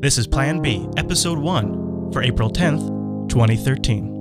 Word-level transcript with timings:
This 0.00 0.16
is 0.16 0.28
Plan 0.28 0.62
B, 0.62 0.88
Episode 0.96 1.40
1, 1.40 2.12
for 2.12 2.22
April 2.22 2.52
10th, 2.52 3.28
2013. 3.28 4.17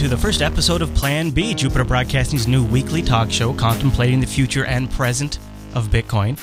To 0.00 0.08
the 0.08 0.16
first 0.16 0.40
episode 0.40 0.80
of 0.80 0.94
Plan 0.94 1.28
B, 1.28 1.52
Jupiter 1.52 1.84
Broadcasting's 1.84 2.48
new 2.48 2.64
weekly 2.64 3.02
talk 3.02 3.30
show 3.30 3.52
contemplating 3.52 4.18
the 4.18 4.26
future 4.26 4.64
and 4.64 4.90
present 4.90 5.38
of 5.74 5.88
Bitcoin, 5.88 6.38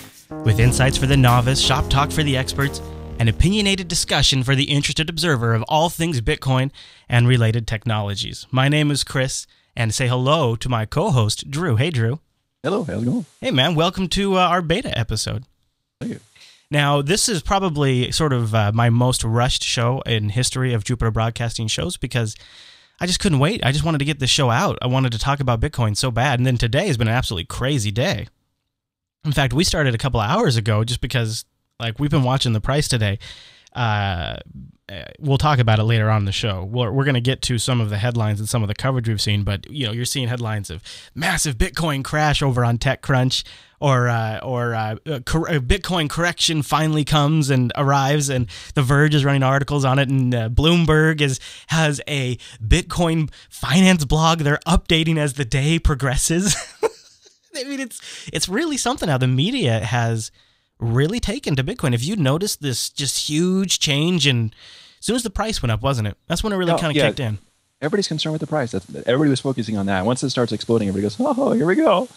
with 0.46 0.60
insights 0.60 0.96
for 0.96 1.08
the 1.08 1.18
novice, 1.18 1.60
shop 1.60 1.90
talk 1.90 2.12
for 2.12 2.22
the 2.22 2.38
experts, 2.38 2.84
and 3.18 3.28
opinionated 3.28 3.88
discussion 3.88 4.44
for 4.44 4.54
the 4.54 4.66
interested 4.66 5.10
observer 5.10 5.56
of 5.56 5.64
all 5.68 5.90
things 5.90 6.22
Bitcoin 6.22 6.70
and 7.10 7.28
related 7.28 7.66
technologies. 7.66 8.46
My 8.52 8.70
name 8.70 8.92
is 8.92 9.04
Chris, 9.04 9.48
and 9.76 9.92
say 9.92 10.08
hello 10.08 10.56
to 10.56 10.70
my 10.70 10.86
co 10.86 11.10
host, 11.10 11.50
Drew. 11.50 11.78
Hey, 11.78 11.90
Drew. 11.90 12.20
Hello, 12.62 12.84
how's 12.84 13.02
it 13.02 13.06
going? 13.06 13.26
Hey, 13.42 13.50
man, 13.50 13.74
welcome 13.74 14.08
to 14.10 14.36
uh, 14.36 14.42
our 14.42 14.62
beta 14.62 14.96
episode. 14.96 15.46
Thank 16.00 16.14
you. 16.14 16.20
Now, 16.70 17.02
this 17.02 17.28
is 17.28 17.42
probably 17.42 18.12
sort 18.12 18.34
of 18.34 18.54
uh, 18.54 18.72
my 18.72 18.92
most 18.92 19.24
rushed 19.24 19.64
show 19.64 20.02
in 20.02 20.30
history 20.30 20.76
of 20.76 20.84
Jupiter 20.84 21.10
Broadcasting 21.10 21.66
shows 21.66 21.98
because 21.98 22.36
I 23.00 23.06
just 23.06 23.20
couldn't 23.20 23.40
wait. 23.40 23.64
I 23.64 23.72
just 23.72 23.86
wanted 23.86 24.00
to 24.00 24.06
get 24.06 24.20
this 24.20 24.30
show 24.30 24.50
out. 24.50 24.78
I 24.82 24.88
wanted 24.88 25.12
to 25.12 25.20
talk 25.20 25.40
about 25.40 25.60
Bitcoin 25.60 25.96
so 25.96 26.10
bad. 26.10 26.40
And 26.40 26.46
then 26.46 26.58
today 26.58 26.88
has 26.88 26.98
been 26.98 27.08
an 27.08 27.14
absolutely 27.14 27.46
crazy 27.46 27.92
day. 27.92 28.28
In 29.24 29.32
fact, 29.32 29.54
we 29.54 29.64
started 29.64 29.94
a 29.94 30.00
couple 30.00 30.20
of 30.20 30.30
hours 30.30 30.58
ago 30.58 30.84
just 30.84 31.02
because, 31.02 31.46
like, 31.80 32.00
we've 32.00 32.10
been 32.10 32.24
watching 32.24 32.54
the 32.54 32.62
price 32.62 32.88
today. 32.88 33.20
Uh, 33.78 34.38
we'll 35.20 35.38
talk 35.38 35.60
about 35.60 35.80
it 35.80 35.84
later 35.84 36.10
on 36.10 36.22
in 36.22 36.26
the 36.26 36.32
show. 36.32 36.64
We're, 36.64 36.92
we're 36.92 37.04
going 37.04 37.16
to 37.16 37.22
get 37.22 37.42
to 37.44 37.58
some 37.58 37.82
of 37.82 37.90
the 37.90 37.98
headlines 37.98 38.40
and 38.40 38.48
some 38.48 38.64
of 38.64 38.68
the 38.68 38.76
coverage 38.76 39.08
we've 39.08 39.22
seen, 39.22 39.44
but 39.44 39.70
you 39.70 39.86
know, 39.86 39.92
you're 39.92 40.06
seeing 40.06 40.28
headlines 40.28 40.70
of 40.70 40.82
massive 41.14 41.58
Bitcoin 41.58 42.04
crash 42.04 42.42
over 42.42 42.64
on 42.64 42.78
TechCrunch, 42.78 43.44
or 43.80 44.08
uh, 44.08 44.40
or 44.40 44.74
uh, 44.74 44.96
cor- 45.26 45.50
uh, 45.50 45.60
Bitcoin 45.60 46.10
correction 46.10 46.64
finally 46.64 47.06
comes 47.06 47.50
and 47.50 47.72
arrives, 47.76 48.30
and 48.30 48.48
The 48.74 48.82
Verge 48.82 49.14
is 49.14 49.24
running 49.24 49.44
articles 49.44 49.86
on 49.86 50.00
it, 50.00 50.10
and 50.10 50.34
uh, 50.34 50.50
Bloomberg 50.50 51.22
is 51.22 51.40
has 51.68 52.02
a 52.08 52.38
Bitcoin 52.66 53.30
finance 53.50 54.06
blog 54.06 54.40
they're 54.40 54.60
updating 54.66 55.18
as 55.18 55.34
the 55.34 55.46
day 55.46 55.78
progresses. 55.78 56.56
I 57.56 57.64
mean, 57.66 57.80
it's 57.80 58.30
it's 58.34 58.50
really 58.50 58.78
something 58.78 59.10
how 59.10 59.18
the 59.18 59.28
media 59.28 59.80
has 59.82 60.32
really 60.80 61.20
taken 61.20 61.56
to 61.56 61.64
Bitcoin. 61.64 61.94
If 61.94 62.04
you 62.04 62.16
noticed 62.16 62.62
this 62.62 62.90
just 62.90 63.30
huge 63.30 63.80
change, 63.80 64.28
and 64.28 64.54
as 65.00 65.06
soon 65.06 65.16
as 65.16 65.24
the 65.24 65.30
price 65.30 65.62
went 65.62 65.72
up, 65.72 65.82
wasn't 65.82 66.08
it? 66.08 66.18
That's 66.28 66.44
when 66.44 66.54
it 66.54 66.58
really 66.58 66.72
No, 66.74 66.78
kind 66.78 66.92
of 66.92 66.96
yeah. 66.98 67.08
kicked 67.08 67.20
in. 67.20 67.40
Everybody's 67.82 68.08
concerned 68.08 68.34
with 68.34 68.42
the 68.42 68.48
price. 68.48 68.72
That's, 68.72 68.88
everybody 69.06 69.30
was 69.30 69.40
focusing 69.40 69.78
on 69.78 69.86
that. 69.86 70.06
Once 70.06 70.24
it 70.24 70.30
starts 70.32 70.52
exploding, 70.52 70.88
everybody 70.88 71.04
goes, 71.16 71.18
"Oh, 71.20 71.52
here 71.52 71.66
we 71.68 71.76
go." 71.76 72.08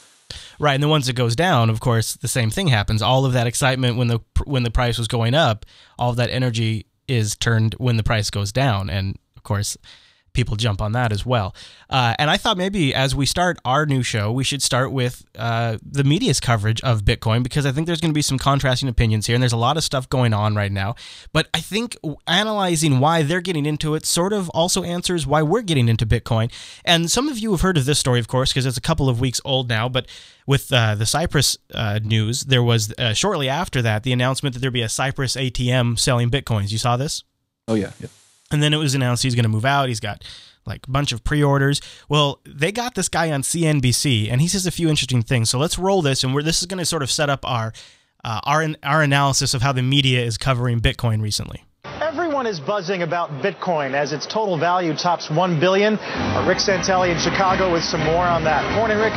Right, 0.58 0.75
and 0.75 0.83
then 0.83 0.91
once 0.91 1.08
it 1.08 1.14
goes 1.14 1.34
down, 1.36 1.70
of 1.70 1.81
course, 1.81 2.14
the 2.14 2.28
same 2.28 2.50
thing 2.50 2.69
happens. 2.69 3.03
All 3.03 3.25
of 3.27 3.33
that 3.34 3.47
excitement 3.47 3.97
when 3.97 4.08
the 4.08 4.20
when 4.44 4.62
the 4.62 4.70
price 4.70 4.97
was 4.97 5.08
going 5.08 5.34
up, 5.34 5.66
all 5.98 6.11
of 6.11 6.16
that 6.16 6.31
energy 6.31 6.86
is 7.08 7.37
turned 7.37 7.75
when 7.78 7.97
the 7.97 8.03
price 8.03 8.31
goes 8.31 8.53
down, 8.53 8.88
and 8.88 9.19
of 9.37 9.43
course, 9.43 9.76
people 10.32 10.56
jump 10.56 10.80
on 10.80 10.92
that 10.92 11.12
as 11.12 11.24
well. 11.26 11.54
Uh, 11.88 12.14
and 12.18 12.30
I 12.30 12.36
thought 12.36 12.56
maybe 12.56 12.94
as 12.94 13.14
we 13.14 13.26
start 13.26 13.58
our 13.64 13.86
new 13.86 14.02
show, 14.02 14.30
we 14.32 14.44
should 14.44 14.62
start 14.62 14.92
with 14.92 15.24
uh, 15.36 15.78
the 15.82 16.04
media's 16.04 16.41
coverage 16.41 16.80
of 16.82 17.02
Bitcoin 17.02 17.42
because 17.42 17.66
I 17.66 17.72
think 17.72 17.86
there's 17.86 18.00
going 18.00 18.10
to 18.12 18.14
be 18.14 18.22
some 18.22 18.38
contrasting 18.38 18.88
opinions 18.88 19.26
here, 19.26 19.34
and 19.34 19.42
there's 19.42 19.52
a 19.52 19.56
lot 19.58 19.76
of 19.76 19.84
stuff 19.84 20.08
going 20.08 20.32
on 20.32 20.54
right 20.54 20.72
now. 20.72 20.94
But 21.32 21.48
I 21.54 21.60
think 21.60 21.96
analyzing 22.26 23.00
why 23.00 23.22
they're 23.22 23.40
getting 23.40 23.66
into 23.66 23.94
it 23.94 24.06
sort 24.06 24.32
of 24.32 24.48
also 24.50 24.82
answers 24.82 25.26
why 25.26 25.42
we're 25.42 25.62
getting 25.62 25.88
into 25.88 26.06
Bitcoin. 26.06 26.52
And 26.84 27.10
some 27.10 27.28
of 27.28 27.38
you 27.38 27.50
have 27.52 27.60
heard 27.60 27.76
of 27.76 27.84
this 27.84 27.98
story, 27.98 28.20
of 28.20 28.28
course, 28.28 28.52
because 28.52 28.66
it's 28.66 28.78
a 28.78 28.82
couple 28.82 29.08
of 29.08 29.20
weeks 29.20 29.40
old 29.44 29.69
now. 29.69 29.88
But 29.88 30.06
with 30.46 30.72
uh, 30.72 30.94
the 30.94 31.06
Cyprus 31.06 31.56
uh, 31.74 32.00
news, 32.02 32.44
there 32.44 32.62
was 32.62 32.92
uh, 32.98 33.14
shortly 33.14 33.48
after 33.48 33.82
that 33.82 34.02
the 34.02 34.12
announcement 34.12 34.54
that 34.54 34.60
there'd 34.60 34.72
be 34.72 34.82
a 34.82 34.88
Cyprus 34.88 35.36
ATM 35.36 35.98
selling 35.98 36.30
Bitcoins. 36.30 36.70
You 36.70 36.78
saw 36.78 36.96
this? 36.96 37.24
Oh 37.69 37.74
yeah, 37.74 37.92
yeah. 38.00 38.08
And 38.50 38.62
then 38.62 38.75
it 38.75 38.78
was 38.78 38.94
announced 38.94 39.22
he's 39.22 39.34
going 39.34 39.44
to 39.44 39.49
move 39.49 39.65
out. 39.65 39.88
He's 39.88 40.00
got 40.00 40.25
like 40.66 40.87
a 40.87 40.91
bunch 40.91 41.12
of 41.12 41.25
pre-orders. 41.25 41.81
Well, 42.09 42.41
they 42.47 42.72
got 42.72 42.94
this 42.94 43.09
guy 43.09 43.31
on 43.31 43.43
CNBC, 43.43 44.31
and 44.31 44.41
he 44.41 44.49
says 44.49 44.66
a 44.66 44.71
few 44.71 44.88
interesting 44.88 45.22
things. 45.22 45.50
So 45.50 45.59
let's 45.59 45.78
roll 45.78 46.03
this, 46.03 46.25
and 46.25 46.34
we're 46.34 46.43
this 46.43 46.61
is 46.61 46.66
going 46.66 46.78
to 46.78 46.87
sort 46.87 47.03
of 47.03 47.11
set 47.11 47.31
up 47.31 47.41
our 47.44 47.72
uh, 48.25 48.41
our 48.44 48.66
our 48.83 49.03
analysis 49.03 49.55
of 49.55 49.62
how 49.62 49.72
the 49.72 49.83
media 49.83 50.22
is 50.22 50.37
covering 50.37 50.81
Bitcoin 50.81 51.22
recently. 51.22 51.65
Everyone 52.00 52.47
is 52.47 52.61
buzzing 52.61 53.03
about 53.03 53.31
Bitcoin 53.43 53.94
as 53.94 54.12
its 54.12 54.27
total 54.27 54.59
value 54.59 54.94
tops 54.94 55.31
1 55.31 55.61
billion. 55.61 55.97
Uh, 55.97 56.44
Rick 56.47 56.59
Santelli 56.59 57.11
in 57.11 57.19
Chicago 57.19 57.72
with 57.72 57.82
some 57.82 58.05
more 58.05 58.25
on 58.25 58.44
that. 58.44 58.75
Morning, 58.75 58.99
Rick. 58.99 59.15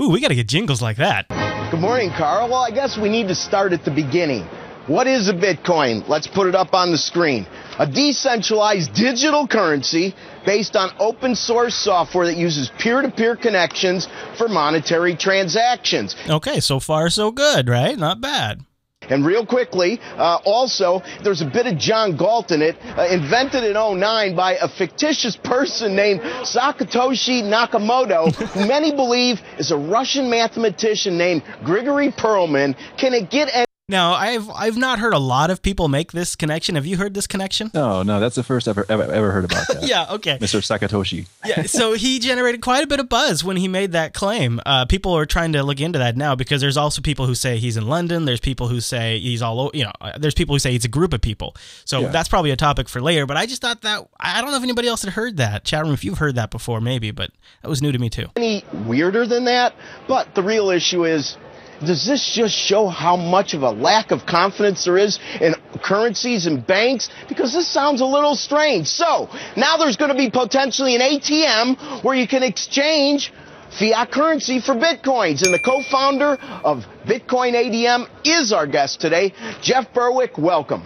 Ooh, 0.00 0.10
we 0.10 0.20
got 0.20 0.28
to 0.28 0.34
get 0.34 0.46
jingles 0.46 0.80
like 0.80 0.96
that. 0.98 1.28
Good 1.70 1.80
morning, 1.80 2.10
Carl. 2.16 2.48
Well, 2.48 2.62
I 2.62 2.70
guess 2.70 2.96
we 2.96 3.08
need 3.08 3.28
to 3.28 3.34
start 3.34 3.72
at 3.72 3.84
the 3.84 3.90
beginning. 3.90 4.46
What 4.88 5.06
is 5.06 5.28
a 5.28 5.34
Bitcoin? 5.34 6.08
Let's 6.08 6.26
put 6.26 6.46
it 6.46 6.54
up 6.54 6.72
on 6.72 6.90
the 6.92 6.96
screen. 6.96 7.46
A 7.78 7.86
decentralized 7.86 8.94
digital 8.94 9.46
currency 9.46 10.14
based 10.46 10.76
on 10.76 10.92
open 10.98 11.34
source 11.34 11.74
software 11.74 12.24
that 12.24 12.38
uses 12.38 12.70
peer 12.78 13.02
to 13.02 13.10
peer 13.10 13.36
connections 13.36 14.08
for 14.38 14.48
monetary 14.48 15.14
transactions. 15.14 16.16
Okay, 16.26 16.60
so 16.60 16.80
far 16.80 17.10
so 17.10 17.30
good, 17.30 17.68
right? 17.68 17.98
Not 17.98 18.22
bad. 18.22 18.62
And 19.10 19.26
real 19.26 19.44
quickly, 19.44 20.00
uh, 20.16 20.38
also, 20.46 21.02
there's 21.22 21.42
a 21.42 21.46
bit 21.46 21.66
of 21.66 21.76
John 21.76 22.16
Galt 22.16 22.50
in 22.50 22.62
it, 22.62 22.76
uh, 22.96 23.08
invented 23.10 23.64
in 23.64 23.74
09 23.74 24.34
by 24.34 24.56
a 24.56 24.68
fictitious 24.68 25.36
person 25.36 25.94
named 25.94 26.20
Sakatoshi 26.20 27.42
Nakamoto, 27.42 28.34
who 28.34 28.66
many 28.66 28.90
believe 28.90 29.38
is 29.58 29.70
a 29.70 29.76
Russian 29.76 30.30
mathematician 30.30 31.18
named 31.18 31.42
Grigory 31.62 32.10
Perlman. 32.10 32.74
Can 32.96 33.12
it 33.12 33.30
get 33.30 33.48
any 33.52 33.67
Now, 33.90 34.12
I've 34.12 34.50
I've 34.50 34.76
not 34.76 34.98
heard 34.98 35.14
a 35.14 35.18
lot 35.18 35.48
of 35.50 35.62
people 35.62 35.88
make 35.88 36.12
this 36.12 36.36
connection. 36.36 36.74
Have 36.74 36.84
you 36.84 36.98
heard 36.98 37.14
this 37.14 37.26
connection? 37.26 37.70
No, 37.72 38.02
no, 38.02 38.20
that's 38.20 38.34
the 38.34 38.42
first 38.42 38.68
ever 38.68 38.84
ever, 38.88 39.04
ever 39.10 39.30
heard 39.30 39.46
about 39.46 39.66
that. 39.68 39.82
Yeah, 39.88 40.06
okay. 40.10 40.36
Mr. 40.38 40.60
Sakatoshi. 40.60 41.26
yeah, 41.46 41.62
so 41.62 41.94
he 41.94 42.18
generated 42.18 42.60
quite 42.60 42.84
a 42.84 42.86
bit 42.86 43.00
of 43.00 43.08
buzz 43.08 43.42
when 43.42 43.56
he 43.56 43.66
made 43.66 43.92
that 43.92 44.12
claim. 44.12 44.60
Uh, 44.66 44.84
people 44.84 45.16
are 45.16 45.24
trying 45.24 45.54
to 45.54 45.62
look 45.62 45.80
into 45.80 45.98
that 46.00 46.18
now 46.18 46.34
because 46.34 46.60
there's 46.60 46.76
also 46.76 47.00
people 47.00 47.24
who 47.24 47.34
say 47.34 47.56
he's 47.56 47.78
in 47.78 47.86
London. 47.86 48.26
There's 48.26 48.40
people 48.40 48.68
who 48.68 48.82
say 48.82 49.18
he's 49.20 49.40
all 49.40 49.58
over. 49.60 49.70
You 49.74 49.84
know, 49.84 49.92
uh, 50.02 50.18
there's 50.18 50.34
people 50.34 50.54
who 50.54 50.58
say 50.58 50.74
it's 50.74 50.84
a 50.84 50.88
group 50.88 51.14
of 51.14 51.22
people. 51.22 51.56
So 51.86 52.00
Yeah. 52.00 52.08
that's 52.08 52.28
probably 52.28 52.50
a 52.50 52.56
topic 52.56 52.90
for 52.90 53.00
later. 53.00 53.24
But 53.24 53.38
I 53.38 53.46
just 53.46 53.62
thought 53.62 53.80
that 53.82 54.06
I 54.20 54.42
don't 54.42 54.50
know 54.50 54.58
if 54.58 54.62
anybody 54.62 54.88
else 54.88 55.02
had 55.02 55.14
heard 55.14 55.38
that. 55.38 55.64
Chat 55.64 55.82
room, 55.84 55.94
if 55.94 56.04
you've 56.04 56.18
heard 56.18 56.34
that 56.34 56.50
before, 56.50 56.82
maybe, 56.82 57.10
but 57.10 57.30
that 57.62 57.68
was 57.68 57.80
new 57.80 57.92
to 57.92 57.98
me 57.98 58.10
too. 58.10 58.26
any 58.36 58.62
weirder 58.84 59.26
than 59.26 59.46
that. 59.46 59.74
But 60.06 60.34
the 60.34 60.42
real 60.42 60.68
issue 60.68 61.06
is 61.06 61.38
does 61.84 62.04
this 62.06 62.32
just 62.34 62.54
show 62.54 62.88
how 62.88 63.16
much 63.16 63.54
of 63.54 63.62
a 63.62 63.70
lack 63.70 64.10
of 64.10 64.26
confidence 64.26 64.84
there 64.84 64.98
is 64.98 65.18
in 65.40 65.54
currencies 65.82 66.46
and 66.46 66.66
banks? 66.66 67.08
Because 67.28 67.52
this 67.52 67.68
sounds 67.68 68.00
a 68.00 68.06
little 68.06 68.34
strange. 68.34 68.88
So 68.88 69.28
now 69.56 69.76
there's 69.76 69.96
going 69.96 70.10
to 70.10 70.16
be 70.16 70.30
potentially 70.30 70.96
an 70.96 71.00
ATM 71.00 72.02
where 72.02 72.16
you 72.16 72.26
can 72.26 72.42
exchange 72.42 73.32
fiat 73.78 74.10
currency 74.10 74.60
for 74.60 74.74
bitcoins. 74.74 75.42
And 75.42 75.54
the 75.54 75.60
co 75.64 75.82
founder 75.90 76.36
of 76.64 76.84
Bitcoin 77.06 77.54
ATM 77.54 78.08
is 78.24 78.52
our 78.52 78.66
guest 78.66 79.00
today. 79.00 79.32
Jeff 79.62 79.92
Berwick, 79.92 80.38
welcome. 80.38 80.82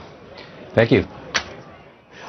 Thank 0.74 0.90
you. 0.92 1.04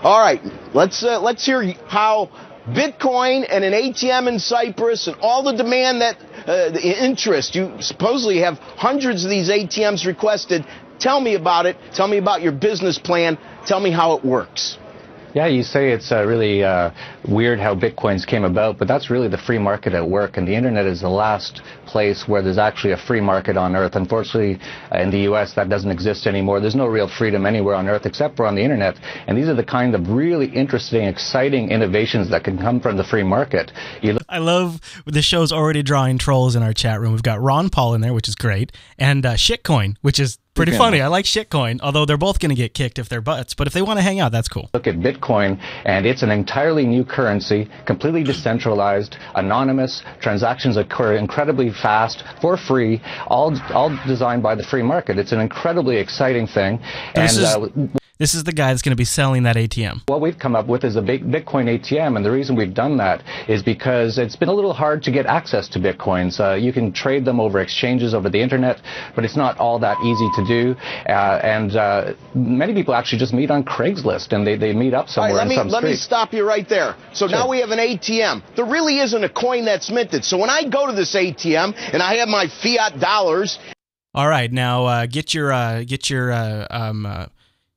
All 0.01 0.19
right, 0.19 0.42
let's 0.74 1.04
uh, 1.04 1.21
let's 1.21 1.45
hear 1.45 1.63
how 1.88 2.30
Bitcoin 2.68 3.45
and 3.50 3.63
an 3.63 3.74
ATM 3.74 4.27
in 4.27 4.39
Cyprus 4.39 5.07
and 5.07 5.18
all 5.21 5.44
the 5.44 5.54
demand 5.54 6.01
that 6.01 6.18
uh, 6.48 6.71
the 6.71 7.06
interest. 7.06 7.56
You 7.56 7.75
supposedly 7.80 8.39
have 8.39 8.57
hundreds 8.57 9.25
of 9.25 9.30
these 9.30 9.50
ATMs 9.50 10.06
requested. 10.06 10.65
Tell 11.00 11.19
me 11.19 11.36
about 11.36 11.65
it. 11.65 11.75
Tell 11.94 12.07
me 12.07 12.18
about 12.18 12.42
your 12.42 12.54
business 12.54 12.98
plan. 12.98 13.38
Tell 13.65 13.80
me 13.80 13.92
how 13.92 14.13
it 14.15 14.24
works. 14.24 14.77
Yeah, 15.33 15.47
you 15.47 15.63
say 15.63 15.91
it's 15.91 16.12
uh, 16.12 16.24
really 16.25 16.63
uh, 16.63 16.91
weird 17.27 17.59
how 17.59 17.74
bitcoins 17.74 18.25
came 18.25 18.44
about, 18.44 18.77
but 18.77 18.88
that's 18.88 19.09
really 19.09 19.27
the 19.27 19.38
free 19.38 19.57
market 19.57 19.94
at 19.94 20.07
work, 20.07 20.38
and 20.38 20.47
the 20.47 20.56
internet 20.56 20.85
is 20.85 21.01
the 21.01 21.09
last 21.09 21.63
place 21.88 22.25
where 22.27 22.44
there's 22.44 22.59
actually 22.59 22.94
a 22.94 22.97
free 22.97 23.19
market 23.19 23.57
on 23.57 23.75
earth. 23.75 23.95
Unfortunately, 23.95 24.59
uh, 24.91 25.00
in 25.00 25.09
the 25.09 25.21
U.S., 25.21 25.53
that 25.56 25.69
doesn't 25.69 25.89
exist 25.89 26.27
anymore. 26.27 26.59
There's 26.59 26.75
no 26.75 26.85
real 26.85 27.07
freedom 27.07 27.47
anywhere 27.47 27.74
on 27.74 27.88
earth 27.88 28.06
except 28.06 28.38
for 28.38 28.45
on 28.45 28.53
the 28.53 28.62
internet, 28.62 28.95
and 29.25 29.35
these 29.35 29.47
are 29.47 29.56
the 29.56 29.63
kind 29.63 29.95
of 29.95 30.07
really 30.09 30.47
interesting, 30.47 31.03
exciting 31.06 31.71
innovations 31.71 32.30
that 32.30 32.44
can 32.44 32.59
come 32.59 32.80
from 32.80 32.97
the 32.97 33.03
free 33.03 33.24
market. 33.24 33.71
I 34.30 34.38
love 34.38 34.81
the 35.07 35.24
show's 35.24 35.51
already 35.51 35.81
drawing 35.81 36.19
trolls 36.19 36.56
in 36.56 36.62
our 36.62 36.74
chat 36.74 37.00
room. 37.00 37.12
We've 37.12 37.24
got 37.24 37.41
Ron 37.41 37.69
Paul 37.71 37.95
in 37.95 38.01
there, 38.01 38.13
which 38.13 38.27
is 38.27 38.35
great, 38.35 38.71
and 39.00 39.25
uh, 39.25 39.33
Shitcoin, 39.33 39.95
which 40.01 40.19
is 40.19 40.38
pretty 40.54 40.72
funny. 40.78 41.02
I 41.02 41.08
like 41.08 41.26
shitcoin, 41.26 41.80
although 41.82 42.06
they're 42.06 42.18
both 42.18 42.40
going 42.40 42.50
to 42.50 42.56
get 42.56 42.74
kicked 42.74 43.00
if 43.00 43.10
they're 43.10 43.22
butts. 43.22 43.54
But 43.54 43.68
if 43.68 43.74
they 43.74 43.82
want 43.82 44.00
to 44.00 44.04
hang 44.04 44.20
out, 44.20 44.32
that's 44.32 44.48
cool. 44.48 44.70
Look 44.74 44.88
at 44.88 44.96
Bitcoin, 44.96 45.60
and 45.86 46.06
it's 46.06 46.24
an 46.24 46.32
entirely 46.32 46.86
new 46.86 47.04
currency, 47.04 47.70
completely 47.86 48.24
decentralized, 48.24 49.18
anonymous. 49.36 50.04
Transactions 50.22 50.78
occur 50.78 51.16
incredibly 51.16 51.72
fast, 51.72 52.24
for 52.42 52.58
free, 52.58 53.02
all 53.28 53.58
all 53.74 53.98
designed 54.08 54.44
by 54.44 54.56
the 54.56 54.64
free 54.64 54.84
market. 54.84 55.18
It's 55.18 55.32
an 55.32 55.40
incredibly 55.40 55.98
exciting 55.98 56.48
thing. 56.48 56.80
And, 57.16 57.26
is, 57.26 57.40
uh, 57.40 57.68
this 58.19 58.36
is 58.36 58.44
the 58.44 58.54
guy 58.54 58.69
that's 58.69 58.83
going 58.83 58.92
to 58.92 58.95
be 58.95 59.06
selling 59.06 59.44
that 59.44 59.56
ATM. 59.56 60.01
What 60.06 60.21
we've 60.21 60.38
come 60.38 60.56
up 60.56 60.68
with 60.68 60.83
is 60.83 60.95
a 60.95 61.01
Bitcoin 61.01 61.65
ATM, 61.65 62.15
and 62.15 62.24
the 62.24 62.31
reason 62.31 62.56
we've 62.56 62.74
done 62.74 62.98
that 62.98 63.24
is 63.50 63.63
because 63.63 64.19
it's 64.19 64.36
been 64.36 64.50
a 64.50 64.54
little 64.54 64.74
hard 64.74 65.01
to 65.04 65.12
get 65.12 65.25
access 65.25 65.68
to 65.69 65.80
Bitcoins. 65.80 66.39
Uh, 66.39 66.54
you 66.54 66.71
can 66.71 66.94
trade 66.94 67.25
them 67.25 67.39
over 67.39 67.60
exchanges 67.60 68.13
over 68.13 68.30
the 68.30 68.39
internet, 68.39 68.80
but 69.15 69.25
it's 69.25 69.36
not 69.36 69.57
all 69.57 69.80
that 69.80 69.98
easy 70.01 70.30
to 70.36 70.45
do. 70.45 70.80
Uh, 71.10 71.39
and 71.44 71.75
uh, 71.75 72.13
many 72.36 72.75
people 72.75 72.94
actually 72.94 73.18
just 73.18 73.33
meet 73.33 73.50
on 73.50 73.63
Craigslist, 73.63 74.31
and 74.31 74.45
they, 74.45 74.57
they 74.57 74.74
meet 74.74 74.94
up 74.94 75.09
somewhere 75.09 75.36
right, 75.36 75.48
let 75.48 75.66
me, 75.66 75.71
Let 75.71 75.80
street. 75.80 75.89
me 75.89 75.95
stop 75.95 76.33
you 76.33 76.48
right 76.48 76.69
there. 76.69 76.95
So 77.13 77.27
sure. 77.27 77.30
now 77.30 77.50
we 77.50 77.62
have 77.62 77.71
an 77.71 77.80
ATM. 77.80 78.56
There 78.56 78.66
really 78.66 79.00
isn't 79.00 79.24
a 79.24 79.30
coin 79.30 79.66
that's 79.66 79.89
minted. 79.89 80.24
So 80.24 80.38
when 80.38 80.51
I 80.51 80.69
go 80.69 80.86
to 80.86 80.94
this 80.94 81.16
ATM 81.16 81.74
and 81.94 82.04
I 82.04 82.18
have 82.18 82.27
my 82.27 82.45
fiat 82.62 83.00
dollars. 83.00 83.57
All 84.13 84.27
right, 84.27 84.51
now 84.51 84.86
uh, 84.86 85.06
get 85.07 85.33
your 85.33 85.51
uh, 85.51 85.83
get 85.83 86.12
your 86.12 86.31
uh, 86.31 86.68
um, 86.69 87.30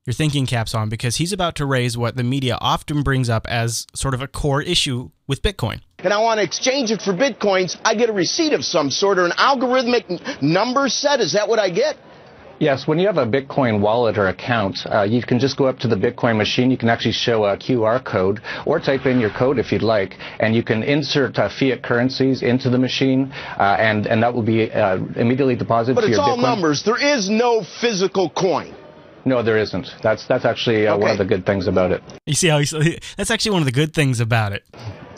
your 0.07 0.13
thinking 0.13 0.45
caps 0.45 0.73
on 0.73 0.87
because 0.87 1.17
he's 1.17 1.33
about 1.33 1.55
to 1.55 1.65
raise 1.65 1.97
what 1.97 2.15
the 2.15 2.23
media 2.23 2.57
often 2.61 3.03
brings 3.03 3.29
up 3.29 3.45
as 3.47 3.85
sort 3.93 4.13
of 4.13 4.21
a 4.21 4.27
core 4.27 4.61
issue 4.61 5.11
with 5.27 5.41
Bitcoin. 5.41 5.81
And 5.99 6.13
I 6.13 6.21
want 6.21 6.37
to 6.37 6.43
exchange 6.43 6.91
it 6.91 7.01
for 7.01 7.11
Bitcoins, 7.11 7.75
I 7.83 7.93
get 7.93 8.09
a 8.09 8.13
receipt 8.13 8.53
of 8.53 8.63
some 8.63 8.89
sort 8.89 9.19
or 9.19 9.25
an 9.25 9.31
algorithmic 9.31 10.41
number 10.41 10.87
set. 10.87 11.19
Is 11.19 11.33
that 11.33 11.49
what 11.49 11.59
I 11.59 11.69
get? 11.69 11.97
Yes, 12.59 12.87
when 12.87 12.97
you 12.97 13.05
have 13.05 13.17
a 13.17 13.25
Bitcoin 13.25 13.81
wallet 13.81 14.17
or 14.17 14.29
account, 14.29 14.79
uh, 14.89 15.03
you 15.03 15.21
can 15.21 15.37
just 15.37 15.57
go 15.57 15.65
up 15.65 15.77
to 15.79 15.87
the 15.87 15.95
Bitcoin 15.95 16.37
machine. 16.37 16.71
You 16.71 16.77
can 16.77 16.89
actually 16.89 17.11
show 17.11 17.43
a 17.45 17.57
QR 17.57 18.03
code 18.03 18.41
or 18.65 18.79
type 18.79 19.05
in 19.05 19.19
your 19.19 19.29
code 19.29 19.59
if 19.59 19.71
you'd 19.71 19.83
like, 19.83 20.15
and 20.39 20.55
you 20.55 20.63
can 20.63 20.81
insert 20.81 21.37
uh, 21.37 21.49
fiat 21.49 21.83
currencies 21.83 22.41
into 22.41 22.71
the 22.71 22.79
machine, 22.79 23.31
uh, 23.59 23.75
and 23.77 24.07
and 24.07 24.23
that 24.23 24.33
will 24.33 24.41
be 24.41 24.71
uh, 24.71 24.97
immediately 25.17 25.55
deposited 25.55 25.95
but 25.95 26.01
to 26.01 26.07
your 26.07 26.17
Bitcoin. 26.17 26.25
But 26.25 26.31
it's 26.31 26.45
all 26.45 26.55
numbers. 26.55 26.83
There 26.83 27.15
is 27.15 27.29
no 27.29 27.63
physical 27.79 28.31
coin. 28.31 28.73
No, 29.27 29.43
there 29.43 29.57
isn't. 29.57 29.93
That's 30.01 30.25
that's 30.25 30.45
actually 30.45 30.87
uh, 30.87 30.93
okay. 30.93 31.01
one 31.01 31.11
of 31.11 31.17
the 31.17 31.25
good 31.25 31.45
things 31.45 31.67
about 31.67 31.91
it. 31.91 32.01
You 32.25 32.33
see 32.33 32.47
how 32.47 32.59
he's, 32.59 32.71
that's 33.17 33.29
actually 33.29 33.51
one 33.51 33.61
of 33.61 33.65
the 33.65 33.73
good 33.73 33.93
things 33.93 34.21
about 34.21 34.53
it. 34.53 34.63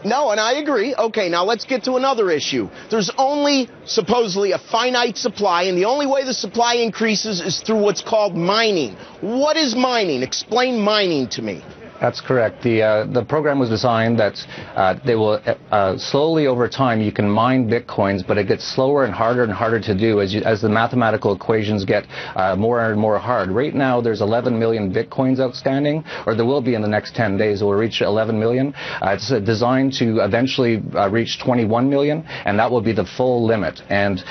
No, 0.03 0.31
and 0.31 0.39
I 0.39 0.53
agree. 0.53 0.95
Okay, 0.95 1.29
now 1.29 1.43
let's 1.43 1.65
get 1.65 1.83
to 1.83 1.93
another 1.93 2.31
issue. 2.31 2.69
There's 2.89 3.11
only 3.19 3.69
supposedly 3.85 4.53
a 4.53 4.57
finite 4.57 5.17
supply, 5.17 5.63
and 5.63 5.77
the 5.77 5.85
only 5.85 6.07
way 6.07 6.23
the 6.25 6.33
supply 6.33 6.75
increases 6.75 7.39
is 7.39 7.61
through 7.61 7.81
what's 7.81 8.01
called 8.01 8.35
mining. 8.35 8.95
What 9.21 9.57
is 9.57 9.75
mining? 9.75 10.23
Explain 10.23 10.81
mining 10.81 11.27
to 11.29 11.43
me. 11.43 11.63
That's 11.99 12.21
correct. 12.21 12.63
The 12.63 12.81
uh, 12.81 13.05
the 13.11 13.25
program 13.25 13.59
was 13.59 13.69
designed 13.69 14.19
that 14.19 14.39
uh, 14.75 14.95
they 15.05 15.15
will 15.15 15.41
uh, 15.71 15.97
slowly 15.97 16.47
over 16.47 16.69
time 16.69 17.01
you 17.01 17.11
can 17.11 17.29
mine 17.29 17.69
bitcoins, 17.69 18.25
but 18.25 18.37
it 18.37 18.47
gets 18.47 18.63
slower 18.63 19.03
and 19.03 19.13
harder 19.13 19.43
and 19.43 19.51
harder 19.51 19.81
to 19.81 19.97
do 19.97 20.21
as 20.21 20.33
you, 20.33 20.41
as 20.43 20.61
the 20.61 20.69
mathematical 20.69 21.35
equations 21.35 21.83
get 21.83 22.05
uh, 22.35 22.55
more 22.55 22.89
and 22.89 22.99
more 22.99 23.19
hard. 23.19 23.51
Right 23.51 23.75
now 23.75 23.99
there's 23.99 24.21
11 24.21 24.57
million 24.57 24.93
bitcoins 24.93 25.41
outstanding, 25.41 26.05
or 26.25 26.35
there 26.35 26.45
will 26.45 26.61
be 26.61 26.73
in 26.73 26.81
the 26.81 26.87
next 26.87 27.15
10 27.15 27.37
days. 27.37 27.61
It 27.61 27.65
will 27.65 27.73
reach 27.73 28.01
11 28.01 28.39
million. 28.39 28.73
Uh, 29.01 29.15
it's 29.15 29.29
uh, 29.31 29.39
designed 29.39 29.91
to 29.93 30.19
eventually 30.19 30.77
reach 31.11 31.39
21 31.43 31.89
million, 31.89 32.23
and 32.45 32.57
that 32.59 32.71
will 32.71 32.81
be 32.81 32.93
the 32.93 33.05
full 33.17 33.45
limit. 33.45 33.81
And 33.89 34.23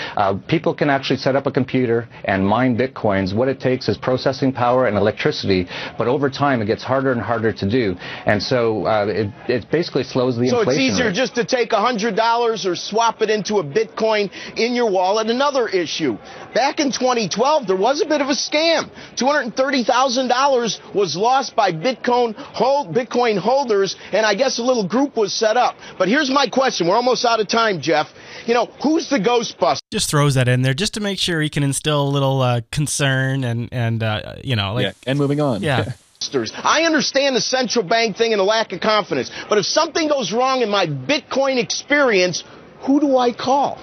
people 0.48 0.74
can 0.74 0.88
actually 0.88 1.18
set 1.18 1.36
up 1.36 1.46
a 1.46 1.50
computer 1.50 2.08
and 2.24 2.46
mine 2.46 2.78
bitcoins. 2.78 3.34
What 3.34 3.48
it 3.48 3.60
takes 3.60 3.88
is 3.88 3.98
processing 3.98 4.52
power 4.52 4.86
and 4.86 4.96
electricity, 4.96 5.68
but 5.98 6.08
over 6.08 6.30
time 6.30 6.62
it 6.62 6.66
gets 6.66 6.82
harder 6.82 7.12
and 7.12 7.20
harder 7.20 7.52
to 7.58 7.68
do. 7.68 7.96
And 8.26 8.42
so 8.42 8.86
uh, 8.86 9.06
it, 9.08 9.30
it 9.48 9.70
basically 9.70 10.04
slows 10.04 10.36
the 10.36 10.48
so 10.48 10.60
inflation. 10.60 10.64
So 10.64 10.70
it's 10.70 10.78
easier 10.78 11.06
rate. 11.08 11.14
just 11.14 11.34
to 11.36 11.44
take 11.44 11.70
$100 11.70 12.66
or 12.66 12.76
swap 12.76 13.22
it 13.22 13.30
into 13.30 13.56
a 13.56 13.64
Bitcoin 13.64 14.30
in 14.56 14.74
your 14.74 14.90
wallet. 14.90 15.28
Another 15.28 15.68
issue. 15.68 16.16
Back 16.54 16.80
in 16.80 16.90
2012, 16.90 17.66
there 17.66 17.76
was 17.76 18.00
a 18.00 18.06
bit 18.06 18.20
of 18.20 18.28
a 18.28 18.34
scam. 18.34 18.90
$230,000 19.16 20.94
was 20.94 21.16
lost 21.16 21.54
by 21.54 21.72
Bitcoin, 21.72 22.34
hold, 22.34 22.94
Bitcoin 22.94 23.38
holders, 23.38 23.96
and 24.12 24.24
I 24.24 24.34
guess 24.34 24.58
a 24.58 24.62
little 24.62 24.86
group 24.86 25.16
was 25.16 25.32
set 25.32 25.56
up. 25.56 25.76
But 25.98 26.08
here's 26.08 26.30
my 26.30 26.48
question. 26.48 26.88
We're 26.88 26.96
almost 26.96 27.24
out 27.24 27.40
of 27.40 27.48
time, 27.48 27.80
Jeff. 27.80 28.08
You 28.46 28.54
know, 28.54 28.66
who's 28.82 29.10
the 29.10 29.18
Ghostbuster? 29.18 29.80
Just 29.92 30.10
throws 30.10 30.34
that 30.34 30.48
in 30.48 30.62
there 30.62 30.74
just 30.74 30.94
to 30.94 31.00
make 31.00 31.18
sure 31.18 31.40
he 31.40 31.50
can 31.50 31.62
instill 31.62 32.08
a 32.08 32.10
little 32.10 32.40
uh, 32.40 32.60
concern 32.72 33.44
and, 33.44 33.68
and 33.72 34.02
uh, 34.02 34.36
you 34.42 34.56
know, 34.56 34.74
like. 34.74 34.84
Yeah, 34.84 34.92
and 35.06 35.18
moving 35.18 35.40
on. 35.40 35.62
Yeah. 35.62 35.92
I 36.20 36.82
understand 36.82 37.36
the 37.36 37.40
central 37.40 37.84
bank 37.84 38.16
thing 38.16 38.32
and 38.32 38.40
the 38.40 38.44
lack 38.44 38.72
of 38.72 38.80
confidence, 38.80 39.30
but 39.48 39.56
if 39.58 39.66
something 39.66 40.08
goes 40.08 40.32
wrong 40.32 40.62
in 40.62 40.68
my 40.68 40.86
Bitcoin 40.86 41.62
experience, 41.62 42.42
who 42.80 43.00
do 43.00 43.16
I 43.16 43.32
call? 43.32 43.78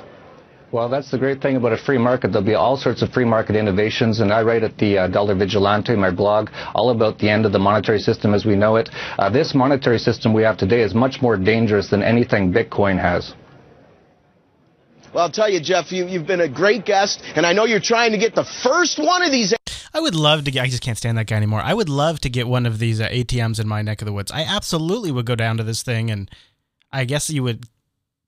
Well, 0.71 0.89
that's 0.89 1.09
the 1.09 1.17
great 1.17 1.41
thing 1.41 1.55
about 1.55 1.71
a 1.71 1.77
free 1.77 1.97
market. 1.97 2.33
There'll 2.33 2.45
be 2.45 2.55
all 2.55 2.75
sorts 2.75 3.01
of 3.01 3.11
free 3.11 3.23
market 3.23 3.55
innovations, 3.55 4.19
and 4.19 4.33
I 4.33 4.41
write 4.41 4.63
at 4.63 4.77
the 4.77 4.97
uh, 4.97 5.07
Dollar 5.07 5.33
Vigilante, 5.35 5.95
my 5.95 6.11
blog, 6.11 6.49
all 6.73 6.89
about 6.89 7.17
the 7.19 7.29
end 7.29 7.45
of 7.45 7.53
the 7.53 7.59
monetary 7.59 7.99
system 7.99 8.33
as 8.33 8.45
we 8.45 8.57
know 8.57 8.75
it. 8.75 8.89
Uh, 9.17 9.29
this 9.29 9.55
monetary 9.55 9.99
system 9.99 10.33
we 10.33 10.43
have 10.43 10.57
today 10.57 10.81
is 10.81 10.93
much 10.93 11.21
more 11.21 11.37
dangerous 11.37 11.89
than 11.89 12.03
anything 12.03 12.51
Bitcoin 12.51 12.99
has. 12.99 13.33
Well, 15.13 15.23
I'll 15.23 15.31
tell 15.31 15.49
you, 15.49 15.61
Jeff, 15.61 15.93
you, 15.93 16.07
you've 16.07 16.27
been 16.27 16.41
a 16.41 16.49
great 16.49 16.83
guest, 16.83 17.21
and 17.37 17.45
I 17.45 17.53
know 17.53 17.63
you're 17.63 17.79
trying 17.79 18.11
to 18.11 18.17
get 18.17 18.35
the 18.35 18.43
first 18.43 18.99
one 18.99 19.21
of 19.21 19.31
these. 19.31 19.53
I 19.95 20.01
would 20.01 20.13
love 20.13 20.43
to 20.43 20.51
get. 20.51 20.61
I 20.61 20.67
just 20.67 20.83
can't 20.83 20.97
stand 20.97 21.17
that 21.17 21.27
guy 21.27 21.37
anymore. 21.37 21.61
I 21.61 21.73
would 21.73 21.87
love 21.87 22.19
to 22.19 22.29
get 22.29 22.49
one 22.49 22.65
of 22.65 22.79
these 22.79 22.99
uh, 22.99 23.07
ATMs 23.07 23.61
in 23.61 23.67
my 23.67 23.81
neck 23.81 24.01
of 24.01 24.05
the 24.05 24.11
woods. 24.11 24.29
I 24.29 24.43
absolutely 24.43 25.09
would 25.09 25.25
go 25.25 25.35
down 25.35 25.55
to 25.55 25.63
this 25.63 25.83
thing, 25.83 26.11
and 26.11 26.29
I 26.91 27.05
guess 27.05 27.29
you 27.29 27.43
would 27.43 27.63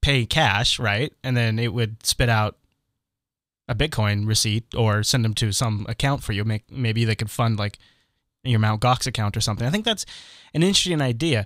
pay 0.01 0.25
cash, 0.25 0.79
right? 0.79 1.11
And 1.25 1.35
then 1.35 1.59
it 1.59 1.73
would 1.73 2.05
spit 2.05 2.29
out 2.29 2.55
a 3.67 3.75
Bitcoin 3.75 4.25
receipt 4.25 4.73
or 4.75 5.03
send 5.03 5.25
them 5.25 5.33
to 5.33 5.51
some 5.51 5.85
account 5.89 6.23
for 6.23 6.31
you. 6.31 6.45
Make 6.45 6.71
maybe 6.71 7.03
they 7.03 7.15
could 7.15 7.29
fund 7.29 7.59
like 7.59 7.79
your 8.45 8.59
Mount 8.59 8.81
Gox 8.81 9.05
account 9.05 9.35
or 9.35 9.41
something. 9.41 9.67
I 9.67 9.69
think 9.69 9.83
that's 9.83 10.05
an 10.53 10.63
interesting 10.63 11.01
idea. 11.01 11.45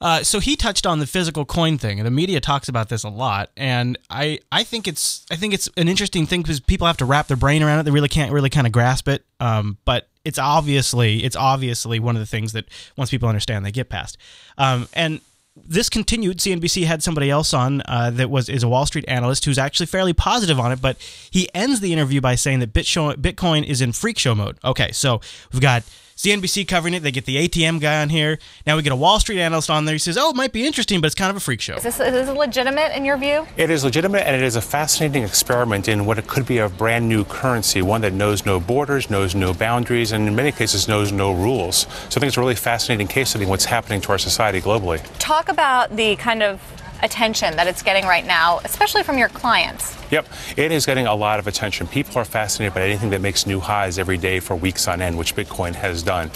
Uh, 0.00 0.22
so 0.22 0.40
he 0.40 0.56
touched 0.56 0.86
on 0.86 0.98
the 0.98 1.06
physical 1.06 1.44
coin 1.44 1.78
thing, 1.78 1.98
and 1.98 2.06
the 2.06 2.10
media 2.10 2.40
talks 2.40 2.68
about 2.68 2.88
this 2.88 3.02
a 3.02 3.08
lot. 3.08 3.50
And 3.56 3.98
I, 4.10 4.40
I 4.52 4.62
think 4.62 4.86
it's, 4.86 5.24
I 5.30 5.36
think 5.36 5.54
it's 5.54 5.68
an 5.76 5.88
interesting 5.88 6.26
thing 6.26 6.42
because 6.42 6.60
people 6.60 6.86
have 6.86 6.98
to 6.98 7.04
wrap 7.04 7.28
their 7.28 7.36
brain 7.36 7.62
around 7.62 7.80
it. 7.80 7.84
They 7.84 7.90
really 7.90 8.08
can't 8.08 8.32
really 8.32 8.50
kind 8.50 8.66
of 8.66 8.72
grasp 8.72 9.08
it. 9.08 9.24
Um, 9.40 9.78
but 9.84 10.08
it's 10.24 10.38
obviously, 10.38 11.24
it's 11.24 11.36
obviously 11.36 11.98
one 11.98 12.16
of 12.16 12.20
the 12.20 12.26
things 12.26 12.52
that 12.52 12.66
once 12.96 13.10
people 13.10 13.28
understand, 13.28 13.64
they 13.64 13.72
get 13.72 13.88
past. 13.88 14.18
Um, 14.58 14.88
and 14.92 15.20
this 15.64 15.88
continued. 15.88 16.38
CNBC 16.38 16.84
had 16.84 17.02
somebody 17.02 17.30
else 17.30 17.54
on 17.54 17.82
uh, 17.86 18.10
that 18.10 18.28
was 18.28 18.48
is 18.48 18.62
a 18.62 18.68
Wall 18.68 18.84
Street 18.86 19.06
analyst 19.08 19.44
who's 19.44 19.58
actually 19.58 19.86
fairly 19.86 20.12
positive 20.12 20.60
on 20.60 20.72
it, 20.72 20.82
but 20.82 20.98
he 21.30 21.48
ends 21.54 21.80
the 21.80 21.92
interview 21.92 22.20
by 22.20 22.34
saying 22.34 22.58
that 22.60 22.72
Bitcoin 22.72 23.64
is 23.64 23.80
in 23.80 23.92
freak 23.92 24.18
show 24.18 24.34
mode. 24.34 24.58
Okay, 24.64 24.92
so 24.92 25.20
we've 25.52 25.62
got 25.62 25.82
CNBC 26.16 26.66
covering 26.66 26.94
it. 26.94 27.02
They 27.02 27.10
get 27.10 27.26
the 27.26 27.36
ATM 27.36 27.80
guy 27.80 28.00
on 28.00 28.08
here. 28.08 28.38
Now 28.66 28.76
we 28.76 28.82
get 28.82 28.92
a 28.92 28.96
Wall 28.96 29.20
Street 29.20 29.38
analyst 29.38 29.68
on 29.68 29.84
there. 29.84 29.94
He 29.94 29.98
says, 29.98 30.16
"Oh, 30.16 30.30
it 30.30 30.36
might 30.36 30.52
be 30.52 30.66
interesting, 30.66 31.00
but 31.00 31.06
it's 31.06 31.14
kind 31.14 31.30
of 31.30 31.36
a 31.36 31.40
freak 31.40 31.60
show." 31.60 31.76
Is 31.76 31.82
this, 31.82 32.00
is 32.00 32.12
this 32.12 32.36
legitimate 32.36 32.96
in 32.96 33.04
your 33.04 33.18
view? 33.18 33.46
It 33.58 33.70
is 33.70 33.84
legitimate, 33.84 34.26
and 34.26 34.34
it 34.34 34.42
is 34.42 34.56
a 34.56 34.62
fascinating 34.62 35.24
experiment 35.24 35.88
in 35.88 36.06
what 36.06 36.18
it 36.18 36.26
could 36.26 36.46
be 36.46 36.58
a 36.58 36.70
brand 36.70 37.06
new 37.06 37.24
currency, 37.24 37.82
one 37.82 38.00
that 38.00 38.14
knows 38.14 38.46
no 38.46 38.58
borders, 38.58 39.10
knows 39.10 39.34
no 39.34 39.52
boundaries, 39.52 40.12
and 40.12 40.26
in 40.26 40.34
many 40.34 40.52
cases 40.52 40.88
knows 40.88 41.12
no 41.12 41.32
rules. 41.32 41.86
So 42.08 42.16
I 42.16 42.20
think 42.20 42.24
it's 42.24 42.38
a 42.38 42.40
really 42.40 42.54
fascinating 42.54 43.08
case 43.08 43.30
study 43.30 43.44
in 43.44 43.50
what's 43.50 43.66
happening 43.66 44.00
to 44.00 44.12
our 44.12 44.18
society 44.18 44.60
globally. 44.60 45.06
Talk 45.18 45.50
about 45.50 45.94
the 45.96 46.16
kind 46.16 46.42
of 46.42 46.60
attention 47.02 47.56
that 47.56 47.66
it's 47.66 47.82
getting 47.82 48.04
right 48.04 48.26
now, 48.26 48.60
especially 48.64 49.02
from 49.02 49.18
your 49.18 49.28
clients? 49.28 49.96
Yep, 50.10 50.28
it 50.56 50.72
is 50.72 50.86
getting 50.86 51.06
a 51.06 51.14
lot 51.14 51.38
of 51.38 51.46
attention. 51.46 51.86
People 51.86 52.16
are 52.18 52.24
fascinated 52.24 52.74
by 52.74 52.82
anything 52.82 53.10
that 53.10 53.20
makes 53.20 53.46
new 53.46 53.60
highs 53.60 53.98
every 53.98 54.18
day 54.18 54.40
for 54.40 54.54
weeks 54.56 54.88
on 54.88 55.02
end, 55.02 55.18
which 55.18 55.34
Bitcoin 55.34 55.74
has 55.74 56.02
done. 56.06 56.30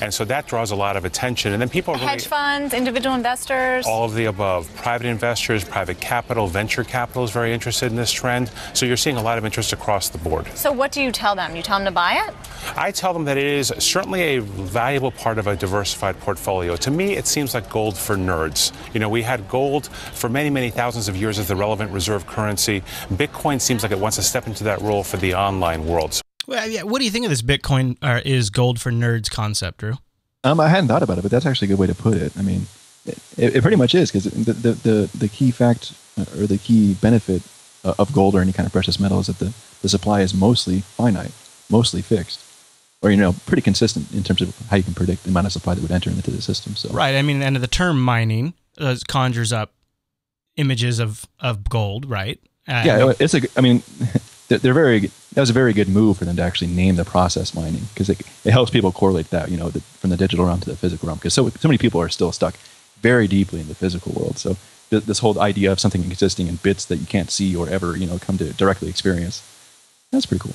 And 0.00 0.14
so 0.14 0.24
that 0.24 0.46
draws 0.46 0.70
a 0.70 0.76
lot 0.76 0.96
of 0.96 1.04
attention. 1.04 1.52
And 1.52 1.60
then 1.60 1.68
people 1.68 1.92
are 1.92 1.98
really, 1.98 2.06
Hedge 2.08 2.26
funds, 2.26 2.72
individual 2.72 3.14
investors? 3.14 3.84
all 3.86 4.04
of 4.04 4.14
the 4.14 4.24
above. 4.26 4.74
Private 4.76 5.06
investors, 5.08 5.64
private 5.64 6.00
capital, 6.00 6.46
venture 6.46 6.84
capital 6.84 7.24
is 7.24 7.30
very 7.30 7.52
interested 7.52 7.90
in 7.90 7.96
this 7.96 8.12
trend. 8.12 8.50
So 8.72 8.86
you're 8.86 8.96
seeing 8.96 9.16
a 9.16 9.22
lot 9.22 9.36
of 9.36 9.44
interest 9.44 9.72
across 9.74 10.08
the 10.08 10.18
board. 10.18 10.46
So 10.56 10.72
what 10.72 10.92
do 10.92 11.02
you 11.02 11.12
tell 11.12 11.34
them? 11.34 11.54
You 11.56 11.62
tell 11.62 11.78
them 11.78 11.86
to 11.86 11.90
buy 11.90 12.24
it? 12.26 12.34
I 12.76 12.90
tell 12.90 13.12
them 13.12 13.24
that 13.26 13.36
it 13.36 13.44
is 13.44 13.72
certainly 13.78 14.36
a 14.36 14.40
valuable 14.40 15.10
part 15.10 15.38
of 15.38 15.46
a 15.46 15.56
diversified 15.56 16.18
portfolio. 16.20 16.76
To 16.76 16.90
me, 16.90 17.16
it 17.16 17.26
seems 17.26 17.52
like 17.54 17.68
gold 17.68 17.98
for 17.98 18.16
nerds. 18.16 18.72
You 18.94 19.00
know, 19.00 19.08
we 19.08 19.22
had 19.22 19.48
gold 19.48 19.88
for 19.88 20.28
many, 20.28 20.50
many 20.50 20.70
thousands 20.70 21.08
of 21.08 21.16
years 21.16 21.38
as 21.38 21.48
the 21.48 21.56
relevant 21.56 21.90
reserve 21.90 22.26
currency. 22.26 22.82
Bitcoin 23.12 23.60
seems 23.60 23.82
like 23.82 23.92
it 23.92 23.98
wants 23.98 24.16
to 24.16 24.22
step 24.22 24.46
into 24.46 24.64
that 24.64 24.80
role 24.80 25.02
for 25.02 25.16
the 25.16 25.34
online 25.34 25.84
world. 25.86 26.20
Well, 26.46 26.68
yeah, 26.68 26.82
what 26.84 26.98
do 27.00 27.04
you 27.04 27.10
think 27.10 27.24
of 27.24 27.30
this 27.30 27.42
Bitcoin 27.42 27.96
uh, 28.02 28.20
is 28.24 28.50
gold 28.50 28.80
for 28.80 28.90
nerds 28.92 29.30
concept, 29.30 29.78
Drew? 29.78 29.94
Um, 30.44 30.60
I 30.60 30.68
hadn't 30.68 30.88
thought 30.88 31.02
about 31.02 31.18
it, 31.18 31.22
but 31.22 31.30
that's 31.30 31.46
actually 31.46 31.66
a 31.66 31.70
good 31.70 31.78
way 31.78 31.88
to 31.88 31.94
put 31.94 32.16
it. 32.16 32.32
I 32.38 32.42
mean, 32.42 32.66
it, 33.04 33.18
it 33.36 33.62
pretty 33.62 33.76
much 33.76 33.94
is 33.94 34.10
because 34.12 34.24
the, 34.24 34.52
the, 34.52 34.72
the, 34.72 35.10
the 35.18 35.28
key 35.28 35.50
fact 35.50 35.92
uh, 36.18 36.24
or 36.38 36.46
the 36.46 36.58
key 36.58 36.94
benefit 36.94 37.42
uh, 37.84 37.94
of 37.98 38.12
gold 38.12 38.34
or 38.34 38.40
any 38.40 38.52
kind 38.52 38.66
of 38.66 38.72
precious 38.72 39.00
metal 39.00 39.18
is 39.18 39.26
that 39.26 39.38
the, 39.38 39.52
the 39.82 39.88
supply 39.88 40.20
is 40.20 40.34
mostly 40.34 40.80
finite, 40.80 41.32
mostly 41.68 42.00
fixed, 42.02 42.44
or, 43.02 43.10
you 43.10 43.16
know, 43.16 43.34
pretty 43.46 43.62
consistent 43.62 44.12
in 44.12 44.22
terms 44.22 44.40
of 44.40 44.56
how 44.68 44.76
you 44.76 44.82
can 44.82 44.94
predict 44.94 45.24
the 45.24 45.30
amount 45.30 45.46
of 45.46 45.52
supply 45.52 45.74
that 45.74 45.82
would 45.82 45.90
enter 45.90 46.10
into 46.10 46.30
the 46.30 46.40
system. 46.42 46.76
So, 46.76 46.90
Right. 46.90 47.16
I 47.16 47.22
mean, 47.22 47.42
and 47.42 47.56
the 47.56 47.66
term 47.66 48.00
mining 48.00 48.54
uh, 48.78 48.96
conjures 49.08 49.52
up 49.52 49.72
images 50.56 51.00
of, 51.00 51.26
of 51.40 51.68
gold, 51.68 52.08
right? 52.08 52.40
Uh, 52.68 52.82
yeah, 52.84 53.12
it's 53.20 53.34
a. 53.34 53.42
I 53.56 53.60
mean, 53.60 53.82
they're, 54.48 54.74
very. 54.74 55.10
That 55.34 55.40
was 55.40 55.50
a 55.50 55.54
very 55.54 55.72
good 55.72 55.88
move 55.88 56.18
for 56.18 56.24
them 56.24 56.36
to 56.36 56.42
actually 56.42 56.68
name 56.68 56.96
the 56.96 57.04
process 57.04 57.54
mining 57.54 57.82
because 57.92 58.08
it, 58.08 58.20
it 58.44 58.52
helps 58.52 58.70
people 58.70 58.92
correlate 58.92 59.30
that 59.30 59.50
you 59.50 59.56
know 59.56 59.70
the, 59.70 59.80
from 59.80 60.10
the 60.10 60.16
digital 60.16 60.46
realm 60.46 60.60
to 60.60 60.70
the 60.70 60.76
physical 60.76 61.08
realm 61.08 61.18
because 61.18 61.34
so 61.34 61.48
so 61.48 61.68
many 61.68 61.78
people 61.78 62.00
are 62.00 62.08
still 62.08 62.32
stuck 62.32 62.54
very 63.00 63.26
deeply 63.26 63.60
in 63.60 63.68
the 63.68 63.74
physical 63.74 64.12
world. 64.12 64.38
So 64.38 64.56
th- 64.90 65.04
this 65.04 65.18
whole 65.18 65.38
idea 65.40 65.72
of 65.72 65.80
something 65.80 66.02
existing 66.04 66.46
in 66.46 66.56
bits 66.56 66.84
that 66.86 66.96
you 66.96 67.06
can't 67.06 67.30
see 67.30 67.54
or 67.56 67.68
ever 67.68 67.96
you 67.96 68.06
know 68.06 68.18
come 68.18 68.38
to 68.38 68.52
directly 68.52 68.88
experience, 68.88 69.42
that's 70.12 70.26
pretty 70.26 70.42
cool. 70.42 70.54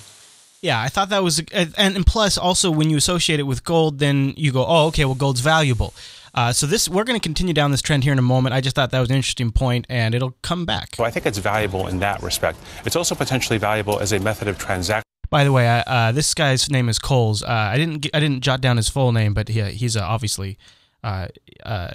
Yeah, 0.61 0.79
I 0.79 0.89
thought 0.89 1.09
that 1.09 1.23
was, 1.23 1.41
and, 1.51 1.73
and 1.77 2.05
plus 2.05 2.37
also 2.37 2.69
when 2.69 2.89
you 2.91 2.97
associate 2.97 3.39
it 3.39 3.43
with 3.43 3.63
gold, 3.63 3.97
then 3.97 4.33
you 4.37 4.51
go, 4.51 4.63
oh, 4.67 4.87
okay, 4.87 5.05
well, 5.05 5.15
gold's 5.15 5.39
valuable. 5.41 5.93
Uh, 6.35 6.53
so 6.53 6.67
this, 6.67 6.87
we're 6.87 7.03
going 7.03 7.19
to 7.19 7.23
continue 7.23 7.53
down 7.53 7.71
this 7.71 7.81
trend 7.81 8.03
here 8.03 8.13
in 8.13 8.19
a 8.19 8.21
moment. 8.21 8.53
I 8.53 8.61
just 8.61 8.75
thought 8.75 8.91
that 8.91 8.99
was 8.99 9.09
an 9.09 9.15
interesting 9.15 9.51
point, 9.51 9.85
and 9.89 10.13
it'll 10.13 10.35
come 10.43 10.65
back. 10.65 10.99
I 10.99 11.09
think 11.09 11.25
it's 11.25 11.39
valuable 11.39 11.87
in 11.87 11.99
that 11.99 12.21
respect. 12.21 12.59
It's 12.85 12.95
also 12.95 13.15
potentially 13.15 13.57
valuable 13.57 13.99
as 13.99 14.11
a 14.11 14.19
method 14.19 14.47
of 14.47 14.57
transaction. 14.59 15.03
By 15.31 15.43
the 15.43 15.51
way, 15.51 15.67
uh, 15.67 15.83
uh, 15.87 16.11
this 16.11 16.33
guy's 16.33 16.69
name 16.69 16.89
is 16.89 16.99
Coles. 16.99 17.41
Uh, 17.41 17.47
I 17.47 17.77
didn't, 17.77 18.07
I 18.13 18.19
didn't 18.19 18.41
jot 18.41 18.61
down 18.61 18.77
his 18.77 18.87
full 18.87 19.11
name, 19.11 19.33
but 19.33 19.47
he, 19.47 19.61
he's 19.63 19.97
uh, 19.97 20.03
obviously, 20.03 20.57
uh, 21.03 21.27
uh, 21.63 21.93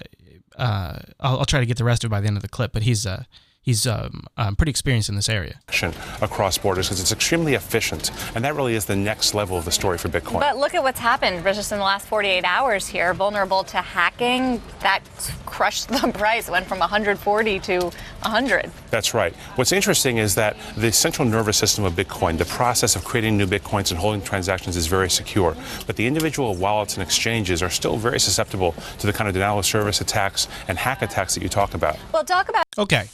uh, 0.57 0.99
I'll, 1.21 1.39
I'll 1.39 1.45
try 1.45 1.61
to 1.61 1.67
get 1.67 1.77
the 1.77 1.85
rest 1.85 2.03
of 2.03 2.09
it 2.09 2.11
by 2.11 2.21
the 2.21 2.27
end 2.27 2.37
of 2.37 2.43
the 2.43 2.49
clip. 2.49 2.73
But 2.73 2.83
he's, 2.83 3.07
uh, 3.07 3.25
he's 3.67 3.85
um, 3.85 4.23
um, 4.37 4.57
pretty 4.57 4.71
experienced 4.71 5.09
in 5.09 5.17
this 5.17 5.29
area. 5.29 5.59
across 6.23 6.57
borders 6.57 6.87
because 6.87 7.01
it's 7.01 7.13
extremely 7.13 7.55
efficient. 7.55 8.13
And 8.35 8.45
that 8.45 8.55
really 8.55 8.77
is 8.77 8.87
the 8.87 8.97
next 8.97 9.35
level 9.35 9.59
of 9.59 9.65
the 9.65 9.73
story 9.73 9.99
for 9.99 10.09
Bitcoin. 10.09 10.41
But 10.41 10.57
look 10.57 10.75
at 10.75 10.83
what's 10.83 11.01
happened 11.01 11.43
just 11.45 11.73
in 11.73 11.79
the 11.79 11.85
last 11.85 12.07
48 12.07 12.45
hours 12.45 12.87
here. 12.87 13.13
Vulnerable 13.13 13.65
to 13.65 13.79
hacking, 13.79 14.63
that 14.81 15.01
crushed 15.45 15.89
the 15.89 16.11
price. 16.15 16.49
It 16.49 16.53
went 16.53 16.67
from 16.67 16.79
140 16.79 17.59
to 17.59 17.81
100. 17.81 18.71
That's 18.91 19.15
right. 19.15 19.35
What's 19.57 19.73
interesting 19.73 20.19
is 20.19 20.37
that 20.37 20.57
the 20.77 20.93
central 20.93 21.27
nervous 21.29 21.57
system 21.57 21.85
of 21.85 21.95
Bitcoin, 21.95 22.39
the 22.39 22.45
process 22.45 22.95
of 22.95 23.05
creating 23.05 23.37
new 23.37 23.47
Bitcoins 23.47 23.91
and 23.91 23.99
holding 23.99 24.23
transactions 24.23 24.77
is 24.77 24.87
very 24.87 25.11
secure. 25.11 25.57
But 25.89 25.97
the 25.97 26.07
individual 26.07 26.55
wallets 26.55 26.95
and 26.95 27.03
exchanges 27.03 27.63
are 27.63 27.71
still 27.71 27.97
very 27.97 28.21
susceptible 28.21 28.77
to 29.01 29.07
the 29.07 29.13
kind 29.13 29.27
of 29.27 29.35
denial 29.35 29.59
of 29.59 29.67
service 29.67 30.01
attacks 30.01 30.47
and 30.69 30.79
hack 30.79 31.03
attacks 31.03 31.35
that 31.35 31.43
you 31.43 31.49
talk 31.49 31.75
about. 31.75 31.99
Well, 32.13 32.25
talk 32.25 32.49
about. 32.49 32.65
Okay. 32.79 33.09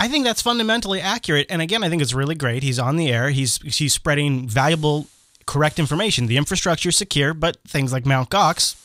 I 0.00 0.08
think 0.08 0.24
that's 0.24 0.42
fundamentally 0.42 1.00
accurate. 1.00 1.46
And 1.50 1.60
again, 1.60 1.82
I 1.82 1.88
think 1.88 2.02
it's 2.02 2.14
really 2.14 2.34
great. 2.34 2.62
He's 2.62 2.78
on 2.78 2.96
the 2.96 3.08
air. 3.12 3.30
He's 3.30 3.56
he's 3.76 3.92
spreading 3.92 4.48
valuable, 4.48 5.06
correct 5.46 5.78
information. 5.78 6.26
The 6.26 6.36
infrastructure 6.36 6.90
is 6.90 6.96
secure, 6.96 7.34
but 7.34 7.56
things 7.66 7.92
like 7.92 8.06
Mount 8.06 8.30
Gox, 8.30 8.76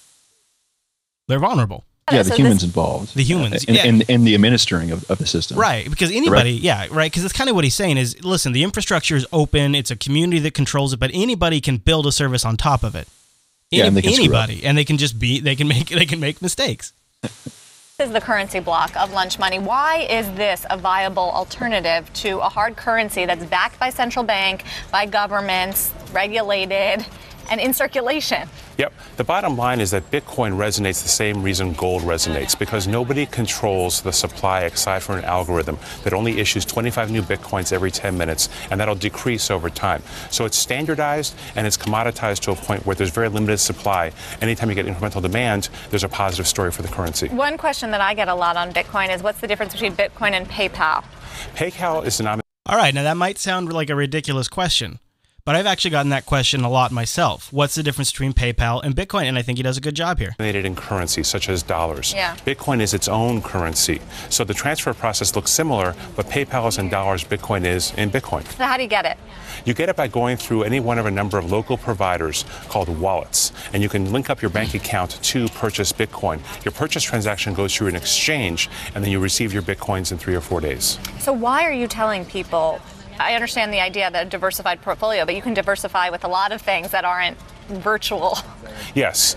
they're 1.28 1.40
vulnerable. 1.40 1.84
Yeah, 2.12 2.24
the 2.24 2.32
So 2.32 2.36
humans 2.36 2.56
this- 2.56 2.64
involved. 2.66 3.16
The 3.16 3.24
humans, 3.24 3.64
in, 3.64 3.76
yeah. 3.76 3.86
in, 3.86 4.02
in 4.10 4.24
the 4.26 4.36
administering 4.36 4.92
of, 4.92 5.10
of 5.10 5.20
the 5.20 5.26
system. 5.26 5.58
Right, 5.58 5.90
because 5.90 6.12
anybody, 6.12 6.52
yeah, 6.52 6.88
right, 6.92 7.10
because 7.10 7.22
that's 7.22 7.32
kind 7.34 7.50
of 7.50 7.56
what 7.56 7.64
he's 7.64 7.76
saying 7.76 7.96
is, 7.98 8.22
listen, 8.26 8.52
the 8.52 8.64
infrastructure 8.64 9.16
is 9.16 9.26
open. 9.32 9.74
It's 9.74 9.90
a 9.90 9.96
community 9.96 10.40
that 10.40 10.54
controls 10.54 10.92
it, 10.92 11.00
but 11.00 11.12
anybody 11.14 11.62
can 11.62 11.78
build 11.78 12.06
a 12.06 12.12
service 12.12 12.44
on 12.44 12.58
top 12.58 12.84
of 12.84 12.96
it. 12.96 13.08
Yeah, 13.72 13.86
and 13.86 13.96
they 13.96 14.02
can 14.02 14.12
screw 14.12 14.26
up. 14.36 14.50
anybody, 14.50 14.66
and 14.66 14.78
they 14.78 14.84
can 14.84 14.98
just 14.98 15.18
be, 15.18 15.40
they 15.40 15.56
can 15.56 15.70
make, 15.70 15.88
they 15.90 16.06
can 16.06 16.20
make 16.20 16.42
mistakes. 16.42 16.92
is 18.00 18.10
the 18.10 18.22
currency 18.22 18.60
block 18.60 18.96
of 18.98 19.14
lunch 19.14 19.38
money. 19.38 19.60
Why 19.60 20.08
is 20.10 20.26
this 20.32 20.66
a 20.72 20.76
viable 20.76 21.30
alternative 21.30 22.12
to 22.14 22.40
a 22.40 22.50
hard 22.50 22.76
currency 22.76 23.28
that's 23.28 23.46
backed 23.46 23.80
by 23.80 23.92
central 23.92 24.26
bank, 24.26 24.64
by 24.92 25.06
governments, 25.06 25.94
regulated, 26.12 27.06
and 27.50 27.60
in 27.60 27.74
circulation? 27.74 28.48
Yep. 28.78 28.94
The 29.18 29.24
bottom 29.24 29.58
line 29.58 29.80
is 29.80 29.92
that 29.92 30.10
Bitcoin 30.10 30.58
resonates 30.58 31.04
the 31.04 31.10
same 31.10 31.44
reason 31.44 31.74
gold 31.74 32.02
resonates 32.04 32.58
because 32.58 32.88
nobody 32.88 33.26
controls 33.26 34.02
the 34.02 34.12
supply 34.12 34.62
aside 34.62 35.04
for 35.04 35.18
an 35.18 35.24
algorithm 35.26 35.78
that 36.04 36.14
only 36.14 36.40
issues 36.40 36.66
25 36.66 37.12
new 37.12 37.22
Bitcoins 37.22 37.72
every 37.72 37.92
10 37.92 38.18
minutes 38.18 38.50
and 38.72 38.80
that'll 38.80 38.96
decrease 38.96 39.52
over 39.52 39.70
time. 39.70 40.02
So 40.32 40.46
it's 40.46 40.58
standardized 40.58 41.36
and 41.56 41.68
it's 41.68 41.78
commoditized 41.78 42.40
to 42.42 42.52
a 42.52 42.56
point 42.56 42.86
where 42.86 42.96
there's 42.96 43.12
very 43.12 43.30
limited 43.30 43.58
supply. 43.60 44.12
Anytime 44.42 44.70
you 44.70 44.76
get 44.76 44.86
incremental 44.86 45.22
demand, 45.22 45.70
there's 45.90 46.04
a 46.04 46.10
positive 46.10 46.48
story 46.48 46.72
for 46.72 46.82
the 46.82 46.88
currency. 46.88 47.28
One 47.30 47.58
question 47.58 47.92
that 47.92 48.02
I 48.02 48.14
get 48.14 48.28
a 48.28 48.36
lot 48.36 48.58
on 48.58 48.74
Bitcoin 48.74 49.14
is 49.14 49.22
what's 49.22 49.40
the 49.40 49.48
difference 49.48 49.74
between 49.74 49.94
Bitcoin 49.94 50.32
and 50.32 50.48
PayPal? 50.48 51.04
PayPal 51.56 52.06
is 52.06 52.18
denominated 52.18 52.44
All 52.66 52.78
right, 52.78 52.94
now 52.94 53.04
that 53.04 53.18
might 53.18 53.38
sound 53.38 53.72
like 53.72 53.90
a 53.90 53.96
ridiculous 53.96 54.48
question, 54.48 55.00
but 55.46 55.58
I've 55.58 55.66
actually 55.66 55.92
gotten 55.92 56.10
that 56.12 56.26
question 56.26 56.64
a 56.64 56.70
lot 56.70 56.92
myself. 56.94 57.52
What's 57.52 57.76
the 57.76 57.84
difference 57.84 58.12
between 58.12 58.32
PayPal 58.32 58.82
and 58.82 58.96
Bitcoin? 58.96 59.24
And 59.24 59.38
I 59.38 59.42
think 59.42 59.58
he 59.58 59.64
does 59.64 59.78
a 59.78 59.82
good 59.82 59.96
job 59.96 60.18
here. 60.20 60.36
in 60.40 60.76
currency, 60.76 61.22
such 61.24 61.50
as 61.50 61.64
dollars. 61.64 62.14
Yeah. 62.14 62.36
Bitcoin 62.46 62.80
is 62.80 62.94
its 62.94 63.10
own 63.10 63.42
currency. 63.42 64.00
So 64.30 64.46
the 64.46 64.54
transfer 64.54 64.94
process 64.94 65.36
looks 65.36 65.52
similar, 65.52 65.96
but 66.16 66.28
PayPal 66.28 66.70
is 66.70 66.78
in 66.78 66.90
dollars, 66.90 67.26
Bitcoin 67.26 67.66
is 67.66 67.94
in 67.96 68.10
Bitcoin. 68.10 68.48
So 68.58 68.64
how 68.64 68.78
do 68.78 68.84
you 68.84 68.90
get 68.90 69.06
it? 69.06 69.18
You 69.66 69.74
get 69.74 69.90
it 69.90 69.98
by 69.98 70.08
going 70.08 70.38
through 70.38 70.64
any 70.64 70.80
one 70.80 70.98
of 70.98 71.06
a 71.06 71.12
number 71.12 71.38
of 71.38 71.52
local 71.52 71.78
providers 71.78 72.46
called 72.70 72.88
wallets, 72.88 73.52
and 73.74 73.84
you 73.84 73.90
can 73.90 74.14
link 74.14 74.30
up 74.30 74.42
your 74.42 74.50
bank 74.52 74.74
account 74.74 75.22
to 75.24 75.48
purchase 75.50 75.92
Bitcoin. 75.92 76.40
Your 76.64 76.72
purchase 76.72 77.04
transaction 77.04 77.54
goes 77.54 77.76
through 77.76 77.88
an 77.88 77.96
exchange, 77.96 78.70
and 78.96 79.04
then 79.04 79.12
you 79.12 79.20
receive 79.20 79.52
your 79.54 79.62
Bitcoins 79.62 80.12
in 80.12 80.18
three 80.18 80.36
or 80.36 80.42
four 80.42 80.62
days. 80.62 81.00
So 81.20 81.34
why 81.34 81.64
are 81.64 81.74
you 81.74 81.88
telling 81.88 82.26
people? 82.26 82.82
I 83.20 83.36
understand 83.36 83.74
the 83.74 83.80
idea 83.80 84.08
of 84.08 84.14
a 84.16 84.26
diversified 84.26 84.82
portfolio, 84.82 85.26
but 85.26 85.36
you 85.36 85.42
can 85.42 85.54
diversify 85.54 86.10
with 86.10 86.24
a 86.24 86.28
lot 86.28 86.52
of 86.52 86.62
things 86.62 86.92
that 86.92 87.06
aren't 87.06 87.38
virtual. 87.68 88.38
Yes. 88.96 89.36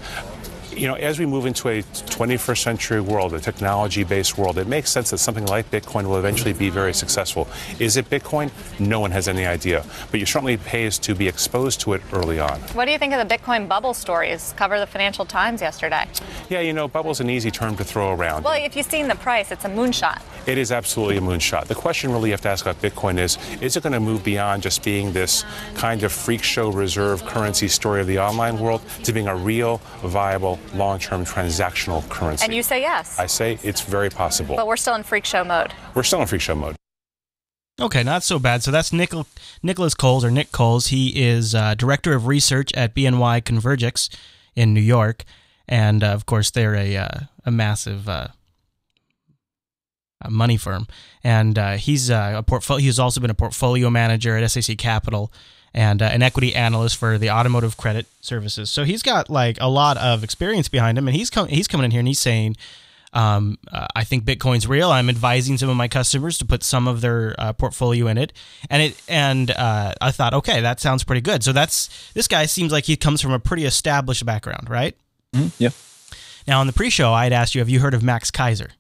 You 0.77 0.89
know, 0.89 0.95
as 0.95 1.19
we 1.19 1.25
move 1.25 1.47
into 1.47 1.71
a 1.71 1.83
21st 1.83 2.63
century 2.63 3.01
world, 3.01 3.33
a 3.33 3.41
technology 3.41 4.05
based 4.05 4.37
world, 4.37 4.59
it 4.59 4.67
makes 4.67 4.91
sense 4.91 5.09
that 5.09 5.19
something 5.19 5.47
like 5.47 5.71
Bitcoin 5.71 6.07
will 6.07 6.19
eventually 6.19 6.53
be 6.53 6.69
very 6.69 6.93
successful. 6.93 7.49
Is 7.79 7.97
it 7.97 8.11
Bitcoin? 8.11 8.51
No 8.79 9.01
one 9.01 9.11
has 9.11 9.27
any 9.27 9.47
idea. 9.47 9.87
But 10.11 10.21
you 10.21 10.27
certainly 10.27 10.59
pays 10.59 10.99
to 10.99 11.15
be 11.15 11.29
exposed 11.29 11.81
to 11.81 11.95
it 11.95 12.03
early 12.13 12.39
on. 12.39 12.61
What 12.75 12.85
do 12.85 12.93
you 12.93 12.99
think 12.99 13.15
of 13.15 13.27
the 13.27 13.35
Bitcoin 13.35 13.69
bubble 13.69 13.95
stories? 13.95 14.53
Cover 14.59 14.79
the 14.79 14.87
Financial 14.87 15.25
Times 15.25 15.63
yesterday. 15.63 16.07
Yeah, 16.51 16.61
you 16.61 16.75
know, 16.75 16.89
bubble's 16.89 17.21
an 17.21 17.31
easy 17.31 17.51
term 17.51 17.75
to 17.79 17.85
throw 17.85 18.13
around. 18.13 18.45
Well, 18.45 18.63
if 18.63 18.77
you've 18.77 18.85
seen 18.85 19.09
the 19.09 19.15
price, 19.15 19.51
it's 19.51 19.65
a 19.65 19.71
moonshot. 19.71 20.21
It 20.47 20.59
is 20.59 20.71
absolutely 20.71 21.17
a 21.17 21.21
moonshot. 21.21 21.65
The 21.65 21.75
question 21.75 22.13
really 22.13 22.29
you 22.29 22.35
have 22.35 22.43
to 22.43 22.51
ask 22.51 22.67
about 22.67 22.81
Bitcoin 22.83 23.19
is 23.19 23.39
is 23.61 23.77
it 23.77 23.83
going 23.83 23.95
to 23.95 24.01
move 24.01 24.23
beyond 24.23 24.63
just 24.63 24.85
being 24.85 25.13
this 25.13 25.45
kind 25.75 26.03
of 26.03 26.13
freak 26.13 26.43
show 26.43 26.71
reserve 26.71 27.25
currency 27.25 27.67
story 27.67 28.01
of 28.01 28.07
the 28.07 28.19
online 28.19 28.59
world 28.59 28.83
to 29.05 29.13
being 29.13 29.27
a 29.27 29.35
real, 29.35 29.79
viable, 30.03 30.59
long 30.75 30.99
term 30.99 31.25
transactional 31.25 32.09
currency? 32.09 32.45
And 32.45 32.55
you 32.55 32.63
say 32.63 32.81
yes. 32.81 33.19
I 33.19 33.27
say 33.27 33.59
it's 33.63 33.83
very 33.83 34.11
possible. 34.11 34.57
But 34.57 34.67
we're 34.67 34.77
still 34.77 34.95
in 34.95 35.03
freak 35.03 35.25
show 35.25 35.45
mode. 35.45 35.73
We're 35.95 36.03
still 36.03 36.21
in 36.21 36.27
freak 36.27 36.41
show 36.41 36.55
mode. 36.55 36.77
Okay, 37.81 38.03
not 38.03 38.23
so 38.23 38.39
bad. 38.39 38.63
So 38.63 38.71
that's 38.71 38.93
Nicol- 38.93 39.27
Nicholas 39.63 39.95
Coles 39.95 40.25
or 40.25 40.31
Nick 40.31 40.51
Coles. 40.51 40.87
He 40.87 41.23
is 41.23 41.55
uh, 41.55 41.75
director 41.75 42.15
of 42.15 42.27
research 42.27 42.73
at 42.75 42.95
BNY 42.95 43.43
ConvergEx 43.43 44.09
in 44.55 44.73
New 44.73 44.81
York, 44.81 45.25
and 45.69 46.03
uh, 46.03 46.09
of 46.09 46.25
course 46.25 46.51
they're 46.51 46.75
a 46.75 46.97
uh, 46.97 47.09
a 47.45 47.51
massive 47.51 48.09
uh, 48.09 48.29
a 50.23 50.31
money 50.31 50.57
firm. 50.57 50.87
And 51.23 51.59
uh, 51.59 51.73
he's 51.73 52.11
uh, 52.11 52.35
a 52.37 52.43
portfolio. 52.43 52.83
He's 52.83 52.99
also 52.99 53.21
been 53.21 53.31
a 53.31 53.35
portfolio 53.35 53.91
manager 53.91 54.37
at 54.37 54.51
SAC 54.51 54.79
Capital 54.79 55.31
and 55.77 56.01
uh, 56.01 56.07
an 56.07 56.23
equity 56.23 56.55
analyst 56.55 56.97
for 56.97 57.19
the 57.19 57.31
automotive 57.31 57.77
credit 57.77 58.07
services. 58.23 58.71
So 58.71 58.83
he's 58.83 59.03
got 59.03 59.29
like 59.29 59.59
a 59.61 59.69
lot 59.69 59.99
of 59.99 60.25
experience 60.25 60.69
behind 60.69 60.99
him, 60.99 61.07
and 61.07 61.15
he's 61.15 61.31
com- 61.31 61.49
he's 61.49 61.69
coming 61.69 61.85
in 61.85 61.91
here 61.93 62.01
and 62.01 62.09
he's 62.09 62.19
saying. 62.19 62.57
Um, 63.13 63.57
uh, 63.73 63.87
I 63.97 64.05
think 64.05 64.25
Bitcoin's 64.25 64.67
real. 64.67 64.91
I'm 64.91 65.09
advising 65.09 65.57
some 65.57 65.71
of 65.71 65.77
my 65.77 65.89
customers 65.89 66.37
to 66.37 66.45
put 66.45 66.63
some 66.63 66.87
of 66.87 67.01
their 67.01 67.35
uh, 67.39 67.55
portfolio 67.55 68.09
in 68.09 68.19
it, 68.19 68.35
and 68.69 68.83
it 68.83 69.03
and 69.09 69.51
uh, 69.53 69.95
I 70.03 70.11
thought, 70.11 70.35
okay, 70.35 70.61
that 70.61 70.81
sounds 70.81 71.03
pretty 71.03 71.23
good. 71.23 71.43
So 71.43 71.53
that's 71.53 72.13
this 72.13 72.29
guy 72.29 72.45
seems 72.45 72.73
like 72.73 72.85
he 72.85 72.95
comes 72.95 73.23
from 73.23 73.33
a 73.33 73.39
pretty 73.39 73.65
established 73.65 74.27
background, 74.27 74.69
right? 74.69 74.95
Mm-hmm. 75.35 75.63
Yeah. 75.63 75.71
Now 76.47 76.61
on 76.61 76.67
the 76.67 76.75
pre-show, 76.75 77.11
I 77.11 77.25
had 77.25 77.33
asked 77.33 77.55
you, 77.55 77.63
have 77.63 77.71
you 77.71 77.81
heard 77.81 77.95
of 77.95 78.03
Max 78.03 78.31
Keiser? 78.31 78.71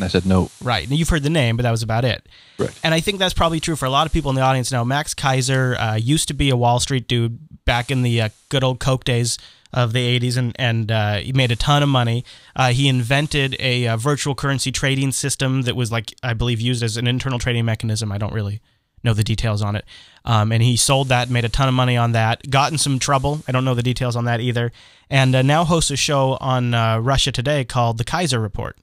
And 0.00 0.06
I 0.06 0.08
said 0.08 0.24
no. 0.24 0.50
Right. 0.62 0.88
And 0.88 0.98
you've 0.98 1.10
heard 1.10 1.22
the 1.22 1.28
name, 1.28 1.58
but 1.58 1.64
that 1.64 1.70
was 1.70 1.82
about 1.82 2.06
it. 2.06 2.26
Right. 2.58 2.70
And 2.82 2.94
I 2.94 3.00
think 3.00 3.18
that's 3.18 3.34
probably 3.34 3.60
true 3.60 3.76
for 3.76 3.84
a 3.84 3.90
lot 3.90 4.06
of 4.06 4.14
people 4.14 4.30
in 4.30 4.34
the 4.34 4.40
audience 4.40 4.72
now. 4.72 4.82
Max 4.82 5.12
Keiser 5.12 5.76
uh, 5.78 5.96
used 5.96 6.28
to 6.28 6.34
be 6.34 6.48
a 6.48 6.56
Wall 6.56 6.80
Street 6.80 7.06
dude 7.06 7.38
back 7.66 7.90
in 7.90 8.00
the 8.00 8.22
uh, 8.22 8.28
good 8.48 8.64
old 8.64 8.80
Coke 8.80 9.04
days 9.04 9.36
of 9.74 9.92
the 9.92 10.18
80s, 10.18 10.38
and, 10.38 10.56
and 10.58 10.90
uh, 10.90 11.16
he 11.16 11.34
made 11.34 11.52
a 11.52 11.56
ton 11.56 11.82
of 11.82 11.90
money. 11.90 12.24
Uh, 12.56 12.70
he 12.72 12.88
invented 12.88 13.56
a, 13.60 13.88
uh, 13.88 13.96
virtual 13.98 14.34
currency 14.34 14.72
trading 14.72 15.12
system 15.12 15.62
that 15.62 15.76
was, 15.76 15.92
like, 15.92 16.14
I 16.22 16.32
believe, 16.32 16.62
used 16.62 16.82
as 16.82 16.96
an 16.96 17.06
internal 17.06 17.38
trading 17.38 17.66
mechanism. 17.66 18.10
I 18.10 18.16
don't 18.16 18.32
really 18.32 18.62
know 19.04 19.12
the 19.12 19.22
details 19.22 19.60
on 19.60 19.76
it. 19.76 19.84
Um, 20.24 20.50
and 20.50 20.62
he 20.62 20.78
sold 20.78 21.08
that, 21.08 21.28
made 21.28 21.44
a 21.44 21.50
ton 21.50 21.68
of 21.68 21.74
money 21.74 21.98
on 21.98 22.12
that, 22.12 22.48
got 22.48 22.72
in 22.72 22.78
some 22.78 22.98
trouble. 22.98 23.42
I 23.46 23.52
don't 23.52 23.66
know 23.66 23.74
the 23.74 23.82
details 23.82 24.16
on 24.16 24.24
that 24.24 24.40
either. 24.40 24.72
And 25.10 25.34
uh, 25.34 25.42
now 25.42 25.64
hosts 25.64 25.90
a 25.90 25.96
show 25.96 26.38
on 26.40 26.72
Russia 27.04 27.30
Today 27.30 27.66
called 27.66 27.98
The 27.98 28.04
Keiser 28.04 28.40
Report 28.40 28.78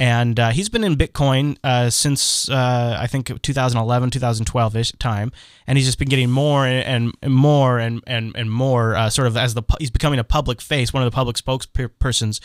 and 0.00 0.40
uh, 0.40 0.48
he's 0.48 0.70
been 0.70 0.82
in 0.82 0.96
Bitcoin 0.96 1.58
uh, 1.62 1.90
since 1.90 2.48
uh, 2.48 2.96
I 2.98 3.06
think 3.06 3.42
2011, 3.42 4.08
2012 4.10 4.76
ish 4.76 4.92
time, 4.92 5.30
and 5.66 5.76
he's 5.76 5.86
just 5.86 5.98
been 5.98 6.08
getting 6.08 6.30
more 6.30 6.64
and, 6.66 7.12
and 7.20 7.34
more 7.34 7.78
and 7.78 8.02
and 8.06 8.34
and 8.34 8.50
more 8.50 8.96
uh, 8.96 9.10
sort 9.10 9.28
of 9.28 9.36
as 9.36 9.52
the 9.52 9.62
he's 9.78 9.90
becoming 9.90 10.18
a 10.18 10.24
public 10.24 10.62
face, 10.62 10.94
one 10.94 11.02
of 11.02 11.10
the 11.10 11.14
public 11.14 11.36
spokespersons 11.36 12.40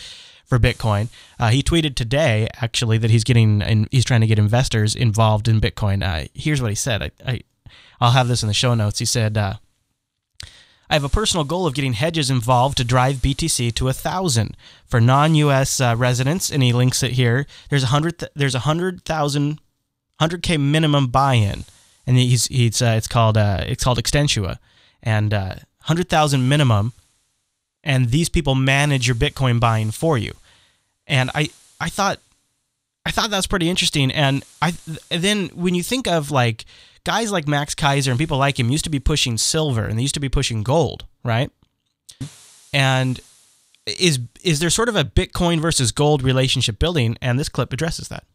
for 0.45 0.59
Bitcoin. 0.59 1.07
Uh, 1.39 1.47
he 1.47 1.63
tweeted 1.63 1.95
today 1.95 2.49
actually 2.61 2.97
that 2.97 3.09
he's 3.09 3.23
getting 3.23 3.61
and 3.61 3.87
he's 3.89 4.03
trying 4.03 4.21
to 4.21 4.27
get 4.27 4.37
investors 4.37 4.93
involved 4.93 5.47
in 5.47 5.61
Bitcoin. 5.61 6.03
Uh, 6.03 6.27
here's 6.33 6.61
what 6.61 6.71
he 6.71 6.75
said. 6.75 7.01
I, 7.03 7.11
I 7.25 7.41
I'll 8.01 8.11
have 8.11 8.27
this 8.27 8.43
in 8.43 8.47
the 8.47 8.53
show 8.53 8.73
notes. 8.73 8.99
He 8.99 9.05
said. 9.05 9.37
I 10.89 10.93
have 10.93 11.03
a 11.03 11.09
personal 11.09 11.43
goal 11.43 11.65
of 11.65 11.73
getting 11.73 11.93
hedges 11.93 12.29
involved 12.29 12.77
to 12.77 12.83
drive 12.83 13.15
BTC 13.15 13.73
to 13.75 13.87
a 13.87 13.93
thousand 13.93 14.55
for 14.85 15.01
non-U.S. 15.01 15.81
Uh, 15.81 15.95
residents, 15.97 16.51
and 16.51 16.61
he 16.61 16.73
links 16.73 17.01
it 17.01 17.13
here. 17.13 17.47
There's 17.69 17.83
a 17.83 17.87
hundred. 17.87 18.19
Th- 18.19 18.31
there's 18.35 18.55
a 18.55 18.59
hundred 18.59 19.03
thousand, 19.03 19.59
hundred 20.19 20.43
k 20.43 20.57
minimum 20.57 21.07
buy-in, 21.07 21.65
and 22.05 22.17
he's 22.17 22.45
he's 22.47 22.81
uh, 22.81 22.93
it's 22.97 23.07
called 23.07 23.37
uh, 23.37 23.63
it's 23.65 23.83
called 23.83 23.97
Extentua, 23.97 24.59
and 25.01 25.33
uh, 25.33 25.55
hundred 25.81 26.07
thousand 26.07 26.47
minimum, 26.47 26.93
and 27.83 28.09
these 28.09 28.29
people 28.29 28.53
manage 28.53 29.07
your 29.07 29.15
Bitcoin 29.15 29.59
buying 29.59 29.89
for 29.91 30.17
you, 30.17 30.33
and 31.07 31.31
I 31.33 31.49
I 31.79 31.89
thought 31.89 32.19
I 33.05 33.11
thought 33.11 33.29
that 33.31 33.37
was 33.37 33.47
pretty 33.47 33.69
interesting, 33.69 34.11
and 34.11 34.43
I 34.61 34.75
then 35.09 35.47
when 35.55 35.73
you 35.73 35.83
think 35.83 36.07
of 36.07 36.31
like 36.31 36.65
guys 37.05 37.31
like 37.31 37.47
Max 37.47 37.73
Keiser 37.73 38.09
and 38.09 38.19
people 38.19 38.37
like 38.37 38.59
him 38.59 38.69
used 38.69 38.83
to 38.83 38.89
be 38.89 38.99
pushing 38.99 39.37
silver 39.37 39.85
and 39.85 39.97
they 39.97 40.01
used 40.01 40.15
to 40.15 40.19
be 40.19 40.27
pushing 40.27 40.63
gold, 40.63 41.05
right? 41.23 41.49
And 42.73 43.21
is 43.85 44.19
is 44.43 44.59
there 44.59 44.69
sort 44.69 44.89
of 44.89 44.97
a 44.97 45.05
Bitcoin 45.05 45.61
versus 45.61 45.93
gold 45.93 46.21
relationship 46.21 46.79
building? 46.79 47.17
And 47.21 47.39
this 47.39 47.47
clip 47.47 47.71
addresses 47.71 48.09
that. 48.09 48.25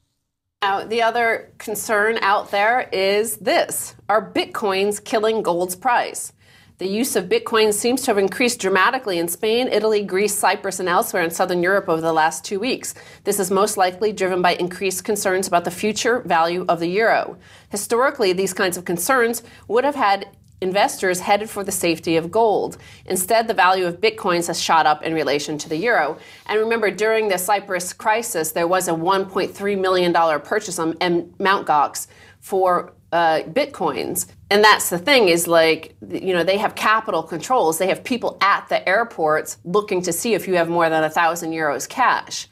Now, 0.62 0.84
the 0.84 1.02
other 1.02 1.50
concern 1.58 2.18
out 2.20 2.50
there 2.50 2.88
is 2.92 3.38
this 3.38 3.94
are 4.08 4.32
Bitcoins 4.32 5.02
killing 5.04 5.42
gold's 5.42 5.76
price? 5.76 6.32
The 6.80 6.88
use 6.88 7.14
of 7.14 7.26
Bitcoin 7.26 7.75
seems 7.75 8.00
to 8.00 8.06
have 8.06 8.16
increased 8.16 8.58
dramatically 8.58 9.18
in 9.18 9.28
Spain, 9.28 9.68
Italy, 9.68 10.02
Greece, 10.02 10.34
Cyprus, 10.34 10.80
and 10.80 10.88
elsewhere 10.88 11.22
in 11.22 11.30
southern 11.30 11.62
Europe 11.62 11.90
over 11.90 12.00
the 12.00 12.10
last 12.10 12.42
two 12.42 12.58
weeks. 12.58 12.94
This 13.25 13.38
is 13.38 13.50
most 13.50 13.76
likely 13.76 14.14
driven 14.14 14.40
by 14.40 14.54
increased 14.54 15.04
concerns 15.04 15.46
about 15.46 15.66
the 15.66 15.70
future 15.70 16.20
value 16.20 16.64
of 16.70 16.80
the 16.80 16.87
euro. 16.87 17.37
Historically, 17.68 18.32
these 18.32 18.54
kinds 18.54 18.78
of 18.78 18.87
concerns 18.87 19.42
would 19.68 19.84
have 19.84 19.94
had 19.94 20.30
investors 20.62 21.20
headed 21.20 21.50
for 21.50 21.62
the 21.62 21.70
safety 21.70 22.16
of 22.16 22.30
gold. 22.30 22.78
Instead, 23.04 23.46
the 23.46 23.52
value 23.52 23.84
of 23.84 24.00
bitcoins 24.00 24.46
has 24.46 24.58
shot 24.58 24.87
up 24.87 25.02
in 25.02 25.12
relation 25.12 25.58
to 25.58 25.68
the 25.68 25.76
euro. 25.76 26.16
And 26.46 26.58
remember, 26.58 26.90
during 26.90 27.28
the 27.28 27.37
Cyprus 27.37 27.92
crisis, 27.92 28.52
there 28.52 28.66
was 28.66 28.88
a 28.88 28.92
$1.3 28.92 29.78
million 29.78 30.14
purchase 30.40 30.78
on 30.78 30.96
Mt. 30.99 31.66
Gox 31.66 32.06
for 32.40 32.94
uh, 33.12 33.40
bitcoins. 33.42 34.28
And 34.50 34.64
that's 34.64 34.90
the 34.90 34.99
thing 34.99 35.28
is 35.28 35.47
like, 35.47 35.97
you 36.09 36.35
know, 36.35 36.42
they 36.42 36.59
have 36.59 36.75
capital 36.75 37.23
controls. 37.23 37.78
They 37.78 37.87
have 37.87 38.02
people 38.02 38.37
at 38.40 38.69
the 38.69 38.87
airports 38.88 39.59
looking 39.64 40.02
to 40.02 40.12
see 40.12 40.35
if 40.35 40.49
you 40.49 40.57
have 40.57 40.69
more 40.69 40.90
than 40.90 41.04
a 41.04 41.11
thousand 41.11 41.52
euros 41.52 41.88
cash. 41.88 42.49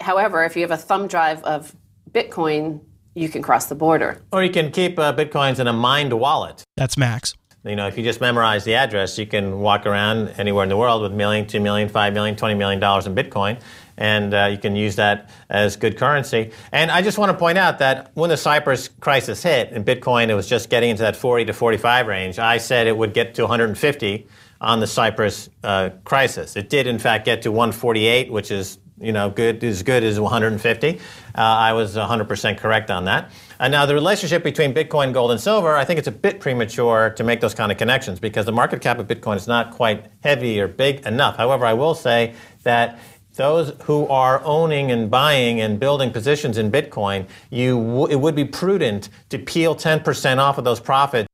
However, 0.00 0.44
if 0.44 0.54
you 0.54 0.62
have 0.62 0.70
a 0.70 0.76
thumb 0.76 1.08
drive 1.08 1.42
of 1.42 1.74
Bitcoin, 2.12 2.80
you 3.14 3.28
can 3.28 3.42
cross 3.42 3.66
the 3.66 3.74
border. 3.74 4.22
Or 4.32 4.44
you 4.44 4.50
can 4.50 4.70
keep 4.70 4.98
uh, 4.98 5.12
Bitcoins 5.14 5.58
in 5.58 5.66
a 5.66 5.72
mind 5.72 6.12
wallet. 6.12 6.62
That's 6.76 6.96
max. 6.96 7.34
You 7.64 7.76
know, 7.76 7.86
if 7.86 7.96
you 7.96 8.02
just 8.02 8.20
memorize 8.20 8.64
the 8.64 8.74
address, 8.74 9.18
you 9.18 9.26
can 9.26 9.60
walk 9.60 9.86
around 9.86 10.28
anywhere 10.30 10.64
in 10.64 10.68
the 10.68 10.76
world 10.76 11.02
with 11.02 11.12
million, 11.12 11.46
two 11.46 11.60
million, 11.60 11.88
five 11.88 12.12
million, 12.12 12.36
twenty 12.36 12.54
million 12.54 12.80
dollars 12.80 13.06
in 13.06 13.14
Bitcoin 13.14 13.60
and 13.96 14.34
uh, 14.34 14.48
you 14.50 14.58
can 14.58 14.76
use 14.76 14.96
that 14.96 15.30
as 15.50 15.76
good 15.76 15.96
currency. 15.96 16.50
And 16.72 16.90
I 16.90 17.02
just 17.02 17.18
want 17.18 17.30
to 17.32 17.38
point 17.38 17.58
out 17.58 17.78
that 17.78 18.10
when 18.14 18.30
the 18.30 18.36
Cyprus 18.36 18.88
crisis 18.88 19.42
hit 19.42 19.72
and 19.72 19.84
Bitcoin 19.84 20.28
it 20.28 20.34
was 20.34 20.48
just 20.48 20.70
getting 20.70 20.90
into 20.90 21.02
that 21.02 21.16
40 21.16 21.46
to 21.46 21.52
45 21.52 22.06
range, 22.06 22.38
I 22.38 22.58
said 22.58 22.86
it 22.86 22.96
would 22.96 23.14
get 23.14 23.34
to 23.34 23.42
150 23.42 24.26
on 24.60 24.80
the 24.80 24.86
Cyprus 24.86 25.50
uh, 25.64 25.90
crisis. 26.04 26.56
It 26.56 26.70
did 26.70 26.86
in 26.86 26.98
fact 26.98 27.24
get 27.24 27.42
to 27.42 27.50
148, 27.50 28.30
which 28.32 28.50
is 28.50 28.78
you 29.00 29.12
know 29.12 29.28
good 29.28 29.62
as 29.64 29.82
good 29.82 30.04
as 30.04 30.18
150. 30.20 30.98
Uh, 30.98 30.98
I 31.34 31.72
was 31.72 31.96
100% 31.96 32.58
correct 32.58 32.90
on 32.90 33.04
that. 33.06 33.30
And 33.58 33.72
now 33.72 33.86
the 33.86 33.94
relationship 33.94 34.44
between 34.44 34.72
Bitcoin, 34.72 35.12
gold, 35.12 35.32
and 35.32 35.40
silver, 35.40 35.76
I 35.76 35.84
think 35.84 35.98
it's 35.98 36.08
a 36.08 36.12
bit 36.12 36.40
premature 36.40 37.10
to 37.10 37.24
make 37.24 37.40
those 37.40 37.54
kind 37.54 37.72
of 37.72 37.78
connections 37.78 38.20
because 38.20 38.46
the 38.46 38.52
market 38.52 38.80
cap 38.80 38.98
of 38.98 39.08
Bitcoin 39.08 39.36
is 39.36 39.48
not 39.48 39.72
quite 39.72 40.06
heavy 40.22 40.60
or 40.60 40.68
big 40.68 41.04
enough. 41.06 41.36
However, 41.36 41.66
I 41.66 41.72
will 41.72 41.94
say 41.94 42.34
that 42.62 42.98
those 43.34 43.72
who 43.84 44.06
are 44.08 44.42
owning 44.44 44.90
and 44.90 45.10
buying 45.10 45.60
and 45.60 45.80
building 45.80 46.10
positions 46.10 46.58
in 46.58 46.70
Bitcoin, 46.70 47.26
you 47.50 48.06
it 48.06 48.16
would 48.16 48.34
be 48.34 48.44
prudent 48.44 49.08
to 49.30 49.38
peel 49.38 49.74
10% 49.74 50.38
off 50.38 50.58
of 50.58 50.64
those 50.64 50.80
profits 50.80 51.28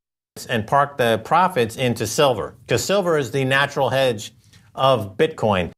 and 0.49 0.65
park 0.65 0.97
the 0.97 1.21
profits 1.23 1.75
into 1.75 2.07
silver 2.07 2.55
because 2.65 2.83
silver 2.83 3.17
is 3.17 3.31
the 3.31 3.43
natural 3.43 3.89
hedge 3.89 4.33
of 4.75 5.17
Bitcoin. 5.17 5.71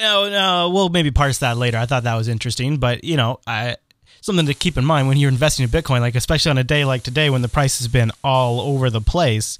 No, 0.00 0.28
no, 0.28 0.70
we'll 0.70 0.88
maybe 0.88 1.10
parse 1.10 1.38
that 1.38 1.56
later. 1.56 1.76
I 1.78 1.86
thought 1.86 2.04
that 2.04 2.14
was 2.14 2.28
interesting, 2.28 2.78
but 2.78 3.04
you 3.04 3.16
know, 3.16 3.40
I 3.46 3.76
something 4.20 4.46
to 4.46 4.54
keep 4.54 4.76
in 4.76 4.84
mind 4.84 5.08
when 5.08 5.16
you're 5.16 5.30
investing 5.30 5.64
in 5.64 5.70
Bitcoin, 5.70 6.00
like 6.00 6.14
especially 6.14 6.50
on 6.50 6.58
a 6.58 6.64
day 6.64 6.84
like 6.84 7.02
today 7.02 7.30
when 7.30 7.42
the 7.42 7.48
price 7.48 7.78
has 7.78 7.88
been 7.88 8.10
all 8.22 8.60
over 8.60 8.90
the 8.90 9.00
place 9.00 9.58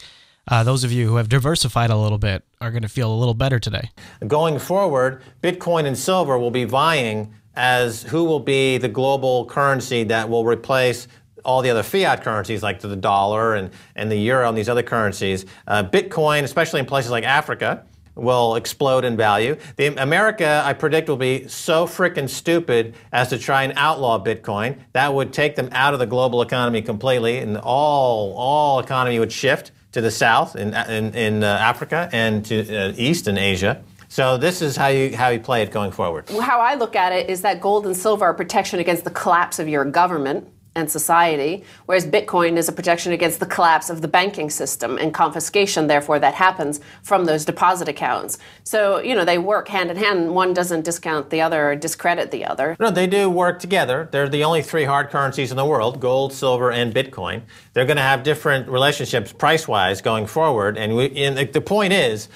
uh, 0.49 0.65
those 0.65 0.85
of 0.85 0.93
you 0.93 1.07
who 1.09 1.17
have 1.17 1.29
diversified 1.29 1.91
a 1.91 1.97
little 1.97 2.19
bit 2.19 2.45
are 2.61 2.71
going 2.71 2.83
to 2.83 2.89
feel 2.89 3.11
a 3.11 3.17
little 3.17 3.35
better 3.35 3.59
today. 3.59 3.91
Going 4.27 4.59
forward, 4.59 5.23
Bitcoin 5.43 5.87
and 5.87 5.97
silver 5.97 6.39
will 6.39 6.51
be 6.51 6.65
vying 6.65 7.35
as 7.55 8.03
who 8.03 8.25
will 8.25 8.41
be 8.41 8.77
the 8.77 8.89
global 8.89 9.47
currency 9.47 10.05
that 10.05 10.29
will 10.29 10.45
replace 10.45 11.09
all 11.43 11.63
the 11.63 11.71
other 11.71 11.83
fiat 11.83 12.23
currencies 12.23 12.63
like 12.63 12.81
the 12.81 12.95
dollar 12.95 13.55
and, 13.55 13.71
and 13.97 14.13
the 14.13 14.17
euro 14.17 14.47
and 14.47 14.59
these 14.59 14.69
other 14.69 14.83
currencies. 14.83 15.47
Uh, 15.67 15.83
Bitcoin, 15.83 16.43
especially 16.43 16.81
in 16.81 16.87
places 16.87 17.11
like 17.11 17.25
Africa, 17.25 17.83
will 18.15 18.57
explode 18.57 19.07
in 19.07 19.17
value. 19.17 19.57
The 19.77 19.87
America, 19.97 20.63
I 20.63 20.75
predict, 20.75 21.09
will 21.09 21.17
be 21.17 21.49
so 21.49 21.87
freaking 21.87 22.29
stupid 22.29 22.95
as 23.11 23.29
to 23.29 23.39
try 23.39 23.63
and 23.63 23.73
outlaw 23.77 24.23
Bitcoin. 24.23 24.79
That 24.93 25.15
would 25.15 25.33
take 25.33 25.57
them 25.57 25.71
out 25.73 25.95
of 25.95 25.99
the 25.99 26.07
global 26.07 26.43
economy 26.43 26.83
completely, 26.83 27.39
and 27.39 27.57
all 27.57 28.35
all 28.35 28.81
economy 28.81 29.19
would 29.19 29.33
shift 29.33 29.73
to 29.93 30.01
the 30.01 30.11
south 30.11 30.57
in, 30.57 30.75
in, 30.75 31.15
in 31.15 31.45
uh, 31.45 31.47
Africa 31.47 32.09
and 32.13 32.45
to 32.47 32.77
uh, 32.77 32.93
east 32.97 33.29
in 33.29 33.39
Asia. 33.39 33.83
So 34.09 34.37
this 34.37 34.61
is 34.61 34.77
how 34.77 34.89
you 34.89 35.17
how 35.17 35.29
you 35.29 35.39
play 35.39 35.63
it 35.63 35.71
going 35.71 35.93
forward. 35.93 36.29
Well, 36.31 36.41
How 36.41 36.61
I 36.61 36.75
look 36.75 36.97
at 36.97 37.13
it 37.13 37.31
is 37.31 37.43
that 37.43 37.61
gold 37.61 37.87
and 37.87 37.97
silver 37.97 38.25
are 38.25 38.35
protection 38.35 38.81
against 38.81 39.05
the 39.05 39.11
collapse 39.11 39.61
of 39.61 39.69
your 39.69 39.85
government 39.85 40.49
and 40.77 40.91
society, 40.91 41.65
whereas 41.87 42.07
Bitcoin 42.07 42.57
is 42.57 42.69
a 42.69 42.73
protection 42.73 43.13
against 43.13 43.41
the 43.41 43.47
collapse 43.47 43.91
of 43.91 44.03
the 44.03 44.09
banking 44.09 44.49
system 44.51 44.99
and 44.99 45.13
confiscation, 45.13 45.89
therefore, 45.89 46.19
that 46.21 46.35
happens 46.35 46.81
from 47.03 47.25
those 47.25 47.45
deposit 47.45 47.89
accounts. 47.89 48.39
So, 48.63 49.01
you 49.01 49.15
know, 49.15 49.25
they 49.25 49.39
work 49.39 49.69
hand 49.69 49.91
in 49.91 49.97
hand. 49.97 50.33
One 50.35 50.55
doesn't 50.55 50.85
discount 50.85 51.31
the 51.31 51.41
other 51.41 51.71
or 51.71 51.77
discredit 51.77 52.31
the 52.31 52.45
other. 52.45 52.77
No, 52.79 52.91
they 52.91 53.09
do 53.09 53.29
work 53.29 53.59
together. 53.59 54.09
They're 54.13 54.29
the 54.29 54.45
only 54.45 54.63
three 54.63 54.85
hard 54.85 55.11
currencies 55.11 55.51
in 55.51 55.57
the 55.57 55.65
world 55.65 55.99
gold, 55.99 56.33
silver, 56.33 56.71
and 56.71 56.95
Bitcoin. 56.95 57.43
They're 57.73 57.87
going 57.87 57.97
to 57.97 58.03
have 58.03 58.23
different 58.23 58.69
relationships 58.69 59.33
price 59.33 59.67
wise 59.67 60.01
going 60.01 60.27
forward. 60.27 60.79
And, 60.79 60.95
we, 60.95 61.11
and 61.17 61.53
the 61.53 61.61
point 61.61 61.93
is, 61.93 62.29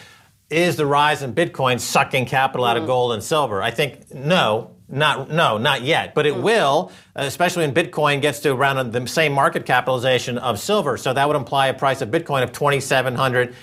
is 0.50 0.76
the 0.76 0.86
rise 0.86 1.22
in 1.22 1.34
Bitcoin 1.34 1.80
sucking 1.80 2.26
capital 2.26 2.64
out 2.64 2.76
of 2.76 2.84
mm. 2.84 2.88
gold 2.88 3.12
and 3.12 3.22
silver? 3.22 3.62
I 3.62 3.70
think 3.70 4.12
no, 4.12 4.73
not 4.88 5.30
no, 5.30 5.58
not 5.58 5.82
yet, 5.82 6.14
but 6.14 6.26
it 6.26 6.34
mm. 6.34 6.42
will, 6.42 6.92
especially 7.14 7.66
when 7.66 7.74
Bitcoin 7.74 8.20
gets 8.20 8.40
to 8.40 8.52
around 8.52 8.92
the 8.92 9.06
same 9.06 9.32
market 9.32 9.66
capitalization 9.66 10.38
of 10.38 10.58
silver. 10.58 10.96
So 10.96 11.12
that 11.12 11.26
would 11.26 11.36
imply 11.36 11.68
a 11.68 11.74
price 11.74 12.02
of 12.02 12.10
Bitcoin 12.10 12.42
of 12.42 12.52
twenty 12.52 12.80
seven 12.80 13.14
hundred 13.14 13.54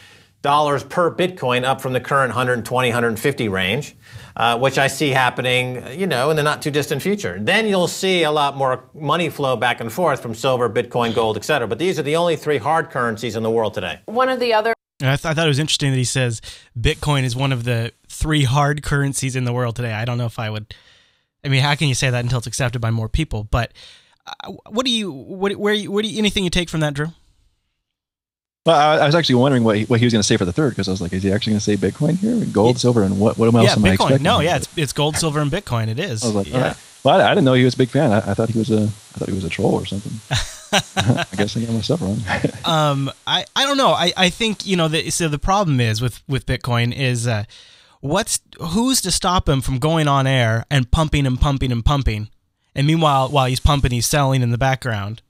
dollars 0.42 0.84
per 0.84 1.14
Bitcoin, 1.14 1.64
up 1.64 1.82
from 1.82 1.94
the 1.94 2.00
current 2.00 2.32
120, 2.32 2.90
150 2.90 3.48
range, 3.50 3.96
uh, 4.36 4.58
which 4.58 4.80
I 4.80 4.88
see 4.88 5.10
happening, 5.10 6.00
you 6.00 6.08
know, 6.08 6.32
in 6.32 6.36
the 6.36 6.42
not 6.42 6.64
too 6.64 6.72
distant 6.72 7.02
future. 7.02 7.38
Then 7.40 7.68
you'll 7.68 7.88
see 7.88 8.24
a 8.24 8.32
lot 8.32 8.58
more 8.58 8.86
money 8.94 9.30
flow 9.30 9.56
back 9.56 9.82
and 9.82 9.92
forth 9.92 10.20
from 10.20 10.34
silver, 10.34 10.68
Bitcoin, 10.70 11.14
gold, 11.14 11.38
et 11.38 11.44
cetera. 11.44 11.68
But 11.68 11.78
these 11.78 12.00
are 12.00 12.04
the 12.04 12.16
only 12.16 12.36
three 12.36 12.58
hard 12.58 12.90
currencies 12.90 13.36
in 13.36 13.44
the 13.44 13.52
world 13.52 13.76
today. 13.76 14.00
One 14.06 14.30
of 14.30 14.40
the 14.40 14.54
other 14.54 14.74
I, 15.02 15.16
th- 15.16 15.26
I 15.26 15.34
thought 15.34 15.46
it 15.46 15.50
was 15.50 15.60
interesting 15.60 15.92
that 15.92 15.98
he 15.98 16.04
says 16.04 16.42
Bitcoin 16.80 17.24
is 17.24 17.36
one 17.36 17.52
of 17.52 17.64
the 17.64 17.92
three 18.08 18.44
hard 18.44 18.84
currencies 18.84 19.36
in 19.36 19.46
the 19.46 19.54
world 19.54 19.76
today. 19.76 19.94
I 19.94 20.06
don't 20.06 20.18
know 20.18 20.26
if 20.26 20.40
I 20.40 20.50
would. 20.50 20.74
I 21.44 21.50
mean, 21.50 21.62
how 21.62 21.76
can 21.76 21.88
you 21.88 21.96
say 21.96 22.10
that 22.10 22.24
until 22.24 22.38
it's 22.38 22.48
accepted 22.48 22.80
by 22.80 22.92
more 22.92 23.10
people? 23.10 23.46
But 23.46 23.72
uh, 24.28 24.52
what 24.70 24.86
do 24.86 24.92
you, 24.92 25.12
what, 25.12 25.56
where, 25.56 25.74
you, 25.74 25.92
what 25.92 26.04
do 26.04 26.10
you, 26.10 26.20
anything 26.20 26.44
you 26.44 26.50
take 26.50 26.70
from 26.70 26.82
that, 26.82 26.94
Drew? 26.94 27.08
Well, 28.66 28.76
I, 28.76 29.04
I 29.04 29.06
was 29.08 29.16
actually 29.16 29.36
wondering 29.36 29.64
what 29.64 29.76
he, 29.76 29.86
what 29.86 30.00
he 30.00 30.06
was 30.06 30.14
going 30.14 30.20
to 30.20 30.28
say 30.28 30.38
for 30.38 30.46
the 30.46 30.54
third 30.54 30.72
because 30.72 30.88
I 30.88 30.92
was 30.92 31.02
like, 31.02 31.14
is 31.14 31.24
he 31.24 31.32
actually 31.32 31.54
going 31.54 31.62
to 31.62 31.64
say 31.64 31.78
Bitcoin 31.78 32.18
here? 32.18 32.46
Gold, 32.46 32.80
silver, 32.80 33.02
and 33.02 33.20
what? 33.20 33.38
What 33.38 33.54
else 33.56 33.66
yeah, 33.66 33.72
am 33.72 33.80
Bitcoin. 33.80 33.90
I 33.90 33.94
expecting? 33.94 34.24
No, 34.24 34.40
yeah, 34.40 34.58
it's 34.58 34.78
it's 34.78 34.94
gold, 34.94 35.18
silver, 35.18 35.40
and 35.40 35.50
Bitcoin. 35.50 35.88
It 35.88 35.98
is. 35.98 36.24
I 36.24 36.28
was 36.28 36.36
like, 36.36 36.48
yeah. 36.48 36.56
all 36.56 36.62
right. 36.62 36.78
Well, 37.04 37.20
I, 37.20 37.26
I 37.26 37.30
didn't 37.30 37.46
know 37.46 37.54
he 37.54 37.66
was 37.66 37.74
a 37.74 37.78
big 37.78 37.90
fan. 37.90 38.12
I, 38.12 38.18
I 38.18 38.34
thought 38.36 38.50
he 38.50 38.60
was 38.60 38.70
a, 38.70 38.84
I 38.84 39.18
thought 39.18 39.30
he 39.30 39.34
was 39.34 39.44
a 39.44 39.50
troll 39.50 39.74
or 39.74 39.88
something. 39.88 40.12
I 40.96 41.26
guess 41.36 41.58
I 41.58 41.62
got 41.62 41.74
myself 41.74 42.02
wrong. 42.02 42.20
um, 42.66 43.12
I, 43.26 43.46
I 43.56 43.66
don't 43.66 43.78
know. 43.78 43.94
I, 43.94 44.14
I 44.16 44.30
think 44.30 44.68
you 44.68 44.78
know. 44.78 44.88
The, 44.88 45.10
so 45.10 45.28
the 45.28 45.40
problem 45.40 45.82
is 45.82 46.00
with 46.00 46.22
with 46.28 46.46
Bitcoin 46.46 46.96
is 46.96 47.26
uh, 47.26 47.46
what's 48.02 48.40
who's 48.60 49.02
to 49.02 49.12
stop 49.12 49.48
him 49.48 49.62
from 49.62 49.80
going 49.80 50.08
on 50.08 50.28
air 50.28 50.66
and 50.70 50.92
pumping 50.92 51.26
and 51.26 51.40
pumping 51.40 51.72
and 51.72 51.84
pumping, 51.86 52.30
and 52.76 52.86
meanwhile 52.86 53.30
while 53.30 53.46
he's 53.46 53.60
pumping, 53.60 53.92
he's 53.92 54.06
selling 54.06 54.42
in 54.42 54.52
the 54.52 54.58
background. 54.58 55.22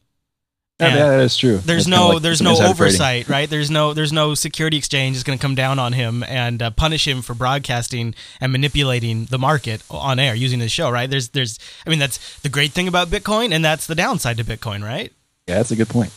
Yeah, 0.80 0.88
And 0.88 0.96
yeah, 0.96 1.08
that 1.10 1.20
is 1.20 1.38
true. 1.38 1.58
There's 1.58 1.86
That's 1.86 1.96
no 2.00 2.08
like 2.10 2.22
there's 2.24 2.42
no 2.42 2.58
oversight, 2.60 3.30
right? 3.30 3.48
There's 3.48 3.70
no 3.70 3.94
there's 3.94 4.12
no 4.12 4.34
security 4.34 4.78
exchange 4.78 5.16
is 5.16 5.24
going 5.24 5.38
to 5.38 5.42
come 5.42 5.54
down 5.54 5.78
on 5.78 5.94
him 5.94 6.24
and 6.24 6.62
uh, 6.62 6.72
punish 6.72 7.08
him 7.08 7.22
for 7.22 7.36
broadcasting 7.36 8.16
and 8.40 8.52
manipulating 8.52 9.26
the 9.26 9.38
market 9.38 9.84
on 9.92 10.18
air 10.18 10.34
using 10.34 10.60
his 10.60 10.72
show, 10.72 10.90
right? 10.90 11.08
There's 11.10 11.30
there's 11.30 11.60
I 11.86 11.90
mean 11.92 12.00
that's 12.00 12.40
the 12.40 12.50
great 12.50 12.72
thing 12.72 12.88
about 12.88 13.10
Bitcoin 13.10 13.52
and 13.54 13.64
that's 13.64 13.86
the 13.86 13.94
downside 13.94 14.38
to 14.38 14.44
Bitcoin, 14.44 14.84
right? 14.84 15.14
Yeah, 15.48 15.56
that's 15.56 15.70
a 15.72 15.76
good 15.76 15.90
point. 15.90 16.12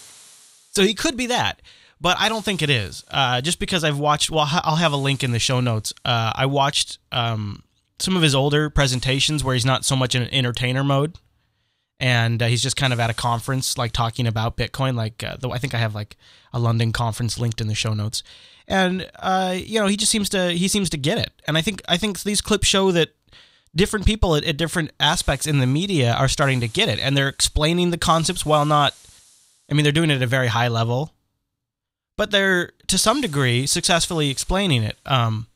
So 0.70 0.82
he 0.82 0.94
could 0.94 1.16
be 1.16 1.26
that, 1.26 1.60
but 2.00 2.16
I 2.18 2.28
don't 2.28 2.44
think 2.44 2.62
it 2.62 2.70
is. 2.70 3.04
Uh, 3.11 3.40
just 3.40 3.59
because 3.59 3.85
I've 3.85 3.98
watched, 3.98 4.30
well, 4.30 4.48
I'll 4.64 4.76
have 4.76 4.92
a 4.92 4.96
link 4.96 5.22
in 5.22 5.33
the 5.33 5.38
show 5.38 5.61
notes. 5.61 5.92
Uh, 6.04 6.33
I 6.35 6.46
watched 6.46 6.98
um, 7.12 7.62
some 7.98 8.16
of 8.16 8.22
his 8.22 8.35
older 8.35 8.70
presentations 8.70 9.42
where 9.42 9.54
he's 9.54 9.64
not 9.64 9.85
so 9.85 9.96
much 9.96 10.14
in 10.14 10.22
an 10.22 10.33
entertainer 10.33 10.85
mode, 10.85 11.16
and 12.00 12.42
uh, 12.42 12.46
he's 12.46 12.62
just 12.62 12.76
kind 12.76 12.92
of 12.92 13.00
at 13.00 13.11
a 13.11 13.14
conference, 13.14 13.78
like 13.78 13.92
talking 13.92 14.26
about 14.26 14.57
Bitcoin. 14.57 14.96
Like, 14.96 15.22
uh, 15.22 15.37
though 15.38 15.52
I 15.52 15.59
think 15.59 15.74
I 15.74 15.78
have 15.78 15.94
like 15.94 16.16
a 16.52 16.59
London 16.59 16.92
conference 16.92 17.38
linked 17.38 17.61
in 17.61 17.68
the 17.68 17.74
show 17.74 17.94
notes, 17.94 18.22
and 18.66 19.09
uh, 19.16 19.57
you 19.57 19.80
know, 19.80 19.87
he 19.87 19.96
just 19.96 20.12
seems 20.12 20.28
to 20.30 20.50
he 20.50 20.68
seems 20.68 20.90
to 20.90 20.96
get 20.96 21.18
it. 21.18 21.33
And 21.46 21.57
I 21.57 21.62
think 21.62 21.83
I 21.88 21.96
think 21.96 22.22
these 22.22 22.40
clips 22.40 22.66
show 22.66 22.92
that 22.92 23.11
different 23.74 24.07
people 24.07 24.37
at, 24.37 24.44
at 24.44 24.57
different 24.57 24.92
aspects 25.00 25.46
in 25.46 25.59
the 25.59 25.66
media 25.66 26.12
are 26.12 26.28
starting 26.28 26.61
to 26.61 26.68
get 26.68 26.88
it, 26.88 26.98
and 26.98 27.16
they're 27.16 27.28
explaining 27.28 27.90
the 27.90 27.98
concepts 27.98 28.44
while 28.44 28.64
not 28.64 28.94
I 29.70 29.74
mean, 29.74 29.83
they're 29.83 29.92
doing 29.92 30.11
it 30.11 30.16
at 30.16 30.22
a 30.22 30.26
very 30.26 30.48
high 30.48 30.68
level, 30.68 31.12
but 32.16 32.31
they're 32.31 32.70
to 32.87 32.98
some 32.98 33.20
degree 33.20 33.66
successfully 33.66 34.31
explaining 34.31 34.83
it. 34.83 34.96
Um, 35.07 35.46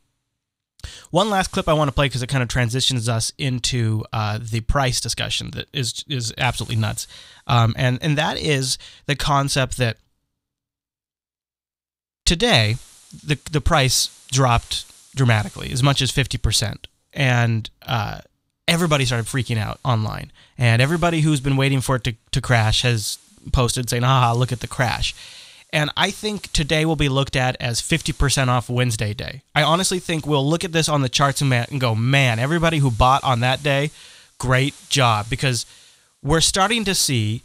one 1.11 1.31
last 1.31 1.49
clip 1.49 1.69
I 1.69 1.73
want 1.73 1.89
to 1.89 1.93
play 1.93 2.07
because 2.07 2.23
it 2.23 2.29
kind 2.29 2.43
of 2.43 2.49
transitions 2.49 3.09
us 3.09 3.33
into 3.39 4.05
uh, 4.13 4.39
the 4.41 4.61
price 4.61 5.01
discussion 5.01 5.51
that 5.53 5.67
is 5.73 6.05
is 6.09 6.33
absolutely 6.39 6.77
nuts, 6.77 7.07
um, 7.47 7.75
and 7.77 7.99
and 8.03 8.17
that 8.17 8.39
is 8.39 8.79
the 9.07 9.17
concept 9.17 9.77
that 9.79 9.97
today 12.25 12.77
the 13.25 13.39
the 13.51 13.61
price 13.61 14.27
dropped 14.31 14.85
dramatically, 15.17 15.71
as 15.73 15.83
much 15.83 16.01
as 16.01 16.11
fifty 16.11 16.39
percent, 16.39 16.87
and 17.13 17.71
uh, 17.83 18.21
everybody 18.69 19.05
started 19.05 19.27
freaking 19.27 19.59
out 19.59 19.81
online, 19.85 20.31
and 20.57 20.81
everybody 20.81 21.23
who's 21.23 21.41
been 21.41 21.57
waiting 21.57 21.81
for 21.81 21.97
it 21.97 22.05
to, 22.05 22.15
to 22.31 22.41
crash 22.41 22.83
has 22.83 23.19
posted 23.53 23.91
saying, 23.91 24.05
"Ah, 24.05 24.33
look 24.33 24.53
at 24.53 24.61
the 24.61 24.69
crash." 24.69 25.15
And 25.71 25.91
I 25.97 26.11
think 26.11 26.51
today 26.53 26.85
will 26.87 26.97
be 26.97 27.11
looked 27.11 27.37
at 27.37 27.57
as 27.61 27.83
50% 27.83 28.49
off 28.49 28.71
Wednesday 28.71 29.13
day. 29.13 29.43
I 29.55 29.63
honestly 29.63 29.99
think 29.99 30.27
we'll 30.27 30.49
look 30.49 30.65
at 30.65 30.73
this 30.73 30.89
on 30.89 31.03
the 31.03 31.09
charts 31.09 31.43
and, 31.43 31.81
go, 31.81 31.95
man, 31.95 32.39
everybody 32.39 32.79
who 32.79 32.91
bought 32.91 33.23
on 33.23 33.41
that 33.41 33.63
day, 33.63 33.91
great 34.39 34.75
job. 34.89 35.27
Because 35.29 35.67
we're 36.23 36.41
starting 36.41 36.85
to 36.85 36.95
see 36.95 37.43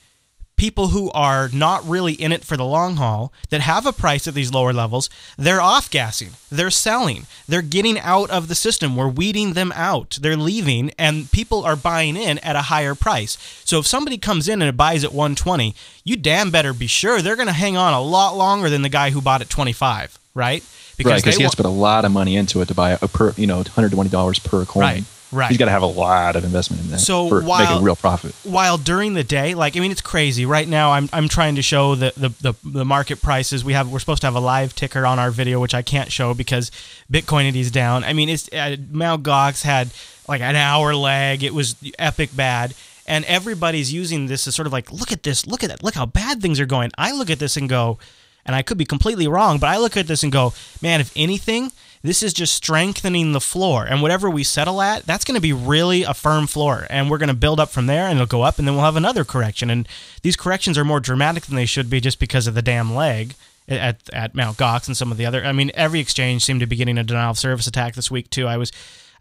people 0.56 0.90
who 0.90 1.12
are 1.12 1.50
not 1.50 1.88
really 1.88 2.14
in 2.14 2.32
it 2.32 2.44
for 2.44 2.56
the 2.56 2.66
long 2.66 2.96
haul 2.96 3.34
that 3.50 3.62
have 3.62 3.86
a 3.86 3.92
price 3.92 4.28
at 4.28 4.34
these 4.34 4.54
lower 4.54 4.74
levels, 4.74 5.10
they're 5.38 5.62
off 5.62 5.90
gassing, 5.90 6.32
they're 6.50 6.70
selling, 6.70 7.26
they're 7.48 7.62
getting 7.62 8.00
out 8.00 8.30
of 8.30 8.48
the 8.48 8.56
system. 8.56 8.96
We're 8.96 9.08
weeding 9.08 9.54
them 9.54 9.72
out, 9.76 10.18
they're 10.22 10.38
leaving, 10.38 10.92
and 10.98 11.32
people 11.32 11.64
are 11.64 11.76
buying 11.76 12.16
in 12.16 12.38
at 12.40 12.56
a 12.56 12.64
higher 12.64 12.96
price. 12.96 13.38
So 13.66 13.80
if 13.80 13.88
somebody 13.88 14.18
comes 14.18 14.48
in 14.48 14.62
and 14.62 14.78
buys 14.78 15.04
at 15.04 15.14
120, 15.14 15.76
you 16.04 16.16
damn 16.16 16.52
better 16.52 16.74
be 16.74 16.88
sure 16.88 17.22
they're 17.22 17.36
going 17.36 17.48
to 17.48 17.54
hang 17.54 17.78
on 17.78 17.94
a 17.94 18.02
lot 18.02 18.36
longer 18.36 18.70
than 18.70 18.82
the 18.82 18.90
guy 18.90 19.10
who 19.10 19.22
bought 19.22 19.42
at 19.42 19.50
25, 19.50 20.18
right? 20.34 20.64
right, 21.00 21.24
because 21.24 21.38
he 21.38 21.44
has 21.44 21.52
to 21.52 21.58
put 21.58 21.66
a 21.66 21.70
lot 21.70 22.06
of 22.06 22.12
money 22.12 22.36
into 22.36 22.62
it 22.62 22.68
to 22.68 22.76
buy 22.76 22.92
a 23.02 23.08
per, 23.08 23.34
you 23.36 23.48
know, 23.48 23.58
120 23.58 24.10
dollars 24.10 24.40
per 24.40 24.66
coin. 24.66 24.82
Right, 24.82 25.04
right. 25.34 25.50
He's 25.50 25.58
got 25.58 25.66
to 25.66 25.72
have 25.72 25.82
a 25.82 25.88
lot 25.88 26.36
of 26.36 26.44
investment 26.44 26.84
in 26.84 26.92
that 26.92 27.00
So 27.00 27.28
for 27.30 27.42
while- 27.42 27.80
a 27.80 27.82
real 27.82 27.96
profit. 27.96 28.34
while 28.44 28.78
during 28.78 29.14
the 29.14 29.24
day, 29.24 29.56
like 29.56 29.76
I 29.76 29.80
mean, 29.80 29.92
it's 29.92 30.02
crazy. 30.02 30.46
Right 30.46 30.68
now, 30.68 30.92
I'm 30.92 31.10
I'm 31.12 31.28
trying 31.28 31.56
to 31.56 31.62
show 31.62 31.96
the, 31.96 32.14
the 32.16 32.30
the 32.42 32.54
the 32.64 32.86
market 32.86 33.22
prices. 33.22 33.64
We 33.66 33.74
have 33.74 33.90
we're 33.90 34.00
supposed 34.00 34.22
to 34.22 34.28
have 34.28 34.36
a 34.36 34.40
live 34.40 34.76
ticker 34.76 35.06
on 35.06 35.20
our 35.20 35.32
video, 35.32 35.60
which 35.60 35.74
I 35.74 35.82
can't 35.82 36.12
show 36.12 36.34
because 36.34 36.72
Bitcoinity's 37.12 37.72
down. 37.72 38.04
I 38.04 38.14
mean, 38.14 38.30
it's 38.30 38.48
uh, 38.54 38.76
Mt. 38.92 39.24
Gox 39.24 39.64
had 39.64 39.90
like 40.28 40.42
an 40.42 40.56
hour 40.56 40.96
lag. 40.96 41.44
It 41.44 41.54
was 41.54 41.76
epic 42.00 42.36
bad, 42.36 42.74
and 43.06 43.26
everybody's 43.26 43.92
using 43.92 44.28
this 44.28 44.48
as 44.48 44.56
sort 44.56 44.68
of 44.68 44.74
like, 44.74 44.92
look 44.92 45.12
at 45.12 45.24
this, 45.24 45.46
look 45.46 45.64
at 45.64 45.70
that, 45.70 45.84
look 45.84 45.96
how 45.96 46.06
bad 46.06 46.42
things 46.42 46.60
are 46.60 46.66
going. 46.66 46.92
I 46.98 47.12
look 47.12 47.30
at 47.30 47.40
this 47.40 47.58
and 47.58 47.68
go, 47.68 47.98
and 48.46 48.56
I 48.56 48.62
could 48.62 48.78
be 48.78 48.86
completely 48.86 49.28
wrong, 49.28 49.58
but 49.60 49.68
I 49.68 49.78
look 49.78 49.98
at 49.98 50.08
this 50.08 50.24
and 50.24 50.32
go, 50.32 50.54
man, 50.82 51.02
if 51.02 51.12
anything, 51.16 51.72
this 52.04 52.22
is 52.22 52.34
just 52.34 52.54
strengthening 52.54 53.32
the 53.32 53.40
floor. 53.40 53.86
And 53.86 54.02
whatever 54.02 54.30
we 54.30 54.44
settle 54.44 54.82
at, 54.82 55.06
that's 55.06 55.24
going 55.24 55.36
to 55.36 55.42
be 55.42 55.54
really 55.54 56.04
a 56.04 56.14
firm 56.14 56.48
floor. 56.48 56.86
And 56.90 57.10
we're 57.10 57.18
going 57.18 57.30
to 57.30 57.34
build 57.34 57.62
up 57.62 57.70
from 57.70 57.88
there 57.88 58.08
and 58.08 58.18
it'll 58.18 58.28
go 58.28 58.42
up 58.42 58.60
and 58.60 58.68
then 58.68 58.76
we'll 58.76 58.84
have 58.84 58.98
another 58.98 59.24
correction. 59.24 59.70
And 59.70 59.88
these 60.22 60.36
corrections 60.36 60.78
are 60.78 60.84
more 60.84 61.00
dramatic 61.00 61.46
than 61.46 61.56
they 61.56 61.66
should 61.66 61.90
be 61.90 62.02
just 62.02 62.20
because 62.20 62.46
of 62.46 62.56
the 62.56 62.62
damn 62.62 62.94
leg 62.94 63.36
at, 63.70 64.10
at 64.12 64.36
Mount 64.36 64.58
Gox 64.58 64.88
and 64.88 64.98
some 64.98 65.12
of 65.12 65.18
the 65.18 65.26
other. 65.26 65.46
I 65.46 65.54
mean, 65.54 65.72
every 65.76 66.02
exchange 66.02 66.44
seemed 66.44 66.60
to 66.60 66.68
be 66.68 66.76
getting 66.76 66.98
a 66.98 67.04
denial 67.04 67.32
of 67.32 67.40
service 67.40 67.68
attack 67.68 67.96
this 67.96 68.12
week, 68.12 68.30
too. 68.30 68.48
I 68.48 68.58
was. 68.58 68.72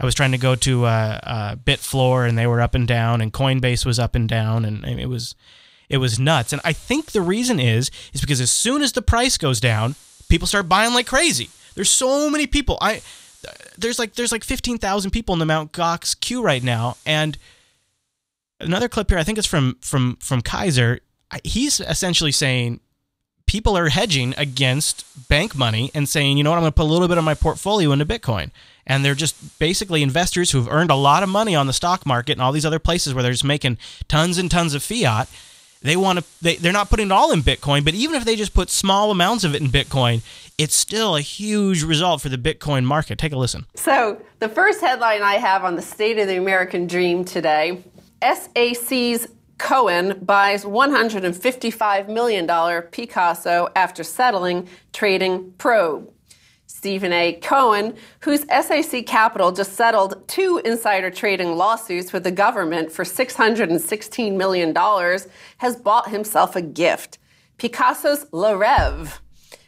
I 0.01 0.05
was 0.05 0.17
trying 0.17 0.33
to 0.33 0.39
go 0.39 0.57
to 0.57 0.85
uh, 0.85 1.21
uh, 1.23 1.55
Bitfloor 1.55 2.29
and 2.29 2.37
they 2.37 2.47
were 2.49 2.61
up 2.61 2.75
and 2.75 2.89
down, 2.89 3.21
and 3.21 3.33
Coinbase 3.33 3.87
was 3.87 4.01
up 4.01 4.17
and 4.17 4.29
down, 4.29 4.65
and, 4.65 4.85
and 4.85 4.99
it 4.99 5.07
was 5.07 5.37
it 5.89 5.99
was 5.99 6.19
nuts. 6.19 6.53
And 6.53 6.61
I 6.65 6.73
think 6.73 7.13
the 7.13 7.21
reason 7.21 7.61
is 7.61 7.89
is 8.13 8.21
because 8.21 8.41
as 8.41 8.51
soon 8.51 8.83
as 8.83 8.93
the 8.93 9.03
price 9.03 9.39
goes 9.39 9.61
down, 9.61 9.95
people 10.29 10.49
start 10.49 10.69
buying 10.69 10.93
like 10.93 11.07
crazy. 11.07 11.51
There's 11.75 11.91
so 11.91 12.31
many 12.31 12.47
people. 12.47 12.79
I 12.81 13.03
there's 13.77 13.99
like 13.99 14.15
there's 14.15 14.33
like 14.33 14.45
15,000 14.45 15.11
people 15.11 15.33
in 15.33 15.39
the 15.39 15.47
Mount 15.47 15.73
Gox 15.73 16.19
queue 16.19 16.43
right 16.43 16.63
now 16.63 16.97
and 17.05 17.37
another 18.61 18.89
clip 18.89 19.11
here 19.11 19.19
I 19.19 19.25
think 19.25 19.39
it's 19.39 19.47
from 19.47 19.77
from 19.81 20.17
from 20.17 20.43
Keiser. 20.43 21.01
He's 21.45 21.81
essentially 21.81 22.33
saying 22.33 22.81
people 23.47 23.77
are 23.77 23.89
hedging 23.89 24.35
against 24.37 25.05
bank 25.29 25.57
money 25.57 25.91
and 25.95 26.09
saying, 26.09 26.37
"You 26.37 26.45
know 26.45 26.51
what? 26.51 26.57
I'm 26.57 26.63
going 26.63 26.73
to 26.73 26.77
put 26.77 26.85
a 26.85 26.93
little 26.93 27.09
bit 27.09 27.19
of 27.19 27.25
my 27.25 27.35
portfolio 27.35 27.93
into 27.93 28.07
Bitcoin." 28.07 28.51
And 28.87 29.05
they're 29.05 29.15
just 29.15 29.59
basically 29.59 30.03
investors 30.03 30.51
who've 30.51 30.69
earned 30.69 30.91
a 30.91 30.97
lot 30.97 31.23
of 31.23 31.29
money 31.29 31.55
on 31.55 31.67
the 31.67 31.73
stock 31.73 32.05
market 32.05 32.33
and 32.33 32.43
all 32.43 32.53
these 32.53 32.67
other 32.67 32.79
places 32.79 33.15
where 33.15 33.23
they're 33.23 33.33
just 33.33 33.45
making 33.45 33.79
tons 34.09 34.39
and 34.39 34.51
tons 34.51 34.75
of 34.75 34.83
fiat 34.83 35.29
they 35.83 35.97
want 35.97 36.19
to 36.19 36.25
they, 36.41 36.57
they're 36.57 36.73
not 36.73 36.89
putting 36.91 37.07
it 37.07 37.13
all 37.13 37.33
in 37.33 37.43
bitcoin 37.43 37.85
but 37.85 37.95
even 37.95 38.15
if 38.17 38.25
they 38.25 38.37
just 38.37 38.55
put 38.55 38.71
small 38.71 39.11
amounts 39.11 39.45
of 39.45 39.55
it 39.55 39.61
in 39.61 39.69
bitcoin 39.69 40.23
it's 40.59 40.75
still 40.75 41.17
a 41.17 41.21
huge 41.21 41.83
result 41.83 42.21
for 42.21 42.29
the 42.29 42.37
bitcoin 42.39 42.85
market 42.85 43.19
take 43.19 43.33
a 43.33 43.37
listen 43.37 43.67
So, 43.75 44.21
the 44.39 44.49
first 44.49 44.81
headline 44.81 45.23
I 45.23 45.35
have 45.35 45.65
on 45.65 45.77
the 45.77 45.83
state 45.83 46.19
of 46.19 46.29
the 46.29 46.37
American 46.37 46.87
dream 46.87 47.25
today 47.25 47.83
SAC's 48.23 49.29
Cohen 49.59 50.19
buys 50.23 50.65
$155 50.65 52.09
million 52.09 52.83
Picasso 52.91 53.69
after 53.77 54.03
settling 54.03 54.69
trading 54.93 55.53
probe. 55.59 56.11
Steven 56.83 57.13
A. 57.13 57.35
Cohen, 57.35 57.95
whose 58.23 58.45
SAC 58.49 59.07
Capital 59.07 59.53
just 59.53 59.75
settled 59.75 60.27
two 60.27 60.61
insider 60.65 61.13
trading 61.13 61.55
lawsuits 61.55 62.13
with 62.13 62.25
the 62.25 62.33
government 62.33 62.91
for 62.91 63.05
$616 63.05 64.37
million, 64.37 64.75
has 65.59 65.77
bought 65.77 66.11
himself 66.11 66.57
a 66.57 66.61
gift 66.61 67.19
Picasso's 67.57 68.27
Le 68.33 68.55
Rêve 68.55 69.21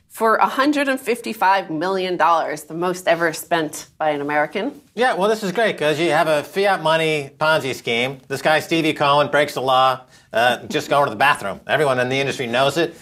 for 0.09 0.41
$155 0.41 1.71
million, 1.71 2.17
the 2.17 2.75
most 2.75 3.07
ever 3.07 3.33
spent 3.33 3.87
by 3.97 4.11
an 4.11 4.21
American. 4.21 4.83
Yeah, 4.97 5.15
well, 5.15 5.29
this 5.29 5.45
is 5.45 5.53
great 5.53 5.75
because 5.75 6.01
you 6.01 6.11
have 6.11 6.27
a 6.27 6.43
fiat 6.43 6.83
money 6.83 7.31
Ponzi 7.39 7.77
scheme. 7.77 8.19
This 8.27 8.43
guy, 8.43 8.59
Stevie 8.59 8.93
Cohen, 8.93 9.31
breaks 9.31 9.55
the 9.55 9.63
law, 9.63 10.01
uh, 10.33 10.67
just 10.67 10.91
going 10.91 11.05
to 11.07 11.11
the 11.11 11.17
bathroom. 11.17 11.61
Everyone 11.69 12.01
in 12.01 12.09
the 12.09 12.19
industry 12.19 12.49
knows 12.49 12.77
it. 12.77 12.97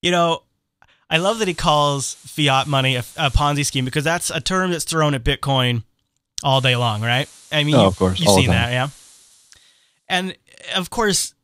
you 0.00 0.10
know 0.10 0.40
I 1.10 1.16
love 1.16 1.38
that 1.38 1.48
he 1.48 1.54
calls 1.54 2.14
fiat 2.14 2.66
money 2.66 2.96
a, 2.96 3.00
a 3.16 3.30
Ponzi 3.30 3.64
scheme 3.64 3.84
because 3.84 4.04
that's 4.04 4.30
a 4.30 4.40
term 4.40 4.70
that's 4.70 4.84
thrown 4.84 5.14
at 5.14 5.24
Bitcoin 5.24 5.82
all 6.42 6.60
day 6.60 6.76
long, 6.76 7.00
right? 7.02 7.28
I 7.50 7.64
mean, 7.64 7.74
Oh, 7.74 7.82
you, 7.82 7.86
of 7.86 7.96
course, 7.96 8.20
you've 8.20 8.28
all 8.28 8.36
seen 8.36 8.50
that, 8.50 8.70
yeah. 8.72 8.88
And 10.08 10.36
of 10.76 10.90
course, 10.90 11.34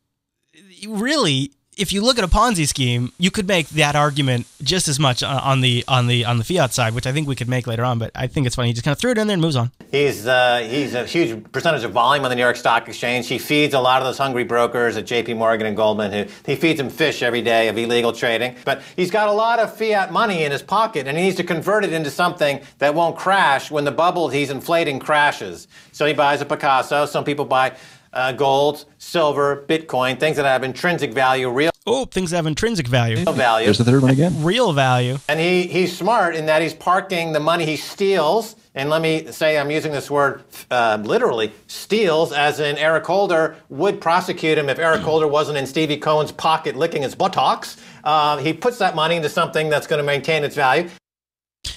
really, 0.87 1.51
if 1.77 1.91
you 1.91 2.01
look 2.01 2.17
at 2.17 2.23
a 2.23 2.27
Ponzi 2.27 2.67
scheme, 2.67 3.11
you 3.17 3.31
could 3.31 3.47
make 3.47 3.69
that 3.69 3.95
argument 3.95 4.47
just 4.61 4.87
as 4.87 4.99
much 4.99 5.23
on 5.23 5.39
on 5.39 5.61
the 5.61 5.83
on 5.87 6.07
the 6.07 6.25
on 6.25 6.37
the 6.37 6.43
fiat 6.43 6.73
side, 6.73 6.93
which 6.93 7.05
I 7.05 7.11
think 7.11 7.27
we 7.27 7.35
could 7.35 7.49
make 7.49 7.67
later 7.67 7.83
on. 7.83 7.99
But 7.99 8.11
I 8.15 8.27
think 8.27 8.47
it's 8.47 8.55
funny. 8.55 8.69
He 8.69 8.73
just 8.73 8.83
kind 8.83 8.93
of 8.93 8.99
threw 8.99 9.11
it 9.11 9.17
in 9.17 9.27
there 9.27 9.35
and 9.35 9.41
moves 9.41 9.55
on. 9.55 9.71
He's 9.91 10.25
uh, 10.25 10.65
he's 10.69 10.93
a 10.93 11.05
huge 11.05 11.51
percentage 11.51 11.83
of 11.83 11.91
volume 11.91 12.23
on 12.23 12.29
the 12.29 12.35
New 12.35 12.41
York 12.41 12.55
Stock 12.55 12.87
Exchange. 12.87 13.27
He 13.27 13.37
feeds 13.37 13.73
a 13.73 13.79
lot 13.79 14.01
of 14.01 14.07
those 14.07 14.17
hungry 14.17 14.43
brokers 14.43 14.97
at 14.97 15.05
J.P. 15.05 15.33
Morgan 15.35 15.67
and 15.67 15.75
Goldman. 15.75 16.11
Who 16.11 16.31
he 16.45 16.55
feeds 16.55 16.77
them 16.77 16.89
fish 16.89 17.21
every 17.21 17.41
day 17.41 17.67
of 17.67 17.77
illegal 17.77 18.13
trading. 18.13 18.55
But 18.65 18.81
he's 18.95 19.11
got 19.11 19.27
a 19.27 19.33
lot 19.33 19.59
of 19.59 19.75
fiat 19.75 20.11
money 20.11 20.43
in 20.43 20.51
his 20.51 20.61
pocket, 20.61 21.07
and 21.07 21.17
he 21.17 21.25
needs 21.25 21.37
to 21.37 21.43
convert 21.43 21.83
it 21.83 21.93
into 21.93 22.09
something 22.09 22.61
that 22.79 22.95
won't 22.95 23.17
crash 23.17 23.69
when 23.69 23.83
the 23.83 23.91
bubble 23.91 24.29
he's 24.29 24.49
inflating 24.49 24.99
crashes. 24.99 25.67
So 25.91 26.05
he 26.05 26.13
buys 26.13 26.41
a 26.41 26.45
Picasso. 26.45 27.05
Some 27.05 27.23
people 27.23 27.45
buy. 27.45 27.75
Uh, 28.15 28.31
gold, 28.31 28.85
silver, 28.97 29.65
Bitcoin, 29.67 30.17
things 30.19 30.37
that 30.37 30.45
have 30.45 30.63
intrinsic 30.63 31.13
value, 31.13 31.49
real 31.49 31.71
Oh, 31.87 32.05
things 32.05 32.31
that 32.31 32.37
have 32.37 32.47
intrinsic 32.47 32.87
value, 32.87 33.17
Real 33.17 33.33
value. 33.33 33.65
There's 33.65 33.77
the 33.77 33.83
third 33.83 34.01
one 34.01 34.09
again. 34.09 34.33
real 34.43 34.73
value. 34.73 35.19
And 35.29 35.39
he, 35.39 35.67
he's 35.67 35.95
smart 35.95 36.35
in 36.35 36.47
that 36.47 36.63
he's 36.63 36.73
parking 36.73 37.33
the 37.33 37.39
money 37.39 37.65
he 37.65 37.77
steals. 37.77 38.55
And 38.73 38.89
let 38.89 39.01
me 39.01 39.31
say, 39.31 39.57
I'm 39.57 39.69
using 39.69 39.91
this 39.91 40.09
word 40.09 40.43
uh, 40.71 40.97
literally, 41.03 41.53
steals, 41.67 42.33
as 42.33 42.59
in 42.59 42.77
Eric 42.77 43.05
Holder 43.05 43.55
would 43.69 44.01
prosecute 44.01 44.57
him 44.57 44.67
if 44.69 44.79
Eric 44.79 45.01
Holder 45.09 45.27
wasn't 45.27 45.57
in 45.59 45.67
Stevie 45.67 45.97
Cohen's 45.97 46.31
pocket 46.31 46.75
licking 46.75 47.03
his 47.03 47.13
buttocks. 47.13 47.77
Uh, 48.03 48.37
he 48.37 48.51
puts 48.53 48.79
that 48.79 48.95
money 48.95 49.17
into 49.17 49.29
something 49.29 49.69
that's 49.69 49.85
going 49.85 49.99
to 49.99 50.03
maintain 50.03 50.43
its 50.43 50.55
value. 50.55 50.89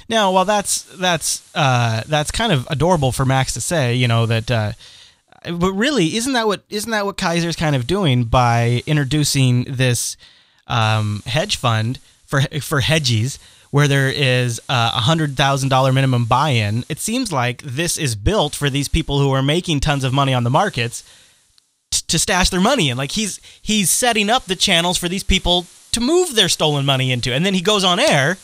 Now, 0.09 0.33
while 0.33 0.44
that's 0.46 0.83
that's 0.96 1.51
uh, 1.55 2.03
that's 2.07 2.31
kind 2.31 2.51
of 2.53 2.66
adorable 2.70 3.12
for 3.12 3.27
Max 3.27 3.53
to 3.55 3.61
say, 3.61 3.94
you 3.94 4.09
know 4.09 4.24
that, 4.27 4.51
uh, 4.51 4.72
but 5.42 5.72
really, 5.72 6.16
isn't 6.16 6.33
that 6.33 6.46
what 6.46 6.62
isn't 6.68 6.90
that 6.90 7.07
what 7.07 7.16
Keiser's 7.16 7.57
kind 7.57 7.77
of 7.77 7.87
doing 7.87 8.24
by 8.24 8.83
introducing 8.87 9.64
this 9.64 10.16
um, 10.66 11.22
hedge 11.27 11.57
fund 11.57 11.98
for 12.27 12.42
for 12.61 12.81
hedgies, 12.81 13.38
where 13.70 13.88
there 13.88 14.09
is 14.09 14.61
a 14.68 15.01
hundred 15.01 15.37
thousand 15.37 15.68
dollar 15.68 15.92
minimum 15.92 16.24
buy-in? 16.24 16.85
It 16.88 16.98
seems 16.98 17.33
like 17.33 17.62
this 17.62 17.96
is 17.96 18.14
built 18.14 18.55
for 18.55 18.70
these 18.70 18.88
people 18.88 19.18
who 19.20 19.31
are 19.33 19.42
making 19.42 19.81
tons 19.81 20.05
of 20.05 20.12
money 20.12 20.35
on 20.35 20.44
the 20.44 20.51
markets 20.51 21.03
t- 21.90 22.03
to 22.09 22.18
stash 22.18 22.51
their 22.51 22.61
money 22.61 22.90
in. 22.90 22.96
Like 22.96 23.12
he's 23.12 23.40
he's 23.62 23.90
setting 23.90 24.31
up 24.31 24.44
the 24.44 24.57
channels 24.57 24.98
for 24.98 25.09
these 25.09 25.24
people 25.24 25.66
to 25.92 26.01
move 26.01 26.35
their 26.35 26.48
stolen 26.48 26.85
money 26.85 27.12
into, 27.12 27.33
and 27.33 27.46
then 27.46 27.55
he 27.55 27.61
goes 27.61 27.85
on 27.85 27.98
air 27.98 28.38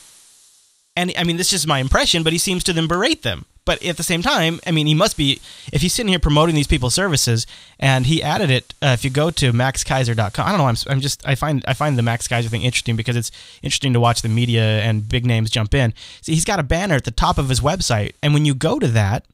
and 0.97 1.13
I 1.17 1.25
mean, 1.25 1.37
this 1.37 1.53
is 1.53 1.67
my 1.67 1.79
impression, 1.79 2.23
but 2.23 2.33
he 2.33 2.39
seems 2.39 2.65
to 2.65 2.73
then 2.73 2.87
berate 2.87 3.23
them. 3.23 3.47
But 3.65 3.83
at 3.83 3.97
the 3.97 4.03
same 4.03 4.21
time, 4.21 4.61
I 4.67 4.71
mean, 4.71 4.87
he 4.87 4.95
must 4.95 5.17
be, 5.17 5.41
if 5.73 5.81
he's 5.81 5.95
sitting 5.95 6.11
here 6.11 6.19
promoting 6.19 6.55
these 6.55 6.67
people's 6.67 6.95
services, 6.95 7.47
and 7.79 8.07
he 8.07 8.23
added 8.23 8.51
it, 8.51 8.75
uh, 8.83 8.89
if 8.89 9.05
you 9.05 9.11
go 9.11 9.31
to 9.31 9.53
maxkeiser.com, 9.53 10.47
I 10.47 10.51
don't 10.51 10.59
know, 10.59 10.67
I'm, 10.67 10.77
I'm 10.89 11.01
just, 11.01 11.27
I 11.27 11.35
find, 11.35 11.65
I 11.67 11.73
find 11.73 11.97
the 11.97 12.03
Max 12.03 12.29
Keiser 12.29 12.49
thing 12.49 12.63
interesting 12.63 12.97
because 12.97 13.17
it's 13.17 13.31
interesting 13.63 13.95
to 13.95 14.01
watch 14.01 14.23
the 14.23 14.29
media 14.29 14.81
and 14.83 15.09
big 15.09 15.25
names 15.25 15.51
jump 15.51 15.75
in. 15.75 15.95
See, 16.21 16.35
he's 16.35 16.45
got 16.45 16.61
a 16.61 16.63
banner 16.63 16.97
at 16.97 17.05
the 17.05 17.11
top 17.11 17.39
of 17.39 17.49
his 17.49 17.61
website, 17.61 18.13
and 18.23 18.35
when 18.35 18.45
you 18.45 18.55
go 18.55 18.79
to 18.79 18.89
that, 18.89 19.25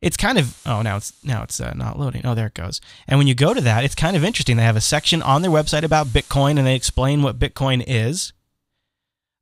it's 0.00 0.16
kind 0.16 0.38
of 0.38 0.60
oh 0.64 0.80
now 0.80 0.96
it's 0.96 1.12
now 1.24 1.42
it's 1.42 1.60
uh, 1.60 1.72
not 1.74 1.98
loading. 1.98 2.24
Oh 2.24 2.34
there 2.34 2.46
it 2.46 2.54
goes. 2.54 2.80
And 3.08 3.18
when 3.18 3.26
you 3.26 3.34
go 3.34 3.52
to 3.52 3.60
that 3.60 3.84
it's 3.84 3.96
kind 3.96 4.16
of 4.16 4.22
interesting. 4.22 4.56
They 4.56 4.62
have 4.62 4.76
a 4.76 4.80
section 4.80 5.22
on 5.22 5.42
their 5.42 5.50
website 5.50 5.82
about 5.82 6.06
bitcoin 6.08 6.56
and 6.56 6.64
they 6.64 6.76
explain 6.76 7.22
what 7.22 7.40
bitcoin 7.40 7.82
is 7.84 8.32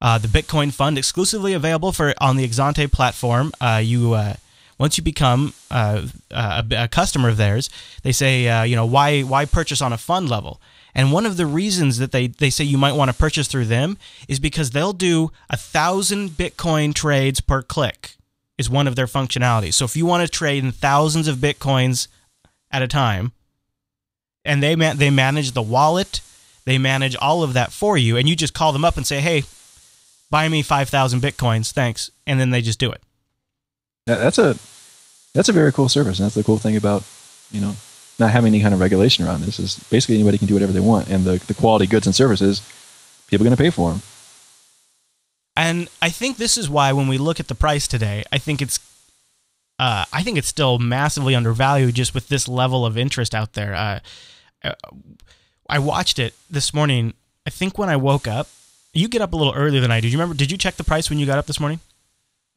uh, 0.01 0.19
the 0.19 0.29
Bitcoin 0.29 0.73
Fund 0.73 0.99
exclusively 0.99 1.53
available 1.53 1.93
for 1.93 2.15
on 2.21 2.37
the 2.37 2.47
Exante 2.47 2.91
platform. 2.91 3.53
Uh, 3.61 3.81
you 3.83 4.15
uh, 4.15 4.35
once 4.79 4.99
you 4.99 5.05
become 5.05 5.55
uh, 5.71 6.03
a, 6.31 6.65
a 6.73 6.89
customer 6.89 7.29
of 7.29 7.37
theirs, 7.37 7.71
they 8.03 8.13
say 8.13 8.49
uh, 8.49 8.63
you 8.63 8.77
know 8.77 8.87
why 8.87 9.23
why 9.23 9.45
purchase 9.45 9.81
on 9.81 9.93
a 9.93 9.99
fund 9.99 10.29
level. 10.29 10.61
And 10.95 11.13
one 11.13 11.27
of 11.27 11.37
the 11.37 11.45
reasons 11.45 11.99
that 11.99 12.11
they, 12.11 12.27
they 12.27 12.49
say 12.49 12.65
you 12.65 12.79
might 12.79 12.95
want 12.95 13.11
to 13.11 13.17
purchase 13.17 13.49
through 13.49 13.67
them 13.67 13.99
is 14.29 14.41
because 14.41 14.71
they'll 14.71 14.95
do 14.95 15.31
a 15.51 15.57
thousand 15.57 16.31
Bitcoin 16.31 16.95
trades 16.95 17.39
per 17.43 17.61
click 17.61 18.17
is 18.57 18.71
one 18.71 18.89
of 18.89 18.97
their 18.97 19.07
functionalities. 19.07 19.75
So 19.75 19.85
if 19.85 19.95
you 19.95 20.07
want 20.07 20.27
to 20.27 20.29
trade 20.29 20.65
in 20.65 20.73
thousands 20.73 21.29
of 21.29 21.37
Bitcoins 21.37 22.09
at 22.71 22.81
a 22.81 22.89
time, 22.89 23.33
and 24.43 24.63
they 24.63 24.75
man- 24.75 24.97
they 24.97 25.11
manage 25.11 25.53
the 25.53 25.61
wallet, 25.61 26.23
they 26.65 26.79
manage 26.79 27.15
all 27.17 27.43
of 27.43 27.53
that 27.53 27.73
for 27.73 27.99
you, 27.99 28.17
and 28.17 28.27
you 28.27 28.35
just 28.35 28.55
call 28.55 28.73
them 28.73 28.85
up 28.85 28.97
and 28.97 29.07
say, 29.07 29.21
hey, 29.21 29.45
buy 30.31 30.49
me 30.49 30.63
5,000 30.63 31.21
bitcoins, 31.21 31.73
thanks. 31.73 32.11
And 32.27 32.41
then 32.41 32.51
they 32.51 32.63
just 32.63 32.79
do 32.79 32.91
it. 32.91 33.03
That's 34.07 34.39
a 34.39 34.57
that's 35.35 35.49
a 35.49 35.53
very 35.53 35.73
cool 35.73 35.89
service, 35.89 36.19
and 36.19 36.25
that's 36.25 36.35
the 36.35 36.45
cool 36.45 36.59
thing 36.59 36.77
about 36.77 37.03
you 37.51 37.61
know 37.61 37.75
not 38.19 38.31
having 38.31 38.55
any 38.55 38.63
kind 38.63 38.73
of 38.73 38.81
regulation 38.81 39.27
around 39.27 39.43
this. 39.43 39.59
Is 39.59 39.79
basically 39.91 40.15
anybody 40.15 40.39
can 40.39 40.47
do 40.47 40.55
whatever 40.55 40.73
they 40.73 40.81
want, 40.81 41.09
and 41.09 41.25
the 41.25 41.39
the 41.47 41.55
quality 41.55 41.87
goods 41.87 42.07
and 42.07 42.15
services, 42.15 42.63
people 43.27 43.45
are 43.45 43.49
going 43.49 43.57
to 43.57 43.63
pay 43.63 43.71
for 43.71 43.91
them. 43.91 44.03
And 45.57 45.89
I 46.01 46.11
think 46.11 46.37
this 46.37 46.57
is 46.57 46.71
why 46.71 46.93
when 46.93 47.09
we 47.09 47.19
look 47.19 47.41
at 47.41 47.49
the 47.49 47.55
price 47.55 47.89
today, 47.89 48.23
I 48.31 48.39
think 48.39 48.63
it's 48.63 48.79
uh, 49.79 50.05
I 50.13 50.23
think 50.23 50.39
it's 50.39 50.49
still 50.49 50.79
massively 50.79 51.35
undervalued 51.35 51.95
just 51.95 52.15
with 52.15 52.29
this 52.29 52.47
level 52.47 52.87
of 52.87 52.97
interest 52.97 53.35
out 53.35 53.55
there. 53.55 53.75
Uh, 53.75 54.01
uh, 54.63 54.75
I 55.69 55.79
watched 55.79 56.19
it 56.19 56.35
this 56.49 56.73
morning. 56.73 57.15
I 57.47 57.51
think 57.51 57.77
when 57.77 57.89
I 57.89 57.97
woke 57.97 58.29
up, 58.29 58.49
you 58.97 59.09
get 59.09 59.21
up 59.21 59.33
a 59.33 59.37
little 59.37 59.55
earlier 59.55 59.81
than 59.81 59.91
I 59.91 60.01
do. 60.01 60.09
Do 60.09 60.13
you 60.13 60.19
remember? 60.19 60.35
Did 60.35 60.51
you 60.51 60.59
check 60.59 60.77
the 60.77 60.85
price 60.85 61.11
when 61.11 61.19
you 61.19 61.27
got 61.27 61.39
up 61.39 61.47
this 61.47 61.61
morning? 61.61 61.81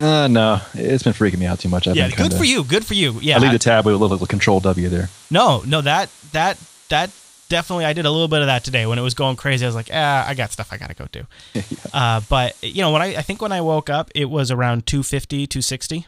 Uh, 0.02 0.28
no, 0.30 0.62
it's 0.74 1.04
been 1.04 1.12
freaking 1.12 1.40
me 1.40 1.46
out 1.46 1.60
too 1.60 1.68
much. 1.68 1.88
I've 1.88 1.96
yeah, 1.96 2.10
good 2.10 2.34
for 2.34 2.46
you. 2.46 2.64
Good 2.64 2.86
for 2.86 2.94
you. 2.94 3.20
Yeah, 3.22 3.36
I 3.36 3.40
leave 3.40 3.52
the 3.52 3.60
tab 3.60 3.86
with 3.86 3.96
a 3.96 3.98
little 3.98 4.26
control 4.26 4.62
W 4.62 4.88
there. 4.88 5.10
No, 5.30 5.62
no, 5.66 5.82
that 5.82 6.10
that 6.32 6.58
that 6.88 7.12
definitely 7.50 7.84
I 7.84 7.92
did 7.92 8.06
a 8.06 8.12
little 8.12 8.30
bit 8.30 8.40
of 8.40 8.48
that 8.48 8.64
today 8.64 8.86
when 8.86 8.98
it 8.98 9.02
was 9.02 9.14
going 9.14 9.36
crazy. 9.36 9.66
I 9.66 9.68
was 9.68 9.76
like, 9.76 9.90
ah, 9.92 10.26
I 10.26 10.36
got 10.36 10.52
stuff 10.52 10.72
I 10.72 10.78
gotta 10.78 10.94
go 10.94 11.08
do. 11.12 11.26
uh, 11.94 12.22
but 12.30 12.56
you 12.64 12.82
know, 12.82 12.94
when 12.94 13.02
I 13.02 13.18
I 13.18 13.22
think 13.22 13.42
when 13.42 13.52
I 13.52 13.60
woke 13.60 13.90
up, 13.90 14.10
it 14.16 14.30
was 14.30 14.52
around 14.52 14.86
250, 14.86 15.48
260. 15.48 16.08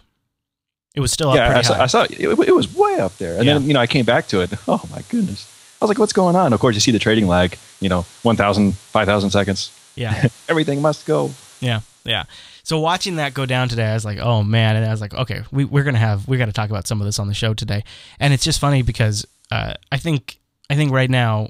It 0.93 0.99
was 0.99 1.11
still 1.11 1.29
up 1.29 1.35
yeah, 1.35 1.57
I 1.57 1.61
saw. 1.61 1.81
I 1.81 1.87
saw 1.87 2.03
it, 2.03 2.19
it 2.19 2.55
was 2.55 2.73
way 2.73 2.99
up 2.99 3.17
there, 3.17 3.39
and 3.39 3.47
then 3.47 3.63
you 3.63 3.73
know 3.73 3.79
I 3.81 3.87
came 3.87 4.05
back 4.05 4.27
to 4.27 4.41
it. 4.41 4.53
Oh 4.67 4.81
my 4.89 5.01
goodness! 5.09 5.51
I 5.81 5.85
was 5.85 5.89
like, 5.89 5.97
what's 5.97 6.13
going 6.13 6.35
on? 6.35 6.53
Of 6.53 6.59
course, 6.59 6.75
you 6.75 6.81
see 6.81 6.91
the 6.91 6.99
trading 6.99 7.27
lag. 7.27 7.57
You 7.79 7.89
know, 7.89 8.05
1,000, 8.21 8.75
5,000 8.75 9.31
seconds. 9.31 9.71
Yeah. 9.95 10.27
Everything 10.49 10.81
must 10.81 11.05
go. 11.05 11.31
Yeah, 11.59 11.81
yeah. 12.03 12.23
So 12.63 12.79
watching 12.79 13.17
that 13.17 13.33
go 13.33 13.45
down 13.45 13.69
today, 13.69 13.85
I 13.85 13.93
was 13.93 14.05
like, 14.05 14.19
oh 14.19 14.43
man, 14.43 14.75
and 14.75 14.85
I 14.85 14.91
was 14.91 15.01
like, 15.01 15.13
okay, 15.13 15.43
we, 15.51 15.65
we're 15.65 15.83
gonna 15.83 15.97
have 15.97 16.27
we 16.27 16.37
got 16.37 16.45
to 16.45 16.53
talk 16.53 16.69
about 16.69 16.87
some 16.87 17.01
of 17.01 17.05
this 17.05 17.19
on 17.19 17.27
the 17.27 17.33
show 17.33 17.53
today, 17.53 17.83
and 18.19 18.33
it's 18.33 18.43
just 18.43 18.59
funny 18.59 18.81
because 18.81 19.25
uh, 19.51 19.73
I 19.91 19.97
think 19.97 20.39
I 20.69 20.75
think 20.75 20.91
right 20.91 21.09
now 21.09 21.49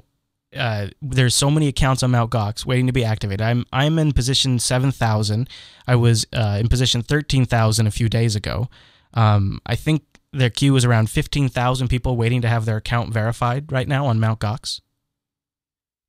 uh, 0.56 0.88
there's 1.00 1.34
so 1.34 1.50
many 1.50 1.68
accounts 1.68 2.02
on 2.02 2.10
Mt. 2.10 2.30
Gox 2.30 2.66
waiting 2.66 2.86
to 2.86 2.92
be 2.92 3.04
activated. 3.04 3.40
I'm 3.40 3.64
I'm 3.72 3.98
in 3.98 4.12
position 4.12 4.58
seven 4.58 4.92
thousand. 4.92 5.48
I 5.86 5.96
was 5.96 6.26
uh, 6.32 6.58
in 6.60 6.68
position 6.68 7.02
thirteen 7.02 7.44
thousand 7.44 7.86
a 7.86 7.90
few 7.90 8.08
days 8.08 8.36
ago. 8.36 8.68
Um, 9.14 9.60
I 9.66 9.76
think 9.76 10.02
their 10.32 10.50
queue 10.50 10.74
is 10.76 10.84
around 10.84 11.10
fifteen 11.10 11.48
thousand 11.48 11.88
people 11.88 12.16
waiting 12.16 12.42
to 12.42 12.48
have 12.48 12.64
their 12.64 12.76
account 12.76 13.12
verified 13.12 13.72
right 13.72 13.88
now 13.88 14.06
on 14.06 14.20
Mt. 14.20 14.40
Gox. 14.40 14.80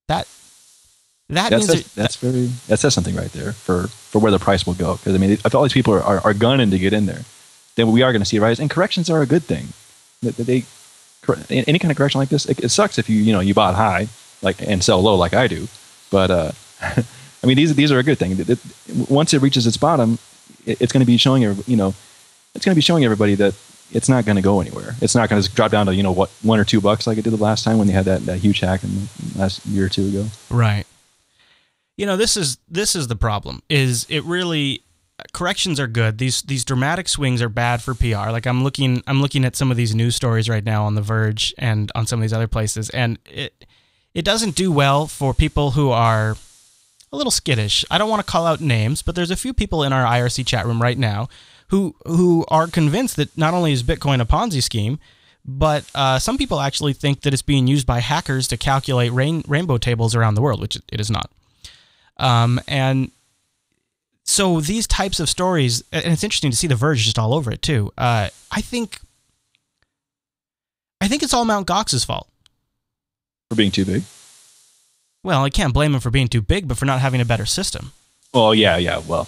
That 0.07 0.27
that 1.29 1.49
That's 1.49 1.51
means 1.51 1.67
that's, 1.67 1.81
that- 1.93 2.01
that's 2.01 2.15
very 2.17 2.45
that 2.67 2.77
says 2.77 2.93
something 2.93 3.15
right 3.15 3.31
there 3.31 3.53
for 3.53 3.87
for 3.87 4.19
where 4.19 4.31
the 4.31 4.39
price 4.39 4.65
will 4.65 4.73
go. 4.75 4.93
Because 4.97 5.15
I 5.15 5.17
mean, 5.17 5.31
if 5.31 5.55
all 5.55 5.63
these 5.63 5.73
people 5.73 5.93
are, 5.93 6.01
are, 6.03 6.19
are 6.23 6.33
gunning 6.33 6.69
to 6.71 6.77
get 6.79 6.93
in 6.93 7.05
there, 7.05 7.21
then 7.75 7.91
we 7.91 8.01
are 8.03 8.11
going 8.11 8.21
to 8.21 8.25
see 8.25 8.37
a 8.37 8.41
rise. 8.41 8.59
And 8.59 8.69
corrections 8.69 9.09
are 9.09 9.21
a 9.21 9.25
good 9.25 9.43
thing. 9.43 9.67
That 10.21 10.35
that 10.37 10.45
they 10.45 10.65
any 11.49 11.79
kind 11.79 11.89
of 11.91 11.97
correction 11.97 12.19
like 12.19 12.29
this, 12.29 12.45
it, 12.45 12.59
it 12.63 12.69
sucks 12.69 12.97
if 12.97 13.09
you 13.09 13.17
you 13.17 13.31
know 13.33 13.39
you 13.39 13.53
bought 13.53 13.75
high 13.75 14.07
like 14.41 14.61
and 14.61 14.83
sell 14.83 15.01
low 15.01 15.15
like 15.15 15.33
I 15.33 15.47
do. 15.47 15.67
But 16.11 16.29
uh, 16.31 16.51
I 16.81 17.47
mean, 17.47 17.55
these 17.57 17.73
these 17.75 17.91
are 17.91 17.99
a 17.99 18.03
good 18.03 18.17
thing. 18.19 18.33
It- 18.39 18.49
it- 18.49 18.59
once 19.09 19.33
it 19.33 19.41
reaches 19.41 19.65
its 19.65 19.77
bottom, 19.77 20.19
it, 20.65 20.81
it's 20.81 20.91
going 20.91 21.01
to 21.01 21.07
be 21.07 21.17
showing 21.17 21.41
you 21.65 21.77
know 21.77 21.93
it's 22.53 22.65
going 22.65 22.73
to 22.73 22.77
be 22.77 22.81
showing 22.81 23.03
everybody 23.05 23.35
that 23.35 23.55
it's 23.91 24.09
not 24.09 24.25
going 24.25 24.35
to 24.35 24.41
go 24.41 24.59
anywhere. 24.59 24.95
It's 25.01 25.15
not 25.15 25.29
going 25.29 25.41
to 25.41 25.49
drop 25.55 25.71
down 25.71 25.85
to 25.87 25.95
you 25.95 26.03
know 26.03 26.11
what 26.11 26.29
one 26.41 26.59
or 26.59 26.65
two 26.65 26.81
bucks 26.81 27.07
like 27.07 27.17
it 27.17 27.23
did 27.23 27.31
the 27.33 27.37
last 27.43 27.63
time 27.63 27.77
when 27.77 27.87
they 27.87 27.93
had 27.93 28.05
that, 28.05 28.25
that 28.25 28.37
huge 28.39 28.59
hack 28.59 28.83
in 28.83 29.07
last 29.35 29.65
year 29.65 29.85
or 29.85 29.89
two 29.89 30.07
ago. 30.07 30.25
Right. 30.49 30.85
You 31.97 32.05
know, 32.05 32.17
this 32.17 32.37
is 32.37 32.57
this 32.67 32.95
is 32.95 33.07
the 33.07 33.15
problem. 33.15 33.61
Is 33.69 34.05
it 34.09 34.23
really 34.23 34.83
corrections 35.31 35.79
are 35.79 35.87
good. 35.87 36.17
These 36.17 36.41
these 36.43 36.65
dramatic 36.65 37.07
swings 37.07 37.41
are 37.41 37.49
bad 37.49 37.81
for 37.81 37.93
PR. 37.93 38.31
Like 38.31 38.45
I'm 38.45 38.63
looking 38.63 39.03
I'm 39.07 39.21
looking 39.21 39.45
at 39.45 39.55
some 39.55 39.71
of 39.71 39.77
these 39.77 39.95
news 39.95 40.15
stories 40.15 40.49
right 40.49 40.63
now 40.63 40.85
on 40.85 40.95
The 40.95 41.01
Verge 41.01 41.53
and 41.57 41.91
on 41.95 42.07
some 42.07 42.19
of 42.19 42.21
these 42.21 42.33
other 42.33 42.47
places 42.47 42.89
and 42.89 43.19
it 43.25 43.65
it 44.13 44.25
doesn't 44.25 44.55
do 44.55 44.71
well 44.71 45.07
for 45.07 45.33
people 45.33 45.71
who 45.71 45.89
are 45.91 46.35
a 47.11 47.17
little 47.17 47.31
skittish. 47.31 47.85
I 47.91 47.97
don't 47.97 48.09
want 48.09 48.25
to 48.25 48.31
call 48.31 48.45
out 48.45 48.59
names, 48.59 49.01
but 49.01 49.15
there's 49.15 49.31
a 49.31 49.35
few 49.35 49.53
people 49.53 49.83
in 49.83 49.93
our 49.93 50.05
IRC 50.05 50.45
chat 50.47 50.65
room 50.65 50.81
right 50.81 50.97
now 50.97 51.29
who 51.67 51.95
who 52.05 52.45
are 52.49 52.67
convinced 52.67 53.15
that 53.17 53.37
not 53.37 53.53
only 53.53 53.71
is 53.71 53.83
Bitcoin 53.83 54.19
a 54.19 54.25
Ponzi 54.25 54.61
scheme, 54.61 54.99
but 55.45 55.85
uh, 55.93 56.19
some 56.19 56.37
people 56.37 56.59
actually 56.59 56.93
think 56.93 57.21
that 57.21 57.33
it's 57.33 57.41
being 57.41 57.67
used 57.67 57.85
by 57.85 57.99
hackers 57.99 58.47
to 58.47 58.57
calculate 58.57 59.11
rain, 59.11 59.43
rainbow 59.47 59.77
tables 59.77 60.15
around 60.15 60.35
the 60.35 60.41
world, 60.41 60.61
which 60.61 60.77
it 60.91 60.99
is 60.99 61.11
not. 61.11 61.29
Um, 62.17 62.59
and 62.67 63.11
so 64.23 64.61
these 64.61 64.87
types 64.87 65.19
of 65.19 65.29
stories, 65.29 65.83
and 65.91 66.05
it's 66.05 66.23
interesting 66.23 66.51
to 66.51 66.57
see 66.57 66.67
the 66.67 66.75
Verge 66.75 67.03
just 67.03 67.19
all 67.19 67.33
over 67.33 67.51
it 67.51 67.61
too. 67.61 67.91
Uh, 67.97 68.29
I 68.51 68.61
think, 68.61 68.99
I 71.01 71.07
think 71.07 71.23
it's 71.23 71.33
all 71.33 71.45
Mount 71.45 71.67
Gox's 71.67 72.05
fault. 72.05 72.27
For 73.49 73.55
being 73.55 73.71
too 73.71 73.85
big. 73.85 74.03
Well, 75.23 75.43
I 75.43 75.49
can't 75.49 75.73
blame 75.73 75.93
him 75.93 76.01
for 76.01 76.09
being 76.09 76.27
too 76.27 76.41
big, 76.41 76.67
but 76.67 76.77
for 76.77 76.85
not 76.85 76.99
having 76.99 77.21
a 77.21 77.25
better 77.25 77.45
system. 77.45 77.93
Well, 78.33 78.53
yeah, 78.53 78.77
yeah. 78.77 79.01
Well, 79.05 79.27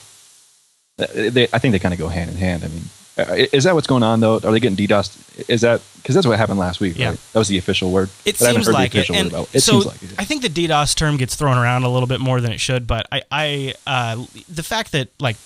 they, 0.98 1.48
I 1.54 1.60
think 1.60 1.72
they 1.72 1.80
kind 1.80 1.94
of 1.94 2.00
go 2.00 2.08
hand 2.08 2.30
in 2.30 2.38
hand. 2.38 2.64
I 2.64 2.68
mean, 2.68 2.84
is 3.18 3.64
that 3.64 3.74
what's 3.76 3.88
going 3.88 4.04
on 4.04 4.20
though? 4.20 4.36
Are 4.36 4.52
they 4.52 4.60
getting 4.60 4.78
DDoS? 4.78 5.50
Is 5.50 5.62
that 5.62 5.82
because 5.98 6.16
that's 6.16 6.28
what 6.28 6.38
happened 6.38 6.60
last 6.60 6.80
week? 6.80 6.98
Yeah. 6.98 7.10
right? 7.10 7.20
that 7.34 7.40
was 7.40 7.48
the 7.48 7.58
official 7.58 7.92
word. 7.92 8.10
It 8.26 8.38
seems 8.38 8.68
like 8.68 8.94
it. 8.96 9.10
And 9.10 9.32
it. 9.32 9.50
It 9.56 9.62
so 9.62 9.74
seems 9.74 9.86
like 9.86 10.04
it. 10.04 10.16
I 10.18 10.26
think 10.26 10.42
the 10.42 10.50
DDoS 10.50 10.96
term 10.96 11.18
gets 11.18 11.36
thrown 11.36 11.58
around 11.58 11.84
a 11.84 11.90
little 11.90 12.08
bit 12.08 12.20
more 12.20 12.42
than 12.42 12.52
it 12.52 12.60
should, 12.60 12.88
but 12.88 13.08
I, 13.12 13.24
I 13.32 13.74
uh, 13.88 14.26
the 14.50 14.64
fact 14.64 14.92
that 14.92 15.10
like 15.20 15.38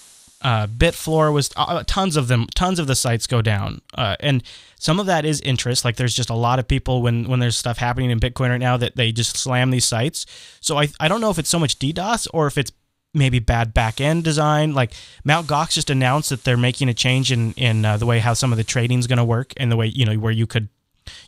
uh, 0.41 0.67
Bitfloor 0.67 1.33
was 1.33 1.51
uh, 1.55 1.83
tons 1.85 2.15
of 2.15 2.27
them, 2.27 2.47
tons 2.55 2.79
of 2.79 2.87
the 2.87 2.95
sites 2.95 3.27
go 3.27 3.41
down, 3.41 3.81
uh, 3.95 4.15
and 4.19 4.41
some 4.79 4.99
of 4.99 5.05
that 5.07 5.25
is 5.25 5.41
interest. 5.41 5.83
Like 5.83 5.97
there's 5.97 6.15
just 6.15 6.29
a 6.29 6.35
lot 6.35 6.59
of 6.59 6.67
people 6.67 7.01
when 7.01 7.27
when 7.27 7.39
there's 7.39 7.57
stuff 7.57 7.77
happening 7.77 8.09
in 8.09 8.19
Bitcoin 8.19 8.49
right 8.49 8.57
now 8.57 8.77
that 8.77 8.95
they 8.95 9.11
just 9.11 9.37
slam 9.37 9.69
these 9.71 9.85
sites. 9.85 10.25
So 10.61 10.77
I 10.79 10.87
I 10.99 11.07
don't 11.07 11.21
know 11.21 11.29
if 11.29 11.39
it's 11.39 11.49
so 11.49 11.59
much 11.59 11.77
DDoS 11.77 12.27
or 12.33 12.47
if 12.47 12.57
it's 12.57 12.71
maybe 13.13 13.39
bad 13.39 13.73
back 13.73 13.99
end 13.99 14.23
design. 14.23 14.73
Like 14.73 14.91
Mount 15.23 15.47
Gox 15.47 15.71
just 15.71 15.89
announced 15.89 16.29
that 16.29 16.43
they're 16.43 16.57
making 16.57 16.89
a 16.89 16.93
change 16.93 17.31
in 17.31 17.53
in 17.53 17.85
uh, 17.85 17.97
the 17.97 18.05
way 18.05 18.19
how 18.19 18.33
some 18.33 18.51
of 18.51 18.57
the 18.57 18.63
trading 18.63 18.99
is 18.99 19.07
going 19.07 19.17
to 19.17 19.23
work 19.23 19.53
and 19.57 19.71
the 19.71 19.77
way 19.77 19.87
you 19.87 20.05
know 20.05 20.15
where 20.15 20.31
you 20.31 20.47
could 20.47 20.69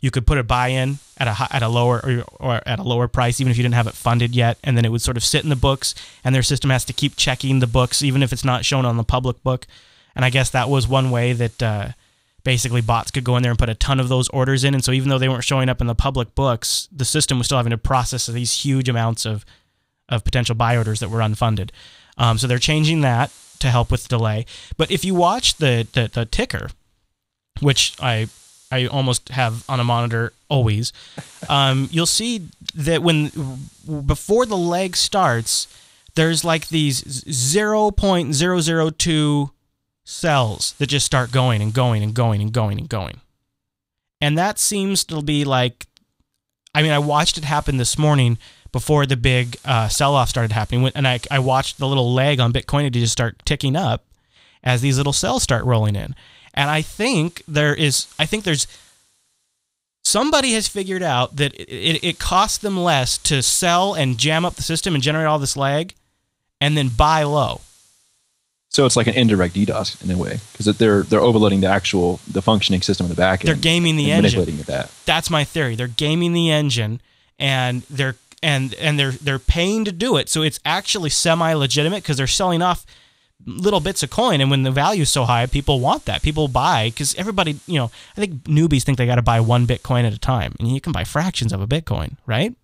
you 0.00 0.10
could 0.10 0.26
put 0.26 0.38
a 0.38 0.44
buy-in 0.44 0.98
at 1.18 1.28
a 1.28 1.54
at 1.54 1.62
a 1.62 1.68
lower 1.68 2.00
or, 2.04 2.24
or 2.38 2.60
at 2.66 2.78
a 2.78 2.82
lower 2.82 3.08
price 3.08 3.40
even 3.40 3.50
if 3.50 3.56
you 3.56 3.62
didn't 3.62 3.74
have 3.74 3.86
it 3.86 3.94
funded 3.94 4.34
yet 4.34 4.58
and 4.62 4.76
then 4.76 4.84
it 4.84 4.90
would 4.90 5.02
sort 5.02 5.16
of 5.16 5.24
sit 5.24 5.42
in 5.42 5.50
the 5.50 5.56
books 5.56 5.94
and 6.24 6.34
their 6.34 6.42
system 6.42 6.70
has 6.70 6.84
to 6.84 6.92
keep 6.92 7.16
checking 7.16 7.58
the 7.58 7.66
books 7.66 8.02
even 8.02 8.22
if 8.22 8.32
it's 8.32 8.44
not 8.44 8.64
shown 8.64 8.84
on 8.84 8.96
the 8.96 9.04
public 9.04 9.42
book 9.42 9.66
and 10.14 10.24
i 10.24 10.30
guess 10.30 10.50
that 10.50 10.68
was 10.68 10.86
one 10.86 11.10
way 11.10 11.32
that 11.32 11.62
uh, 11.62 11.88
basically 12.44 12.80
bots 12.80 13.10
could 13.10 13.24
go 13.24 13.36
in 13.36 13.42
there 13.42 13.50
and 13.50 13.58
put 13.58 13.68
a 13.68 13.74
ton 13.74 14.00
of 14.00 14.08
those 14.08 14.28
orders 14.28 14.64
in 14.64 14.74
and 14.74 14.84
so 14.84 14.92
even 14.92 15.08
though 15.08 15.18
they 15.18 15.28
weren't 15.28 15.44
showing 15.44 15.68
up 15.68 15.80
in 15.80 15.86
the 15.86 15.94
public 15.94 16.34
books 16.34 16.88
the 16.92 17.04
system 17.04 17.38
was 17.38 17.46
still 17.46 17.58
having 17.58 17.70
to 17.70 17.78
process 17.78 18.26
these 18.26 18.64
huge 18.64 18.88
amounts 18.88 19.24
of 19.26 19.44
of 20.12 20.24
potential 20.24 20.54
buy 20.54 20.76
orders 20.76 21.00
that 21.00 21.08
were 21.08 21.20
unfunded 21.20 21.70
um, 22.18 22.38
so 22.38 22.46
they're 22.46 22.58
changing 22.58 23.00
that 23.00 23.32
to 23.58 23.70
help 23.70 23.90
with 23.90 24.08
delay 24.08 24.44
but 24.76 24.90
if 24.90 25.04
you 25.04 25.14
watch 25.14 25.56
the, 25.56 25.86
the, 25.92 26.08
the 26.12 26.24
ticker 26.24 26.68
which 27.60 27.94
I 28.00 28.28
I 28.72 28.86
almost 28.86 29.28
have 29.28 29.68
on 29.68 29.80
a 29.80 29.84
monitor 29.84 30.32
always. 30.48 30.94
Um, 31.48 31.88
you'll 31.92 32.06
see 32.06 32.48
that 32.74 33.02
when 33.02 33.30
before 34.06 34.46
the 34.46 34.56
leg 34.56 34.96
starts, 34.96 35.68
there's 36.14 36.42
like 36.42 36.68
these 36.68 37.04
zero 37.30 37.90
point 37.90 38.34
zero 38.34 38.60
zero 38.60 38.88
two 38.88 39.50
sells 40.04 40.72
that 40.78 40.86
just 40.86 41.06
start 41.06 41.30
going 41.30 41.60
and 41.60 41.74
going 41.74 42.02
and 42.02 42.14
going 42.14 42.40
and 42.40 42.52
going 42.52 42.78
and 42.78 42.88
going, 42.88 43.20
and 44.20 44.38
that 44.38 44.58
seems 44.58 45.04
to 45.04 45.22
be 45.22 45.44
like. 45.44 45.86
I 46.74 46.80
mean, 46.80 46.92
I 46.92 47.00
watched 47.00 47.36
it 47.36 47.44
happen 47.44 47.76
this 47.76 47.98
morning 47.98 48.38
before 48.72 49.06
the 49.06 49.16
big 49.16 49.56
uh, 49.64 49.88
sell-off 49.88 50.28
started 50.28 50.52
happening, 50.52 50.90
and 50.94 51.06
I 51.06 51.20
I 51.30 51.38
watched 51.38 51.78
the 51.78 51.86
little 51.86 52.12
leg 52.12 52.40
on 52.40 52.52
Bitcoin 52.52 52.84
to 52.84 52.90
just 52.90 53.12
start 53.12 53.36
ticking 53.44 53.76
up 53.76 54.04
as 54.64 54.80
these 54.80 54.96
little 54.96 55.12
sells 55.12 55.42
start 55.42 55.64
rolling 55.64 55.96
in. 55.96 56.14
And 56.54 56.70
I 56.70 56.82
think 56.82 57.42
there 57.48 57.74
is, 57.74 58.06
I 58.18 58.26
think 58.26 58.44
there's 58.44 58.66
somebody 60.04 60.52
has 60.52 60.68
figured 60.68 61.02
out 61.02 61.36
that 61.36 61.54
it, 61.54 62.04
it, 62.04 62.18
costs 62.18 62.58
them 62.58 62.76
less 62.76 63.16
to 63.18 63.42
sell 63.42 63.94
and 63.94 64.18
jam 64.18 64.44
up 64.44 64.54
the 64.54 64.62
system 64.62 64.94
and 64.94 65.02
generate 65.02 65.26
all 65.26 65.38
this 65.38 65.56
lag 65.56 65.94
and 66.60 66.76
then 66.76 66.88
buy 66.88 67.22
low. 67.22 67.60
So 68.68 68.86
it's 68.86 68.96
like 68.96 69.06
an 69.06 69.14
indirect 69.14 69.54
DDoS 69.54 70.02
in 70.02 70.10
a 70.10 70.16
way 70.16 70.40
because 70.52 70.66
they're 70.78 71.02
they're 71.02 71.20
overloading 71.20 71.60
the 71.60 71.66
actual 71.66 72.20
the 72.30 72.40
functioning 72.40 72.80
system 72.80 73.04
in 73.04 73.10
the 73.10 73.16
back 73.16 73.40
end. 73.40 73.48
They're 73.48 73.54
gaming 73.54 73.96
the 73.96 74.10
engine. 74.10 74.38
manipulating 74.38 74.56
that. 74.64 74.90
That's 75.04 75.28
my 75.28 75.44
theory. 75.44 75.74
They're 75.74 75.88
gaming 75.88 76.32
the 76.32 76.50
engine 76.50 77.02
and 77.38 77.82
they're 77.90 78.16
and 78.42 78.74
and 78.74 78.98
they're 78.98 79.12
they're 79.12 79.38
paying 79.38 79.84
to 79.84 79.92
do 79.92 80.16
it. 80.16 80.28
So 80.28 80.42
it's 80.42 80.60
actually 80.64 81.10
semi 81.10 81.52
legitimate 81.54 82.02
because 82.02 82.16
they're 82.16 82.26
selling 82.26 82.62
off 82.62 82.84
little 83.46 83.80
bits 83.80 84.02
of 84.02 84.10
coin. 84.10 84.40
And 84.40 84.50
when 84.50 84.62
the 84.62 84.70
value's 84.70 85.10
so 85.10 85.24
high 85.24 85.46
people 85.46 85.80
want 85.80 86.04
that. 86.06 86.22
People 86.22 86.48
buy 86.48 86.88
because 86.90 87.14
everybody 87.16 87.58
you 87.66 87.78
know 87.78 87.90
i 88.16 88.20
think 88.20 88.34
newbies 88.44 88.82
think 88.84 88.98
they 88.98 89.06
got 89.06 89.16
to 89.16 89.22
buy 89.22 89.40
one 89.40 89.66
bitcoin 89.66 90.04
at 90.04 90.12
a 90.12 90.18
time. 90.18 90.54
And 90.58 90.68
you 90.68 90.80
can 90.80 90.92
buy 90.92 91.04
fractions 91.04 91.52
of 91.52 91.60
a 91.60 91.66
bitcoin 91.66 92.16
right? 92.26 92.54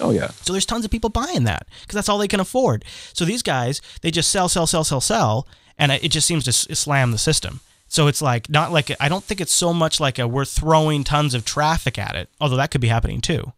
Oh 0.00 0.10
yeah. 0.10 0.28
so 0.28 0.52
there's 0.52 0.66
tons 0.66 0.84
of 0.84 0.92
people 0.92 1.10
buying 1.10 1.44
that 1.44 1.66
because 1.80 1.94
that's 1.94 2.08
all 2.08 2.18
they 2.18 2.28
can 2.28 2.40
afford. 2.40 2.84
So 3.12 3.24
these 3.24 3.42
guys 3.42 3.80
they 4.02 4.10
just 4.10 4.30
sell 4.30 4.48
sell 4.48 4.66
sell 4.66 4.84
sell 4.84 5.00
sell 5.00 5.46
and 5.78 5.92
it 5.92 6.10
just 6.10 6.26
seems 6.26 6.44
to 6.44 6.52
slam 6.52 7.12
the 7.12 7.18
system. 7.18 7.60
So 7.90 8.06
it's 8.06 8.22
like 8.22 8.48
not 8.50 8.72
like 8.72 8.90
i 9.00 9.08
don't 9.08 9.24
think 9.24 9.40
it's 9.40 9.52
so 9.52 9.72
much 9.72 9.98
like 9.98 10.18
a 10.18 10.28
we're 10.28 10.44
throwing 10.44 11.04
tons 11.04 11.34
of 11.34 11.44
traffic 11.44 11.98
at 11.98 12.14
it 12.14 12.28
although 12.40 12.56
that 12.56 12.70
could 12.70 12.80
be 12.80 12.88
happening 12.88 13.20
too 13.20 13.52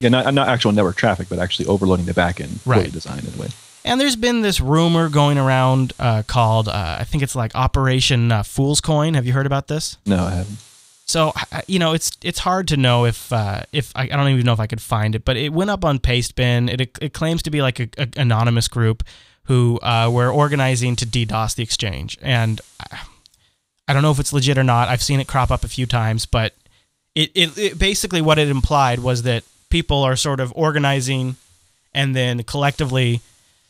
Yeah, 0.00 0.08
not 0.08 0.32
not 0.34 0.48
actual 0.48 0.72
network 0.72 0.96
traffic, 0.96 1.28
but 1.28 1.38
actually 1.38 1.66
overloading 1.66 2.06
the 2.06 2.14
backend 2.14 2.58
Right. 2.64 2.90
designed 2.90 3.24
in 3.26 3.34
a 3.34 3.42
way. 3.42 3.48
And 3.84 4.00
there's 4.00 4.16
been 4.16 4.42
this 4.42 4.60
rumor 4.60 5.08
going 5.08 5.38
around 5.38 5.92
uh, 5.98 6.22
called, 6.26 6.68
uh, 6.68 6.96
I 7.00 7.04
think 7.04 7.22
it's 7.22 7.34
like 7.34 7.54
Operation 7.54 8.30
uh, 8.30 8.42
Fool's 8.42 8.80
Coin. 8.80 9.14
Have 9.14 9.26
you 9.26 9.32
heard 9.32 9.46
about 9.46 9.68
this? 9.68 9.96
No, 10.04 10.24
I 10.24 10.30
haven't. 10.30 10.58
So 11.06 11.32
you 11.66 11.78
know, 11.78 11.92
it's 11.92 12.12
it's 12.22 12.38
hard 12.38 12.68
to 12.68 12.76
know 12.76 13.04
if 13.04 13.32
uh, 13.32 13.62
if 13.72 13.90
I, 13.96 14.02
I 14.04 14.06
don't 14.06 14.28
even 14.28 14.46
know 14.46 14.52
if 14.52 14.60
I 14.60 14.66
could 14.68 14.80
find 14.80 15.14
it, 15.14 15.24
but 15.24 15.36
it 15.36 15.52
went 15.52 15.68
up 15.70 15.84
on 15.84 15.98
Pastebin. 15.98 16.70
It 16.72 16.98
it 17.02 17.12
claims 17.12 17.42
to 17.42 17.50
be 17.50 17.62
like 17.62 17.80
a, 17.80 17.88
a 17.98 18.08
anonymous 18.16 18.68
group 18.68 19.02
who 19.44 19.80
uh, 19.82 20.08
were 20.12 20.30
organizing 20.30 20.94
to 20.96 21.06
DDoS 21.06 21.56
the 21.56 21.62
exchange, 21.64 22.16
and 22.22 22.60
I, 22.92 23.00
I 23.88 23.92
don't 23.92 24.02
know 24.02 24.12
if 24.12 24.20
it's 24.20 24.32
legit 24.32 24.56
or 24.56 24.62
not. 24.62 24.88
I've 24.88 25.02
seen 25.02 25.18
it 25.18 25.26
crop 25.26 25.50
up 25.50 25.64
a 25.64 25.68
few 25.68 25.84
times, 25.84 26.26
but 26.26 26.54
it, 27.16 27.32
it, 27.34 27.58
it 27.58 27.78
basically 27.78 28.20
what 28.22 28.38
it 28.38 28.48
implied 28.48 29.00
was 29.00 29.22
that 29.24 29.42
people 29.70 30.02
are 30.02 30.16
sort 30.16 30.40
of 30.40 30.52
organizing, 30.54 31.36
and 31.94 32.14
then 32.14 32.42
collectively 32.42 33.20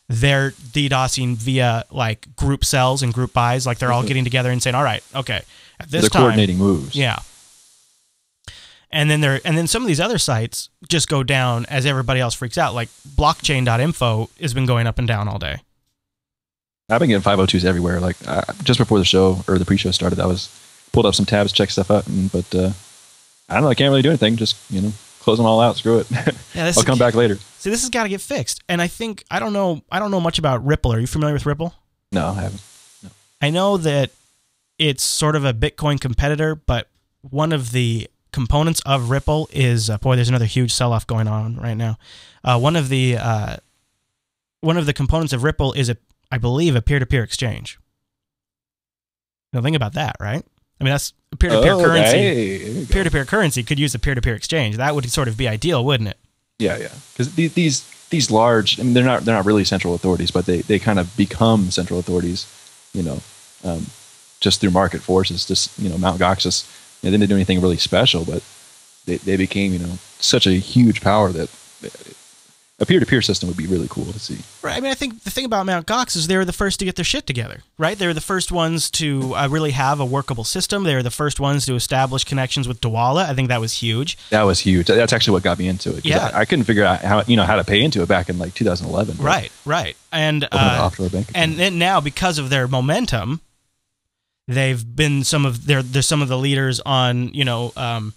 they're 0.08 0.50
DDoSing 0.50 1.36
via 1.36 1.84
like 1.90 2.34
group 2.34 2.64
sells 2.64 3.02
and 3.02 3.14
group 3.14 3.32
buys. 3.32 3.66
Like 3.66 3.78
they're 3.78 3.92
all 3.92 4.02
getting 4.02 4.24
together 4.24 4.50
and 4.50 4.62
saying, 4.62 4.74
"All 4.74 4.82
right, 4.82 5.04
okay, 5.14 5.42
at 5.80 5.90
this 5.90 6.02
they're 6.02 6.10
time, 6.10 6.22
coordinating 6.22 6.58
moves. 6.58 6.94
yeah. 6.94 7.20
And 8.92 9.08
then 9.08 9.20
there, 9.20 9.40
and 9.44 9.56
then 9.56 9.66
some 9.66 9.82
of 9.82 9.88
these 9.88 10.00
other 10.00 10.18
sites 10.18 10.68
just 10.88 11.08
go 11.08 11.22
down 11.22 11.64
as 11.66 11.86
everybody 11.86 12.20
else 12.20 12.34
freaks 12.34 12.58
out. 12.58 12.74
Like 12.74 12.88
blockchain.info 13.16 14.30
has 14.40 14.52
been 14.52 14.66
going 14.66 14.86
up 14.86 14.98
and 14.98 15.06
down 15.06 15.28
all 15.28 15.38
day. 15.38 15.60
I've 16.88 16.98
been 16.98 17.08
getting 17.08 17.22
502s 17.22 17.64
everywhere. 17.64 18.00
Like 18.00 18.16
uh, 18.26 18.42
just 18.64 18.80
before 18.80 18.98
the 18.98 19.04
show 19.04 19.44
or 19.46 19.58
the 19.58 19.64
pre-show 19.64 19.92
started, 19.92 20.18
I 20.18 20.26
was 20.26 20.48
pulled 20.92 21.06
up 21.06 21.14
some 21.14 21.24
tabs, 21.24 21.52
checked 21.52 21.72
stuff 21.72 21.88
out, 21.90 22.08
and, 22.08 22.32
but 22.32 22.52
uh, 22.52 22.72
I 23.48 23.54
don't 23.54 23.62
know. 23.62 23.68
I 23.68 23.74
can't 23.74 23.90
really 23.90 24.02
do 24.02 24.08
anything. 24.08 24.34
Just 24.34 24.56
you 24.70 24.80
know, 24.80 24.92
close 25.20 25.38
them 25.38 25.46
all 25.46 25.60
out. 25.60 25.76
Screw 25.76 25.98
it. 25.98 26.10
Yeah, 26.10 26.72
I'll 26.76 26.82
come 26.82 26.98
back 26.98 27.14
later. 27.14 27.36
See, 27.58 27.70
this 27.70 27.82
has 27.82 27.90
got 27.90 28.04
to 28.04 28.08
get 28.08 28.20
fixed. 28.20 28.62
And 28.68 28.82
I 28.82 28.86
think 28.88 29.24
I 29.30 29.38
don't 29.38 29.52
know. 29.52 29.82
I 29.90 29.98
don't 29.98 30.10
know 30.10 30.20
much 30.20 30.38
about 30.38 30.64
Ripple. 30.64 30.92
Are 30.92 30.98
you 31.00 31.06
familiar 31.06 31.34
with 31.34 31.46
Ripple? 31.46 31.74
No, 32.12 32.28
I 32.28 32.42
haven't. 32.42 32.62
I 33.40 33.50
know 33.50 33.76
that 33.78 34.10
it's 34.78 35.02
sort 35.02 35.36
of 35.36 35.44
a 35.44 35.52
Bitcoin 35.54 36.00
competitor, 36.00 36.54
but 36.54 36.88
one 37.22 37.52
of 37.52 37.72
the 37.72 38.08
components 38.32 38.80
of 38.86 39.10
Ripple 39.10 39.48
is 39.52 39.90
uh, 39.90 39.98
boy. 39.98 40.16
There's 40.16 40.28
another 40.28 40.44
huge 40.46 40.72
sell-off 40.72 41.06
going 41.06 41.28
on 41.28 41.56
right 41.56 41.76
now. 41.76 41.98
Uh, 42.44 42.58
one 42.58 42.76
of 42.76 42.88
the 42.88 43.16
uh, 43.16 43.56
one 44.60 44.76
of 44.76 44.86
the 44.86 44.92
components 44.92 45.32
of 45.32 45.42
Ripple 45.44 45.72
is 45.72 45.88
a, 45.88 45.96
I 46.30 46.38
believe, 46.38 46.76
a 46.76 46.82
peer-to-peer 46.82 47.22
exchange. 47.22 47.78
Now 49.52 49.62
think 49.62 49.76
about 49.76 49.94
that, 49.94 50.16
right? 50.20 50.44
I 50.80 50.84
mean, 50.84 50.92
that's 50.92 51.12
peer-to-peer 51.38 51.72
Oh, 51.74 51.80
currency. 51.84 52.16
hey, 52.16 52.58
there 52.58 52.68
you 52.72 52.84
go. 52.86 52.92
Peer-to-peer 52.92 53.24
currency 53.26 53.62
could 53.62 53.78
use 53.78 53.94
a 53.94 53.98
peer-to-peer 53.98 54.34
exchange. 54.34 54.76
That 54.76 54.94
would 54.94 55.10
sort 55.10 55.28
of 55.28 55.36
be 55.36 55.46
ideal, 55.46 55.84
wouldn't 55.84 56.08
it? 56.08 56.16
Yeah, 56.58 56.76
yeah. 56.78 56.88
Because 57.12 57.34
these, 57.34 57.54
these 57.54 57.90
these 58.10 58.30
large, 58.30 58.80
I 58.80 58.82
mean, 58.82 58.94
they're 58.94 59.04
not 59.04 59.24
they're 59.24 59.34
not 59.34 59.44
really 59.46 59.64
central 59.64 59.94
authorities, 59.94 60.30
but 60.30 60.46
they 60.46 60.62
they 60.62 60.78
kind 60.78 60.98
of 60.98 61.16
become 61.16 61.70
central 61.70 61.98
authorities, 62.00 62.46
you 62.92 63.02
know, 63.02 63.20
um, 63.64 63.86
just 64.40 64.60
through 64.60 64.70
market 64.70 65.00
forces. 65.00 65.46
Just 65.46 65.78
you 65.78 65.88
know, 65.88 65.96
Mount 65.98 66.20
Gox 66.20 66.40
just 66.40 66.66
you 67.02 67.06
know, 67.08 67.12
they 67.12 67.18
didn't 67.18 67.28
do 67.30 67.36
anything 67.36 67.60
really 67.60 67.76
special, 67.76 68.24
but 68.24 68.42
they 69.06 69.16
they 69.18 69.36
became 69.36 69.72
you 69.72 69.78
know 69.78 69.98
such 70.18 70.46
a 70.46 70.52
huge 70.52 71.00
power 71.02 71.30
that 71.32 71.48
a 72.80 72.86
peer 72.86 72.98
to 72.98 73.04
peer 73.04 73.20
system 73.20 73.46
would 73.48 73.58
be 73.58 73.66
really 73.66 73.86
cool 73.90 74.06
to 74.06 74.18
see. 74.18 74.38
Right. 74.62 74.76
I 74.76 74.80
mean, 74.80 74.90
I 74.90 74.94
think 74.94 75.22
the 75.22 75.30
thing 75.30 75.44
about 75.44 75.66
Mount 75.66 75.86
Gox 75.86 76.16
is 76.16 76.26
they 76.26 76.36
were 76.38 76.46
the 76.46 76.52
first 76.52 76.78
to 76.78 76.86
get 76.86 76.96
their 76.96 77.04
shit 77.04 77.26
together, 77.26 77.62
right? 77.76 77.98
They 77.98 78.06
were 78.06 78.14
the 78.14 78.22
first 78.22 78.50
ones 78.50 78.90
to 78.92 79.34
uh, 79.34 79.48
really 79.48 79.72
have 79.72 80.00
a 80.00 80.04
workable 80.04 80.44
system. 80.44 80.84
They 80.84 80.94
were 80.94 81.02
the 81.02 81.10
first 81.10 81.38
ones 81.38 81.66
to 81.66 81.74
establish 81.74 82.24
connections 82.24 82.66
with 82.66 82.80
Dwolla. 82.80 83.26
I 83.26 83.34
think 83.34 83.48
that 83.48 83.60
was 83.60 83.74
huge. 83.74 84.16
That 84.30 84.44
was 84.44 84.60
huge. 84.60 84.86
That's 84.86 85.12
actually 85.12 85.34
what 85.34 85.42
got 85.42 85.58
me 85.58 85.68
into 85.68 85.94
it. 85.94 86.06
Yeah. 86.06 86.30
I, 86.32 86.40
I 86.40 86.44
couldn't 86.46 86.64
figure 86.64 86.84
out 86.84 87.00
how 87.02 87.22
you 87.26 87.36
know 87.36 87.44
how 87.44 87.56
to 87.56 87.64
pay 87.64 87.82
into 87.82 88.02
it 88.02 88.08
back 88.08 88.30
in 88.30 88.38
like 88.38 88.54
2011. 88.54 89.22
Right. 89.22 89.52
Right. 89.66 89.96
And 90.10 90.44
an 90.44 90.48
uh, 90.52 90.78
offshore 90.82 91.10
bank. 91.10 91.30
and 91.34 91.58
then 91.58 91.78
now 91.78 92.00
because 92.00 92.38
of 92.38 92.48
their 92.48 92.66
momentum, 92.66 93.42
they've 94.48 94.82
been 94.96 95.22
some 95.22 95.44
of 95.44 95.66
their 95.66 95.82
they're 95.82 96.00
some 96.00 96.22
of 96.22 96.28
the 96.28 96.38
leaders 96.38 96.80
on 96.80 97.34
you 97.34 97.44
know 97.44 97.72
um, 97.76 98.14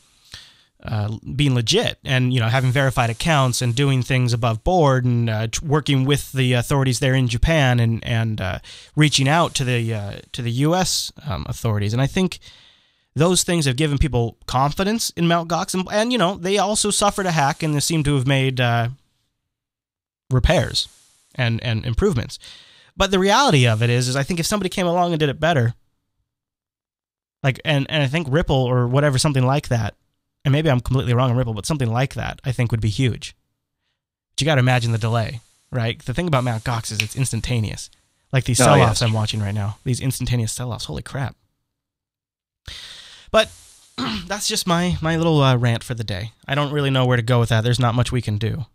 uh, 0.86 1.18
being 1.36 1.56
legit 1.56 1.98
and 2.04 2.34
you 2.34 2.40
know 2.40 2.48
having 2.48 2.72
verified 2.72 3.10
accounts 3.10 3.62
and 3.62 3.74
doing 3.74 4.02
things 4.02 4.34
above 4.34 4.64
board 4.64 5.06
and 5.06 5.30
uh, 5.30 5.48
working 5.62 6.04
with 6.04 6.32
the 6.34 6.54
authorities 6.54 7.00
there 7.00 7.14
in 7.14 7.28
Japan 7.28 7.80
and 7.80 8.04
and 8.06 8.42
uh, 8.42 8.60
reaching 8.96 9.30
out 9.30 9.54
to 9.56 9.64
the 9.64 9.94
uh, 9.94 10.18
to 10.34 10.42
the 10.42 10.52
U.S. 10.52 11.12
Um, 11.26 11.46
authorities. 11.48 11.94
And 11.94 12.02
I 12.02 12.08
think 12.08 12.40
those 13.16 13.44
things 13.44 13.66
have 13.66 13.76
given 13.76 13.98
people 13.98 14.38
confidence 14.46 15.12
in 15.12 15.28
Mt. 15.28 15.48
Gox, 15.48 15.74
and, 15.74 15.88
and 15.92 16.12
you 16.12 16.18
know 16.18 16.36
they 16.36 16.58
also 16.58 16.90
suffered 16.90 17.26
a 17.26 17.32
hack 17.32 17.64
and 17.64 17.74
they 17.74 17.80
seem 17.80 18.04
to 18.04 18.16
have 18.16 18.28
made 18.28 18.60
uh, 18.60 18.90
repairs 20.30 20.90
and 21.36 21.64
and 21.64 21.86
improvements. 21.86 22.40
But 22.98 23.10
the 23.10 23.20
reality 23.20 23.66
of 23.66 23.82
it 23.82 23.90
is, 23.90 24.08
is 24.08 24.16
I 24.16 24.24
think 24.24 24.40
if 24.40 24.46
somebody 24.46 24.70
came 24.70 24.86
along 24.86 25.14
and 25.14 25.20
did 25.20 25.30
it 25.30 25.40
better, 25.40 25.76
like 27.42 27.62
and 27.64 27.90
and 27.90 28.04
I 28.04 28.08
think 28.08 28.28
Ripple 28.30 28.56
or 28.56 28.86
whatever 28.86 29.18
something 29.18 29.46
like 29.46 29.70
that 29.70 29.96
and 30.46 30.52
maybe 30.52 30.70
I'm 30.70 30.80
completely 30.80 31.14
wrong 31.14 31.32
on 31.32 31.38
Ripple, 31.38 31.54
but 31.54 31.66
something 31.66 31.92
like 31.92 32.14
that 32.16 32.40
I 32.44 32.52
think 32.52 32.72
would 32.72 32.82
be 32.82 32.90
huge. 32.90 33.36
But 34.36 34.42
you 34.42 34.46
got 34.46 34.56
to 34.56 34.60
imagine 34.60 34.92
the 34.92 34.98
delay, 34.98 35.42
right? 35.72 36.00
The 36.04 36.14
thing 36.14 36.28
about 36.28 36.44
Mt. 36.44 36.64
Gox 36.64 36.92
is 36.92 37.00
it's 37.00 37.16
instantaneous. 37.16 37.90
Like 38.32 38.46
these 38.46 38.60
Oh, 38.62 38.66
sell 38.66 38.78
yeah, 38.78 38.90
offs 38.90 39.02
I'm 39.02 39.14
watching 39.14 39.42
right 39.42 39.54
now, 39.54 39.78
these 39.84 40.00
instantaneous 40.02 40.52
sell 40.52 40.72
offs. 40.72 40.86
Holy 40.86 41.04
crap. 41.04 41.36
But 43.32 43.52
that's 44.28 44.48
just 44.48 44.66
my, 44.68 44.98
my 45.02 45.18
little 45.18 45.42
uh, 45.42 45.56
rant 45.56 45.84
for 45.84 45.94
the 45.94 46.04
day. 46.04 46.32
I 46.48 46.56
don't 46.56 46.72
really 46.72 46.90
know 46.90 47.06
where 47.06 47.18
to 47.18 47.24
go 47.24 47.40
with 47.40 47.50
that. 47.50 47.64
There's 47.64 47.80
not 47.80 47.96
much 47.96 48.12
we 48.12 48.22
can 48.22 48.38
do. 48.38 48.66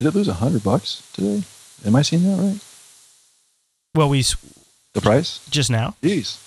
Did 0.00 0.08
it 0.08 0.14
lose 0.14 0.28
a 0.28 0.34
hundred 0.34 0.64
bucks 0.64 1.08
today? 1.12 1.42
Am 1.86 1.94
I 1.94 2.02
seeing 2.02 2.22
that 2.24 2.42
right? 2.42 2.60
Well, 3.94 4.08
we 4.08 4.24
The 4.94 5.00
price? 5.00 5.46
just 5.50 5.70
now. 5.70 5.94
Jeez. 6.02 6.38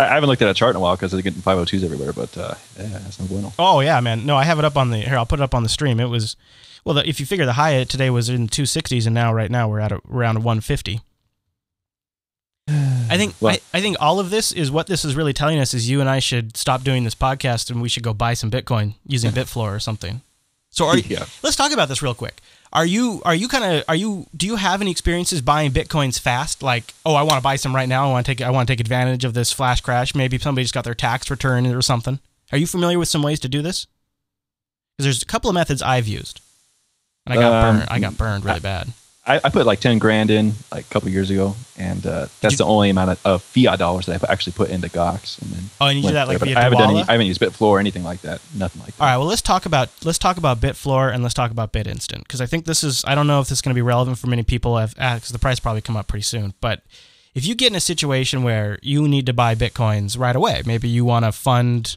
I, 0.00 0.10
I 0.10 0.14
haven't 0.14 0.28
looked 0.28 0.42
at 0.42 0.48
a 0.48 0.54
chart 0.54 0.70
in 0.70 0.76
a 0.76 0.80
while 0.80 0.96
because 0.96 1.12
they're 1.12 1.22
getting 1.22 1.42
502s 1.42 1.84
everywhere, 1.84 2.12
but 2.12 2.36
uh, 2.38 2.54
yeah, 2.78 2.86
that's 2.88 3.18
no 3.20 3.26
bueno. 3.26 3.52
Oh 3.58 3.80
yeah, 3.80 4.00
man. 4.00 4.26
No, 4.26 4.36
I 4.36 4.44
have 4.44 4.58
it 4.58 4.64
up 4.64 4.76
on 4.76 4.90
the 4.90 4.98
here. 4.98 5.16
I'll 5.16 5.26
put 5.26 5.40
it 5.40 5.42
up 5.42 5.54
on 5.54 5.62
the 5.62 5.68
stream. 5.68 6.00
It 6.00 6.06
was 6.06 6.36
well, 6.84 6.94
the, 6.94 7.08
if 7.08 7.20
you 7.20 7.26
figure 7.26 7.44
the 7.46 7.52
high 7.54 7.84
today 7.84 8.08
was 8.10 8.28
in 8.28 8.48
260s, 8.48 9.04
and 9.06 9.14
now 9.14 9.32
right 9.32 9.50
now 9.50 9.68
we're 9.68 9.80
at 9.80 9.92
a, 9.92 10.00
around 10.10 10.36
150. 10.36 11.00
I 12.68 13.16
think 13.16 13.34
Well- 13.40 13.54
I, 13.74 13.78
I 13.78 13.80
think 13.80 13.96
all 14.00 14.20
of 14.20 14.30
this 14.30 14.52
is 14.52 14.70
what 14.70 14.86
this 14.86 15.04
is 15.04 15.16
really 15.16 15.32
telling 15.32 15.58
us 15.58 15.74
is 15.74 15.90
you 15.90 16.00
and 16.00 16.08
I 16.08 16.20
should 16.20 16.56
stop 16.56 16.82
doing 16.84 17.02
this 17.04 17.14
podcast 17.16 17.68
and 17.70 17.82
we 17.82 17.88
should 17.88 18.04
go 18.04 18.14
buy 18.14 18.34
some 18.34 18.50
Bitcoin 18.50 18.94
using 19.06 19.30
Bitfloor 19.32 19.74
or 19.74 19.80
something. 19.80 20.20
So 20.70 20.86
are 20.86 20.96
you, 20.96 21.02
Yeah. 21.08 21.24
let's 21.42 21.56
talk 21.56 21.72
about 21.72 21.88
this 21.88 22.00
real 22.02 22.14
quick. 22.14 22.40
Are 22.72 22.86
you 22.86 23.20
are 23.24 23.34
you 23.34 23.48
kind 23.48 23.64
of 23.64 23.84
are 23.88 23.96
you 23.96 24.26
do 24.36 24.46
you 24.46 24.54
have 24.56 24.80
any 24.80 24.92
experiences 24.92 25.40
buying 25.40 25.72
bitcoins 25.72 26.20
fast? 26.20 26.62
Like, 26.62 26.94
oh, 27.04 27.14
I 27.14 27.22
want 27.22 27.34
to 27.38 27.42
buy 27.42 27.56
some 27.56 27.74
right 27.74 27.88
now. 27.88 28.08
I 28.08 28.12
want 28.12 28.26
to 28.26 28.30
take 28.34 28.46
I 28.46 28.50
want 28.50 28.68
to 28.68 28.72
take 28.72 28.80
advantage 28.80 29.24
of 29.24 29.34
this 29.34 29.52
flash 29.52 29.80
crash. 29.80 30.14
Maybe 30.14 30.38
somebody 30.38 30.64
just 30.64 30.74
got 30.74 30.84
their 30.84 30.94
tax 30.94 31.28
return 31.30 31.66
or 31.66 31.82
something. 31.82 32.20
Are 32.52 32.58
you 32.58 32.66
familiar 32.68 32.98
with 32.98 33.08
some 33.08 33.22
ways 33.22 33.40
to 33.40 33.48
do 33.48 33.60
this? 33.60 33.86
Because 34.96 35.06
there's 35.06 35.22
a 35.22 35.26
couple 35.26 35.50
of 35.50 35.54
methods 35.54 35.82
I've 35.82 36.06
used, 36.06 36.40
and 37.26 37.32
I 37.36 37.42
got 37.42 37.52
Um, 37.52 37.76
burned. 37.78 37.88
I 37.90 37.98
got 37.98 38.16
burned 38.16 38.44
really 38.44 38.60
bad. 38.60 38.92
I, 39.26 39.36
I 39.44 39.50
put 39.50 39.66
like 39.66 39.80
10 39.80 39.98
grand 39.98 40.30
in 40.30 40.54
like 40.72 40.86
a 40.86 40.88
couple 40.88 41.08
years 41.10 41.30
ago, 41.30 41.54
and 41.76 42.04
uh, 42.06 42.26
that's 42.40 42.56
the 42.56 42.64
only 42.64 42.88
amount 42.88 43.10
of, 43.10 43.26
of 43.26 43.42
fiat 43.42 43.78
dollars 43.78 44.06
that 44.06 44.14
I've 44.14 44.24
actually 44.30 44.54
put 44.54 44.70
into 44.70 44.88
Gox. 44.88 45.40
And 45.42 45.50
then 45.52 45.64
Oh, 45.80 45.86
and 45.86 45.98
you 45.98 46.02
did 46.02 46.14
that, 46.14 46.26
like, 46.26 46.38
via 46.38 46.56
I 46.56 46.62
haven't 46.62 46.78
done 46.78 46.90
any, 46.90 47.02
I 47.02 47.12
haven't 47.12 47.26
used 47.26 47.40
Bitfloor 47.40 47.62
or 47.68 47.78
anything 47.80 48.02
like 48.02 48.22
that. 48.22 48.40
Nothing 48.54 48.80
like 48.82 48.96
that. 48.96 49.02
All 49.02 49.08
right, 49.08 49.18
well 49.18 49.26
let's 49.26 49.42
talk 49.42 49.66
about 49.66 49.90
let's 50.04 50.18
talk 50.18 50.38
about 50.38 50.58
Bitfloor 50.60 51.12
and 51.12 51.22
let's 51.22 51.34
talk 51.34 51.50
about 51.50 51.70
BitInstant 51.72 52.20
because 52.20 52.40
I 52.40 52.46
think 52.46 52.64
this 52.64 52.82
is 52.82 53.04
I 53.06 53.14
don't 53.14 53.26
know 53.26 53.40
if 53.40 53.48
this 53.48 53.58
is 53.58 53.62
going 53.62 53.74
to 53.74 53.78
be 53.78 53.82
relevant 53.82 54.18
for 54.18 54.26
many 54.26 54.42
people 54.42 54.74
because 54.82 55.28
the 55.28 55.38
price 55.38 55.60
probably 55.60 55.82
come 55.82 55.96
up 55.98 56.06
pretty 56.08 56.22
soon. 56.22 56.54
But 56.62 56.82
if 57.34 57.46
you 57.46 57.54
get 57.54 57.70
in 57.70 57.76
a 57.76 57.80
situation 57.80 58.42
where 58.42 58.78
you 58.82 59.06
need 59.06 59.26
to 59.26 59.32
buy 59.34 59.54
bitcoins 59.54 60.18
right 60.18 60.34
away, 60.34 60.62
maybe 60.64 60.88
you 60.88 61.04
want 61.04 61.24
to 61.26 61.32
fund 61.32 61.96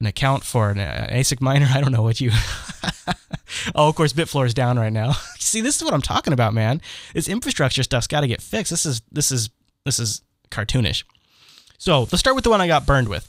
an 0.00 0.06
account 0.06 0.44
for 0.44 0.70
an 0.70 0.78
uh, 0.78 1.08
ASIC 1.10 1.40
miner. 1.40 1.68
I 1.74 1.80
don't 1.80 1.92
know 1.92 2.02
what 2.02 2.20
you. 2.20 2.30
oh, 3.74 3.88
of 3.88 3.94
course, 3.94 4.12
Bitfloor 4.12 4.46
is 4.46 4.54
down 4.54 4.78
right 4.78 4.92
now. 4.92 5.12
See, 5.38 5.60
this 5.60 5.76
is 5.76 5.84
what 5.84 5.94
I'm 5.94 6.02
talking 6.02 6.32
about, 6.32 6.54
man. 6.54 6.80
This 7.12 7.28
infrastructure 7.28 7.82
stuff's 7.82 8.06
got 8.06 8.20
to 8.20 8.26
get 8.26 8.40
fixed. 8.40 8.70
This 8.70 8.86
is 8.86 9.02
this 9.10 9.30
is 9.30 9.50
this 9.84 9.98
is 9.98 10.22
cartoonish. 10.50 11.04
So 11.78 12.00
let's 12.00 12.20
start 12.20 12.34
with 12.34 12.44
the 12.44 12.50
one 12.50 12.60
I 12.60 12.66
got 12.66 12.86
burned 12.86 13.08
with. 13.08 13.28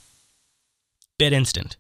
BitInstant. 1.20 1.76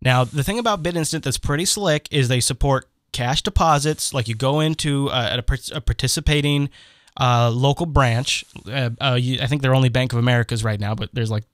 Now, 0.00 0.24
the 0.24 0.44
thing 0.44 0.58
about 0.58 0.82
BitInstant 0.82 1.22
that's 1.22 1.38
pretty 1.38 1.64
slick 1.64 2.08
is 2.10 2.28
they 2.28 2.40
support 2.40 2.88
cash 3.12 3.42
deposits. 3.42 4.14
Like 4.14 4.28
you 4.28 4.34
go 4.34 4.60
into 4.60 5.10
uh, 5.10 5.40
a, 5.46 5.58
a 5.74 5.80
participating 5.80 6.70
uh, 7.18 7.50
local 7.50 7.86
branch. 7.86 8.44
Uh, 8.70 8.90
uh, 9.00 9.18
you, 9.20 9.40
I 9.40 9.46
think 9.46 9.62
they're 9.62 9.74
only 9.74 9.88
Bank 9.88 10.12
of 10.12 10.18
America's 10.18 10.62
right 10.62 10.78
now, 10.78 10.94
but 10.94 11.10
there's 11.12 11.30
like 11.30 11.44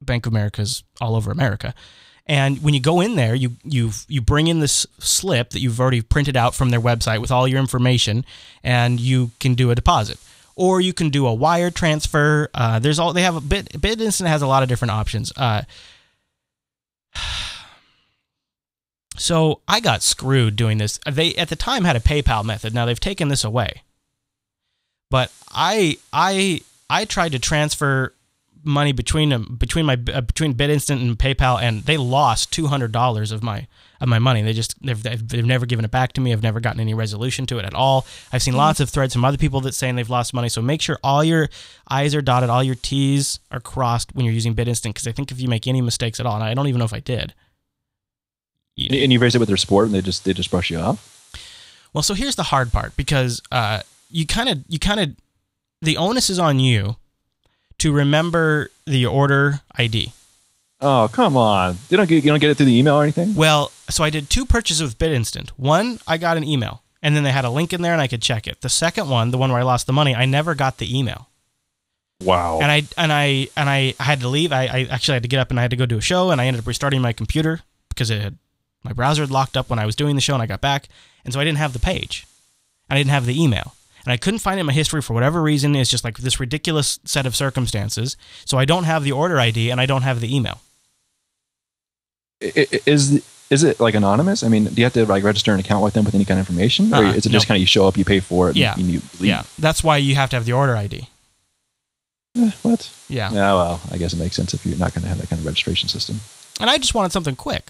Bank 0.00 0.26
of 0.26 0.32
America's 0.32 0.84
all 1.00 1.16
over 1.16 1.30
America. 1.30 1.74
And 2.28 2.62
when 2.62 2.74
you 2.74 2.80
go 2.80 3.00
in 3.00 3.16
there, 3.16 3.34
you 3.34 3.56
you 3.64 3.90
you 4.06 4.20
bring 4.20 4.48
in 4.48 4.60
this 4.60 4.86
slip 4.98 5.50
that 5.50 5.60
you've 5.60 5.80
already 5.80 6.02
printed 6.02 6.36
out 6.36 6.54
from 6.54 6.68
their 6.68 6.80
website 6.80 7.20
with 7.22 7.30
all 7.30 7.48
your 7.48 7.58
information, 7.58 8.24
and 8.62 9.00
you 9.00 9.30
can 9.40 9.54
do 9.54 9.70
a 9.70 9.74
deposit, 9.74 10.18
or 10.54 10.80
you 10.80 10.92
can 10.92 11.08
do 11.08 11.26
a 11.26 11.32
wire 11.32 11.70
transfer. 11.70 12.50
Uh, 12.52 12.78
there's 12.78 12.98
all 12.98 13.14
they 13.14 13.22
have 13.22 13.36
a 13.36 13.40
bit. 13.40 13.74
instant 13.82 14.28
has 14.28 14.42
a 14.42 14.46
lot 14.46 14.62
of 14.62 14.68
different 14.68 14.92
options. 14.92 15.32
Uh, 15.38 15.62
so 19.16 19.62
I 19.66 19.80
got 19.80 20.02
screwed 20.02 20.54
doing 20.54 20.76
this. 20.76 21.00
They 21.10 21.34
at 21.36 21.48
the 21.48 21.56
time 21.56 21.84
had 21.84 21.96
a 21.96 22.00
PayPal 22.00 22.44
method. 22.44 22.74
Now 22.74 22.84
they've 22.84 23.00
taken 23.00 23.28
this 23.28 23.42
away. 23.42 23.84
But 25.10 25.32
I 25.50 25.96
I 26.12 26.60
I 26.90 27.06
tried 27.06 27.32
to 27.32 27.38
transfer 27.38 28.12
money 28.68 28.92
between 28.92 29.30
them 29.30 29.56
between 29.58 29.86
my 29.86 29.98
uh, 30.12 30.20
between 30.20 30.54
BitInstant 30.54 31.00
and 31.00 31.18
PayPal, 31.18 31.60
and 31.60 31.82
they 31.84 31.96
lost 31.96 32.52
two 32.52 32.66
hundred 32.66 32.92
dollars 32.92 33.32
of 33.32 33.42
my 33.42 33.66
of 34.00 34.08
my 34.08 34.18
money. 34.18 34.42
They 34.42 34.52
just 34.52 34.80
they've, 34.84 35.02
they've 35.02 35.26
they've 35.26 35.44
never 35.44 35.66
given 35.66 35.84
it 35.84 35.90
back 35.90 36.12
to 36.12 36.20
me. 36.20 36.32
I've 36.32 36.42
never 36.42 36.60
gotten 36.60 36.80
any 36.80 36.94
resolution 36.94 37.46
to 37.46 37.58
it 37.58 37.64
at 37.64 37.74
all. 37.74 38.06
I've 38.32 38.42
seen 38.42 38.54
lots 38.54 38.78
of 38.80 38.90
threads 38.90 39.14
from 39.14 39.24
other 39.24 39.38
people 39.38 39.60
that 39.62 39.74
saying 39.74 39.96
they've 39.96 40.08
lost 40.08 40.34
money. 40.34 40.48
So 40.48 40.62
make 40.62 40.82
sure 40.82 40.98
all 41.02 41.24
your 41.24 41.48
I's 41.88 42.14
are 42.14 42.22
dotted, 42.22 42.50
all 42.50 42.62
your 42.62 42.76
T's 42.76 43.40
are 43.50 43.60
crossed 43.60 44.14
when 44.14 44.24
you're 44.24 44.34
using 44.34 44.54
BitInstant, 44.54 44.90
because 44.90 45.06
I 45.06 45.12
think 45.12 45.32
if 45.32 45.40
you 45.40 45.48
make 45.48 45.66
any 45.66 45.80
mistakes 45.80 46.20
at 46.20 46.26
all, 46.26 46.36
and 46.36 46.44
I 46.44 46.54
don't 46.54 46.68
even 46.68 46.78
know 46.78 46.84
if 46.84 46.94
I 46.94 47.00
did. 47.00 47.34
And 48.76 48.94
and 48.94 49.12
you 49.12 49.18
raise 49.18 49.34
it 49.34 49.38
with 49.38 49.48
their 49.48 49.56
support, 49.56 49.86
and 49.86 49.94
they 49.94 50.02
just 50.02 50.24
they 50.24 50.32
just 50.32 50.50
brush 50.50 50.70
you 50.70 50.78
off. 50.78 51.14
Well, 51.92 52.02
so 52.02 52.14
here's 52.14 52.36
the 52.36 52.44
hard 52.44 52.70
part 52.70 52.96
because 52.96 53.42
uh, 53.50 53.80
you 54.10 54.26
kind 54.26 54.48
of 54.48 54.62
you 54.68 54.78
kind 54.78 55.00
of 55.00 55.16
the 55.80 55.96
onus 55.96 56.28
is 56.30 56.38
on 56.38 56.60
you 56.60 56.96
to 57.78 57.92
remember 57.92 58.70
the 58.86 59.06
order 59.06 59.60
ID. 59.76 60.12
Oh 60.80 61.08
come 61.12 61.36
on! 61.36 61.76
You 61.90 61.96
don't 61.96 62.08
get 62.08 62.22
you 62.24 62.30
don't 62.30 62.38
get 62.38 62.50
it 62.50 62.56
through 62.56 62.66
the 62.66 62.78
email 62.78 62.94
or 62.96 63.02
anything. 63.02 63.34
Well, 63.34 63.72
so 63.90 64.04
I 64.04 64.10
did 64.10 64.30
two 64.30 64.46
purchases 64.46 64.80
with 64.82 64.98
BitInstant. 64.98 65.50
One, 65.50 65.98
I 66.06 66.18
got 66.18 66.36
an 66.36 66.44
email, 66.44 66.82
and 67.02 67.16
then 67.16 67.24
they 67.24 67.32
had 67.32 67.44
a 67.44 67.50
link 67.50 67.72
in 67.72 67.82
there, 67.82 67.92
and 67.92 68.00
I 68.00 68.06
could 68.06 68.22
check 68.22 68.46
it. 68.46 68.60
The 68.60 68.68
second 68.68 69.08
one, 69.08 69.32
the 69.32 69.38
one 69.38 69.50
where 69.50 69.58
I 69.60 69.64
lost 69.64 69.86
the 69.88 69.92
money, 69.92 70.14
I 70.14 70.24
never 70.24 70.54
got 70.54 70.78
the 70.78 70.96
email, 70.96 71.28
Wow. 72.22 72.60
and 72.62 72.70
I 72.70 72.82
and 72.96 73.12
I 73.12 73.48
and 73.56 73.68
I 73.68 73.94
had 73.98 74.20
to 74.20 74.28
leave. 74.28 74.52
I, 74.52 74.66
I 74.66 74.86
actually 74.90 75.14
had 75.14 75.22
to 75.24 75.28
get 75.28 75.40
up 75.40 75.50
and 75.50 75.58
I 75.58 75.62
had 75.62 75.70
to 75.72 75.76
go 75.76 75.84
do 75.86 75.98
a 75.98 76.00
show, 76.00 76.30
and 76.30 76.40
I 76.40 76.46
ended 76.46 76.62
up 76.62 76.66
restarting 76.68 77.00
my 77.02 77.12
computer 77.12 77.60
because 77.88 78.10
it 78.10 78.20
had 78.22 78.38
my 78.84 78.92
browser 78.92 79.22
had 79.22 79.30
locked 79.32 79.56
up 79.56 79.68
when 79.70 79.80
I 79.80 79.86
was 79.86 79.96
doing 79.96 80.14
the 80.14 80.20
show, 80.22 80.34
and 80.34 80.42
I 80.42 80.46
got 80.46 80.60
back, 80.60 80.88
and 81.24 81.34
so 81.34 81.40
I 81.40 81.44
didn't 81.44 81.58
have 81.58 81.72
the 81.72 81.80
page, 81.80 82.24
and 82.88 82.96
I 82.96 83.00
didn't 83.00 83.10
have 83.10 83.26
the 83.26 83.42
email. 83.42 83.74
And 84.08 84.12
I 84.14 84.16
couldn't 84.16 84.38
find 84.40 84.58
it 84.58 84.60
in 84.60 84.66
my 84.66 84.72
history 84.72 85.02
for 85.02 85.12
whatever 85.12 85.42
reason. 85.42 85.76
It's 85.76 85.90
just 85.90 86.02
like 86.02 86.16
this 86.16 86.40
ridiculous 86.40 86.98
set 87.04 87.26
of 87.26 87.36
circumstances. 87.36 88.16
So 88.46 88.56
I 88.56 88.64
don't 88.64 88.84
have 88.84 89.04
the 89.04 89.12
order 89.12 89.38
ID 89.38 89.68
and 89.70 89.82
I 89.82 89.84
don't 89.84 90.00
have 90.00 90.22
the 90.22 90.34
email. 90.34 90.62
Is 92.40 93.22
is 93.50 93.64
it 93.64 93.80
like 93.80 93.94
anonymous? 93.94 94.42
I 94.42 94.48
mean, 94.48 94.64
do 94.64 94.72
you 94.76 94.84
have 94.84 94.94
to 94.94 95.04
like 95.04 95.22
register 95.24 95.52
an 95.52 95.60
account 95.60 95.84
with 95.84 95.92
them 95.92 96.06
with 96.06 96.14
any 96.14 96.24
kind 96.24 96.40
of 96.40 96.46
information, 96.48 96.90
or 96.94 97.04
Uh-uh, 97.04 97.12
is 97.12 97.26
it 97.26 97.32
just 97.32 97.44
no. 97.46 97.48
kind 97.48 97.56
of 97.58 97.60
you 97.60 97.66
show 97.66 97.86
up, 97.86 97.98
you 97.98 98.04
pay 98.06 98.20
for 98.20 98.48
it, 98.48 98.56
Yeah. 98.56 98.72
and 98.78 98.86
you 98.86 99.02
leave? 99.20 99.28
Yeah, 99.28 99.42
that's 99.58 99.84
why 99.84 99.98
you 99.98 100.14
have 100.14 100.30
to 100.30 100.36
have 100.36 100.46
the 100.46 100.52
order 100.52 100.74
ID. 100.74 101.06
Eh, 102.38 102.50
what? 102.62 102.90
Yeah. 103.10 103.30
Yeah. 103.30 103.52
Well, 103.52 103.80
I 103.92 103.98
guess 103.98 104.14
it 104.14 104.18
makes 104.18 104.36
sense 104.36 104.54
if 104.54 104.64
you're 104.64 104.78
not 104.78 104.94
going 104.94 105.02
to 105.02 105.08
have 105.08 105.18
that 105.18 105.28
kind 105.28 105.40
of 105.40 105.44
registration 105.44 105.90
system. 105.90 106.20
And 106.60 106.70
I 106.70 106.78
just 106.78 106.94
wanted 106.94 107.12
something 107.12 107.36
quick 107.36 107.66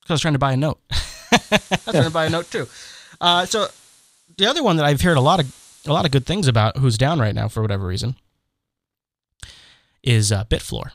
because 0.00 0.10
I 0.10 0.14
was 0.14 0.20
trying 0.20 0.34
to 0.34 0.38
buy 0.38 0.52
a 0.52 0.56
note. 0.56 0.78
I 0.90 1.60
was 1.60 1.82
trying 1.90 2.04
to 2.04 2.10
buy 2.10 2.26
a 2.26 2.30
note 2.30 2.48
too. 2.52 2.68
Uh, 3.20 3.46
so 3.46 3.68
the 4.40 4.46
other 4.46 4.62
one 4.62 4.76
that 4.76 4.86
I've 4.86 5.02
heard 5.02 5.16
a 5.16 5.20
lot 5.20 5.38
of 5.38 5.54
a 5.86 5.92
lot 5.92 6.04
of 6.04 6.10
good 6.10 6.26
things 6.26 6.48
about, 6.48 6.78
who's 6.78 6.98
down 6.98 7.20
right 7.20 7.34
now 7.34 7.48
for 7.48 7.62
whatever 7.62 7.86
reason, 7.86 8.16
is 10.02 10.32
uh, 10.32 10.44
Bitfloor. 10.44 10.90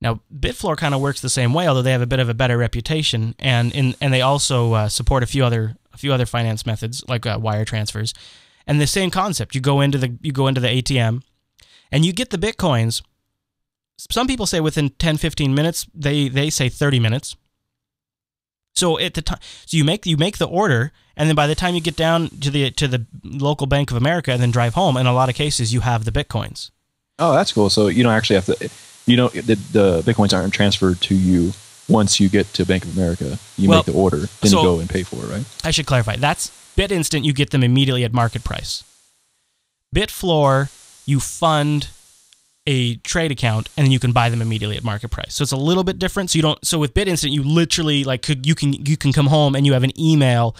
Now, 0.00 0.20
Bitfloor 0.36 0.76
kind 0.76 0.94
of 0.94 1.00
works 1.00 1.20
the 1.20 1.28
same 1.28 1.54
way, 1.54 1.66
although 1.68 1.82
they 1.82 1.92
have 1.92 2.02
a 2.02 2.06
bit 2.06 2.18
of 2.18 2.28
a 2.28 2.34
better 2.34 2.58
reputation, 2.58 3.34
and 3.38 3.72
in, 3.72 3.94
and 4.00 4.12
they 4.12 4.20
also 4.20 4.72
uh, 4.72 4.88
support 4.88 5.22
a 5.22 5.26
few 5.26 5.44
other 5.44 5.76
a 5.92 5.96
few 5.96 6.12
other 6.12 6.26
finance 6.26 6.66
methods 6.66 7.04
like 7.08 7.24
uh, 7.24 7.38
wire 7.40 7.64
transfers, 7.64 8.12
and 8.66 8.80
the 8.80 8.86
same 8.86 9.10
concept. 9.10 9.54
You 9.54 9.60
go 9.60 9.80
into 9.80 9.98
the 9.98 10.18
you 10.20 10.32
go 10.32 10.48
into 10.48 10.60
the 10.60 10.68
ATM, 10.68 11.22
and 11.90 12.04
you 12.04 12.12
get 12.12 12.30
the 12.30 12.38
bitcoins. 12.38 13.02
Some 14.10 14.26
people 14.26 14.46
say 14.46 14.58
within 14.58 14.90
10, 14.90 15.18
15 15.18 15.54
minutes. 15.54 15.86
They 15.94 16.28
they 16.28 16.50
say 16.50 16.68
30 16.68 16.98
minutes. 16.98 17.36
So 18.74 18.98
at 18.98 19.14
the 19.14 19.22
time, 19.22 19.38
so 19.66 19.76
you 19.76 19.84
make 19.84 20.06
you 20.06 20.16
make 20.16 20.38
the 20.38 20.46
order, 20.48 20.92
and 21.16 21.28
then 21.28 21.36
by 21.36 21.46
the 21.46 21.54
time 21.54 21.74
you 21.74 21.80
get 21.80 21.96
down 21.96 22.28
to 22.40 22.50
the 22.50 22.70
to 22.72 22.88
the 22.88 23.06
local 23.22 23.66
Bank 23.66 23.90
of 23.90 23.96
America 23.96 24.32
and 24.32 24.40
then 24.40 24.50
drive 24.50 24.74
home, 24.74 24.96
in 24.96 25.06
a 25.06 25.12
lot 25.12 25.28
of 25.28 25.34
cases 25.34 25.72
you 25.72 25.80
have 25.80 26.04
the 26.04 26.12
bitcoins. 26.12 26.70
Oh, 27.18 27.34
that's 27.34 27.52
cool. 27.52 27.70
So 27.70 27.88
you 27.88 28.02
don't 28.02 28.12
actually 28.12 28.36
have 28.36 28.46
to. 28.46 28.70
You 29.04 29.16
know, 29.16 29.28
the, 29.28 29.56
the 29.72 30.02
bitcoins 30.02 30.32
aren't 30.32 30.54
transferred 30.54 31.00
to 31.02 31.14
you 31.14 31.52
once 31.88 32.20
you 32.20 32.28
get 32.28 32.46
to 32.54 32.64
Bank 32.64 32.84
of 32.84 32.96
America, 32.96 33.36
you 33.58 33.68
Well, 33.68 33.80
make 33.80 33.86
the 33.86 33.92
order, 33.92 34.18
then 34.18 34.50
so- 34.50 34.58
you 34.58 34.64
go 34.64 34.78
and 34.80 34.88
pay 34.88 35.02
for 35.02 35.16
it, 35.16 35.28
right? 35.28 35.44
I 35.64 35.72
should 35.72 35.86
clarify. 35.86 36.16
That's 36.16 36.50
BitInstant. 36.76 37.24
You 37.24 37.32
get 37.32 37.50
them 37.50 37.62
immediately 37.64 38.04
at 38.04 38.12
market 38.12 38.44
price. 38.44 38.84
BitFloor, 39.94 40.70
you 41.04 41.20
fund 41.20 41.88
a 42.66 42.96
trade 42.96 43.32
account 43.32 43.68
and 43.76 43.84
then 43.84 43.90
you 43.92 43.98
can 43.98 44.12
buy 44.12 44.28
them 44.28 44.40
immediately 44.40 44.76
at 44.76 44.84
market 44.84 45.10
price. 45.10 45.34
So 45.34 45.42
it's 45.42 45.52
a 45.52 45.56
little 45.56 45.84
bit 45.84 45.98
different. 45.98 46.30
So 46.30 46.36
you 46.36 46.42
don't. 46.42 46.64
So 46.64 46.78
with 46.78 46.94
BitInstant, 46.94 47.32
you 47.32 47.42
literally 47.42 48.04
like 48.04 48.22
could 48.22 48.46
you 48.46 48.54
can 48.54 48.72
you 48.72 48.96
can 48.96 49.12
come 49.12 49.26
home 49.26 49.54
and 49.54 49.66
you 49.66 49.72
have 49.72 49.82
an 49.82 49.98
email 49.98 50.56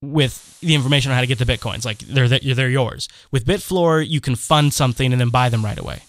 with 0.00 0.58
the 0.60 0.74
information 0.74 1.10
on 1.10 1.14
how 1.14 1.20
to 1.20 1.26
get 1.26 1.38
the 1.38 1.44
bitcoins. 1.44 1.84
Like 1.84 1.98
they're 1.98 2.28
they're 2.28 2.68
yours. 2.68 3.08
With 3.30 3.44
BitFloor, 3.44 4.06
you 4.06 4.20
can 4.20 4.36
fund 4.36 4.74
something 4.74 5.12
and 5.12 5.20
then 5.20 5.30
buy 5.30 5.48
them 5.48 5.64
right 5.64 5.78
away. 5.78 6.02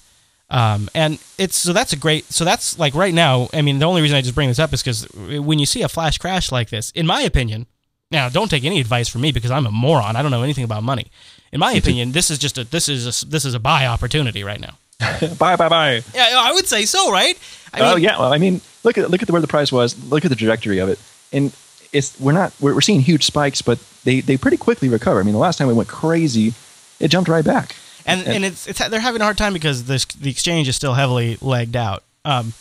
Um, 0.50 0.90
and 0.94 1.20
it's 1.40 1.56
so 1.56 1.74
that's 1.74 1.94
a 1.94 1.98
great 1.98 2.26
so 2.32 2.46
that's 2.46 2.78
like 2.78 2.94
right 2.94 3.14
now. 3.14 3.50
I 3.54 3.62
mean, 3.62 3.80
the 3.80 3.86
only 3.86 4.02
reason 4.02 4.18
I 4.18 4.22
just 4.22 4.36
bring 4.36 4.50
this 4.50 4.60
up 4.60 4.74
is 4.74 4.84
because 4.84 5.08
when 5.14 5.58
you 5.58 5.66
see 5.66 5.82
a 5.82 5.90
flash 5.90 6.18
crash 6.18 6.52
like 6.52 6.70
this, 6.70 6.92
in 6.92 7.08
my 7.08 7.22
opinion, 7.22 7.66
now 8.12 8.30
don't 8.30 8.50
take 8.50 8.64
any 8.64 8.80
advice 8.80 9.08
from 9.08 9.22
me 9.22 9.32
because 9.32 9.50
I'm 9.50 9.66
a 9.66 9.72
moron. 9.72 10.16
I 10.16 10.22
don't 10.22 10.32
know 10.32 10.44
anything 10.44 10.64
about 10.64 10.84
money. 10.84 11.08
In 11.52 11.60
my 11.60 11.74
opinion, 11.74 12.12
this 12.12 12.30
is 12.30 12.38
just 12.38 12.58
a 12.58 12.64
this 12.64 12.90
is 12.90 13.24
a, 13.24 13.26
this 13.26 13.46
is 13.46 13.54
a 13.54 13.60
buy 13.60 13.86
opportunity 13.86 14.44
right 14.44 14.60
now. 14.60 14.78
buy, 15.40 15.56
buy, 15.56 15.70
buy. 15.70 16.04
Yeah, 16.14 16.28
I 16.36 16.52
would 16.54 16.68
say 16.68 16.86
so, 16.86 17.12
right? 17.12 17.38
I 17.74 17.80
oh 17.82 17.96
yeah, 17.96 18.20
well, 18.20 18.32
I 18.32 18.38
mean, 18.38 18.62
look 18.84 18.98
at 18.98 19.10
look 19.10 19.22
at 19.22 19.28
the, 19.28 19.32
where 19.34 19.42
the 19.42 19.48
price 19.48 19.72
was. 19.72 20.02
Look 20.10 20.26
at 20.26 20.30
the 20.30 20.36
trajectory 20.36 20.80
of 20.80 20.90
it, 20.90 21.00
and 21.32 21.56
it's 21.92 22.20
we're 22.20 22.32
not 22.32 22.54
we're, 22.60 22.74
we're 22.74 22.82
seeing 22.82 23.02
huge 23.02 23.26
spikes, 23.26 23.62
but 23.62 23.80
they 24.04 24.22
they 24.22 24.38
pretty 24.38 24.58
quickly 24.58 24.90
recover. 24.90 25.20
I 25.20 25.24
mean, 25.24 25.34
the 25.34 25.40
last 25.40 25.58
time 25.58 25.68
we 25.68 25.74
went 25.74 25.90
crazy, 25.90 26.54
it 27.00 27.08
jumped 27.10 27.30
right 27.30 27.46
back. 27.46 27.76
and 28.06 28.26
and 28.28 28.46
it's, 28.46 28.68
it's 28.68 28.86
they're 28.90 29.00
having 29.00 29.22
a 29.22 29.24
hard 29.24 29.38
time 29.38 29.54
because 29.54 29.86
the 29.86 30.06
the 30.20 30.30
exchange 30.30 30.68
is 30.68 30.76
still 30.76 30.94
heavily 30.94 31.38
legged 31.42 31.76
out. 31.76 32.04
Um, 32.26 32.54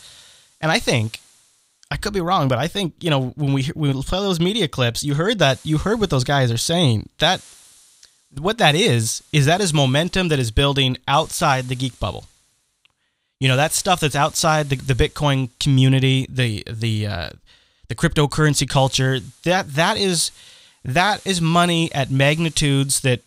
and 0.61 0.71
I 0.71 0.79
think 0.79 1.21
I 1.91 1.97
could 1.97 2.15
be 2.15 2.21
wrong, 2.21 2.49
but 2.49 2.59
I 2.59 2.69
think 2.69 2.95
you 3.01 3.11
know 3.11 3.35
when 3.37 3.53
we 3.53 3.65
when 3.75 3.97
we 3.97 4.03
play 4.03 4.21
those 4.21 4.41
media 4.41 4.69
clips, 4.69 5.03
you 5.05 5.15
heard 5.15 5.39
that 5.41 5.59
you 5.65 5.79
heard 5.79 6.01
what 6.01 6.11
those 6.11 6.25
guys 6.25 6.51
are 6.51 6.57
saying. 6.57 7.09
That 7.19 7.43
what 8.39 8.59
that 8.59 8.75
is 8.75 9.23
is 9.33 9.47
that 9.47 9.61
is 9.61 9.75
momentum 9.75 10.29
that 10.29 10.39
is 10.39 10.51
building 10.51 10.97
outside 11.07 11.69
the 11.69 11.77
geek 11.77 11.99
bubble. 12.01 12.25
You 13.43 13.49
know 13.49 13.57
that 13.57 13.73
stuff 13.73 13.99
that's 13.99 14.15
outside 14.15 14.69
the, 14.69 14.77
the 14.77 14.95
Bitcoin 14.95 15.49
community, 15.59 16.29
the 16.31 16.63
the 16.71 17.09
uh, 17.09 17.31
the 17.89 17.97
cryptocurrency 17.97 18.69
culture. 18.69 19.19
That 19.43 19.75
that 19.75 19.97
is 19.97 20.31
that 20.85 21.27
is 21.27 21.41
money 21.41 21.93
at 21.93 22.09
magnitudes 22.09 23.01
that 23.01 23.21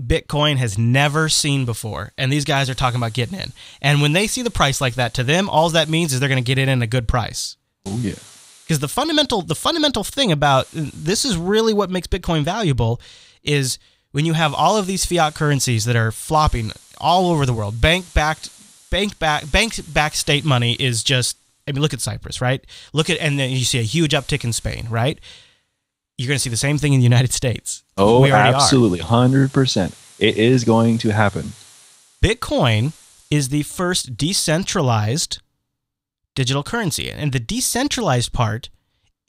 Bitcoin 0.00 0.58
has 0.58 0.78
never 0.78 1.28
seen 1.28 1.64
before. 1.64 2.12
And 2.16 2.32
these 2.32 2.44
guys 2.44 2.70
are 2.70 2.74
talking 2.74 2.98
about 2.98 3.12
getting 3.12 3.40
in. 3.40 3.52
And 3.82 4.00
when 4.00 4.12
they 4.12 4.28
see 4.28 4.42
the 4.42 4.52
price 4.52 4.80
like 4.80 4.94
that, 4.94 5.14
to 5.14 5.24
them, 5.24 5.50
all 5.50 5.68
that 5.70 5.88
means 5.88 6.12
is 6.12 6.20
they're 6.20 6.28
going 6.28 6.44
to 6.44 6.46
get 6.46 6.58
in 6.58 6.68
at 6.68 6.80
a 6.80 6.86
good 6.86 7.08
price. 7.08 7.56
Oh 7.84 7.98
yeah. 7.98 8.14
Because 8.62 8.78
the 8.78 8.86
fundamental 8.86 9.42
the 9.42 9.56
fundamental 9.56 10.04
thing 10.04 10.30
about 10.30 10.68
this 10.72 11.24
is 11.24 11.36
really 11.36 11.74
what 11.74 11.90
makes 11.90 12.06
Bitcoin 12.06 12.44
valuable 12.44 13.00
is 13.42 13.80
when 14.12 14.24
you 14.24 14.34
have 14.34 14.54
all 14.54 14.76
of 14.76 14.86
these 14.86 15.04
fiat 15.04 15.34
currencies 15.34 15.86
that 15.86 15.96
are 15.96 16.12
flopping 16.12 16.70
all 16.98 17.32
over 17.32 17.44
the 17.44 17.52
world, 17.52 17.80
bank 17.80 18.14
backed 18.14 18.50
bank 18.90 19.18
back 19.18 19.50
bank 19.50 19.80
back 19.92 20.14
state 20.14 20.44
money 20.44 20.74
is 20.74 21.02
just 21.02 21.36
I 21.66 21.72
mean 21.72 21.82
look 21.82 21.94
at 21.94 22.00
Cyprus, 22.00 22.40
right? 22.40 22.64
Look 22.92 23.10
at 23.10 23.18
and 23.18 23.38
then 23.38 23.50
you 23.50 23.64
see 23.64 23.78
a 23.78 23.82
huge 23.82 24.12
uptick 24.12 24.44
in 24.44 24.52
Spain, 24.52 24.86
right? 24.90 25.18
You're 26.18 26.28
going 26.28 26.36
to 26.36 26.42
see 26.42 26.50
the 26.50 26.56
same 26.56 26.78
thing 26.78 26.94
in 26.94 27.00
the 27.00 27.04
United 27.04 27.32
States. 27.32 27.82
Oh, 27.98 28.24
are. 28.24 28.32
absolutely, 28.32 29.00
hundred 29.00 29.52
percent. 29.52 29.94
It 30.18 30.38
is 30.38 30.64
going 30.64 30.96
to 30.98 31.10
happen. 31.10 31.52
Bitcoin 32.22 32.92
is 33.30 33.50
the 33.50 33.62
first 33.64 34.16
decentralized 34.16 35.42
digital 36.36 36.62
currency. 36.62 37.10
And 37.10 37.32
the 37.32 37.40
decentralized 37.40 38.32
part 38.32 38.68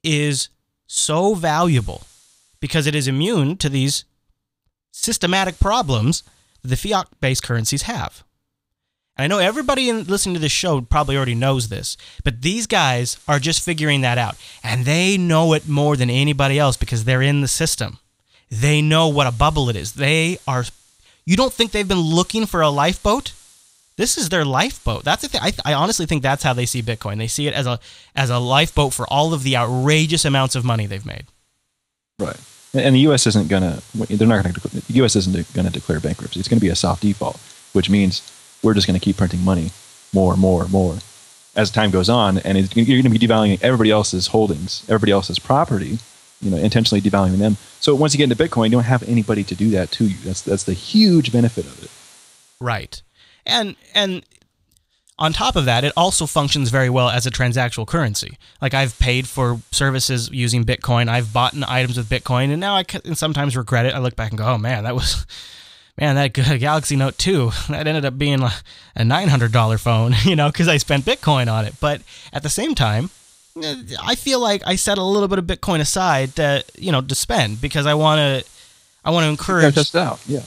is 0.04 0.50
so 0.86 1.34
valuable 1.34 2.04
because 2.60 2.86
it 2.86 2.94
is 2.94 3.08
immune 3.08 3.58
to 3.58 3.70
these 3.70 4.06
systematic 4.92 5.60
problems 5.60 6.22
that 6.62 6.68
the 6.68 6.76
fiat 6.76 7.08
based 7.20 7.42
currencies 7.42 7.84
have. 7.84 8.24
And 9.18 9.24
I 9.24 9.28
know 9.28 9.42
everybody 9.42 9.90
in, 9.90 10.04
listening 10.04 10.36
to 10.36 10.40
this 10.42 10.52
show 10.52 10.82
probably 10.82 11.18
already 11.18 11.36
knows 11.36 11.70
this, 11.70 11.98
but 12.24 12.42
these 12.42 12.68
guys 12.68 13.18
are 13.28 13.40
just 13.40 13.64
figuring 13.64 14.02
that 14.02 14.18
out. 14.18 14.36
And 14.64 14.86
they 14.86 15.18
know 15.18 15.54
it 15.54 15.68
more 15.68 15.96
than 15.96 16.10
anybody 16.10 16.60
else 16.60 16.78
because 16.78 17.04
they're 17.04 17.22
in 17.22 17.42
the 17.42 17.48
system. 17.48 18.00
They 18.50 18.82
know 18.82 19.08
what 19.08 19.28
a 19.28 19.32
bubble 19.32 19.70
it 19.70 19.76
is. 19.76 19.94
They 19.94 20.38
are. 20.48 20.66
You 21.26 21.36
don't 21.36 21.52
think 21.52 21.72
they've 21.72 21.88
been 21.88 22.00
looking 22.00 22.46
for 22.46 22.62
a 22.62 22.70
lifeboat? 22.70 23.34
This 23.98 24.18
is 24.18 24.30
their 24.30 24.46
lifeboat. 24.46 25.04
That's 25.04 25.24
the 25.24 25.28
thing. 25.28 25.42
I, 25.44 25.52
I 25.66 25.74
honestly 25.74 26.06
think 26.06 26.22
that's 26.22 26.44
how 26.44 26.54
they 26.54 26.68
see 26.68 26.84
Bitcoin. 26.84 27.18
They 27.18 27.28
see 27.28 27.48
it 27.48 27.54
as 27.54 27.66
a 27.66 27.80
as 28.16 28.30
a 28.30 28.38
lifeboat 28.38 28.94
for 28.94 29.08
all 29.08 29.34
of 29.34 29.44
the 29.44 29.58
outrageous 29.58 30.24
amounts 30.24 30.56
of 30.56 30.64
money 30.64 30.86
they've 30.86 31.06
made. 31.06 31.26
Right. 32.20 32.40
And 32.74 32.96
the 32.96 33.00
U.S. 33.02 33.26
isn't 33.26 33.50
gonna. 33.50 33.82
They're 33.96 34.28
not 34.28 34.44
gonna. 34.44 34.54
The 34.54 34.94
U.S. 34.94 35.16
isn't 35.16 35.54
gonna 35.54 35.72
declare 35.72 36.00
bankruptcy. 36.00 36.40
It's 36.40 36.48
gonna 36.48 36.60
be 36.60 36.70
a 36.70 36.76
soft 36.76 37.02
default, 37.02 37.38
which 37.74 37.90
means 37.90 38.22
we're 38.64 38.74
just 38.74 38.88
gonna 38.88 39.00
keep 39.00 39.18
printing 39.18 39.44
money, 39.44 39.72
more, 40.14 40.36
more, 40.36 40.68
more, 40.68 40.98
as 41.56 41.72
time 41.72 41.92
goes 41.92 42.10
on, 42.10 42.38
and 42.40 42.58
it's, 42.58 42.76
you're 42.76 43.02
gonna 43.02 43.18
be 43.18 43.20
devaluing 43.20 43.62
everybody 43.62 43.92
else's 43.92 44.28
holdings, 44.28 44.84
everybody 44.88 45.12
else's 45.12 45.40
property, 45.40 46.00
you 46.42 46.52
know, 46.52 46.58
intentionally 46.58 47.02
devaluing 47.02 47.38
them. 47.38 47.58
So 47.80 47.96
once 47.96 48.14
you 48.14 48.18
get 48.18 48.32
into 48.32 48.36
Bitcoin, 48.36 48.66
you 48.66 48.72
don't 48.72 48.84
have 48.84 49.04
anybody 49.04 49.44
to 49.46 49.56
do 49.56 49.70
that 49.72 49.92
to 49.94 50.06
you. 50.06 50.18
That's 50.24 50.42
that's 50.42 50.64
the 50.64 50.74
huge 50.74 51.32
benefit 51.32 51.66
of 51.66 51.84
it. 51.84 51.92
Right. 52.60 53.02
And 53.46 53.76
and 53.94 54.24
on 55.20 55.34
top 55.34 55.56
of 55.56 55.66
that, 55.66 55.84
it 55.84 55.94
also 55.98 56.28
functions 56.28 56.70
very 56.70 56.90
well 56.90 57.10
as 57.10 57.26
a 57.26 57.32
transactional 57.32 57.88
currency. 57.88 58.38
Like 58.62 58.74
I've 58.74 58.98
paid 59.00 59.28
for 59.28 59.60
services 59.72 60.30
using 60.32 60.64
Bitcoin. 60.64 61.08
I've 61.08 61.34
bought 61.34 61.56
items 61.68 61.98
with 61.98 62.08
Bitcoin, 62.08 62.52
and 62.52 62.60
now 62.60 62.76
I 62.76 62.84
can 62.84 63.16
sometimes 63.16 63.58
regret 63.58 63.86
it. 63.88 63.96
I 63.96 64.00
look 64.00 64.16
back 64.16 64.32
and 64.32 64.38
go, 64.38 64.46
"Oh 64.46 64.58
man, 64.58 64.84
that 64.84 64.96
was." 64.96 65.26
Man, 65.98 66.16
that 66.16 66.34
Galaxy 66.60 66.96
Note 66.96 67.18
2, 67.18 67.52
that 67.70 67.88
ended 67.88 68.06
up 68.06 68.18
being 68.18 68.42
a 68.42 68.52
a 68.96 69.02
$900 69.02 69.80
phone, 69.80 70.14
you 70.24 70.36
know, 70.36 70.50
because 70.50 70.68
I 70.68 70.78
spent 70.78 71.06
Bitcoin 71.06 71.52
on 71.52 71.66
it. 71.66 71.76
But 71.80 72.02
at 72.34 72.44
the 72.44 72.50
same 72.50 72.76
time, 72.76 73.10
eh, 73.62 73.76
I 74.04 74.16
feel 74.16 74.40
like 74.40 74.62
I 74.66 74.76
set 74.76 74.98
a 74.98 75.04
little 75.04 75.28
bit 75.28 75.40
of 75.40 75.46
Bitcoin 75.46 75.80
aside 75.80 76.36
to, 76.38 76.64
you 76.78 76.92
know, 76.92 77.02
to 77.02 77.16
spend 77.16 77.62
because 77.62 77.86
I 77.86 77.94
want 77.94 78.20
to, 78.20 78.50
I 79.06 79.12
want 79.12 79.26
to 79.26 79.30
encourage 79.30 79.76
test 79.76 79.96
it 79.96 80.00
out. 80.00 80.20
Yeah. 80.28 80.42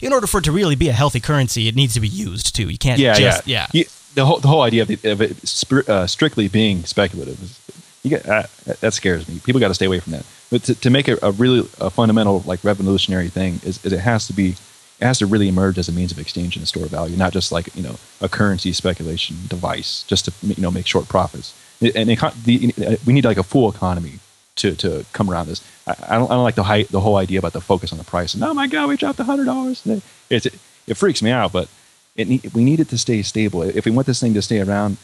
in 0.00 0.12
order 0.12 0.26
for 0.26 0.38
it 0.38 0.44
to 0.44 0.52
really 0.52 0.76
be 0.76 0.88
a 0.88 0.92
healthy 0.92 1.20
currency, 1.20 1.68
it 1.68 1.74
needs 1.76 1.94
to 1.94 2.00
be 2.00 2.08
used 2.08 2.54
too. 2.54 2.68
You 2.68 2.78
can't 2.78 2.98
yeah, 3.00 3.14
just 3.14 3.46
yeah, 3.46 3.66
yeah. 3.72 3.80
You- 3.80 3.86
the 4.14 4.24
whole 4.24 4.38
the 4.40 4.48
whole 4.48 4.62
idea 4.62 4.82
of 4.82 4.90
it, 4.90 5.04
of 5.04 5.20
it 5.20 5.46
spir- 5.46 5.84
uh, 5.86 6.06
strictly 6.06 6.48
being 6.48 6.82
speculative 6.84 7.40
is 7.40 7.60
you 8.02 8.10
get 8.10 8.28
uh, 8.28 8.44
that 8.80 8.92
scares 8.92 9.28
me. 9.28 9.38
People 9.44 9.60
got 9.60 9.68
to 9.68 9.74
stay 9.74 9.86
away 9.86 10.00
from 10.00 10.12
that. 10.12 10.24
But 10.50 10.64
to, 10.64 10.74
to 10.74 10.90
make 10.90 11.08
it 11.08 11.18
a 11.22 11.30
really 11.32 11.68
a 11.80 11.90
fundamental 11.90 12.40
like 12.46 12.64
revolutionary 12.64 13.28
thing 13.28 13.60
is, 13.64 13.84
is 13.84 13.92
it 13.92 14.00
has 14.00 14.26
to 14.26 14.32
be 14.32 14.56
it 15.00 15.04
has 15.04 15.18
to 15.18 15.26
really 15.26 15.48
emerge 15.48 15.78
as 15.78 15.88
a 15.88 15.92
means 15.92 16.10
of 16.10 16.18
exchange 16.18 16.56
and 16.56 16.66
store 16.66 16.86
value, 16.86 17.16
not 17.16 17.32
just 17.32 17.52
like 17.52 17.74
you 17.76 17.82
know 17.82 17.96
a 18.20 18.28
currency 18.28 18.72
speculation 18.72 19.36
device 19.48 20.04
just 20.08 20.24
to 20.24 20.32
you 20.42 20.62
know 20.62 20.70
make 20.70 20.86
short 20.86 21.08
profits. 21.08 21.54
And 21.80 22.08
econ- 22.08 22.34
the, 22.42 22.98
we 23.06 23.12
need 23.12 23.24
like 23.24 23.36
a 23.36 23.44
full 23.44 23.70
economy 23.70 24.18
to, 24.56 24.74
to 24.74 25.06
come 25.12 25.30
around 25.30 25.46
this. 25.46 25.64
I, 25.86 25.94
I 26.08 26.18
don't 26.18 26.30
I 26.30 26.34
don't 26.34 26.42
like 26.42 26.56
the 26.56 26.64
high, 26.64 26.82
the 26.84 27.00
whole 27.00 27.16
idea 27.16 27.38
about 27.38 27.52
the 27.52 27.60
focus 27.60 27.92
on 27.92 27.98
the 27.98 28.04
price 28.04 28.34
and 28.34 28.42
oh 28.42 28.54
my 28.54 28.66
god 28.66 28.88
we 28.88 28.96
dropped 28.96 29.18
hundred 29.20 29.44
dollars. 29.44 29.86
It's 30.30 30.46
it, 30.46 30.54
it 30.86 30.94
freaks 30.94 31.22
me 31.22 31.30
out, 31.30 31.52
but 31.52 31.68
it 32.16 32.52
we 32.54 32.64
need 32.64 32.80
it 32.80 32.88
to 32.88 32.98
stay 32.98 33.22
stable. 33.22 33.62
If 33.62 33.84
we 33.84 33.92
want 33.92 34.06
this 34.06 34.20
thing 34.20 34.34
to 34.34 34.42
stay 34.42 34.60
around, 34.60 34.96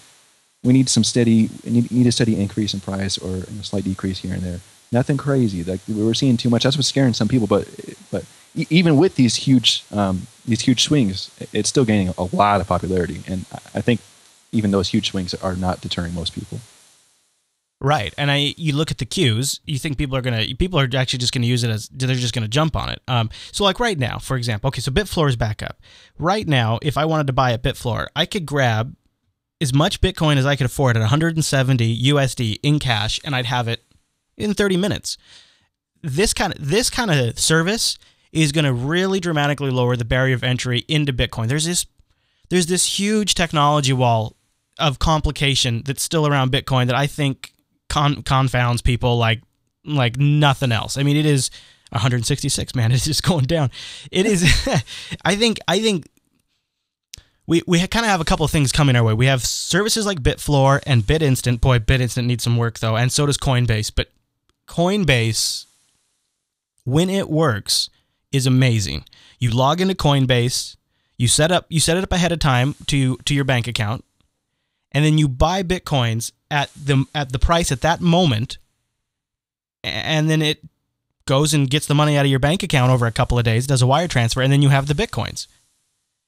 we 0.64 0.72
need 0.72 0.88
some 0.88 1.05
steady 1.05 1.51
need, 1.64 1.90
need 1.92 2.07
a 2.07 2.12
steady 2.12 2.40
increase 2.40 2.74
in 2.74 2.80
price 2.80 3.16
or 3.16 3.36
a 3.36 3.62
slight 3.62 3.84
decrease 3.84 4.18
here 4.18 4.34
and 4.34 4.42
there. 4.42 4.61
Nothing 4.90 5.16
crazy. 5.16 5.62
Like 5.62 5.80
we 5.86 6.05
were 6.05 6.14
seeing 6.14 6.36
too 6.36 6.51
much. 6.51 6.64
That's 6.64 6.76
what's 6.76 6.88
scaring 6.88 7.14
some 7.14 7.28
people. 7.28 7.47
But 7.47 7.68
but 8.11 8.24
even 8.55 8.96
with 8.96 9.16
these 9.16 9.36
huge 9.36 9.84
um, 9.90 10.26
these 10.46 10.62
huge 10.62 10.82
swings, 10.82 11.30
it's 11.52 11.68
still 11.68 11.84
gaining 11.84 12.12
a 12.16 12.24
lot 12.36 12.61
of 12.61 12.68
popularity. 12.68 13.22
And 13.26 13.46
I- 13.74 13.80
think 13.80 14.00
even 14.52 14.70
those 14.70 14.88
huge 14.88 15.11
swings 15.11 15.34
are 15.34 15.57
not 15.57 15.80
deterring 15.80 16.14
most 16.14 16.34
people. 16.34 16.61
Right. 17.80 18.14
And 18.16 18.30
I 18.30 18.55
you 18.57 18.74
look 18.74 18.90
at 18.90 18.98
the 18.98 19.05
queues, 19.05 19.61
you 19.66 19.78
think 19.78 19.98
people 19.98 20.16
are 20.16 20.22
to 20.22 20.55
people 20.55 20.78
are 20.78 20.88
actually 20.96 21.18
just 21.18 21.32
to 21.34 21.48
use 21.48 21.64
it 21.64 21.70
as 21.70 21.88
they're 21.88 22.14
just 22.14 22.32
to 22.44 22.48
jump 22.48 22.76
on 22.76 22.88
it. 22.88 23.02
Um 23.09 23.30
so 23.52 23.64
like 23.64 23.80
right 23.80 23.98
now, 23.98 24.18
for 24.18 24.36
example, 24.36 24.68
okay, 24.68 24.80
so 24.80 24.90
Bitfloor 24.90 25.28
is 25.28 25.36
back 25.36 25.62
up. 25.62 25.80
Right 26.18 26.46
now, 26.46 26.78
if 26.82 26.96
I 26.96 27.05
wanted 27.05 27.26
to 27.26 27.32
buy 27.32 27.50
a 27.50 27.59
Bitfloor, 27.59 28.07
I 28.14 28.26
could 28.26 28.46
grab 28.46 28.94
as 29.61 29.74
much 29.74 30.00
Bitcoin 30.00 30.36
as 30.36 30.46
I 30.46 30.57
could 30.57 30.66
afford 30.66 30.96
at 30.96 31.00
170 31.00 32.05
USD 32.11 32.61
in 32.62 32.78
cash 32.78 33.20
and 33.24 33.34
I'd 33.34 33.46
have 33.46 33.68
it 33.68 33.82
in 34.36 34.55
30 34.55 34.76
minutes. 34.76 35.18
This 36.02 36.32
kind 36.32 36.55
of 36.55 36.66
this 36.66 36.88
kind 36.90 37.11
of 37.11 37.38
service 37.38 37.98
is 38.35 38.53
going 38.53 38.64
to 38.64 38.72
really 38.72 39.20
dramatically 39.20 39.70
lower 39.70 39.97
the 39.97 40.05
barrier 40.05 40.35
of 40.35 40.43
entry 40.43 40.85
into 40.89 41.12
Bitcoin. 41.12 41.49
There's 41.49 41.64
this 41.64 41.87
there's 42.51 42.66
this 42.66 42.99
huge 42.99 43.35
technology 43.35 43.93
wall 43.93 44.37
of 44.78 44.99
complication 44.99 45.82
that's 45.87 46.03
still 46.03 46.26
around 46.26 46.51
Bitcoin 46.53 46.87
that 46.87 46.97
I 46.97 47.07
think 47.07 47.53
con- 47.89 48.22
confounds 48.22 48.82
people 48.82 49.16
like 49.16 49.41
like 49.85 50.18
nothing 50.18 50.72
else. 50.72 50.99
I 50.99 51.03
mean, 51.05 51.16
it 51.16 51.26
is 51.26 51.51
166, 51.91 52.74
man. 52.74 52.91
It's 52.93 53.05
just 53.05 53.22
going 53.22 53.45
down. 53.45 53.70
It 54.11 54.26
is. 54.26 54.43
I 55.24 55.37
think. 55.37 55.59
I 55.68 55.80
think 55.80 56.07
we 57.47 57.62
we 57.66 57.78
kind 57.87 58.05
of 58.05 58.11
have 58.11 58.20
a 58.20 58.24
couple 58.24 58.45
of 58.45 58.51
things 58.51 58.72
coming 58.72 58.97
our 58.97 59.05
way. 59.05 59.14
We 59.14 59.26
have 59.26 59.45
services 59.45 60.07
like 60.07 60.22
Bitfloor 60.22 60.80
and 60.87 61.03
BitInstant. 61.03 61.61
Boy, 61.61 61.78
BitInstant 61.78 62.26
needs 62.26 62.43
some 62.43 62.57
work 62.57 62.80
though, 62.80 62.97
and 62.97 63.12
so 63.12 63.26
does 63.26 63.39
Coinbase. 63.39 63.93
But 63.95 64.11
Coinbase, 64.66 65.66
when 66.85 67.09
it 67.09 67.30
works, 67.30 67.91
is 68.35 68.47
amazing. 68.47 69.05
You 69.39 69.51
log 69.51 69.80
into 69.80 69.95
Coinbase, 69.95 70.76
you 71.16 71.28
set 71.28 71.53
up 71.53 71.66
you 71.68 71.80
set 71.80 71.97
it 71.97 72.05
up 72.05 72.12
ahead 72.12 72.32
of 72.32 72.39
time 72.41 72.74
to 72.89 73.16
to 73.18 73.35
your 73.35 73.45
bank 73.45 73.68
account, 73.68 74.05
and 74.93 75.05
then 75.05 75.18
you 75.18 75.28
buy 75.28 75.62
bitcoins 75.62 76.32
at 76.51 76.70
the 76.74 77.05
at 77.14 77.32
the 77.32 77.39
price 77.39 77.70
at 77.70 77.80
that 77.82 78.01
moment, 78.01 78.59
and 79.82 80.28
then 80.28 80.43
it 80.43 80.64
goes 81.26 81.55
and 81.55 81.70
gets 81.70 81.87
the 81.87 81.95
money 81.95 82.18
out 82.18 82.26
of 82.26 82.30
your 82.30 82.41
bank 82.41 82.62
account 82.62 82.93
over 82.93 83.07
a 83.07 83.12
couple 83.12 83.39
of 83.39 83.45
days, 83.45 83.66
does 83.66 83.82
a 83.82 83.87
wire 83.87 84.09
transfer, 84.09 84.43
and 84.43 84.53
then 84.53 84.62
you 84.62 84.68
have 84.68 84.87
the 84.87 84.95
bitcoins. 84.95 85.47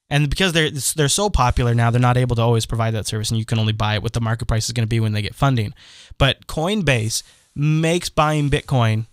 And 0.08 0.30
because 0.30 0.52
they're 0.52 0.70
they're 0.70 1.08
so 1.08 1.28
popular 1.28 1.74
now, 1.74 1.90
they're 1.90 2.00
not 2.00 2.16
able 2.16 2.36
to 2.36 2.42
always 2.42 2.66
provide 2.66 2.92
that 2.94 3.08
service, 3.08 3.30
and 3.30 3.38
you 3.38 3.44
can 3.44 3.58
only 3.58 3.72
buy 3.72 3.94
it 3.96 4.02
what 4.02 4.12
the 4.12 4.20
market 4.20 4.46
price 4.46 4.66
is 4.66 4.72
going 4.72 4.86
to 4.86 4.88
be 4.88 5.00
when 5.00 5.12
they 5.12 5.22
get 5.22 5.34
funding. 5.34 5.74
But 6.16 6.46
Coinbase 6.46 7.24
makes 7.56 8.08
buying 8.08 8.48
Bitcoin 8.48 9.06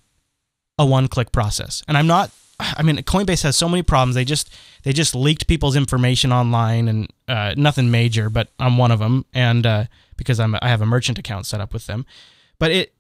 a 0.77 0.85
one-click 0.85 1.31
process, 1.31 1.83
and 1.87 1.97
I'm 1.97 2.07
not. 2.07 2.29
I 2.77 2.83
mean, 2.83 2.97
Coinbase 2.97 3.43
has 3.43 3.55
so 3.55 3.69
many 3.69 3.83
problems. 3.83 4.15
They 4.15 4.25
just 4.25 4.53
they 4.83 4.93
just 4.93 5.15
leaked 5.15 5.47
people's 5.47 5.75
information 5.75 6.31
online, 6.31 6.87
and 6.87 7.13
uh, 7.27 7.53
nothing 7.57 7.91
major, 7.91 8.29
but 8.29 8.49
I'm 8.59 8.77
one 8.77 8.91
of 8.91 8.99
them, 8.99 9.25
and 9.33 9.65
uh, 9.65 9.85
because 10.17 10.39
I'm 10.39 10.55
I 10.61 10.69
have 10.69 10.81
a 10.81 10.85
merchant 10.85 11.19
account 11.19 11.45
set 11.45 11.61
up 11.61 11.73
with 11.73 11.87
them, 11.87 12.05
but 12.59 12.71
it 12.71 12.93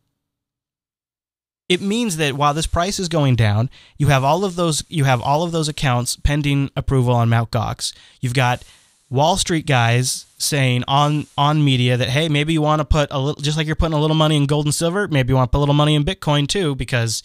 it 1.69 1.81
means 1.81 2.17
that 2.17 2.33
while 2.33 2.53
this 2.53 2.67
price 2.67 2.99
is 2.99 3.07
going 3.07 3.35
down, 3.35 3.69
you 3.97 4.07
have 4.07 4.23
all 4.23 4.45
of 4.45 4.55
those 4.55 4.83
you 4.89 5.05
have 5.05 5.21
all 5.21 5.43
of 5.43 5.51
those 5.51 5.67
accounts 5.67 6.15
pending 6.17 6.69
approval 6.75 7.13
on 7.15 7.29
Mt. 7.29 7.51
Gox. 7.51 7.93
You've 8.21 8.33
got 8.33 8.63
Wall 9.09 9.37
Street 9.37 9.65
guys 9.65 10.25
saying 10.37 10.83
on 10.87 11.27
on 11.37 11.63
media 11.63 11.97
that 11.97 12.09
hey, 12.09 12.27
maybe 12.29 12.53
you 12.53 12.61
want 12.61 12.79
to 12.79 12.85
put 12.85 13.09
a 13.11 13.19
little 13.19 13.41
just 13.41 13.57
like 13.57 13.65
you're 13.65 13.75
putting 13.75 13.97
a 13.97 14.01
little 14.01 14.15
money 14.15 14.35
in 14.35 14.45
gold 14.45 14.65
and 14.65 14.75
silver, 14.75 15.07
maybe 15.07 15.29
you 15.31 15.35
want 15.35 15.51
to 15.51 15.51
put 15.51 15.59
a 15.59 15.61
little 15.65 15.73
money 15.73 15.95
in 15.95 16.03
Bitcoin 16.03 16.47
too 16.47 16.75
because 16.75 17.23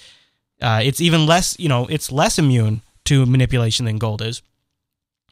uh, 0.62 0.80
it's 0.82 1.00
even 1.00 1.26
less 1.26 1.56
you 1.58 1.68
know 1.68 1.86
it's 1.86 2.10
less 2.12 2.38
immune 2.38 2.82
to 3.04 3.26
manipulation 3.26 3.86
than 3.86 3.98
gold 3.98 4.22
is. 4.22 4.42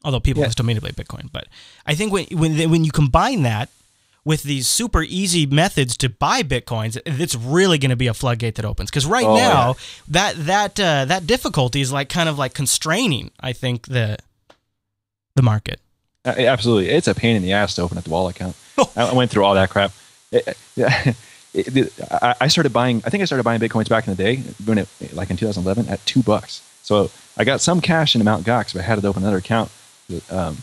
Although 0.05 0.21
people 0.21 0.43
Yeah. 0.43 0.51
still 0.51 0.67
manipulate 0.67 0.95
Bitcoin, 0.97 1.31
but 1.33 1.47
I 1.87 1.95
think 1.95 2.13
when 2.13 2.27
when 2.33 2.71
when 2.71 2.85
you 2.85 2.93
combine 2.93 3.43
that 3.43 3.69
with 4.25 4.43
these 4.43 4.67
super 4.69 5.03
easy 5.03 5.47
methods 5.47 5.97
to 5.97 6.09
buy 6.09 6.43
bitcoins, 6.43 6.99
it's 7.07 7.35
really 7.37 7.79
going 7.79 7.91
to 7.91 7.97
be 7.97 8.09
a 8.09 8.15
floodgate 8.15 8.57
that 8.57 8.65
opens. 8.65 8.91
Because 8.91 9.07
right 9.07 9.25
Oh, 9.25 9.37
now, 9.37 9.69
yeah. 9.69 9.75
that 10.09 10.47
that 10.47 10.81
uh, 10.81 11.05
that 11.07 11.27
difficulty 11.27 11.81
is 11.81 11.93
like 11.93 12.09
kind 12.09 12.29
of 12.29 12.39
like 12.39 12.53
constraining. 12.55 13.31
I 13.41 13.53
think 13.53 13.87
the 13.87 14.17
the 15.35 15.43
market. 15.43 15.81
Uh, 16.25 16.31
absolutely, 16.39 16.89
it's 16.91 17.07
a 17.09 17.15
pain 17.15 17.37
in 17.37 17.43
the 17.43 17.53
ass 17.53 17.75
to 17.77 17.83
open 17.83 17.99
up 17.99 18.05
the 18.05 18.11
wallet 18.11 18.37
account. 18.37 18.57
I 18.97 19.11
I 19.11 19.13
went 19.13 19.31
through 19.31 19.45
all 19.45 19.55
that 19.55 19.71
crap. 19.71 19.93
It- 20.33 20.57
yeah, 20.77 21.13
it- 21.57 21.77
it- 21.77 21.93
I 22.11 22.35
I 22.43 22.49
started 22.49 22.73
buying. 22.73 23.03
I 23.05 23.11
think 23.11 23.23
I 23.23 23.25
started 23.25 23.43
buying 23.45 23.61
bitcoins 23.61 23.89
back 23.89 24.07
in 24.07 24.15
the 24.15 24.23
day, 24.23 24.37
when 24.65 24.79
it 24.79 24.89
like 25.13 25.31
in 25.31 25.37
2011 25.37 25.89
at 25.89 26.05
two 26.07 26.23
bucks. 26.23 26.61
So 26.83 27.11
I 27.37 27.45
got 27.45 27.61
some 27.61 27.81
cash 27.81 28.15
in 28.15 28.23
Mount 28.25 28.47
Gox, 28.47 28.73
but 28.73 28.81
I 28.81 28.85
had 28.85 29.01
to 29.01 29.09
open 29.09 29.23
another 29.23 29.39
account 29.39 29.71
with, 30.09 30.33
um, 30.33 30.59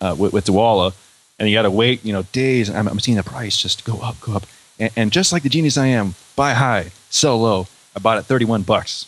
uh, 0.00 0.14
with, 0.18 0.32
with 0.32 0.48
and 0.48 1.48
you 1.48 1.54
got 1.54 1.62
to 1.62 1.70
wait, 1.70 2.04
you 2.04 2.12
know, 2.12 2.22
days. 2.32 2.68
And 2.68 2.78
I'm, 2.78 2.88
I'm 2.88 2.98
seeing 3.00 3.16
the 3.16 3.22
price 3.22 3.56
just 3.60 3.84
go 3.84 3.98
up, 3.98 4.18
go 4.20 4.32
up, 4.34 4.46
and, 4.78 4.90
and 4.96 5.12
just 5.12 5.32
like 5.32 5.42
the 5.42 5.48
genius 5.50 5.76
I 5.76 5.86
am, 5.88 6.14
buy 6.36 6.54
high, 6.54 6.92
sell 7.10 7.38
low. 7.40 7.66
I 7.94 7.98
bought 7.98 8.18
it 8.18 8.24
31 8.24 8.62
bucks, 8.62 9.06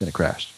then 0.00 0.08
it 0.08 0.14
crashed. 0.14 0.50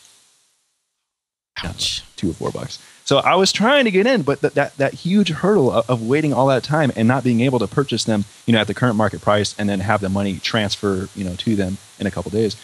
Ouch. 1.64 2.02
two 2.16 2.30
or 2.30 2.34
four 2.34 2.50
bucks. 2.50 2.78
So 3.06 3.18
I 3.18 3.36
was 3.36 3.52
trying 3.52 3.84
to 3.84 3.90
get 3.92 4.06
in, 4.06 4.22
but 4.22 4.40
that 4.40 4.54
that, 4.54 4.76
that 4.78 4.94
huge 4.94 5.30
hurdle 5.30 5.70
of, 5.70 5.88
of 5.88 6.02
waiting 6.06 6.32
all 6.34 6.48
that 6.48 6.64
time 6.64 6.90
and 6.96 7.06
not 7.06 7.22
being 7.22 7.40
able 7.40 7.60
to 7.60 7.68
purchase 7.68 8.02
them, 8.04 8.24
you 8.46 8.52
know, 8.52 8.60
at 8.60 8.66
the 8.66 8.74
current 8.74 8.96
market 8.96 9.22
price, 9.22 9.54
and 9.58 9.68
then 9.68 9.78
have 9.80 10.00
the 10.00 10.08
money 10.08 10.38
transfer, 10.38 11.08
you 11.14 11.24
know, 11.24 11.34
to 11.36 11.54
them 11.54 11.78
in 12.00 12.06
a 12.06 12.10
couple 12.10 12.30
days. 12.32 12.56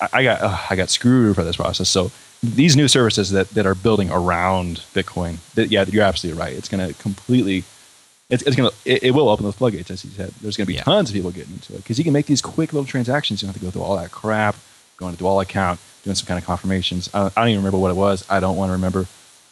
I, 0.00 0.08
I 0.12 0.22
got 0.24 0.40
uh, 0.42 0.58
I 0.68 0.74
got 0.76 0.90
screwed 0.90 1.36
for 1.36 1.44
this 1.44 1.56
process. 1.56 1.88
So 1.88 2.10
these 2.42 2.76
new 2.76 2.88
services 2.88 3.30
that, 3.30 3.48
that 3.50 3.64
are 3.66 3.74
building 3.76 4.10
around 4.10 4.82
Bitcoin, 4.94 5.38
that, 5.54 5.70
yeah, 5.70 5.84
you're 5.88 6.04
absolutely 6.04 6.40
right. 6.40 6.52
It's 6.52 6.68
going 6.68 6.86
to 6.86 6.94
completely, 7.00 7.64
it's, 8.30 8.44
it's 8.44 8.54
going 8.54 8.70
to, 8.70 8.76
it, 8.84 9.02
it 9.02 9.10
will 9.10 9.28
open 9.28 9.44
those 9.44 9.56
floodgates, 9.56 9.90
as 9.90 10.04
you 10.04 10.12
said. 10.12 10.30
There's 10.40 10.56
going 10.56 10.66
to 10.66 10.68
be 10.68 10.74
Yeah. 10.74 10.84
tons 10.84 11.10
of 11.10 11.14
people 11.14 11.32
getting 11.32 11.54
into 11.54 11.74
it 11.74 11.78
because 11.78 11.98
you 11.98 12.04
can 12.04 12.12
make 12.12 12.26
these 12.26 12.40
quick 12.40 12.72
little 12.72 12.86
transactions. 12.86 13.42
You 13.42 13.46
don't 13.46 13.54
have 13.54 13.60
to 13.60 13.66
go 13.66 13.70
through 13.72 13.82
all 13.82 13.96
that 13.96 14.12
crap, 14.12 14.54
going 14.98 15.16
to 15.16 15.22
Dwolla 15.22 15.42
account, 15.42 15.80
doing 16.04 16.14
some 16.14 16.26
kind 16.26 16.38
of 16.38 16.44
confirmations. 16.46 17.10
I, 17.12 17.26
I 17.26 17.30
don't 17.40 17.48
even 17.48 17.58
remember 17.60 17.78
what 17.78 17.90
it 17.90 17.96
was. 17.96 18.24
I 18.30 18.38
don't 18.40 18.56
want 18.56 18.68
to 18.68 18.74
remember. 18.74 19.06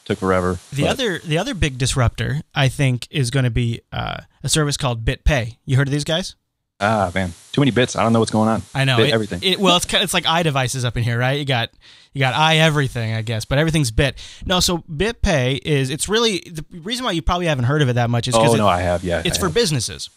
Took 0.07 0.19
forever. 0.19 0.59
The 0.73 0.83
but- 0.83 0.91
other 0.93 1.19
the 1.19 1.37
other 1.37 1.53
big 1.55 1.79
disruptor, 1.79 2.41
I 2.55 2.69
think, 2.69 3.07
is 3.11 3.31
going 3.31 3.45
to 3.45 3.51
be 3.51 3.83
uh, 3.93 4.23
a 4.43 4.49
service 4.49 4.77
called 4.77 5.05
BitPay. 5.05 5.59
You 5.67 5.77
heard 5.77 5.89
of 5.89 5.93
these 5.93 6.05
guys? 6.05 6.35
ah 6.79 7.11
man, 7.15 7.33
too 7.53 7.61
many 7.63 7.71
bits. 7.71 7.97
I 7.97 8.03
don't 8.03 8.13
know 8.13 8.19
what's 8.19 8.31
going 8.31 8.49
on. 8.49 8.63
I 8.75 8.85
know 8.85 8.99
Bit 8.99 9.09
it- 9.09 9.15
everything. 9.15 9.41
It, 9.43 9.59
well, 9.59 9.77
it's 9.77 9.87
kind 9.87 10.05
it's 10.05 10.15
like 10.15 10.25
iDevices 10.25 10.85
up 10.85 10.97
in 10.97 11.03
here, 11.05 11.19
right? 11.19 11.39
You 11.39 11.45
got 11.45 11.71
you 12.13 12.21
got 12.21 12.35
i 12.35 12.59
everything, 12.59 13.15
I 13.15 13.23
guess, 13.23 13.45
but 13.45 13.59
everything's 13.59 13.91
Bit. 13.91 14.17
No, 14.45 14.61
so 14.61 14.79
BitPay 14.79 15.61
is 15.65 15.91
it's 15.91 16.09
really 16.09 16.41
the 16.41 16.65
reason 16.71 17.05
why 17.05 17.13
you 17.13 17.23
probably 17.23 17.47
haven't 17.47 17.65
heard 17.65 17.83
of 17.83 17.89
it 17.89 17.95
that 17.95 18.11
much 18.11 18.29
is 18.29 18.35
because 18.35 18.51
oh 18.51 18.55
it, 18.55 18.59
no, 18.59 18.69
I 18.69 18.83
have. 18.83 19.03
Yeah, 19.03 19.23
it's 19.25 19.39
I 19.39 19.41
for 19.41 19.47
have. 19.47 19.55
businesses, 19.55 20.11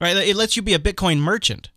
right? 0.00 0.16
It 0.16 0.34
lets 0.34 0.56
you 0.56 0.62
be 0.62 0.74
a 0.74 0.78
Bitcoin 0.78 1.18
merchant. 1.18 1.70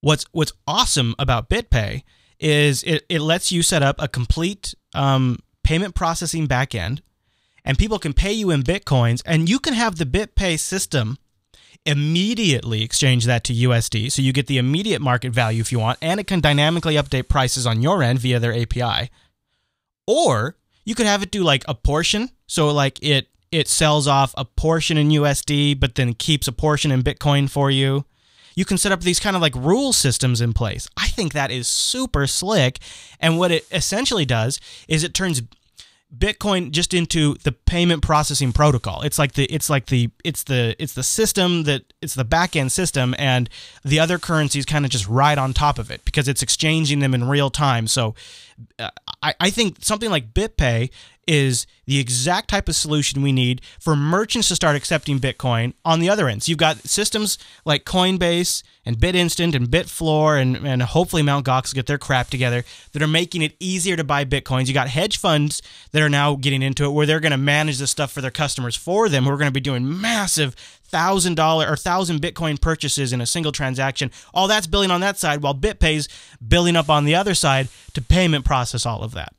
What's 0.00 0.24
what's 0.32 0.52
awesome 0.66 1.14
about 1.18 1.50
BitPay 1.50 2.02
is 2.38 2.82
it, 2.84 3.04
it 3.08 3.20
lets 3.20 3.52
you 3.52 3.62
set 3.62 3.82
up 3.82 3.96
a 4.00 4.08
complete 4.08 4.74
um, 4.94 5.38
payment 5.62 5.94
processing 5.94 6.46
backend, 6.46 7.00
and 7.64 7.78
people 7.78 7.98
can 7.98 8.12
pay 8.12 8.32
you 8.32 8.50
in 8.50 8.62
bitcoins, 8.62 9.22
and 9.24 9.48
you 9.48 9.58
can 9.58 9.74
have 9.74 9.96
the 9.96 10.06
BitPay 10.06 10.58
system 10.58 11.18
immediately 11.84 12.82
exchange 12.82 13.24
that 13.26 13.44
to 13.44 13.52
USD, 13.52 14.10
so 14.12 14.22
you 14.22 14.32
get 14.32 14.46
the 14.46 14.58
immediate 14.58 15.00
market 15.00 15.32
value 15.32 15.60
if 15.60 15.72
you 15.72 15.78
want, 15.78 15.98
and 16.00 16.20
it 16.20 16.26
can 16.26 16.40
dynamically 16.40 16.94
update 16.94 17.28
prices 17.28 17.66
on 17.66 17.82
your 17.82 18.02
end 18.02 18.20
via 18.20 18.38
their 18.38 18.54
API. 18.54 19.10
Or 20.06 20.56
you 20.84 20.94
could 20.94 21.06
have 21.06 21.22
it 21.22 21.30
do 21.30 21.42
like 21.42 21.64
a 21.68 21.74
portion, 21.74 22.30
so 22.46 22.68
like 22.72 22.98
it 23.02 23.28
it 23.50 23.68
sells 23.68 24.08
off 24.08 24.32
a 24.36 24.44
portion 24.44 24.96
in 24.96 25.10
USD, 25.10 25.78
but 25.78 25.94
then 25.94 26.14
keeps 26.14 26.48
a 26.48 26.52
portion 26.52 26.90
in 26.90 27.02
Bitcoin 27.02 27.50
for 27.50 27.70
you. 27.70 28.06
You 28.54 28.64
can 28.64 28.78
set 28.78 28.92
up 28.92 29.00
these 29.00 29.20
kind 29.20 29.36
of 29.36 29.42
like 29.42 29.54
rule 29.54 29.92
systems 29.92 30.40
in 30.40 30.52
place. 30.52 30.88
I 30.96 31.08
think 31.08 31.32
that 31.32 31.50
is 31.50 31.68
super 31.68 32.26
slick. 32.26 32.78
And 33.20 33.38
what 33.38 33.50
it 33.50 33.66
essentially 33.70 34.24
does 34.24 34.60
is 34.88 35.04
it 35.04 35.14
turns 35.14 35.42
Bitcoin 36.16 36.72
just 36.72 36.92
into 36.92 37.36
the 37.42 37.52
payment 37.52 38.02
processing 38.02 38.52
protocol. 38.52 39.00
It's 39.00 39.18
like 39.18 39.32
the 39.32 39.46
it's 39.46 39.70
like 39.70 39.86
the 39.86 40.10
it's 40.22 40.42
the 40.44 40.76
it's 40.78 40.92
the 40.92 41.02
system 41.02 41.62
that 41.62 41.84
it's 42.02 42.14
the 42.14 42.24
back 42.24 42.54
end 42.54 42.70
system 42.70 43.14
and 43.18 43.48
the 43.82 43.98
other 43.98 44.18
currencies 44.18 44.66
kind 44.66 44.84
of 44.84 44.90
just 44.90 45.08
ride 45.08 45.38
on 45.38 45.54
top 45.54 45.78
of 45.78 45.90
it 45.90 46.04
because 46.04 46.28
it's 46.28 46.42
exchanging 46.42 46.98
them 46.98 47.14
in 47.14 47.28
real 47.28 47.48
time. 47.48 47.86
So 47.86 48.14
uh, 48.78 48.90
I, 49.22 49.34
I 49.40 49.50
think 49.50 49.78
something 49.80 50.10
like 50.10 50.34
BitPay 50.34 50.90
is 51.26 51.66
the 51.86 51.98
exact 51.98 52.48
type 52.48 52.68
of 52.68 52.74
solution 52.74 53.22
we 53.22 53.32
need 53.32 53.60
for 53.78 53.94
merchants 53.94 54.48
to 54.48 54.56
start 54.56 54.76
accepting 54.76 55.18
Bitcoin 55.18 55.74
on 55.84 56.00
the 56.00 56.08
other 56.08 56.28
end. 56.28 56.42
So 56.42 56.50
You've 56.50 56.58
got 56.58 56.78
systems 56.78 57.38
like 57.64 57.84
Coinbase 57.84 58.62
and 58.84 58.98
BitInstant 58.98 59.54
and 59.54 59.68
Bitfloor 59.68 60.40
and, 60.40 60.56
and 60.66 60.82
hopefully 60.82 61.22
Mt. 61.22 61.46
Gox 61.46 61.72
will 61.72 61.76
get 61.76 61.86
their 61.86 61.98
crap 61.98 62.30
together 62.30 62.64
that 62.92 63.02
are 63.02 63.08
making 63.08 63.42
it 63.42 63.54
easier 63.60 63.96
to 63.96 64.04
buy 64.04 64.24
Bitcoins. 64.24 64.66
You 64.66 64.74
got 64.74 64.88
hedge 64.88 65.18
funds 65.18 65.62
that 65.92 66.02
are 66.02 66.08
now 66.08 66.34
getting 66.34 66.62
into 66.62 66.84
it 66.84 66.90
where 66.90 67.06
they're 67.06 67.20
going 67.20 67.32
to 67.32 67.38
manage 67.38 67.78
this 67.78 67.90
stuff 67.90 68.12
for 68.12 68.20
their 68.20 68.30
customers 68.30 68.76
for 68.76 69.08
them. 69.08 69.24
Who 69.24 69.30
are 69.30 69.36
going 69.36 69.48
to 69.48 69.52
be 69.52 69.60
doing 69.60 70.00
massive 70.00 70.54
thousand 70.54 71.36
dollar 71.36 71.68
or 71.68 71.76
thousand 71.76 72.20
Bitcoin 72.20 72.60
purchases 72.60 73.12
in 73.12 73.20
a 73.20 73.26
single 73.26 73.52
transaction. 73.52 74.10
All 74.34 74.48
that's 74.48 74.66
billing 74.66 74.90
on 74.90 75.00
that 75.00 75.18
side 75.18 75.42
while 75.42 75.54
BitPay's 75.54 76.08
billing 76.46 76.76
up 76.76 76.90
on 76.90 77.04
the 77.04 77.14
other 77.14 77.34
side 77.34 77.68
to 77.94 78.02
payment 78.02 78.44
process 78.44 78.84
all 78.84 79.02
of 79.02 79.12
that 79.12 79.32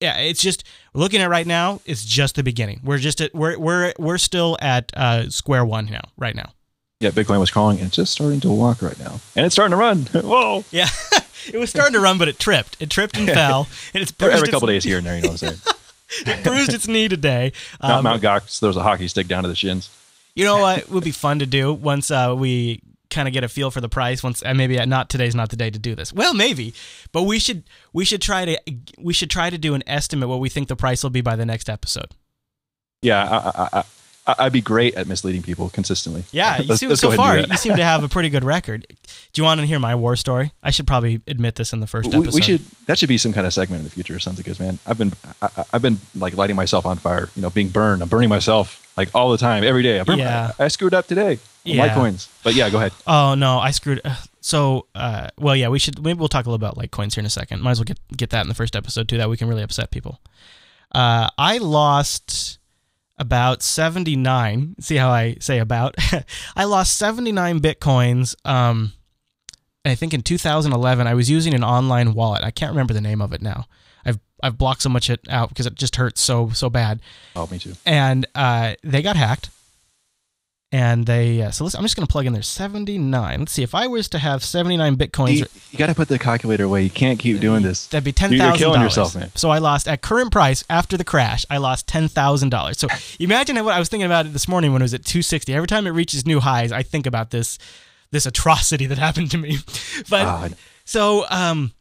yeah, 0.00 0.18
it's 0.18 0.42
just 0.42 0.64
looking 0.94 1.20
at 1.20 1.30
right 1.30 1.46
now. 1.46 1.80
It's 1.86 2.04
just 2.04 2.36
the 2.36 2.42
beginning. 2.42 2.80
We're 2.84 2.98
just 2.98 3.20
at 3.20 3.34
we're 3.34 3.58
we're 3.58 3.92
we're 3.98 4.18
still 4.18 4.56
at 4.60 4.92
uh, 4.96 5.30
square 5.30 5.64
one 5.64 5.86
now. 5.86 6.02
Right 6.16 6.36
now. 6.36 6.52
yeah, 7.00 7.10
Bitcoin 7.10 7.40
was 7.40 7.50
crawling 7.50 7.78
and 7.78 7.88
it's 7.88 7.96
just 7.96 8.12
starting 8.12 8.40
to 8.40 8.50
walk 8.50 8.82
right 8.82 8.98
now, 8.98 9.20
and 9.34 9.46
it's 9.46 9.54
starting 9.54 9.70
to 9.70 9.76
run. 9.76 9.98
Whoa! 10.12 10.64
Yeah, 10.70 10.88
it 11.52 11.58
was 11.58 11.70
starting 11.70 11.94
to 11.94 12.00
run, 12.00 12.18
but 12.18 12.28
it 12.28 12.38
tripped. 12.38 12.76
It 12.80 12.90
tripped 12.90 13.16
and 13.16 13.28
fell, 13.28 13.68
and 13.94 14.02
it's 14.02 14.12
Every 14.20 14.40
its, 14.40 14.50
couple 14.50 14.68
days 14.68 14.84
here 14.84 14.98
and 14.98 15.06
there, 15.06 15.16
you 15.16 15.22
know 15.22 15.30
what 15.30 15.42
I'm 15.42 15.56
saying? 15.56 15.60
it 16.26 16.44
bruised 16.44 16.74
its 16.74 16.86
knee 16.86 17.08
today. 17.08 17.52
Um, 17.80 18.04
Mount 18.04 18.22
Gox 18.22 18.60
throws 18.60 18.76
a 18.76 18.82
hockey 18.82 19.08
stick 19.08 19.28
down 19.28 19.44
to 19.44 19.48
the 19.48 19.56
shins. 19.56 19.90
You 20.34 20.44
know 20.44 20.58
what 20.58 20.90
would 20.90 21.04
be 21.04 21.12
fun 21.12 21.38
to 21.38 21.46
do 21.46 21.72
once 21.72 22.10
uh, 22.10 22.34
we 22.36 22.82
kind 23.10 23.28
of 23.28 23.34
get 23.34 23.44
a 23.44 23.48
feel 23.48 23.70
for 23.70 23.80
the 23.80 23.88
price. 23.88 24.22
Once 24.22 24.42
and 24.42 24.56
maybe 24.58 24.84
not 24.86 25.08
today's 25.08 25.34
not 25.34 25.50
the 25.50 25.56
day 25.56 25.70
to 25.70 25.78
do 25.78 25.94
this. 25.94 26.12
Well, 26.12 26.34
maybe, 26.34 26.74
but 27.12 27.22
we 27.22 27.38
should 27.38 27.64
we 27.92 28.04
should 28.04 28.22
try 28.22 28.44
to 28.44 28.60
we 28.98 29.12
should 29.12 29.30
try 29.30 29.50
to 29.50 29.58
do 29.58 29.74
an 29.74 29.82
estimate 29.86 30.28
what 30.28 30.40
we 30.40 30.48
think 30.48 30.68
the 30.68 30.76
price 30.76 31.02
will 31.02 31.10
be 31.10 31.20
by 31.20 31.36
the 31.36 31.46
next 31.46 31.68
episode. 31.68 32.12
Yeah, 33.02 33.28
I, 33.28 33.78
I, 33.78 33.84
I, 34.26 34.34
I'd 34.46 34.52
be 34.52 34.60
great 34.60 34.94
at 34.94 35.06
misleading 35.06 35.42
people 35.42 35.70
consistently. 35.70 36.24
Yeah, 36.32 36.58
you 36.60 36.76
seem 36.76 36.94
so 36.96 37.08
go 37.08 37.14
ahead 37.14 37.38
and 37.38 37.46
far 37.46 37.52
you 37.52 37.58
seem 37.58 37.76
to 37.76 37.84
have 37.84 38.02
a 38.02 38.08
pretty 38.08 38.28
good 38.28 38.44
record. 38.44 38.86
Do 39.32 39.40
you 39.40 39.44
want 39.44 39.60
to 39.60 39.66
hear 39.66 39.78
my 39.78 39.94
war 39.94 40.16
story? 40.16 40.52
I 40.62 40.70
should 40.70 40.86
probably 40.86 41.20
admit 41.26 41.54
this 41.54 41.72
in 41.72 41.80
the 41.80 41.86
first 41.86 42.10
we, 42.10 42.16
episode. 42.16 42.34
we 42.34 42.42
should 42.42 42.60
that 42.86 42.98
should 42.98 43.08
be 43.08 43.18
some 43.18 43.32
kind 43.32 43.46
of 43.46 43.52
segment 43.52 43.80
in 43.80 43.84
the 43.84 43.90
future. 43.90 44.18
Sounds 44.18 44.38
like 44.38 44.46
this, 44.46 44.58
man. 44.58 44.78
I've 44.86 44.98
been 44.98 45.12
I- 45.42 45.64
I've 45.72 45.82
been 45.82 45.98
like 46.14 46.36
lighting 46.36 46.56
myself 46.56 46.86
on 46.86 46.96
fire. 46.96 47.28
You 47.36 47.42
know, 47.42 47.50
being 47.50 47.68
burned. 47.68 48.02
I'm 48.02 48.08
burning 48.08 48.28
myself 48.28 48.85
like 48.96 49.10
all 49.14 49.30
the 49.30 49.38
time, 49.38 49.64
every 49.64 49.82
day. 49.82 50.00
I, 50.00 50.14
Yeah. 50.14 50.52
I, 50.58 50.64
I 50.64 50.68
screwed 50.68 50.94
up 50.94 51.06
today. 51.06 51.38
Yeah. 51.64 51.88
Litecoins. 51.88 52.28
But 52.42 52.54
yeah, 52.54 52.70
go 52.70 52.78
ahead. 52.78 52.92
Oh 53.06 53.34
no, 53.34 53.58
I 53.58 53.70
screwed. 53.72 54.00
Uh, 54.04 54.14
so, 54.40 54.86
uh, 54.94 55.28
well, 55.38 55.56
yeah, 55.56 55.68
we 55.68 55.78
should. 55.78 56.02
Maybe 56.02 56.18
we'll 56.18 56.28
talk 56.28 56.46
a 56.46 56.50
little 56.50 56.64
about 56.64 56.76
Litecoins 56.78 57.14
here 57.14 57.20
in 57.22 57.26
a 57.26 57.30
second. 57.30 57.62
Might 57.62 57.72
as 57.72 57.80
well 57.80 57.84
get 57.84 57.98
get 58.16 58.30
that 58.30 58.42
in 58.42 58.48
the 58.48 58.54
first 58.54 58.76
episode 58.76 59.08
too. 59.08 59.16
That 59.18 59.28
we 59.28 59.36
can 59.36 59.48
really 59.48 59.62
upset 59.62 59.90
people. 59.90 60.20
Uh, 60.92 61.28
I 61.36 61.58
lost 61.58 62.58
about 63.18 63.62
seventy 63.62 64.14
nine. 64.14 64.76
See 64.80 64.96
how 64.96 65.10
I 65.10 65.36
say 65.40 65.58
about? 65.58 65.96
I 66.56 66.64
lost 66.64 66.96
seventy 66.96 67.32
nine 67.32 67.60
bitcoins. 67.60 68.36
Um, 68.44 68.92
I 69.84 69.94
think 69.94 70.12
in 70.12 70.22
2011 70.22 71.06
I 71.06 71.14
was 71.14 71.30
using 71.30 71.54
an 71.54 71.62
online 71.62 72.12
wallet. 72.14 72.42
I 72.42 72.50
can't 72.50 72.72
remember 72.72 72.92
the 72.92 73.00
name 73.00 73.22
of 73.22 73.32
it 73.32 73.40
now. 73.40 73.66
I've 74.42 74.58
blocked 74.58 74.82
so 74.82 74.88
much 74.88 75.10
it 75.10 75.20
out 75.28 75.48
because 75.48 75.66
it 75.66 75.74
just 75.74 75.96
hurts 75.96 76.20
so 76.20 76.50
so 76.50 76.68
bad. 76.70 77.00
Oh, 77.34 77.46
me 77.50 77.58
too. 77.58 77.72
And 77.84 78.26
uh, 78.34 78.74
they 78.82 79.02
got 79.02 79.16
hacked. 79.16 79.50
And 80.72 81.06
they 81.06 81.40
uh, 81.42 81.52
so 81.52 81.64
listen, 81.64 81.78
I'm 81.78 81.84
just 81.84 81.94
gonna 81.96 82.08
plug 82.08 82.26
in 82.26 82.32
there 82.32 82.42
79. 82.42 83.38
Let's 83.38 83.52
see 83.52 83.62
if 83.62 83.74
I 83.74 83.86
was 83.86 84.08
to 84.08 84.18
have 84.18 84.42
79 84.42 84.96
bitcoins. 84.96 85.36
You, 85.38 85.46
you 85.70 85.78
got 85.78 85.86
to 85.86 85.94
put 85.94 86.08
the 86.08 86.18
calculator 86.18 86.64
away. 86.64 86.82
You 86.82 86.90
can't 86.90 87.20
keep 87.20 87.40
doing 87.40 87.62
this. 87.62 87.86
That'd 87.86 88.04
be 88.04 88.12
ten 88.12 88.32
You're 88.32 88.52
killing 88.56 88.82
yourself, 88.82 89.14
man. 89.14 89.30
So 89.36 89.50
I 89.50 89.58
lost 89.58 89.86
at 89.86 90.02
current 90.02 90.32
price 90.32 90.64
after 90.68 90.96
the 90.96 91.04
crash. 91.04 91.46
I 91.48 91.58
lost 91.58 91.86
ten 91.86 92.08
thousand 92.08 92.50
dollars. 92.50 92.78
So 92.78 92.88
imagine 93.20 93.64
what 93.64 93.74
I 93.74 93.78
was 93.78 93.88
thinking 93.88 94.06
about 94.06 94.26
it 94.26 94.32
this 94.32 94.48
morning 94.48 94.72
when 94.72 94.82
it 94.82 94.84
was 94.84 94.92
at 94.94 95.04
two 95.04 95.22
sixty. 95.22 95.54
Every 95.54 95.68
time 95.68 95.86
it 95.86 95.90
reaches 95.90 96.26
new 96.26 96.40
highs, 96.40 96.72
I 96.72 96.82
think 96.82 97.06
about 97.06 97.30
this 97.30 97.58
this 98.10 98.26
atrocity 98.26 98.86
that 98.86 98.98
happened 98.98 99.30
to 99.30 99.38
me. 99.38 99.58
But 100.10 100.24
God. 100.24 100.56
so 100.84 101.24
um, 101.30 101.72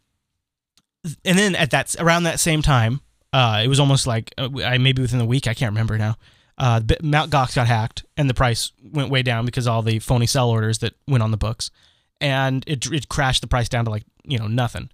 and 1.23 1.37
then 1.37 1.55
at 1.55 1.71
that 1.71 1.95
around 1.99 2.23
that 2.23 2.39
same 2.39 2.61
time, 2.61 3.01
uh, 3.33 3.61
it 3.63 3.67
was 3.67 3.79
almost 3.79 4.07
like 4.07 4.33
uh, 4.37 4.49
I 4.63 4.77
maybe 4.77 5.01
within 5.01 5.19
a 5.19 5.25
week. 5.25 5.47
I 5.47 5.53
can't 5.53 5.71
remember 5.71 5.97
now. 5.97 6.17
Uh, 6.57 6.79
Mount 7.01 7.31
Gox 7.31 7.55
got 7.55 7.67
hacked, 7.67 8.05
and 8.15 8.29
the 8.29 8.33
price 8.33 8.71
went 8.81 9.09
way 9.09 9.21
down 9.21 9.45
because 9.45 9.67
all 9.67 9.81
the 9.81 9.99
phony 9.99 10.25
sell 10.25 10.49
orders 10.49 10.79
that 10.79 10.93
went 11.07 11.21
on 11.21 11.31
the 11.31 11.37
books, 11.37 11.69
and 12.21 12.63
it 12.67 12.85
it 12.91 13.09
crashed 13.09 13.41
the 13.41 13.47
price 13.47 13.69
down 13.69 13.85
to 13.85 13.91
like 13.91 14.05
you 14.23 14.39
know 14.39 14.47
nothing. 14.47 14.89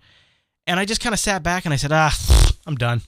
And 0.67 0.79
I 0.79 0.85
just 0.85 1.01
kind 1.01 1.13
of 1.13 1.19
sat 1.19 1.43
back 1.43 1.65
and 1.65 1.73
I 1.73 1.77
said, 1.77 1.91
ah, 1.91 2.15
I'm 2.67 2.75
done. 2.75 3.01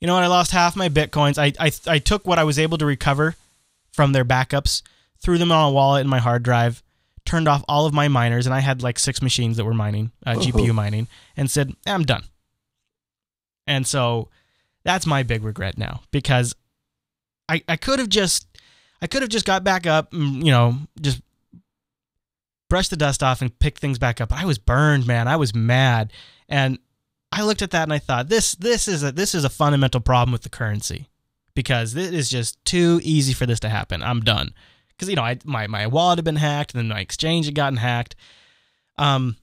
You 0.00 0.06
know 0.06 0.14
what? 0.14 0.24
I 0.24 0.28
lost 0.28 0.50
half 0.50 0.74
my 0.74 0.88
bitcoins. 0.88 1.38
I, 1.38 1.52
I 1.64 1.70
I 1.86 1.98
took 1.98 2.26
what 2.26 2.38
I 2.38 2.44
was 2.44 2.58
able 2.58 2.78
to 2.78 2.86
recover 2.86 3.36
from 3.92 4.12
their 4.12 4.24
backups, 4.24 4.82
threw 5.20 5.38
them 5.38 5.52
on 5.52 5.70
a 5.70 5.72
wallet 5.72 6.00
in 6.00 6.08
my 6.08 6.18
hard 6.18 6.42
drive, 6.42 6.82
turned 7.32 7.48
off 7.48 7.64
all 7.66 7.86
of 7.86 7.94
my 7.94 8.08
miners, 8.08 8.44
and 8.44 8.54
I 8.54 8.60
had 8.60 8.82
like 8.82 8.98
six 8.98 9.22
machines 9.22 9.56
that 9.56 9.64
were 9.64 9.72
mining, 9.72 10.12
uh, 10.26 10.34
GPU 10.34 10.74
mining, 10.74 11.08
and 11.34 11.50
said, 11.50 11.74
I'm 11.86 12.02
done. 12.02 12.24
And 13.66 13.86
so 13.86 14.28
that's 14.84 15.06
my 15.06 15.22
big 15.22 15.42
regret 15.42 15.78
now 15.78 16.02
because 16.10 16.54
I, 17.48 17.62
I 17.66 17.76
could 17.76 18.00
have 18.00 18.10
just 18.10 18.46
I 19.00 19.06
could 19.06 19.22
have 19.22 19.30
just 19.30 19.46
got 19.46 19.64
back 19.64 19.86
up 19.86 20.12
and, 20.12 20.44
you 20.44 20.52
know, 20.52 20.76
just 21.00 21.22
brushed 22.68 22.90
the 22.90 22.98
dust 22.98 23.22
off 23.22 23.40
and 23.40 23.58
picked 23.58 23.78
things 23.78 23.98
back 23.98 24.20
up. 24.20 24.28
But 24.28 24.40
I 24.40 24.44
was 24.44 24.58
burned, 24.58 25.06
man. 25.06 25.26
I 25.26 25.36
was 25.36 25.54
mad. 25.54 26.12
And 26.50 26.78
I 27.32 27.44
looked 27.44 27.62
at 27.62 27.70
that 27.70 27.84
and 27.84 27.94
I 27.94 27.98
thought, 27.98 28.28
this 28.28 28.54
this 28.56 28.88
is 28.88 29.02
a 29.02 29.10
this 29.10 29.34
is 29.34 29.44
a 29.44 29.50
fundamental 29.50 30.00
problem 30.00 30.32
with 30.32 30.42
the 30.42 30.50
currency. 30.50 31.08
Because 31.54 31.96
it 31.96 32.12
is 32.12 32.28
just 32.28 32.62
too 32.66 33.00
easy 33.02 33.32
for 33.32 33.46
this 33.46 33.60
to 33.60 33.70
happen. 33.70 34.02
I'm 34.02 34.20
done. 34.20 34.52
Because 35.02 35.10
you 35.10 35.16
know, 35.16 35.24
I, 35.24 35.36
my 35.44 35.66
my 35.66 35.88
wallet 35.88 36.18
had 36.18 36.24
been 36.24 36.36
hacked, 36.36 36.74
and 36.74 36.78
then 36.78 36.86
my 36.86 37.00
exchange 37.00 37.46
had 37.46 37.56
gotten 37.56 37.76
hacked. 37.76 38.14
Um, 38.96 39.34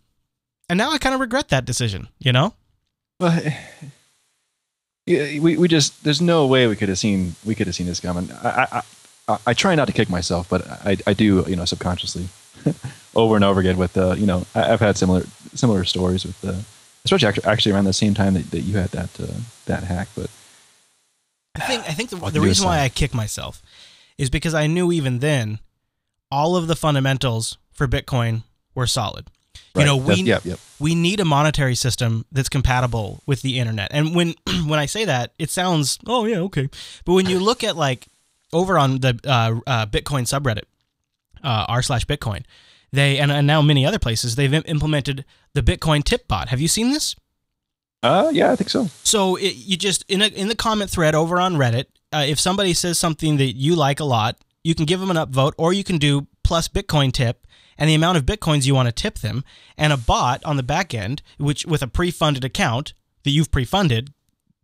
and 0.70 0.78
now 0.78 0.92
I 0.92 0.98
kind 1.00 1.14
of 1.14 1.20
regret 1.20 1.50
that 1.50 1.66
decision. 1.66 2.08
You 2.18 2.32
know, 2.32 2.54
Well, 3.20 3.38
yeah, 5.06 5.38
we, 5.42 5.58
we 5.58 5.68
just 5.68 6.06
there's 6.06 6.22
no 6.22 6.48
way 6.48 6.66
we 6.68 6.78
could 6.78 6.88
have 6.88 6.98
seen 6.98 7.36
we 7.46 7.56
could 7.56 7.68
have 7.68 7.76
seen 7.76 7.88
this 7.88 8.00
coming. 8.00 8.32
I 8.42 8.68
I, 8.72 8.82
I, 9.28 9.38
I 9.48 9.54
try 9.54 9.76
not 9.76 9.88
to 9.88 9.94
kick 9.94 10.10
myself, 10.10 10.48
but 10.48 10.66
I, 10.66 10.96
I 11.06 11.12
do 11.12 11.44
you 11.46 11.58
know 11.58 11.66
subconsciously 11.66 12.30
over 13.18 13.36
and 13.36 13.44
over 13.44 13.60
again 13.60 13.76
with 13.76 13.98
uh, 13.98 14.14
you 14.14 14.28
know 14.28 14.46
I, 14.56 14.72
I've 14.72 14.80
had 14.80 14.96
similar 14.96 15.26
similar 15.56 15.84
stories 15.84 16.26
with 16.26 16.42
uh, 16.46 16.54
especially 17.04 17.28
actually, 17.28 17.44
actually 17.44 17.72
around 17.74 17.84
the 17.84 17.92
same 17.92 18.14
time 18.14 18.36
that, 18.36 18.50
that 18.52 18.62
you 18.62 18.78
had 18.78 18.92
that 18.92 19.20
uh, 19.20 19.34
that 19.66 19.84
hack. 19.84 20.08
But 20.16 20.30
I 21.56 21.60
think 21.60 21.84
I 21.84 21.92
think 21.92 22.12
the, 22.12 22.16
the 22.16 22.40
reason 22.40 22.66
why? 22.66 22.80
I 22.80 22.88
kick 22.88 23.14
myself 23.14 23.62
is 24.20 24.30
because 24.30 24.54
I 24.54 24.68
knew 24.68 24.92
even 24.92 25.20
then 25.20 25.60
all 26.30 26.56
of 26.56 26.68
the 26.68 26.76
fundamentals 26.76 27.58
for 27.72 27.88
Bitcoin 27.88 28.44
were 28.76 28.86
solid. 28.86 29.28
Right. 29.74 29.82
You 29.82 29.86
know, 29.86 29.98
we 29.98 30.16
yep, 30.16 30.46
yep. 30.46 30.60
we 30.80 30.94
need 30.94 31.20
a 31.20 31.26
monetary 31.26 31.76
system 31.76 32.26
that's 32.32 32.50
compatible 32.50 33.24
with 33.26 33.42
the 33.42 33.58
internet. 33.60 33.88
And 33.92 34.14
when 34.14 34.36
when 34.66 34.78
I 34.78 34.86
say 34.86 35.06
that, 35.06 35.34
it 35.40 35.50
sounds 35.50 35.98
oh 36.06 36.26
yeah 36.26 36.40
okay, 36.40 36.70
but 37.06 37.14
when 37.14 37.28
you 37.28 37.40
look 37.40 37.64
at 37.64 37.76
like 37.78 38.08
over 38.52 38.78
on 38.78 39.00
the 39.00 39.20
uh, 39.26 39.60
uh, 39.66 39.86
Bitcoin 39.86 40.24
subreddit 40.28 40.64
uh, 41.44 41.66
r 41.70 41.82
slash 41.82 42.06
Bitcoin, 42.06 42.44
they 42.92 43.20
and, 43.20 43.32
and 43.32 43.48
now 43.48 43.62
many 43.62 43.86
other 43.86 44.00
places 44.00 44.36
they've 44.36 44.54
im- 44.54 44.64
implemented 44.66 45.24
the 45.54 45.62
Bitcoin 45.62 46.04
tip 46.04 46.28
bot. 46.28 46.50
Have 46.50 46.60
you 46.60 46.68
seen 46.68 46.92
this? 46.92 47.16
uh, 48.02 48.30
yeah, 48.34 48.52
I 48.52 48.56
think 48.56 48.70
so. 48.70 48.88
So 49.04 49.36
it, 49.36 49.56
you 49.56 49.78
just 49.78 50.04
in 50.08 50.22
a, 50.22 50.28
in 50.28 50.48
the 50.48 50.56
comment 50.56 50.90
thread 50.90 51.16
over 51.16 51.40
on 51.40 51.56
Reddit, 51.56 51.86
uh, 52.12 52.26
if 52.28 52.40
somebody 52.40 52.74
says 52.74 52.98
something 52.98 53.38
that 53.38 53.56
you 53.56 53.76
like 53.76 54.00
a 54.00 54.06
lot, 54.06 54.38
you 54.64 54.76
can 54.76 54.86
give 54.86 55.00
them 55.00 55.12
an 55.12 55.18
upvote, 55.18 55.54
or 55.58 55.74
you 55.74 55.84
can 55.84 55.98
do 55.98 56.28
plus 56.44 56.68
Bitcoin 56.68 57.12
tip 57.12 57.46
and 57.80 57.90
the 57.90 57.96
amount 57.96 58.18
of 58.18 58.26
bitcoins 58.26 58.66
you 58.66 58.76
want 58.76 58.88
to 58.88 58.92
tip 58.92 59.20
them, 59.20 59.44
and 59.78 59.94
a 59.94 59.98
bot 59.98 60.44
on 60.44 60.58
the 60.58 60.64
back 60.64 60.94
end, 60.94 61.24
which 61.38 61.66
with 61.66 61.82
a 61.82 61.88
pre-funded 61.88 62.44
account 62.44 62.94
that 63.24 63.32
you've 63.32 63.52
pre-funded, 63.52 64.14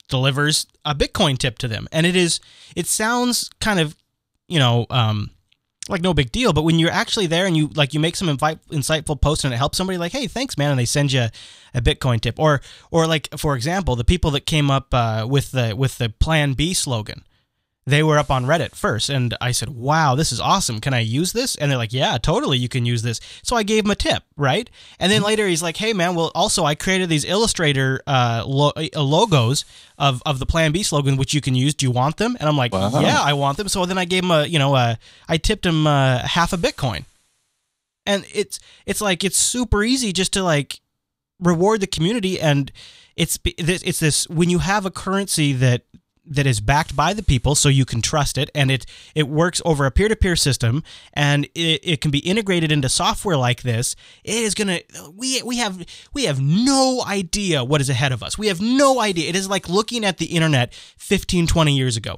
delivers 0.10 0.68
a 0.84 0.94
Bitcoin 0.94 1.38
tip 1.38 1.58
to 1.60 1.68
them, 1.68 1.88
and 1.92 2.06
it 2.06 2.16
is 2.16 2.40
it 2.76 2.86
sounds 2.86 3.50
kind 3.60 3.80
of 3.80 3.96
you 4.48 4.60
know 4.60 4.86
um, 4.90 5.32
like 5.88 6.02
no 6.02 6.14
big 6.14 6.32
deal, 6.32 6.52
but 6.52 6.64
when 6.64 6.78
you're 6.78 6.92
actually 6.92 7.26
there 7.26 7.46
and 7.46 7.56
you 7.56 7.68
like 7.74 7.94
you 7.94 8.00
make 8.00 8.16
some 8.18 8.30
invite, 8.30 8.60
insightful 8.68 9.20
post 9.20 9.46
and 9.46 9.54
it 9.54 9.58
helps 9.58 9.78
somebody, 9.78 9.98
like 9.98 10.12
hey 10.12 10.28
thanks 10.28 10.58
man, 10.58 10.72
and 10.72 10.80
they 10.80 10.86
send 10.86 11.14
you 11.14 11.28
a 11.74 11.82
Bitcoin 11.82 12.20
tip, 12.20 12.38
or 12.38 12.62
or 12.92 13.08
like 13.08 13.30
for 13.38 13.56
example 13.56 13.96
the 13.96 14.04
people 14.04 14.30
that 14.32 14.46
came 14.46 14.70
up 14.70 14.94
uh, 14.94 15.26
with 15.28 15.52
the 15.52 15.74
with 15.76 15.98
the 15.98 16.10
Plan 16.10 16.54
B 16.54 16.74
slogan 16.74 17.24
they 17.88 18.02
were 18.02 18.18
up 18.18 18.32
on 18.32 18.46
Reddit 18.46 18.74
first, 18.74 19.10
and 19.10 19.38
I 19.40 19.52
said, 19.52 19.70
"Wow, 19.70 20.16
this 20.16 20.32
is 20.32 20.40
awesome! 20.40 20.82
Can 20.82 20.94
I 20.94 21.02
use 21.02 21.34
this?" 21.34 21.56
And 21.56 21.70
they're 21.70 21.78
like, 21.78 21.94
"Yeah, 21.94 22.18
totally, 22.18 22.58
you 22.58 22.68
can 22.68 22.84
use 22.86 23.04
this." 23.04 23.20
So 23.44 23.56
I 23.56 23.62
gave 23.62 23.86
him 23.86 23.92
a 23.92 23.96
tip, 23.96 24.24
right? 24.36 24.68
And 25.00 25.12
then 25.12 25.22
later 25.22 25.48
he's 25.48 25.62
like, 25.62 25.78
"Hey, 25.78 25.94
man, 25.94 26.16
well, 26.16 26.32
also 26.34 26.66
I 26.66 26.74
created 26.74 27.10
these 27.10 27.24
Illustrator 27.26 28.02
uh, 28.08 28.44
lo- 28.48 28.74
uh, 28.76 29.02
logos 29.04 29.66
of 30.00 30.24
of 30.26 30.40
the 30.40 30.48
Plan 30.48 30.72
B 30.72 30.82
slogan, 30.82 31.16
which 31.16 31.34
you 31.36 31.42
can 31.42 31.54
use. 31.54 31.76
Do 31.76 31.86
you 31.86 31.92
want 31.92 32.18
them?" 32.18 32.36
And 32.40 32.50
I'm 32.50 32.58
like, 32.58 32.74
Wow. 32.74 33.02
"Yeah, 33.02 33.22
I 33.22 33.34
want 33.34 33.58
them." 33.58 33.68
So 33.70 33.86
then 33.86 34.00
I 34.00 34.06
gave 34.06 34.24
him 34.24 34.32
a, 34.32 34.46
you 34.46 34.58
know, 34.58 34.74
uh, 34.74 34.96
I 35.30 35.38
tipped 35.38 35.66
him 35.66 35.86
uh, 35.86 36.20
half 36.26 36.54
a 36.54 36.58
Bitcoin, 36.58 37.06
and 38.08 38.26
it's 38.34 38.60
it's 38.88 39.02
like 39.02 39.24
it's 39.24 39.38
super 39.38 39.84
easy 39.84 40.12
just 40.12 40.34
to 40.34 40.44
like 40.44 40.80
reward 41.40 41.82
the 41.82 41.88
community 41.88 42.40
and 42.40 42.72
it's 43.18 43.38
it's 43.46 44.00
this 44.00 44.28
when 44.30 44.50
you 44.50 44.60
have 44.60 44.86
a 44.86 44.92
currency 44.92 45.52
that 45.54 45.82
that 46.28 46.48
is 46.48 46.60
backed 46.60 46.96
by 46.96 47.14
the 47.14 47.24
people 47.24 47.56
so 47.56 47.70
you 47.70 47.86
can 47.86 48.02
trust 48.02 48.38
it 48.38 48.50
and 48.56 48.72
it 48.72 48.86
it 49.14 49.28
works 49.28 49.62
over 49.66 49.86
a 49.86 49.92
peer-to-peer 49.92 50.36
system 50.36 50.84
and 51.14 51.46
it, 51.56 51.80
it 51.84 52.02
can 52.02 52.12
be 52.12 52.20
integrated 52.20 52.72
into 52.72 52.90
software 52.90 53.38
like 53.38 53.62
this 53.62 53.96
it 54.24 54.36
is 54.36 54.54
going 54.54 54.68
to 54.68 54.84
we 55.16 55.42
we 55.44 55.58
have 55.58 55.86
we 56.14 56.26
have 56.26 56.42
no 56.42 57.04
idea 57.08 57.64
what 57.64 57.82
is 57.82 57.90
ahead 57.90 58.12
of 58.12 58.24
us. 58.24 58.38
We 58.38 58.48
have 58.48 58.62
no 58.62 59.00
idea. 59.00 59.30
It 59.30 59.36
is 59.36 59.50
like 59.50 59.70
looking 59.70 60.06
at 60.06 60.18
the 60.18 60.26
internet 60.26 60.74
15 60.74 61.48
20 61.48 61.76
years 61.76 61.98
ago 61.98 62.18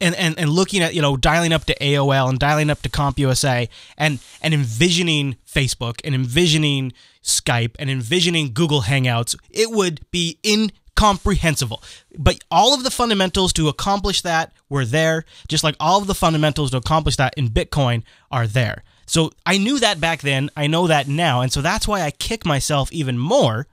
and, 0.00 0.14
and, 0.14 0.38
and 0.38 0.50
looking 0.50 0.82
at 0.82 0.94
you 0.94 1.02
know 1.02 1.16
dialing 1.16 1.52
up 1.52 1.64
to 1.64 1.74
AOL 1.78 2.28
and 2.28 2.38
dialing 2.38 2.70
up 2.70 2.82
to 2.82 2.88
CompUSA 2.88 3.68
and 3.96 4.18
and 4.42 4.54
envisioning 4.54 5.36
Facebook 5.46 6.00
and 6.04 6.14
envisioning 6.14 6.92
Skype 7.22 7.74
and 7.78 7.90
envisioning 7.90 8.52
Google 8.52 8.82
Hangouts, 8.82 9.36
it 9.50 9.70
would 9.70 10.00
be 10.10 10.38
incomprehensible. 10.98 11.82
But 12.16 12.42
all 12.50 12.74
of 12.74 12.84
the 12.84 12.90
fundamentals 12.90 13.52
to 13.54 13.68
accomplish 13.68 14.22
that 14.22 14.52
were 14.68 14.84
there, 14.84 15.24
just 15.48 15.64
like 15.64 15.76
all 15.80 16.00
of 16.00 16.06
the 16.06 16.14
fundamentals 16.14 16.70
to 16.72 16.76
accomplish 16.76 17.16
that 17.16 17.34
in 17.36 17.48
Bitcoin 17.48 18.02
are 18.30 18.46
there. 18.46 18.82
So 19.06 19.32
I 19.46 19.58
knew 19.58 19.78
that 19.80 20.00
back 20.00 20.20
then, 20.20 20.50
I 20.56 20.66
know 20.66 20.86
that 20.86 21.08
now, 21.08 21.40
and 21.40 21.50
so 21.50 21.62
that's 21.62 21.88
why 21.88 22.02
I 22.02 22.10
kick 22.10 22.44
myself 22.44 22.92
even 22.92 23.18
more 23.18 23.66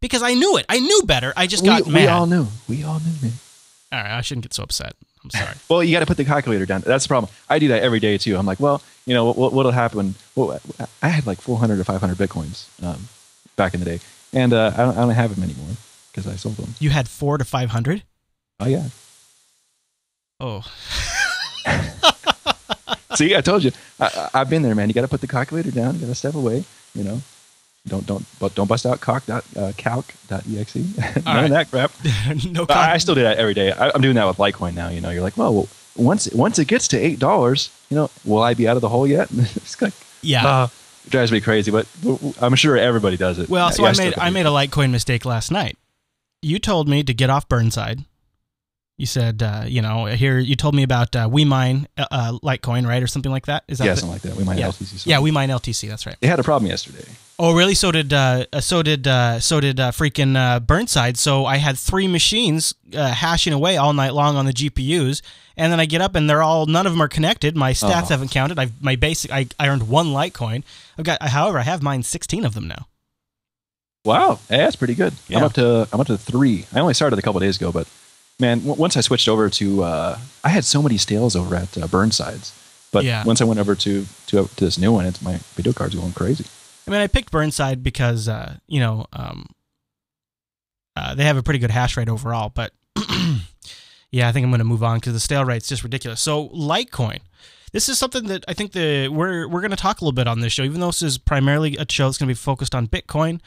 because 0.00 0.22
I 0.22 0.34
knew 0.34 0.56
it. 0.56 0.66
I 0.68 0.80
knew 0.80 1.02
better. 1.06 1.32
I 1.36 1.46
just 1.46 1.64
got 1.64 1.86
we 1.86 1.92
mad. 1.92 2.00
We 2.02 2.08
all 2.08 2.26
knew. 2.26 2.46
We 2.68 2.82
all 2.82 2.98
knew, 2.98 3.12
man. 3.22 3.32
all 3.92 4.00
right, 4.00 4.18
I 4.18 4.20
shouldn't 4.22 4.42
get 4.42 4.54
so 4.54 4.64
upset. 4.64 4.94
I'm 5.22 5.30
sorry. 5.30 5.54
Well, 5.68 5.84
you 5.84 5.92
got 5.92 6.00
to 6.00 6.06
put 6.06 6.16
the 6.16 6.24
calculator 6.24 6.66
down. 6.66 6.80
That's 6.80 7.04
the 7.04 7.08
problem. 7.08 7.32
I 7.48 7.60
do 7.60 7.68
that 7.68 7.84
every 7.84 8.00
day 8.00 8.18
too. 8.18 8.36
I'm 8.36 8.46
like, 8.46 8.58
well, 8.58 8.82
you 9.06 9.14
know, 9.14 9.30
what, 9.30 9.52
what'll 9.52 9.70
happen? 9.70 10.16
Well, 10.34 10.60
I 11.00 11.08
had 11.08 11.26
like 11.26 11.40
400 11.40 11.78
or 11.78 11.84
500 11.84 12.16
bitcoins 12.16 12.66
um, 12.84 13.06
back 13.54 13.74
in 13.74 13.80
the 13.80 13.86
day, 13.86 14.00
and 14.32 14.52
uh, 14.52 14.72
I, 14.74 14.78
don't, 14.78 14.96
I 14.96 15.00
don't 15.02 15.10
have 15.10 15.32
them 15.32 15.44
anymore 15.44 15.76
because 16.12 16.26
I 16.26 16.36
sold 16.36 16.56
them. 16.56 16.74
You 16.78 16.90
had 16.90 17.08
four 17.08 17.38
to 17.38 17.44
five 17.44 17.70
hundred. 17.70 18.02
Oh 18.60 18.66
yeah. 18.66 18.88
Oh, 20.40 20.62
See, 23.14 23.36
I 23.36 23.40
told 23.42 23.62
you. 23.64 23.72
I, 24.00 24.06
I- 24.34 24.40
I've 24.40 24.50
been 24.50 24.62
there, 24.62 24.74
man. 24.74 24.88
You 24.88 24.94
got 24.94 25.02
to 25.02 25.08
put 25.08 25.20
the 25.20 25.26
calculator 25.26 25.70
down. 25.70 25.94
You 25.94 26.00
got 26.00 26.06
to 26.06 26.14
step 26.14 26.34
away. 26.34 26.64
You 26.94 27.04
know, 27.04 27.22
don't 27.86 28.06
don't 28.06 28.24
but 28.40 28.54
don't 28.54 28.66
bust 28.68 28.86
out 28.86 29.00
calc 29.00 29.24
dot 29.26 29.44
uh, 29.56 29.72
calc.exe. 29.76 30.74
None 31.24 31.24
right. 31.24 31.44
of 31.44 31.50
that 31.50 31.70
crap. 31.70 31.92
no 32.50 32.66
I, 32.68 32.94
I 32.94 32.98
still 32.98 33.14
do 33.14 33.22
that 33.22 33.38
every 33.38 33.54
day. 33.54 33.72
I, 33.72 33.90
I'm 33.94 34.00
doing 34.00 34.14
that 34.16 34.26
with 34.26 34.36
Litecoin 34.38 34.74
now. 34.74 34.88
You 34.88 35.00
know, 35.00 35.10
you're 35.10 35.22
like, 35.22 35.36
well, 35.36 35.52
well 35.54 35.68
once 35.96 36.30
once 36.32 36.58
it 36.58 36.66
gets 36.66 36.88
to 36.88 36.98
eight 36.98 37.18
dollars, 37.18 37.70
you 37.90 37.96
know, 37.96 38.10
will 38.24 38.42
I 38.42 38.54
be 38.54 38.66
out 38.68 38.76
of 38.76 38.82
the 38.82 38.88
hole 38.88 39.06
yet? 39.06 39.28
it's 39.32 39.80
like, 39.80 39.94
Yeah. 40.22 40.46
uh, 40.46 40.68
it 41.04 41.10
drives 41.10 41.32
me 41.32 41.40
crazy. 41.40 41.70
But 41.70 41.86
I'm 42.40 42.54
sure 42.56 42.76
everybody 42.76 43.16
does 43.16 43.38
it. 43.38 43.48
Well, 43.48 43.70
so 43.72 43.82
yeah, 43.82 43.88
I 43.88 43.92
still 43.92 44.04
made 44.06 44.18
I 44.18 44.30
made 44.30 44.46
a 44.46 44.50
Litecoin 44.50 44.90
mistake 44.90 45.24
last 45.24 45.50
night. 45.50 45.76
You 46.42 46.58
told 46.58 46.88
me 46.88 47.02
to 47.04 47.14
get 47.14 47.30
off 47.30 47.48
Burnside. 47.48 48.04
You 48.98 49.06
said, 49.06 49.42
uh, 49.42 49.64
you 49.66 49.80
know, 49.82 50.04
here 50.04 50.38
you 50.38 50.54
told 50.54 50.74
me 50.74 50.82
about 50.82 51.16
uh, 51.16 51.26
WeMine 51.28 51.86
uh, 51.96 52.06
uh, 52.10 52.32
Litecoin, 52.42 52.86
right, 52.86 53.02
or 53.02 53.06
something 53.06 53.32
like 53.32 53.46
that. 53.46 53.64
Is 53.66 53.78
that 53.78 53.86
yeah, 53.86 53.94
something 53.94 54.10
like 54.12 54.22
that. 54.22 54.36
We 54.36 54.44
might 54.44 54.58
yeah. 54.58 54.68
LTC. 54.68 54.84
something. 54.84 55.10
Yeah, 55.10 55.18
WeMine 55.18 55.48
LTC. 55.48 55.88
That's 55.88 56.04
right. 56.06 56.16
They 56.20 56.28
had 56.28 56.38
a 56.38 56.44
problem 56.44 56.68
yesterday. 56.70 57.04
Oh, 57.38 57.54
really? 57.54 57.74
So 57.74 57.90
did 57.90 58.12
uh, 58.12 58.44
so 58.60 58.82
did 58.82 59.08
uh, 59.08 59.40
so 59.40 59.60
did 59.60 59.80
uh, 59.80 59.90
freaking 59.90 60.36
uh, 60.36 60.60
Burnside. 60.60 61.16
So 61.16 61.46
I 61.46 61.56
had 61.56 61.78
three 61.78 62.06
machines 62.06 62.74
uh, 62.94 63.08
hashing 63.12 63.52
away 63.52 63.76
all 63.76 63.92
night 63.94 64.14
long 64.14 64.36
on 64.36 64.44
the 64.44 64.52
GPUs, 64.52 65.22
and 65.56 65.72
then 65.72 65.80
I 65.80 65.86
get 65.86 66.00
up 66.00 66.14
and 66.14 66.28
they're 66.30 66.42
all 66.42 66.66
none 66.66 66.86
of 66.86 66.92
them 66.92 67.00
are 67.02 67.08
connected. 67.08 67.56
My 67.56 67.72
stats 67.72 68.04
Oh. 68.04 68.08
haven't 68.08 68.30
counted. 68.30 68.58
I've 68.58 68.80
my 68.80 68.94
basic. 68.94 69.32
I, 69.32 69.46
I 69.58 69.68
earned 69.68 69.88
one 69.88 70.08
Litecoin. 70.08 70.62
I've 70.98 71.04
got. 71.04 71.20
However, 71.22 71.58
I 71.58 71.62
have 71.62 71.82
mine 71.82 72.02
sixteen 72.04 72.44
of 72.44 72.54
them 72.54 72.68
now. 72.68 72.86
Wow, 74.04 74.40
yeah, 74.50 74.56
that's 74.58 74.76
pretty 74.76 74.94
good. 74.94 75.14
I'm 75.30 75.44
up 75.44 75.52
to 75.54 75.88
I'm 75.92 76.00
up 76.00 76.06
to 76.08 76.18
three. 76.18 76.66
I 76.74 76.80
only 76.80 76.94
started 76.94 77.18
a 77.18 77.22
couple 77.22 77.38
days 77.40 77.56
ago, 77.56 77.70
but 77.70 77.86
man, 78.40 78.58
w- 78.58 78.74
once 78.80 78.96
I 78.96 79.00
switched 79.00 79.28
over 79.28 79.48
to, 79.48 79.84
uh, 79.84 80.18
I 80.42 80.48
had 80.48 80.64
so 80.64 80.82
many 80.82 80.96
stales 80.98 81.36
over 81.36 81.54
at 81.54 81.78
uh, 81.78 81.86
Burnsides, 81.86 82.52
but 82.90 83.04
Yeah. 83.04 83.22
once 83.24 83.40
I 83.40 83.44
went 83.44 83.60
over 83.60 83.76
to 83.76 84.06
to, 84.28 84.48
to 84.56 84.64
this 84.64 84.76
new 84.78 84.90
one, 84.92 85.06
it's 85.06 85.22
my 85.22 85.38
video 85.54 85.72
card's 85.72 85.94
going 85.94 86.12
crazy. 86.12 86.44
I 86.86 86.90
mean, 86.90 87.00
I 87.00 87.06
picked 87.06 87.30
Burnside 87.30 87.84
because 87.84 88.28
uh, 88.28 88.56
you 88.66 88.80
know 88.80 89.06
um, 89.12 89.46
uh, 90.96 91.14
they 91.14 91.24
have 91.24 91.36
a 91.36 91.42
pretty 91.42 91.60
good 91.60 91.70
hash 91.70 91.96
rate 91.96 92.08
overall. 92.08 92.50
But 92.52 92.72
yeah, 94.10 94.28
I 94.28 94.32
think 94.32 94.42
I'm 94.44 94.50
going 94.50 94.58
to 94.58 94.64
move 94.64 94.82
on 94.82 94.98
because 94.98 95.12
the 95.12 95.20
stale 95.20 95.44
rate's 95.44 95.68
just 95.68 95.84
ridiculous. 95.84 96.20
So 96.20 96.48
Litecoin, 96.48 97.20
this 97.72 97.88
is 97.88 97.98
something 97.98 98.24
that 98.26 98.44
I 98.48 98.52
think 98.52 98.72
the 98.72 99.06
we're 99.08 99.46
we're 99.46 99.60
going 99.60 99.70
to 99.70 99.76
talk 99.76 100.00
a 100.00 100.04
little 100.04 100.12
bit 100.14 100.26
on 100.26 100.40
this 100.40 100.52
show, 100.52 100.64
even 100.64 100.80
though 100.80 100.88
this 100.88 101.02
is 101.02 101.18
primarily 101.18 101.76
a 101.76 101.86
show 101.88 102.06
that's 102.06 102.18
going 102.18 102.26
to 102.26 102.32
be 102.34 102.34
focused 102.34 102.74
on 102.74 102.88
Bitcoin. 102.88 103.40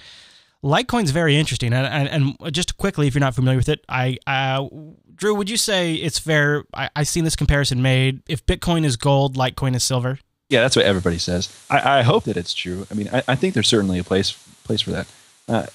Litecoin's 0.65 1.11
very 1.11 1.37
interesting, 1.37 1.73
and, 1.73 1.85
and 1.85 2.35
and 2.41 2.53
just 2.53 2.75
quickly, 2.77 3.05
if 3.05 3.13
you're 3.13 3.19
not 3.19 3.35
familiar 3.35 3.57
with 3.57 3.69
it, 3.69 3.85
I 3.87 4.17
uh, 4.25 4.67
Drew, 5.13 5.35
would 5.35 5.49
you 5.49 5.57
say 5.57 5.93
it's 5.93 6.17
fair? 6.17 6.63
I, 6.73 6.89
I've 6.95 7.07
seen 7.07 7.23
this 7.23 7.35
comparison 7.35 7.83
made. 7.83 8.23
If 8.27 8.43
Bitcoin 8.47 8.83
is 8.83 8.97
gold, 8.97 9.37
Litecoin 9.37 9.75
is 9.75 9.83
silver. 9.83 10.17
Yeah, 10.49 10.61
that's 10.61 10.75
what 10.75 10.85
everybody 10.85 11.19
says. 11.19 11.55
I, 11.69 11.99
I 11.99 12.01
hope 12.01 12.23
that 12.23 12.35
it's 12.35 12.53
true. 12.53 12.87
I 12.89 12.95
mean, 12.95 13.09
I, 13.13 13.21
I 13.27 13.35
think 13.35 13.53
there's 13.53 13.67
certainly 13.67 13.99
a 13.99 14.03
place 14.03 14.31
place 14.63 14.81
for 14.81 14.89
that. 14.91 15.07
Uh, 15.47 15.67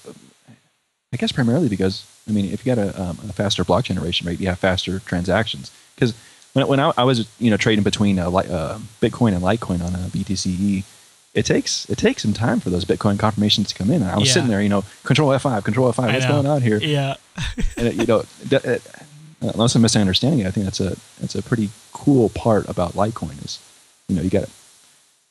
I 1.12 1.16
guess 1.16 1.30
primarily 1.30 1.68
because 1.68 2.04
I 2.28 2.32
mean, 2.32 2.46
if 2.46 2.66
you 2.66 2.74
got 2.74 2.84
a, 2.84 3.00
um, 3.00 3.18
a 3.28 3.32
faster 3.32 3.64
block 3.64 3.84
generation 3.84 4.26
rate, 4.26 4.40
you 4.40 4.48
have 4.48 4.58
faster 4.58 4.98
transactions. 4.98 5.70
Because 5.94 6.14
when, 6.52 6.66
when 6.66 6.80
I, 6.80 6.92
I 6.98 7.04
was 7.04 7.28
you 7.38 7.52
know 7.52 7.56
trading 7.56 7.84
between 7.84 8.18
uh, 8.18 8.28
uh, 8.28 8.78
Bitcoin 9.00 9.34
and 9.34 9.42
Litecoin 9.42 9.84
on 9.84 9.94
a 9.94 10.08
BTCE, 10.08 10.82
it 11.34 11.46
takes 11.46 11.88
it 11.88 11.96
takes 11.98 12.22
some 12.22 12.32
time 12.32 12.58
for 12.60 12.70
those 12.70 12.84
Bitcoin 12.84 13.18
confirmations 13.18 13.68
to 13.68 13.74
come 13.74 13.90
in. 13.90 14.02
And 14.02 14.10
I 14.10 14.18
was 14.18 14.28
Yeah. 14.28 14.34
sitting 14.34 14.48
there, 14.48 14.62
you 14.62 14.68
know, 14.68 14.84
Control 15.04 15.30
F5, 15.30 15.64
Control 15.64 15.92
F5, 15.92 16.12
what's 16.12 16.24
know. 16.24 16.30
going 16.32 16.46
on 16.46 16.62
here? 16.62 16.78
Yeah. 16.78 17.14
and 17.76 17.86
it, 17.88 17.94
you 17.94 18.06
know, 18.06 18.24
that, 18.46 18.64
it, 18.64 18.82
uh, 19.42 19.50
unless 19.54 19.74
I'm 19.74 19.82
misunderstanding 19.82 20.40
it, 20.40 20.46
I 20.46 20.50
think 20.50 20.64
that's 20.64 20.80
a 20.80 20.96
that's 21.20 21.34
a 21.34 21.42
pretty 21.42 21.70
cool 21.92 22.28
part 22.30 22.68
about 22.68 22.92
Litecoin 22.94 23.44
is, 23.44 23.58
you 24.08 24.16
know, 24.16 24.22
you 24.22 24.30
got 24.30 24.48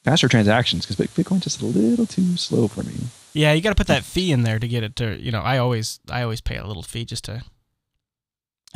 faster 0.03 0.27
transactions 0.29 0.85
because 0.85 1.05
Bitcoin's 1.07 1.43
just 1.43 1.61
a 1.61 1.65
little 1.65 2.05
too 2.05 2.37
slow 2.37 2.67
for 2.67 2.83
me. 2.83 2.93
Yeah, 3.33 3.53
you 3.53 3.61
got 3.61 3.69
to 3.69 3.75
put 3.75 3.87
that 3.87 4.03
fee 4.03 4.31
in 4.31 4.43
there 4.43 4.57
to 4.57 4.67
get 4.67 4.83
it 4.83 4.95
to. 4.97 5.19
You 5.21 5.31
know, 5.31 5.41
I 5.41 5.57
always 5.57 5.99
I 6.09 6.23
always 6.23 6.41
pay 6.41 6.55
a 6.55 6.65
little 6.65 6.81
fee 6.83 7.05
just 7.05 7.25
to. 7.25 7.43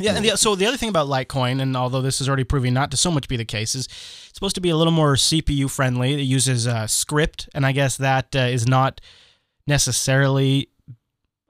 Yeah, 0.00 0.16
and 0.16 0.24
the, 0.24 0.36
so 0.36 0.56
the 0.56 0.66
other 0.66 0.76
thing 0.76 0.88
about 0.88 1.06
Litecoin, 1.06 1.60
and 1.62 1.76
although 1.76 2.00
this 2.00 2.20
is 2.20 2.28
already 2.28 2.42
proving 2.42 2.74
not 2.74 2.90
to 2.90 2.96
so 2.96 3.12
much 3.12 3.28
be 3.28 3.36
the 3.36 3.44
case, 3.44 3.76
is 3.76 3.86
it's 3.86 4.34
supposed 4.34 4.56
to 4.56 4.60
be 4.60 4.70
a 4.70 4.76
little 4.76 4.92
more 4.92 5.14
CPU 5.14 5.70
friendly. 5.70 6.14
It 6.14 6.24
uses 6.24 6.66
uh, 6.66 6.84
scrypt, 6.84 7.48
and 7.54 7.64
I 7.64 7.70
guess 7.70 7.96
that 7.98 8.34
uh, 8.34 8.40
is 8.40 8.66
not 8.66 9.00
necessarily. 9.66 10.68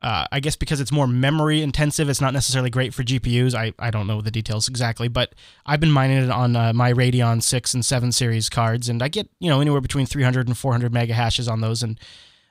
Uh, 0.02 0.26
I 0.30 0.40
guess 0.40 0.54
because 0.54 0.82
it's 0.82 0.92
more 0.92 1.06
memory 1.06 1.62
intensive, 1.62 2.10
it's 2.10 2.20
not 2.20 2.34
necessarily 2.34 2.68
great 2.68 2.92
for 2.92 3.02
GPUs. 3.02 3.54
I, 3.54 3.72
I 3.78 3.90
don't 3.90 4.06
know 4.06 4.20
the 4.20 4.30
details 4.30 4.68
exactly, 4.68 5.08
but 5.08 5.34
I've 5.64 5.80
been 5.80 5.90
mining 5.90 6.18
it 6.18 6.30
on 6.30 6.54
uh, 6.54 6.74
my 6.74 6.92
Radeon 6.92 7.42
6 7.42 7.72
and 7.72 7.82
7 7.82 8.12
series 8.12 8.50
cards, 8.50 8.90
and 8.90 9.02
I 9.02 9.08
get 9.08 9.30
you 9.40 9.48
know 9.48 9.62
anywhere 9.62 9.80
between 9.80 10.04
300 10.04 10.46
and 10.46 10.58
400 10.58 10.92
mega 10.92 11.14
hashes 11.14 11.48
on 11.48 11.62
those, 11.62 11.82
and 11.82 11.98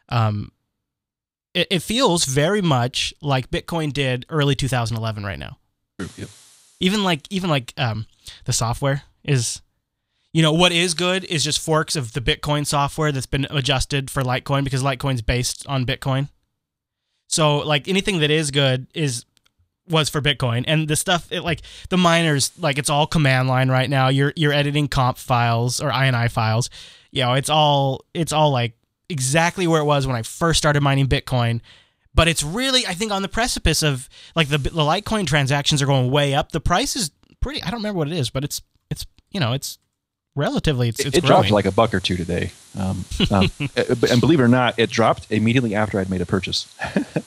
um, 0.09 0.51
it, 1.53 1.67
it 1.69 1.79
feels 1.83 2.25
very 2.25 2.63
much 2.63 3.13
like 3.21 3.51
Bitcoin 3.51 3.93
did 3.93 4.25
early 4.29 4.55
2011 4.55 5.23
right 5.23 5.37
now. 5.37 5.59
Yep. 6.17 6.29
Even 6.79 7.03
like 7.03 7.21
even 7.29 7.49
like 7.49 7.73
um, 7.77 8.07
the 8.45 8.53
software 8.53 9.03
is, 9.23 9.61
you 10.33 10.41
know, 10.41 10.51
what 10.51 10.71
is 10.71 10.93
good 10.93 11.23
is 11.25 11.43
just 11.43 11.59
forks 11.59 11.95
of 11.95 12.13
the 12.13 12.21
Bitcoin 12.21 12.65
software 12.65 13.11
that's 13.11 13.25
been 13.25 13.47
adjusted 13.49 14.09
for 14.09 14.21
Litecoin 14.21 14.63
because 14.63 14.83
Litecoin's 14.83 15.21
based 15.21 15.65
on 15.67 15.85
Bitcoin. 15.85 16.29
So 17.27 17.59
like 17.59 17.87
anything 17.87 18.19
that 18.19 18.31
is 18.31 18.51
good 18.51 18.87
is 18.93 19.25
was 19.87 20.09
for 20.09 20.21
Bitcoin, 20.21 20.63
and 20.67 20.87
the 20.87 20.95
stuff 20.95 21.31
it, 21.31 21.41
like 21.41 21.61
the 21.89 21.97
miners 21.97 22.51
like 22.59 22.77
it's 22.77 22.89
all 22.89 23.07
command 23.07 23.47
line 23.47 23.69
right 23.69 23.89
now. 23.89 24.09
You're 24.09 24.33
you're 24.35 24.53
editing 24.53 24.87
conf 24.87 25.17
files 25.17 25.81
or 25.81 25.89
INI 25.89 26.29
files. 26.31 26.69
You 27.11 27.23
know, 27.23 27.33
it's 27.33 27.49
all 27.49 28.05
it's 28.13 28.31
all 28.31 28.51
like 28.51 28.73
exactly 29.09 29.67
where 29.67 29.81
it 29.81 29.85
was 29.85 30.07
when 30.07 30.15
I 30.15 30.21
first 30.21 30.57
started 30.57 30.81
mining 30.81 31.07
Bitcoin. 31.07 31.61
But 32.15 32.27
it's 32.27 32.43
really, 32.43 32.85
I 32.85 32.93
think, 32.93 33.11
on 33.11 33.21
the 33.21 33.27
precipice 33.27 33.81
of 33.81 34.07
like 34.35 34.49
the 34.49 34.57
the 34.57 34.69
Litecoin 34.69 35.25
transactions 35.25 35.81
are 35.81 35.87
going 35.87 36.11
way 36.11 36.33
up. 36.35 36.51
The 36.51 36.59
price 36.59 36.95
is 36.95 37.11
pretty. 37.39 37.61
I 37.63 37.71
don't 37.71 37.79
remember 37.79 37.97
what 37.97 38.07
it 38.07 38.13
is, 38.17 38.29
but 38.29 38.43
it's 38.43 38.61
it's 38.89 39.05
you 39.31 39.39
know 39.39 39.53
it's 39.53 39.79
relatively 40.35 40.89
it's 40.89 40.99
It, 40.99 41.07
it's 41.07 41.17
it 41.17 41.25
dropped 41.25 41.49
like 41.51 41.65
a 41.65 41.71
buck 41.71 41.93
or 41.93 41.99
two 41.99 42.15
today, 42.15 42.51
um, 42.77 43.05
um, 43.31 43.49
uh, 43.77 43.95
and 44.09 44.21
believe 44.21 44.39
it 44.39 44.43
or 44.43 44.47
not, 44.47 44.77
it 44.77 44.89
dropped 44.89 45.31
immediately 45.31 45.73
after 45.75 45.99
I'd 45.99 46.09
made 46.09 46.21
a 46.21 46.25
purchase. 46.25 46.73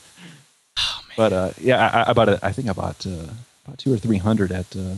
Oh, 0.78 1.00
But 1.16 1.32
uh, 1.32 1.50
yeah, 1.58 2.04
I, 2.06 2.10
I 2.10 2.12
bought 2.12 2.28
it. 2.28 2.38
I 2.42 2.52
think 2.52 2.68
I 2.68 2.74
bought 2.74 3.06
uh, 3.06 3.30
about 3.64 3.78
two 3.78 3.94
or 3.94 3.96
three 3.96 4.18
hundred 4.18 4.52
at 4.52 4.76
uh, 4.76 4.92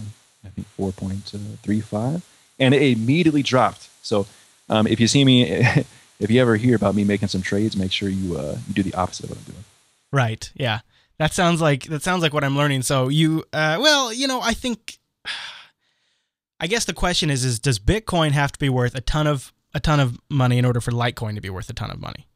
I 0.44 0.48
think 0.48 0.66
four 0.66 0.90
point 0.90 1.32
three 1.62 1.80
five, 1.80 2.26
and 2.58 2.74
it 2.74 2.82
immediately 2.82 3.44
dropped. 3.44 3.88
So 4.02 4.26
um, 4.68 4.88
if 4.88 4.98
you 4.98 5.06
see 5.06 5.24
me, 5.24 5.44
if 6.20 6.30
you 6.30 6.40
ever 6.40 6.56
hear 6.56 6.74
about 6.74 6.96
me 6.96 7.04
making 7.04 7.28
some 7.28 7.42
trades, 7.42 7.76
make 7.76 7.92
sure 7.92 8.08
you 8.08 8.36
uh, 8.36 8.58
you 8.66 8.74
do 8.74 8.82
the 8.82 8.94
opposite 8.94 9.24
of 9.26 9.30
what 9.30 9.38
I'm 9.38 9.44
doing. 9.44 9.64
Right. 10.12 10.50
Yeah. 10.54 10.80
That 11.18 11.32
sounds 11.32 11.60
like 11.60 11.84
that 11.84 12.02
sounds 12.02 12.22
like 12.22 12.32
what 12.32 12.44
I'm 12.44 12.56
learning. 12.56 12.82
So 12.82 13.08
you, 13.08 13.44
uh, 13.52 13.78
well, 13.80 14.12
you 14.12 14.26
know, 14.28 14.40
I 14.40 14.54
think, 14.54 14.98
I 16.60 16.66
guess 16.66 16.84
the 16.84 16.92
question 16.92 17.30
is, 17.30 17.44
is 17.44 17.58
does 17.58 17.78
Bitcoin 17.78 18.30
have 18.32 18.52
to 18.52 18.58
be 18.58 18.68
worth 18.68 18.94
a 18.94 19.00
ton 19.00 19.26
of 19.26 19.52
a 19.74 19.80
ton 19.80 20.00
of 20.00 20.18
money 20.30 20.58
in 20.58 20.64
order 20.64 20.80
for 20.80 20.90
Litecoin 20.92 21.34
to 21.34 21.40
be 21.40 21.50
worth 21.50 21.68
a 21.70 21.72
ton 21.74 21.90
of 21.90 22.00
money? 22.00 22.26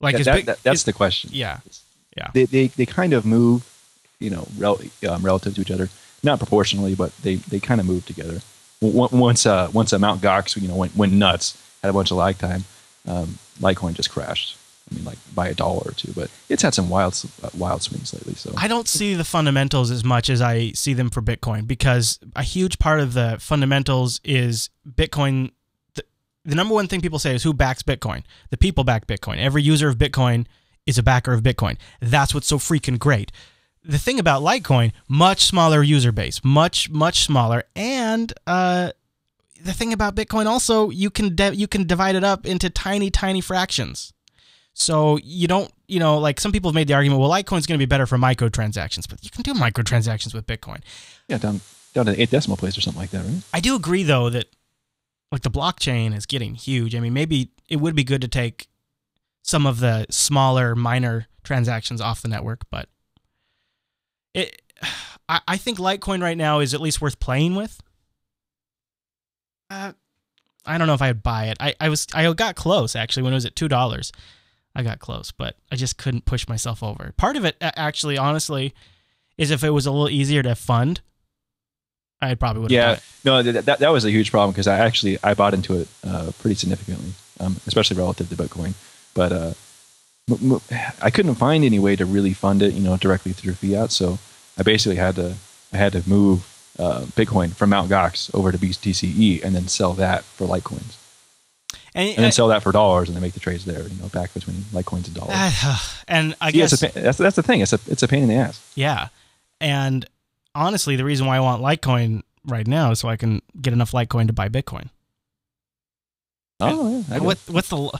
Like, 0.00 0.14
That- 0.14 0.20
is 0.20 0.26
that- 0.26 0.34
Bit- 0.36 0.46
that- 0.46 0.62
that's 0.62 0.80
is- 0.80 0.84
the 0.84 0.92
question. 0.92 1.30
Yeah. 1.32 1.58
Yeah. 2.16 2.28
They, 2.34 2.44
they 2.44 2.66
they 2.68 2.86
kind 2.86 3.12
of 3.12 3.24
move, 3.24 3.64
you 4.18 4.30
know, 4.30 4.46
rel- 4.58 4.80
um, 5.08 5.22
relative 5.22 5.54
to 5.54 5.60
each 5.60 5.70
other, 5.70 5.88
not 6.22 6.38
proportionally, 6.38 6.94
but 6.94 7.16
they, 7.18 7.36
they 7.36 7.58
kind 7.60 7.80
of 7.80 7.86
move 7.86 8.04
together. 8.06 8.40
Once 8.80 9.46
uh 9.46 9.70
once 9.72 9.92
uh, 9.92 9.98
Mount 9.98 10.20
Gox, 10.20 10.60
you 10.60 10.66
know, 10.68 10.74
went, 10.74 10.96
went 10.96 11.12
nuts, 11.12 11.56
had 11.82 11.88
a 11.90 11.92
bunch 11.92 12.10
of 12.10 12.16
lag 12.16 12.36
time, 12.38 12.64
um, 13.06 13.38
Litecoin 13.60 13.94
just 13.94 14.10
crashed. 14.10 14.56
I 14.92 14.96
mean, 14.96 15.04
like 15.04 15.18
by 15.34 15.48
a 15.48 15.54
dollar 15.54 15.82
or 15.86 15.92
two, 15.92 16.12
but 16.12 16.30
it's 16.48 16.62
had 16.62 16.74
some 16.74 16.88
wild 16.88 17.20
uh, 17.42 17.50
wild 17.56 17.82
swings 17.82 18.12
lately. 18.12 18.34
So 18.34 18.52
I 18.56 18.68
don't 18.68 18.88
see 18.88 19.14
the 19.14 19.24
fundamentals 19.24 19.90
as 19.90 20.04
much 20.04 20.28
as 20.28 20.40
I 20.40 20.72
see 20.72 20.94
them 20.94 21.10
for 21.10 21.22
Bitcoin 21.22 21.66
because 21.66 22.18
a 22.36 22.42
huge 22.42 22.78
part 22.78 23.00
of 23.00 23.14
the 23.14 23.36
fundamentals 23.40 24.20
is 24.24 24.70
Bitcoin. 24.88 25.52
The, 25.94 26.04
the 26.44 26.54
number 26.54 26.74
one 26.74 26.88
thing 26.88 27.00
people 27.00 27.18
say 27.18 27.34
is 27.34 27.42
who 27.42 27.52
backs 27.54 27.82
Bitcoin? 27.82 28.24
The 28.50 28.56
people 28.56 28.84
back 28.84 29.06
Bitcoin. 29.06 29.38
Every 29.38 29.62
user 29.62 29.88
of 29.88 29.96
Bitcoin 29.96 30.46
is 30.86 30.98
a 30.98 31.02
backer 31.02 31.32
of 31.32 31.42
Bitcoin. 31.42 31.78
That's 32.00 32.34
what's 32.34 32.48
so 32.48 32.58
freaking 32.58 32.98
great. 32.98 33.32
The 33.84 33.98
thing 33.98 34.20
about 34.20 34.42
Litecoin, 34.42 34.92
much 35.08 35.42
smaller 35.42 35.82
user 35.82 36.12
base, 36.12 36.40
much 36.44 36.88
much 36.90 37.24
smaller, 37.24 37.64
and 37.74 38.32
uh, 38.46 38.92
the 39.64 39.72
thing 39.72 39.92
about 39.92 40.14
Bitcoin 40.14 40.46
also, 40.46 40.90
you 40.90 41.10
can 41.10 41.34
de- 41.34 41.54
you 41.54 41.66
can 41.66 41.86
divide 41.86 42.14
it 42.14 42.24
up 42.24 42.46
into 42.46 42.70
tiny 42.70 43.10
tiny 43.10 43.40
fractions. 43.40 44.12
So 44.74 45.18
you 45.22 45.46
don't, 45.46 45.70
you 45.86 45.98
know, 45.98 46.18
like 46.18 46.40
some 46.40 46.52
people 46.52 46.70
have 46.70 46.74
made 46.74 46.88
the 46.88 46.94
argument, 46.94 47.20
well, 47.20 47.30
Litecoin's 47.30 47.66
going 47.66 47.78
to 47.78 47.82
be 47.82 47.86
better 47.86 48.06
for 48.06 48.16
microtransactions, 48.16 49.08
but 49.08 49.22
you 49.22 49.30
can 49.30 49.42
do 49.42 49.52
microtransactions 49.54 50.34
with 50.34 50.46
Bitcoin. 50.46 50.80
yeah, 51.28 51.38
down 51.38 51.60
down 51.94 52.06
to 52.06 52.12
the 52.12 52.22
eight 52.22 52.30
decimal 52.30 52.56
place 52.56 52.76
or 52.78 52.80
something 52.80 53.00
like 53.00 53.10
that, 53.10 53.24
right? 53.24 53.42
I 53.52 53.60
do 53.60 53.76
agree 53.76 54.02
though 54.02 54.30
that 54.30 54.46
like 55.30 55.42
the 55.42 55.50
blockchain 55.50 56.16
is 56.16 56.26
getting 56.26 56.54
huge. 56.54 56.94
I 56.94 57.00
mean, 57.00 57.12
maybe 57.12 57.50
it 57.68 57.76
would 57.76 57.94
be 57.94 58.04
good 58.04 58.22
to 58.22 58.28
take 58.28 58.68
some 59.42 59.66
of 59.66 59.80
the 59.80 60.06
smaller 60.08 60.74
minor 60.74 61.26
transactions 61.42 62.00
off 62.00 62.22
the 62.22 62.28
network, 62.28 62.62
but 62.70 62.88
it 64.32 64.62
I, 65.28 65.40
I 65.48 65.56
think 65.56 65.78
Litecoin 65.78 66.22
right 66.22 66.36
now 66.36 66.60
is 66.60 66.74
at 66.74 66.80
least 66.80 67.00
worth 67.00 67.18
playing 67.18 67.54
with. 67.54 67.80
Uh, 69.70 69.92
I 70.66 70.78
don't 70.78 70.86
know 70.86 70.94
if 70.94 71.02
I'd 71.02 71.22
buy 71.22 71.46
it. 71.46 71.56
I, 71.60 71.74
I 71.80 71.88
was 71.88 72.06
I 72.14 72.30
got 72.32 72.54
close 72.54 72.94
actually 72.94 73.24
when 73.24 73.32
it 73.32 73.36
was 73.36 73.46
at 73.46 73.56
two 73.56 73.68
dollars. 73.68 74.12
I 74.74 74.82
got 74.82 74.98
close, 74.98 75.32
but 75.32 75.56
I 75.70 75.76
just 75.76 75.98
couldn't 75.98 76.24
push 76.24 76.48
myself 76.48 76.82
over. 76.82 77.12
Part 77.16 77.36
of 77.36 77.44
it, 77.44 77.56
actually, 77.60 78.16
honestly, 78.16 78.74
is 79.36 79.50
if 79.50 79.62
it 79.64 79.70
was 79.70 79.86
a 79.86 79.90
little 79.90 80.08
easier 80.08 80.42
to 80.42 80.54
fund, 80.54 81.00
I 82.20 82.34
probably 82.34 82.62
would. 82.62 82.70
Have. 82.70 82.98
Yeah, 82.98 83.00
no, 83.24 83.42
that, 83.42 83.66
that, 83.66 83.78
that 83.80 83.90
was 83.90 84.04
a 84.04 84.10
huge 84.10 84.30
problem 84.30 84.52
because 84.52 84.68
I 84.68 84.78
actually 84.78 85.18
I 85.22 85.34
bought 85.34 85.54
into 85.54 85.80
it 85.80 85.88
uh, 86.06 86.30
pretty 86.38 86.54
significantly, 86.54 87.12
um, 87.40 87.56
especially 87.66 87.98
relative 87.98 88.28
to 88.28 88.36
Bitcoin. 88.36 88.74
But 89.14 89.32
uh, 89.32 89.52
m- 90.30 90.52
m- 90.52 90.86
I 91.02 91.10
couldn't 91.10 91.34
find 91.34 91.64
any 91.64 91.78
way 91.78 91.96
to 91.96 92.06
really 92.06 92.32
fund 92.32 92.62
it, 92.62 92.74
you 92.74 92.80
know, 92.80 92.96
directly 92.96 93.32
through 93.32 93.54
fiat. 93.54 93.90
So 93.90 94.18
I 94.56 94.62
basically 94.62 94.96
had 94.96 95.16
to 95.16 95.34
I 95.72 95.76
had 95.76 95.92
to 95.92 96.08
move 96.08 96.48
uh, 96.78 97.02
Bitcoin 97.16 97.54
from 97.54 97.70
Mt. 97.70 97.90
Gox 97.90 98.32
over 98.34 98.52
to 98.52 98.58
BTCE 98.58 99.42
and 99.42 99.54
then 99.54 99.68
sell 99.68 99.92
that 99.94 100.24
for 100.24 100.46
Litecoins. 100.46 100.96
And, 101.94 102.08
and, 102.08 102.18
then 102.18 102.32
sell 102.32 102.48
that 102.48 102.62
for 102.62 102.72
dollars, 102.72 103.08
and 103.08 103.16
then 103.16 103.22
make 103.22 103.34
the 103.34 103.40
trades 103.40 103.66
there. 103.66 103.82
You 103.82 104.00
know, 104.00 104.08
back 104.08 104.32
between 104.32 104.56
Litecoins 104.72 105.06
and 105.08 105.14
dollars. 105.14 105.94
and 106.08 106.34
I 106.40 106.48
yeah, 106.48 106.52
guess 106.52 106.80
that's 106.80 107.18
that's 107.18 107.36
the 107.36 107.42
thing. 107.42 107.60
It's 107.60 107.72
a 107.72 107.80
it's 107.86 108.02
a 108.02 108.08
pain 108.08 108.22
in 108.22 108.28
the 108.30 108.36
ass. 108.36 108.72
Yeah, 108.74 109.08
and 109.60 110.06
honestly, 110.54 110.96
the 110.96 111.04
reason 111.04 111.26
why 111.26 111.36
I 111.36 111.40
want 111.40 111.62
Litecoin 111.62 112.22
right 112.46 112.66
now 112.66 112.92
is 112.92 113.00
so 113.00 113.08
I 113.08 113.16
can 113.16 113.42
get 113.60 113.72
enough 113.72 113.92
Litecoin 113.92 114.26
to 114.28 114.32
buy 114.32 114.48
Bitcoin. 114.48 114.88
Oh, 116.60 117.04
yeah. 117.08 117.18
What 117.18 117.38
what's 117.48 117.68
the? 117.68 117.90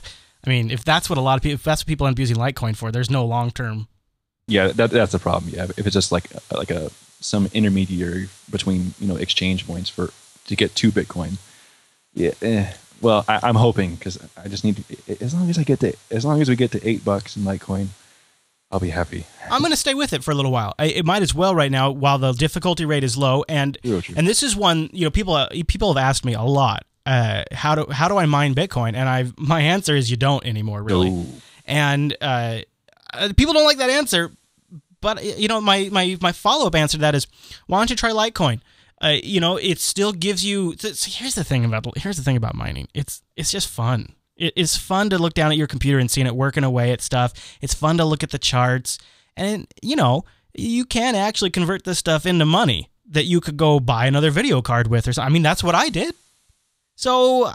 I 0.45 0.49
mean, 0.49 0.71
if 0.71 0.83
that's 0.83 1.09
what 1.09 1.17
a 1.17 1.21
lot 1.21 1.37
of 1.37 1.43
people, 1.43 1.55
if 1.55 1.63
that's 1.63 1.81
what 1.81 1.87
people 1.87 2.07
end 2.07 2.15
up 2.15 2.19
using 2.19 2.37
Litecoin 2.37 2.75
for, 2.75 2.91
there's 2.91 3.09
no 3.09 3.25
long 3.25 3.51
term. 3.51 3.87
Yeah, 4.47 4.67
that, 4.67 4.91
that's 4.91 5.13
the 5.13 5.19
problem. 5.19 5.51
Yeah, 5.53 5.65
if 5.77 5.85
it's 5.85 5.93
just 5.93 6.11
like 6.11 6.29
like 6.51 6.71
a 6.71 6.91
some 7.19 7.47
intermediary 7.53 8.29
between 8.49 8.93
you 8.99 9.07
know 9.07 9.15
exchange 9.15 9.65
points 9.65 9.89
for 9.89 10.11
to 10.47 10.55
get 10.55 10.75
to 10.75 10.91
Bitcoin. 10.91 11.37
Yeah, 12.13 12.31
eh, 12.41 12.73
well, 13.03 13.25
I, 13.27 13.47
am 13.49 13.55
hoping 13.55 13.95
because 13.95 14.17
I 14.37 14.47
just 14.47 14.63
need 14.63 14.77
to, 14.77 15.23
as 15.23 15.33
long 15.33 15.49
as 15.49 15.57
I 15.57 15.63
get 15.63 15.79
to 15.81 15.93
as 16.09 16.25
long 16.25 16.41
as 16.41 16.49
we 16.49 16.55
get 16.55 16.71
to 16.71 16.87
eight 16.87 17.05
bucks 17.05 17.37
in 17.37 17.43
Litecoin, 17.43 17.87
I'll 18.71 18.79
be 18.79 18.89
happy. 18.89 19.25
I'm 19.49 19.61
going 19.61 19.71
to 19.71 19.77
stay 19.77 19.93
with 19.93 20.13
it 20.13 20.23
for 20.23 20.31
a 20.31 20.35
little 20.35 20.51
while. 20.51 20.73
I, 20.79 20.85
it 20.85 21.05
might 21.05 21.21
as 21.21 21.35
well 21.35 21.53
right 21.53 21.71
now 21.71 21.91
while 21.91 22.17
the 22.17 22.31
difficulty 22.33 22.85
rate 22.85 23.03
is 23.03 23.17
low, 23.17 23.43
and 23.47 23.77
True, 23.83 24.01
true. 24.01 24.15
and 24.17 24.27
this 24.27 24.41
is 24.41 24.55
one 24.55 24.89
you 24.93 25.05
know 25.05 25.11
people 25.11 25.33
uh, 25.33 25.49
people 25.67 25.93
have 25.93 26.03
asked 26.03 26.25
me 26.25 26.33
a 26.33 26.41
lot. 26.41 26.85
Uh, 27.05 27.43
how 27.51 27.75
do 27.75 27.91
how 27.91 28.07
do 28.07 28.17
I 28.17 28.25
mine 28.25 28.55
Bitcoin? 28.55 28.95
And 28.95 29.09
I 29.09 29.31
my 29.37 29.61
answer 29.61 29.95
is 29.95 30.09
you 30.09 30.17
don't 30.17 30.45
anymore, 30.45 30.81
really. 30.81 31.09
Ooh. 31.09 31.25
And 31.65 32.15
uh, 32.21 32.59
uh 33.13 33.33
people 33.35 33.53
don't 33.53 33.65
like 33.65 33.77
that 33.77 33.89
answer 33.89 34.31
but 35.03 35.23
you 35.37 35.49
know, 35.49 35.61
my 35.61 35.89
my 35.91 36.17
my 36.21 36.31
follow 36.31 36.65
up 36.65 36.73
answer 36.73 36.97
to 36.97 37.01
that 37.01 37.13
is, 37.13 37.27
why 37.67 37.77
don't 37.77 37.89
you 37.89 37.95
try 37.95 38.11
Litecoin? 38.11 38.61
Uh, 39.03 39.17
you 39.21 39.41
know, 39.41 39.57
it 39.57 39.79
still 39.79 40.13
gives 40.13 40.45
you. 40.45 40.75
here's 40.81 41.35
the 41.35 41.43
thing 41.43 41.65
about 41.65 41.97
here's 41.97 42.17
the 42.17 42.23
thing 42.23 42.37
about 42.37 42.55
mining. 42.55 42.87
It's 42.93 43.21
it's 43.35 43.51
just 43.51 43.67
fun. 43.67 44.13
it's 44.37 44.77
fun 44.77 45.09
to 45.09 45.17
look 45.17 45.33
down 45.33 45.51
at 45.51 45.57
your 45.57 45.67
computer 45.67 45.99
and 45.99 46.09
seeing 46.09 46.25
it 46.25 46.35
working 46.35 46.63
away 46.63 46.91
at 46.91 47.01
stuff. 47.01 47.33
It's 47.61 47.73
fun 47.73 47.97
to 47.97 48.05
look 48.05 48.23
at 48.23 48.31
the 48.31 48.39
charts, 48.39 48.97
and 49.35 49.67
you 49.81 49.97
know, 49.97 50.23
you 50.53 50.85
can 50.85 51.15
actually 51.15 51.49
convert 51.49 51.83
this 51.83 51.99
stuff 51.99 52.25
into 52.25 52.45
money 52.45 52.89
that 53.05 53.25
you 53.25 53.41
could 53.41 53.57
go 53.57 53.81
buy 53.81 54.05
another 54.05 54.31
video 54.31 54.61
card 54.61 54.87
with, 54.87 55.07
or 55.07 55.13
something. 55.13 55.29
I 55.29 55.33
mean, 55.33 55.43
that's 55.43 55.63
what 55.63 55.75
I 55.75 55.89
did. 55.89 56.15
So. 56.95 57.51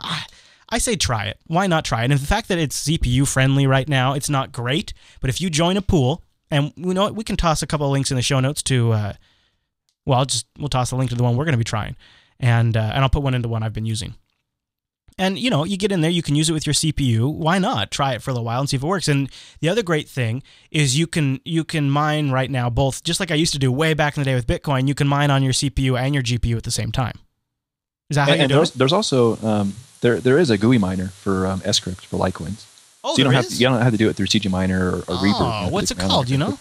I 0.71 0.77
say 0.77 0.97
try 0.97 1.25
it. 1.25 1.39
Why 1.47 1.67
not 1.67 1.87
try 1.87 2.03
it? 2.03 2.11
And 2.11 2.21
the 2.21 2.27
fact 2.27 2.49
that 2.49 2.59
it's 2.59 2.87
CPU 2.87 3.27
friendly 3.27 3.67
right 3.67 3.89
now, 3.89 4.13
it's 4.13 4.29
not 4.29 4.53
great. 4.53 4.93
But 5.19 5.31
if 5.31 5.41
you 5.41 5.49
join 5.49 5.79
a 5.79 5.81
pool 5.81 6.23
and 6.51 6.75
we 6.77 6.93
know 6.93 7.11
we 7.11 7.25
can 7.25 7.39
toss 7.39 7.63
a 7.63 7.67
couple 7.67 7.87
of 7.87 7.93
links 7.93 8.11
in 8.11 8.17
the 8.17 8.23
show 8.23 8.39
notes 8.39 8.63
to. 8.65 8.93
Uh, 8.93 9.13
well, 10.09 10.21
I'll 10.21 10.25
just 10.25 10.47
we'll 10.59 10.71
toss 10.71 10.91
a 10.91 10.97
link 10.97 11.11
to 11.11 11.17
the 11.17 11.23
one 11.23 11.37
we're 11.37 11.45
going 11.45 11.53
to 11.53 11.59
be 11.59 11.65
trying, 11.65 11.95
and 12.41 12.77
uh, 12.77 12.93
and 12.95 13.03
I'll 13.03 13.11
put 13.11 13.23
one 13.23 13.35
into 13.35 13.49
one 13.49 13.63
I've 13.63 13.75
been 13.75 13.87
using. 13.87 14.15
And 15.19 15.39
you 15.39 15.51
know, 15.51 15.65
you 15.65 15.77
get 15.77 15.93
in 15.93 16.01
there, 16.01 16.11
you 16.11 16.23
can 16.23 16.35
use 16.35 16.49
it 16.49 16.55
with 16.55 16.67
your 16.67 16.73
CPU. 16.73 17.31
Why 17.31 17.59
not 17.59 17.91
try 17.91 18.15
it 18.15 18.23
for 18.23 18.31
a 18.31 18.33
little 18.33 18.47
while 18.47 18.61
and 18.61 18.71
see 18.71 18.77
if 18.77 18.83
it 18.83 18.87
works? 18.87 19.07
And 19.07 19.31
the 19.61 19.69
other 19.69 19.83
great 19.83 20.09
thing 20.09 20.43
is 20.71 20.99
you 20.99 21.07
can 21.07 21.41
you 21.45 21.63
can 21.63 21.91
mine 21.91 22.31
right 22.31 22.51
now 22.51 22.71
both, 22.71 23.05
just 23.05 23.21
like 23.21 23.31
I 23.31 23.35
used 23.35 23.53
to 23.53 23.59
do 23.59 23.71
way 23.71 23.93
back 23.93 24.17
in 24.17 24.23
the 24.23 24.25
day 24.25 24.35
with 24.35 24.47
Bitcoin. 24.47 24.89
You 24.89 24.95
can 24.95 25.07
mine 25.07 25.31
on 25.31 25.43
your 25.43 25.53
CPU 25.53 26.01
and 26.01 26.15
your 26.15 26.23
GPU 26.23 26.57
at 26.57 26.63
the 26.63 26.71
same 26.71 26.91
time. 26.91 27.19
Is 28.09 28.15
that 28.15 28.29
how 28.29 28.33
and, 28.33 28.43
you 28.43 28.49
do 28.49 28.55
there's, 28.55 28.71
it? 28.71 28.79
There's 28.79 28.93
also 28.95 29.37
um, 29.47 29.75
there 30.01 30.21
there 30.21 30.39
is 30.39 30.49
a 30.49 30.57
GUI 30.57 30.79
miner 30.79 31.09
for 31.09 31.47
um, 31.47 31.61
Scrypt 31.61 32.07
for 32.07 32.17
Litecoins. 32.17 32.65
Oh, 33.05 33.13
so 33.13 33.19
you 33.19 33.25
don't 33.25 33.35
have 33.35 33.45
is? 33.45 33.51
to, 33.51 33.57
you 33.57 33.69
don't 33.69 33.83
have 33.83 33.93
to 33.93 33.99
do 33.99 34.09
it 34.09 34.17
through 34.17 34.27
CG 34.27 34.51
Miner 34.51 34.91
or, 34.91 34.99
or 35.01 35.05
oh, 35.09 35.23
Reaper. 35.23 35.67
You 35.67 35.73
what's 35.73 35.91
it 35.91 35.99
called? 35.99 36.31
You 36.31 36.39
know? 36.39 36.59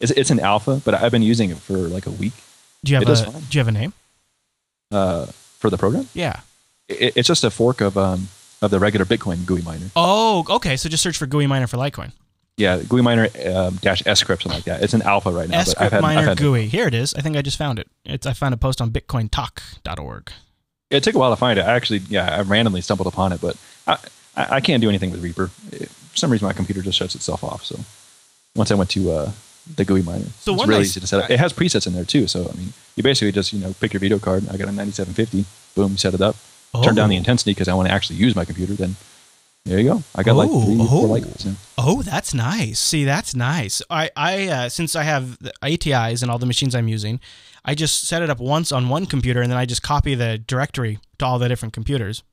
It's, 0.00 0.10
it's 0.12 0.30
an 0.30 0.40
alpha, 0.40 0.82
but 0.84 0.94
I've 0.94 1.12
been 1.12 1.22
using 1.22 1.50
it 1.50 1.58
for 1.58 1.74
like 1.74 2.06
a 2.06 2.10
week. 2.10 2.34
Do 2.84 2.92
you 2.92 2.98
have 2.98 3.08
it 3.08 3.20
a 3.20 3.30
Do 3.30 3.58
you 3.58 3.60
have 3.60 3.68
a 3.68 3.72
name? 3.72 3.92
Uh, 4.90 5.26
for 5.26 5.70
the 5.70 5.78
program? 5.78 6.08
Yeah. 6.14 6.40
It, 6.88 7.16
it's 7.16 7.28
just 7.28 7.44
a 7.44 7.50
fork 7.50 7.80
of 7.80 7.96
um 7.96 8.28
of 8.60 8.70
the 8.70 8.78
regular 8.78 9.04
Bitcoin 9.04 9.44
GUI 9.44 9.62
miner. 9.62 9.90
Oh, 9.96 10.44
okay. 10.48 10.76
So 10.76 10.88
just 10.88 11.02
search 11.02 11.16
for 11.16 11.26
GUI 11.26 11.46
miner 11.46 11.66
for 11.66 11.76
Litecoin. 11.76 12.12
Yeah, 12.56 12.82
GUI 12.82 13.02
miner 13.02 13.28
um, 13.54 13.76
dash 13.76 14.02
Scrypt 14.02 14.42
something 14.42 14.52
like 14.52 14.64
that. 14.64 14.82
It's 14.82 14.94
an 14.94 15.02
alpha 15.02 15.30
right 15.30 15.48
now. 15.48 15.62
Scrypt 15.62 15.90
had, 15.90 16.02
miner 16.02 16.22
had 16.22 16.38
GUI. 16.38 16.68
Here 16.68 16.86
it 16.86 16.94
is. 16.94 17.14
I 17.14 17.20
think 17.20 17.36
I 17.36 17.42
just 17.42 17.56
found 17.56 17.78
it. 17.78 17.88
It's 18.04 18.26
I 18.26 18.34
found 18.34 18.54
a 18.54 18.56
post 18.56 18.80
on 18.80 18.90
BitcoinTalk.org. 18.90 20.32
It 20.90 21.02
took 21.02 21.14
a 21.14 21.18
while 21.18 21.30
to 21.30 21.36
find 21.36 21.58
it. 21.58 21.62
I 21.62 21.74
actually, 21.74 22.00
yeah, 22.08 22.36
I 22.36 22.42
randomly 22.42 22.82
stumbled 22.82 23.06
upon 23.06 23.32
it, 23.32 23.40
but 23.40 23.56
I, 23.86 23.96
I, 24.36 24.56
I 24.56 24.60
can't 24.60 24.82
do 24.82 24.90
anything 24.90 25.10
with 25.10 25.22
Reaper. 25.22 25.48
For 25.48 26.16
some 26.16 26.30
reason, 26.30 26.46
my 26.46 26.52
computer 26.52 26.82
just 26.82 26.98
shuts 26.98 27.14
itself 27.14 27.42
off. 27.42 27.64
So 27.64 27.80
once 28.54 28.70
I 28.70 28.74
went 28.74 28.90
to 28.90 29.10
uh, 29.10 29.32
the 29.76 29.84
GUI 29.84 30.02
miner, 30.02 30.24
so 30.40 30.54
it's 30.54 30.66
really 30.66 30.80
nice, 30.80 30.86
easy 30.86 31.00
to 31.00 31.06
set 31.06 31.24
up. 31.24 31.30
It 31.30 31.38
has 31.38 31.52
presets 31.52 31.86
in 31.86 31.92
there 31.92 32.04
too. 32.04 32.26
So 32.26 32.50
I 32.52 32.56
mean, 32.56 32.72
you 32.96 33.02
basically 33.02 33.32
just 33.32 33.52
you 33.52 33.60
know 33.60 33.74
pick 33.80 33.92
your 33.92 34.00
video 34.00 34.18
card. 34.18 34.44
I 34.48 34.56
got 34.56 34.68
a 34.68 34.72
9750. 34.72 35.44
Boom, 35.74 35.96
set 35.96 36.14
it 36.14 36.20
up. 36.20 36.36
Oh. 36.74 36.82
Turn 36.82 36.94
down 36.94 37.08
the 37.08 37.16
intensity 37.16 37.52
because 37.52 37.68
I 37.68 37.74
want 37.74 37.88
to 37.88 37.94
actually 37.94 38.16
use 38.16 38.34
my 38.34 38.44
computer. 38.44 38.74
Then 38.74 38.96
there 39.64 39.78
you 39.78 39.88
go. 39.88 40.02
I 40.14 40.22
got 40.22 40.34
like 40.34 40.48
three, 40.48 40.78
oh. 40.80 40.86
four 40.86 41.06
likes 41.06 41.44
now. 41.44 41.54
Oh, 41.78 42.02
that's 42.02 42.34
nice. 42.34 42.80
See, 42.80 43.04
that's 43.04 43.34
nice. 43.34 43.80
I, 43.88 44.10
I, 44.16 44.48
uh, 44.48 44.68
since 44.68 44.96
I 44.96 45.04
have 45.04 45.38
the 45.38 45.52
ATIs 45.62 46.22
and 46.22 46.30
all 46.30 46.38
the 46.38 46.46
machines 46.46 46.74
I'm 46.74 46.88
using, 46.88 47.20
I 47.64 47.76
just 47.76 48.08
set 48.08 48.22
it 48.22 48.30
up 48.30 48.40
once 48.40 48.72
on 48.72 48.88
one 48.88 49.06
computer 49.06 49.40
and 49.40 49.50
then 49.50 49.58
I 49.58 49.66
just 49.66 49.82
copy 49.82 50.16
the 50.16 50.38
directory 50.38 50.98
to 51.18 51.26
all 51.26 51.38
the 51.38 51.48
different 51.48 51.74
computers. 51.74 52.24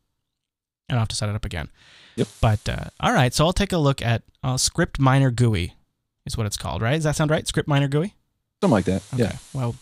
And 0.88 0.98
I'll 0.98 1.02
have 1.02 1.10
to 1.10 1.16
set 1.16 1.30
it 1.30 1.36
up 1.36 1.46
again. 1.46 1.70
Yep. 2.16 2.28
But 2.42 2.70
uh, 2.70 2.86
all 3.00 3.14
right, 3.14 3.32
so 3.32 3.46
I'll 3.46 3.54
take 3.54 3.72
a 3.72 3.78
look 3.78 4.02
at 4.02 4.24
uh, 4.44 4.56
Scrypt 4.56 5.00
Miner 5.00 5.30
GUI, 5.30 5.76
is 6.30 6.38
what 6.38 6.46
it's 6.48 6.58
called, 6.58 6.82
right? 6.82 6.96
Does 6.96 7.04
that 7.04 7.16
sound 7.16 7.32
right? 7.32 7.46
Scrypt 7.46 7.68
Miner 7.68 7.88
GUI. 7.88 8.14
Something 8.62 8.72
like 8.74 8.86
that. 8.86 9.04
Okay. 9.14 9.24
Yeah. 9.24 9.36
Well, 9.54 9.76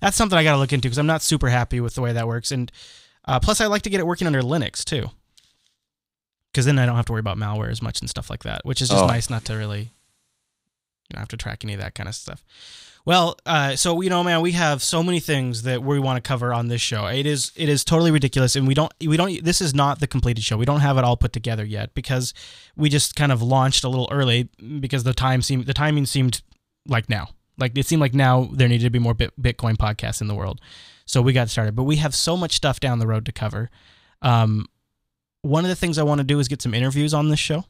that's 0.00 0.16
something 0.16 0.38
I 0.38 0.44
got 0.44 0.52
to 0.52 0.58
look 0.58 0.72
into 0.72 0.88
because 0.88 0.98
I'm 0.98 1.06
not 1.06 1.22
super 1.22 1.48
happy 1.48 1.80
with 1.80 1.94
the 1.94 2.02
way 2.02 2.12
that 2.12 2.26
works, 2.26 2.52
and 2.52 2.70
uh, 3.26 3.40
plus 3.40 3.60
I 3.60 3.66
like 3.66 3.82
to 3.82 3.90
get 3.90 4.00
it 4.00 4.06
working 4.06 4.26
under 4.26 4.42
Linux 4.42 4.84
too, 4.84 5.06
because 6.52 6.66
then 6.66 6.78
I 6.78 6.84
don't 6.86 6.96
have 6.96 7.06
to 7.06 7.12
worry 7.12 7.20
about 7.20 7.38
malware 7.38 7.70
as 7.70 7.80
much 7.82 8.00
and 8.00 8.10
stuff 8.10 8.28
like 8.30 8.42
that, 8.42 8.64
which 8.64 8.82
is 8.82 8.88
just 8.90 9.02
Oh. 9.04 9.06
nice 9.06 9.30
not 9.30 9.44
to 9.46 9.54
really, 9.54 9.80
you 9.80 11.14
know, 11.14 11.20
have 11.20 11.28
to 11.28 11.36
track 11.36 11.64
any 11.64 11.72
of 11.74 11.80
that 11.80 11.94
kind 11.94 12.08
of 12.08 12.14
stuff. 12.14 12.42
Well, 13.06 13.36
uh, 13.44 13.76
so 13.76 14.00
you 14.00 14.08
know, 14.08 14.24
man, 14.24 14.40
we 14.40 14.52
have 14.52 14.82
so 14.82 15.02
many 15.02 15.20
things 15.20 15.62
that 15.64 15.82
we 15.82 15.98
want 15.98 16.16
to 16.16 16.26
cover 16.26 16.54
on 16.54 16.68
this 16.68 16.80
show. 16.80 17.06
It 17.06 17.26
is 17.26 17.52
it 17.54 17.68
is 17.68 17.84
totally 17.84 18.10
ridiculous, 18.10 18.56
and 18.56 18.66
we 18.66 18.72
don't 18.72 18.92
we 19.06 19.16
don't. 19.18 19.44
This 19.44 19.60
is 19.60 19.74
not 19.74 20.00
the 20.00 20.06
completed 20.06 20.42
show. 20.42 20.56
We 20.56 20.64
don't 20.64 20.80
have 20.80 20.96
it 20.96 21.04
all 21.04 21.16
put 21.16 21.32
together 21.34 21.64
yet 21.64 21.94
because 21.94 22.32
we 22.76 22.88
just 22.88 23.14
kind 23.14 23.30
of 23.30 23.42
launched 23.42 23.84
a 23.84 23.88
little 23.88 24.08
early 24.10 24.48
because 24.80 25.04
the 25.04 25.12
time 25.12 25.42
seemed 25.42 25.66
the 25.66 25.74
timing 25.74 26.06
seemed 26.06 26.40
like 26.88 27.10
now. 27.10 27.28
Like 27.58 27.76
it 27.76 27.86
seemed 27.86 28.00
like 28.00 28.14
now 28.14 28.48
there 28.52 28.68
needed 28.68 28.84
to 28.84 28.90
be 28.90 28.98
more 28.98 29.14
Bitcoin 29.14 29.76
podcasts 29.76 30.22
in 30.22 30.26
the 30.26 30.34
world, 30.34 30.62
so 31.04 31.20
we 31.20 31.34
got 31.34 31.50
started. 31.50 31.76
But 31.76 31.84
we 31.84 31.96
have 31.96 32.14
so 32.14 32.38
much 32.38 32.52
stuff 32.52 32.80
down 32.80 33.00
the 33.00 33.06
road 33.06 33.26
to 33.26 33.32
cover. 33.32 33.70
Um, 34.22 34.66
one 35.42 35.64
of 35.64 35.68
the 35.68 35.76
things 35.76 35.98
I 35.98 36.04
want 36.04 36.20
to 36.20 36.24
do 36.24 36.38
is 36.38 36.48
get 36.48 36.62
some 36.62 36.72
interviews 36.72 37.12
on 37.12 37.28
this 37.28 37.38
show. 37.38 37.66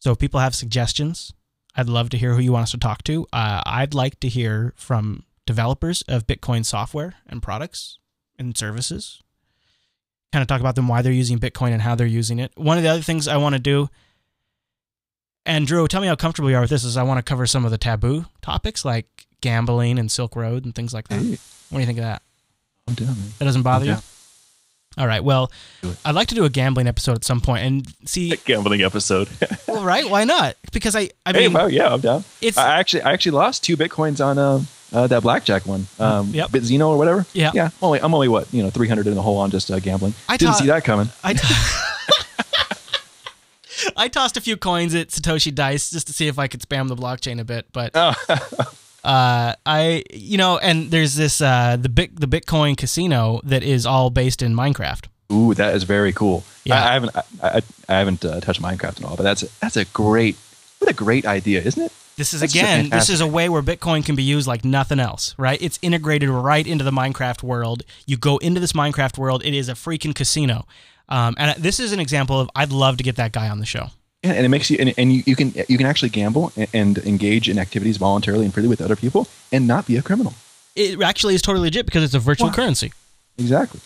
So 0.00 0.12
if 0.12 0.18
people 0.18 0.38
have 0.38 0.54
suggestions, 0.54 1.32
I'd 1.78 1.88
love 1.88 2.10
to 2.10 2.18
hear 2.18 2.34
who 2.34 2.40
you 2.40 2.52
want 2.52 2.64
us 2.64 2.72
to 2.72 2.78
talk 2.78 3.04
to. 3.04 3.24
Uh, 3.32 3.62
I'd 3.64 3.94
like 3.94 4.18
to 4.20 4.28
hear 4.28 4.74
from 4.76 5.22
developers 5.46 6.02
of 6.08 6.26
Bitcoin 6.26 6.64
software 6.66 7.14
and 7.28 7.40
products 7.40 7.98
and 8.36 8.58
services. 8.58 9.22
Kind 10.32 10.42
of 10.42 10.48
talk 10.48 10.60
about 10.60 10.74
them, 10.74 10.88
why 10.88 11.02
they're 11.02 11.12
using 11.12 11.38
Bitcoin 11.38 11.70
and 11.70 11.80
how 11.80 11.94
they're 11.94 12.06
using 12.06 12.40
it. 12.40 12.50
One 12.56 12.76
of 12.78 12.82
the 12.82 12.88
other 12.90 13.00
things 13.00 13.28
I 13.28 13.36
want 13.36 13.54
to 13.54 13.60
do, 13.60 13.88
and 15.46 15.68
Drew, 15.68 15.86
tell 15.86 16.00
me 16.00 16.08
how 16.08 16.16
comfortable 16.16 16.50
you 16.50 16.56
are 16.56 16.62
with 16.62 16.70
this, 16.70 16.82
is 16.82 16.96
I 16.96 17.04
want 17.04 17.18
to 17.18 17.22
cover 17.22 17.46
some 17.46 17.64
of 17.64 17.70
the 17.70 17.78
taboo 17.78 18.26
topics 18.42 18.84
like 18.84 19.28
gambling 19.40 20.00
and 20.00 20.10
Silk 20.10 20.34
Road 20.34 20.64
and 20.64 20.74
things 20.74 20.92
like 20.92 21.06
that. 21.08 21.20
Hey. 21.22 21.38
What 21.70 21.78
do 21.78 21.80
you 21.80 21.86
think 21.86 21.98
of 21.98 22.04
that? 22.04 22.22
I'm 22.88 22.94
down, 22.94 23.06
man. 23.06 23.28
That 23.38 23.44
doesn't 23.44 23.62
bother 23.62 23.86
you? 23.86 23.96
All 24.98 25.06
right. 25.06 25.22
Well, 25.22 25.52
I'd 26.04 26.16
like 26.16 26.28
to 26.28 26.34
do 26.34 26.44
a 26.44 26.50
gambling 26.50 26.88
episode 26.88 27.16
at 27.16 27.24
some 27.24 27.40
point 27.40 27.62
and 27.64 27.86
see. 28.04 28.32
a 28.32 28.36
Gambling 28.36 28.82
episode. 28.82 29.28
well, 29.78 29.86
right? 29.86 30.08
Why 30.08 30.24
not? 30.24 30.56
Because 30.72 30.94
I, 30.96 31.10
I 31.24 31.32
hey, 31.32 31.40
mean, 31.46 31.52
well, 31.54 31.70
yeah, 31.70 31.92
I'm 31.92 32.00
down. 32.00 32.24
it's 32.40 32.56
I 32.58 32.78
actually, 32.78 33.02
I 33.02 33.12
actually 33.12 33.32
lost 33.32 33.64
two 33.64 33.76
bitcoins 33.76 34.24
on 34.24 34.38
uh, 34.38 34.60
uh, 34.92 35.06
that 35.06 35.22
blackjack 35.22 35.66
one, 35.66 35.86
um, 35.98 36.28
Yep. 36.30 36.50
Bitzino 36.50 36.88
or 36.88 36.96
whatever. 36.98 37.26
Yeah. 37.32 37.50
yeah. 37.54 37.66
I'm 37.66 37.72
only, 37.82 38.00
I'm 38.00 38.14
only 38.14 38.28
what 38.28 38.52
you 38.52 38.62
know, 38.62 38.70
300 38.70 39.06
in 39.06 39.14
the 39.14 39.22
hole 39.22 39.38
on 39.38 39.50
just 39.50 39.70
uh, 39.70 39.78
gambling. 39.80 40.14
I 40.28 40.36
Didn't 40.36 40.52
taught- 40.54 40.60
see 40.60 40.66
that 40.68 40.84
coming. 40.84 41.08
I, 41.24 41.34
I 43.96 44.08
tossed 44.08 44.36
a 44.36 44.40
few 44.40 44.56
coins 44.56 44.94
at 44.94 45.08
Satoshi 45.08 45.54
Dice 45.54 45.90
just 45.90 46.06
to 46.08 46.12
see 46.12 46.26
if 46.26 46.38
I 46.38 46.48
could 46.48 46.60
spam 46.60 46.88
the 46.88 46.96
blockchain 46.96 47.40
a 47.40 47.44
bit, 47.44 47.66
but 47.72 47.92
Oh. 47.94 48.14
uh, 49.04 49.54
I, 49.64 50.02
you 50.12 50.36
know, 50.36 50.58
and 50.58 50.90
there's 50.90 51.14
this 51.14 51.40
uh, 51.40 51.76
the 51.80 51.88
bit 51.88 52.18
the 52.18 52.26
Bitcoin 52.26 52.76
casino 52.76 53.40
that 53.44 53.62
is 53.62 53.86
all 53.86 54.10
based 54.10 54.42
in 54.42 54.54
Minecraft. 54.54 55.06
Ooh, 55.32 55.54
that 55.54 55.74
is 55.74 55.82
very 55.82 56.12
cool. 56.12 56.44
Yeah. 56.64 56.82
I, 56.82 56.88
I 56.88 56.92
haven't 56.94 57.16
I, 57.16 57.22
I, 57.42 57.60
I 57.88 57.98
haven't 57.98 58.24
uh, 58.24 58.40
touched 58.40 58.62
Minecraft 58.62 59.00
at 59.00 59.04
all, 59.04 59.16
but 59.16 59.22
that's 59.22 59.42
that's 59.60 59.76
a 59.76 59.84
great 59.86 60.36
what 60.78 60.90
a 60.90 60.94
great 60.94 61.26
idea, 61.26 61.60
isn't 61.62 61.82
it? 61.82 61.92
This 62.16 62.34
is 62.34 62.40
That's 62.40 62.52
again, 62.52 62.88
this 62.90 63.08
is 63.10 63.20
a 63.20 63.28
way 63.28 63.48
where 63.48 63.62
Bitcoin 63.62 64.04
can 64.04 64.16
be 64.16 64.24
used 64.24 64.48
like 64.48 64.64
nothing 64.64 64.98
else, 64.98 65.36
right? 65.38 65.60
It's 65.62 65.78
integrated 65.82 66.28
right 66.28 66.66
into 66.66 66.82
the 66.82 66.90
Minecraft 66.90 67.44
world. 67.44 67.84
You 68.06 68.16
go 68.16 68.38
into 68.38 68.58
this 68.58 68.72
Minecraft 68.72 69.18
world, 69.18 69.44
it 69.44 69.54
is 69.54 69.68
a 69.68 69.74
freaking 69.74 70.14
casino. 70.16 70.66
Um, 71.08 71.36
and 71.38 71.62
this 71.62 71.78
is 71.78 71.92
an 71.92 72.00
example 72.00 72.40
of 72.40 72.50
I'd 72.56 72.72
love 72.72 72.96
to 72.96 73.04
get 73.04 73.16
that 73.16 73.30
guy 73.30 73.48
on 73.48 73.60
the 73.60 73.66
show. 73.66 73.90
Yeah, 74.24 74.32
and 74.32 74.44
it 74.44 74.48
makes 74.48 74.68
you 74.68 74.78
and, 74.80 74.92
and 74.98 75.12
you, 75.12 75.22
you 75.26 75.36
can 75.36 75.54
you 75.68 75.78
can 75.78 75.86
actually 75.86 76.08
gamble 76.08 76.52
and, 76.56 76.68
and 76.74 76.98
engage 76.98 77.48
in 77.48 77.56
activities 77.56 77.98
voluntarily 77.98 78.44
and 78.46 78.52
freely 78.52 78.68
with 78.68 78.80
other 78.82 78.96
people 78.96 79.28
and 79.52 79.68
not 79.68 79.86
be 79.86 79.96
a 79.96 80.02
criminal. 80.02 80.34
It 80.74 81.00
actually 81.00 81.36
is 81.36 81.42
totally 81.42 81.66
legit 81.66 81.86
because 81.86 82.02
it's 82.02 82.14
a 82.14 82.18
virtual 82.18 82.48
Wow. 82.48 82.54
currency. 82.54 82.92
Exactly. 83.38 83.80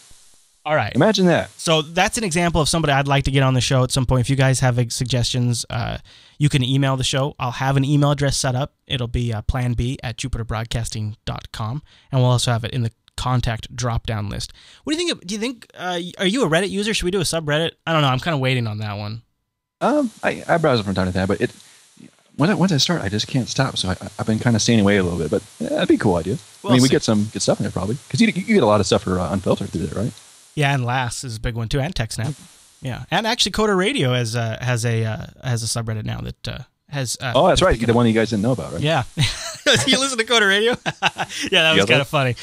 All 0.64 0.76
right. 0.76 0.92
Imagine 0.94 1.26
that. 1.26 1.50
So 1.58 1.82
that's 1.82 2.18
an 2.18 2.24
example 2.24 2.60
of 2.60 2.68
somebody 2.68 2.92
I'd 2.92 3.08
like 3.08 3.24
to 3.24 3.32
get 3.32 3.42
on 3.42 3.54
the 3.54 3.60
show 3.60 3.82
at 3.82 3.90
some 3.90 4.06
point. 4.06 4.20
If 4.20 4.30
you 4.30 4.36
guys 4.36 4.60
have 4.60 4.80
suggestions, 4.92 5.66
uh, 5.70 5.98
you 6.38 6.48
can 6.48 6.62
email 6.62 6.96
the 6.96 7.04
show. 7.04 7.34
I'll 7.40 7.50
have 7.52 7.76
an 7.76 7.84
email 7.84 8.12
address 8.12 8.36
set 8.36 8.54
up. 8.54 8.74
It'll 8.86 9.08
be 9.08 9.32
uh, 9.32 9.42
plan 9.42 9.72
B 9.72 9.98
at 10.04 10.16
jupiterbroadcasting.com. 10.18 11.82
And 12.12 12.20
we'll 12.20 12.30
also 12.30 12.52
have 12.52 12.64
it 12.64 12.70
in 12.70 12.82
the 12.82 12.92
contact 13.16 13.74
drop 13.74 14.06
down 14.06 14.28
list. 14.28 14.52
What 14.84 14.92
do 14.92 15.02
you 15.02 15.08
think? 15.08 15.22
Of, 15.22 15.26
do 15.26 15.34
you 15.34 15.40
think, 15.40 15.66
uh, 15.74 15.98
are 16.18 16.26
you 16.26 16.44
a 16.44 16.48
Reddit 16.48 16.70
user? 16.70 16.94
Should 16.94 17.04
we 17.04 17.10
do 17.10 17.20
a 17.20 17.24
subreddit? 17.24 17.72
I 17.86 17.92
don't 17.92 18.02
know. 18.02 18.08
I'm 18.08 18.20
kind 18.20 18.34
of 18.34 18.40
waiting 18.40 18.68
on 18.68 18.78
that 18.78 18.96
one. 18.96 19.22
Um, 19.80 20.12
I, 20.22 20.44
I 20.48 20.58
browse 20.58 20.78
it 20.78 20.84
from 20.84 20.94
time 20.94 21.08
to 21.08 21.12
time, 21.12 21.26
but 21.26 21.40
it 21.40 21.50
when 22.36 22.50
I, 22.50 22.54
once 22.54 22.72
I 22.72 22.76
start, 22.78 23.02
I 23.02 23.08
just 23.08 23.26
can't 23.26 23.48
stop. 23.48 23.76
So 23.76 23.90
I, 23.90 23.96
I've 24.18 24.26
been 24.26 24.38
kind 24.38 24.56
of 24.56 24.62
staying 24.62 24.80
away 24.80 24.96
a 24.96 25.02
little 25.02 25.18
bit, 25.18 25.30
but 25.30 25.42
that'd 25.58 25.88
be 25.88 25.96
a 25.96 25.98
cool 25.98 26.16
idea. 26.16 26.38
We'll 26.62 26.72
I 26.72 26.76
mean, 26.76 26.82
we 26.82 26.88
get 26.88 27.02
some 27.02 27.24
good 27.32 27.42
stuff 27.42 27.58
in 27.58 27.64
there 27.64 27.72
probably 27.72 27.96
because 27.96 28.20
you, 28.20 28.28
you 28.28 28.54
get 28.54 28.62
a 28.62 28.66
lot 28.66 28.80
of 28.80 28.86
stuff 28.86 29.02
for 29.02 29.18
uh, 29.18 29.32
unfiltered 29.32 29.70
through 29.70 29.86
there, 29.86 30.04
right? 30.04 30.12
Yeah, 30.54 30.74
and 30.74 30.84
Last 30.84 31.24
is 31.24 31.36
a 31.36 31.40
big 31.40 31.54
one 31.54 31.68
too, 31.68 31.80
and 31.80 31.94
TechSnap. 31.94 32.34
Yeah, 32.82 33.04
and 33.10 33.26
actually, 33.26 33.52
Coder 33.52 33.76
Radio 33.76 34.12
has 34.12 34.34
uh, 34.36 34.58
has 34.60 34.84
a 34.84 35.04
uh, 35.04 35.26
has 35.44 35.62
a 35.62 35.66
subreddit 35.66 36.04
now 36.04 36.20
that 36.20 36.48
uh, 36.48 36.58
has. 36.88 37.16
Uh, 37.20 37.32
Oh, 37.34 37.46
that's 37.48 37.62
right. 37.62 37.78
The 37.78 37.94
one 37.94 38.06
you 38.06 38.12
guys 38.12 38.30
didn't 38.30 38.42
know 38.42 38.52
about, 38.52 38.72
right? 38.72 38.82
Yeah. 38.82 39.04
you 39.86 39.98
listen 40.00 40.18
to 40.18 40.24
Coder 40.24 40.48
Radio? 40.48 40.72
yeah, 41.50 41.62
that 41.62 41.76
was 41.76 41.86
kind 41.86 42.00
of 42.00 42.08
funny. 42.08 42.34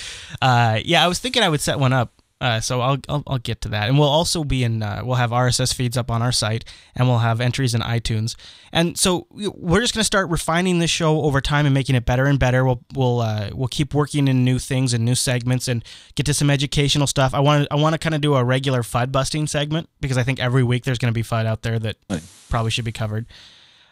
Uh, 0.42 0.80
yeah, 0.84 1.04
I 1.04 1.08
was 1.08 1.20
thinking 1.20 1.44
I 1.44 1.50
would 1.50 1.62
set 1.62 1.78
one 1.80 1.94
up. 1.94 2.14
Uh, 2.42 2.62
so 2.62 2.80
I'll, 2.80 2.98
I'll 3.10 3.24
I'll 3.28 3.38
get 3.38 3.60
to 3.62 3.70
that, 3.70 3.90
and 3.90 4.00
we'll 4.00 4.08
also 4.08 4.46
be 4.46 4.64
in. 4.64 4.82
Uh, 4.82 5.02
we'll 5.04 5.18
have 5.18 5.32
RSS 5.32 5.74
feeds 5.74 5.98
up 5.98 6.10
on 6.10 6.22
our 6.22 6.32
site, 6.32 6.64
and 6.96 7.06
we'll 7.10 7.18
have 7.18 7.42
entries 7.42 7.76
in 7.76 7.82
iTunes. 7.82 8.38
And 8.72 8.98
so 8.98 9.28
we- 9.30 9.50
we're 9.50 9.82
just 9.82 9.94
going 9.94 10.00
to 10.02 10.06
start 10.06 10.30
refining 10.30 10.80
this 10.80 10.90
show 10.90 11.22
over 11.24 11.42
time 11.42 11.66
and 11.66 11.74
making 11.74 11.96
it 11.96 12.06
better 12.06 12.28
and 12.28 12.40
better. 12.40 12.64
We'll 12.64 12.82
we'll 12.96 13.20
uh, 13.20 13.50
we'll 13.54 13.68
keep 13.68 13.94
working 13.94 14.30
in 14.30 14.46
new 14.46 14.58
things 14.58 14.94
and 14.94 15.04
new 15.04 15.16
segments 15.16 15.68
and 15.68 15.84
get 16.16 16.26
to 16.28 16.34
some 16.34 16.50
educational 16.50 17.08
stuff. 17.08 17.34
I 17.34 17.42
want 17.42 17.66
to 17.68 17.74
I 17.74 17.76
want 17.76 17.92
to 17.94 18.00
kind 18.00 18.16
of 18.16 18.22
do 18.22 18.36
a 18.36 18.44
regular 18.44 18.84
FUD 18.84 19.12
busting 19.12 19.46
segment 19.48 19.90
because 20.00 20.18
I 20.18 20.24
think 20.24 20.40
every 20.40 20.64
week 20.64 20.86
there's 20.86 20.98
going 20.98 21.14
to 21.14 21.18
be 21.18 21.24
FUD 21.24 21.46
out 21.46 21.64
there 21.64 21.78
that 21.80 21.98
probably 22.50 22.72
should 22.72 22.86
be 22.86 22.94
covered. 22.94 23.26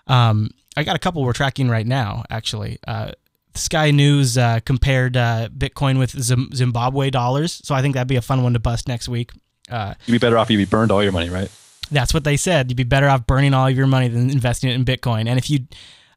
Um, 0.08 0.52
I 0.78 0.84
got 0.84 0.96
a 0.96 1.00
couple 1.00 1.22
we're 1.24 1.34
tracking 1.34 1.68
right 1.70 1.86
now, 1.86 2.24
actually. 2.30 2.78
Uh, 2.88 3.12
Sky 3.58 3.92
News 3.92 4.38
uh, 4.38 4.60
compared 4.66 5.18
uh, 5.18 5.50
Bitcoin 5.56 6.00
with 6.00 6.12
Zim- 6.12 6.50
Zimbabwe 6.54 7.10
dollars, 7.10 7.60
so 7.64 7.76
I 7.76 7.82
think 7.82 7.94
that'd 7.96 8.08
be 8.08 8.16
a 8.16 8.22
fun 8.22 8.44
one 8.44 8.54
to 8.54 8.60
bust 8.60 8.88
next 8.88 9.10
week. 9.10 9.32
Uh, 9.70 9.94
You'd 10.06 10.14
be 10.14 10.18
better 10.18 10.38
off 10.38 10.50
if 10.50 10.60
you 10.60 10.66
burned 10.66 10.92
all 10.92 11.04
your 11.04 11.12
money, 11.12 11.30
right? 11.30 11.52
that's 11.90 12.14
what 12.14 12.26
they 12.26 12.36
said. 12.36 12.70
You'd 12.70 12.76
be 12.76 12.84
better 12.84 13.08
off 13.08 13.26
burning 13.26 13.54
all 13.54 13.68
of 13.68 13.76
your 13.76 13.88
money 13.88 14.10
than 14.10 14.30
investing 14.30 14.70
it 14.70 14.74
in 14.74 14.84
Bitcoin. 14.84 15.28
And 15.28 15.38
if 15.40 15.50
you 15.50 15.68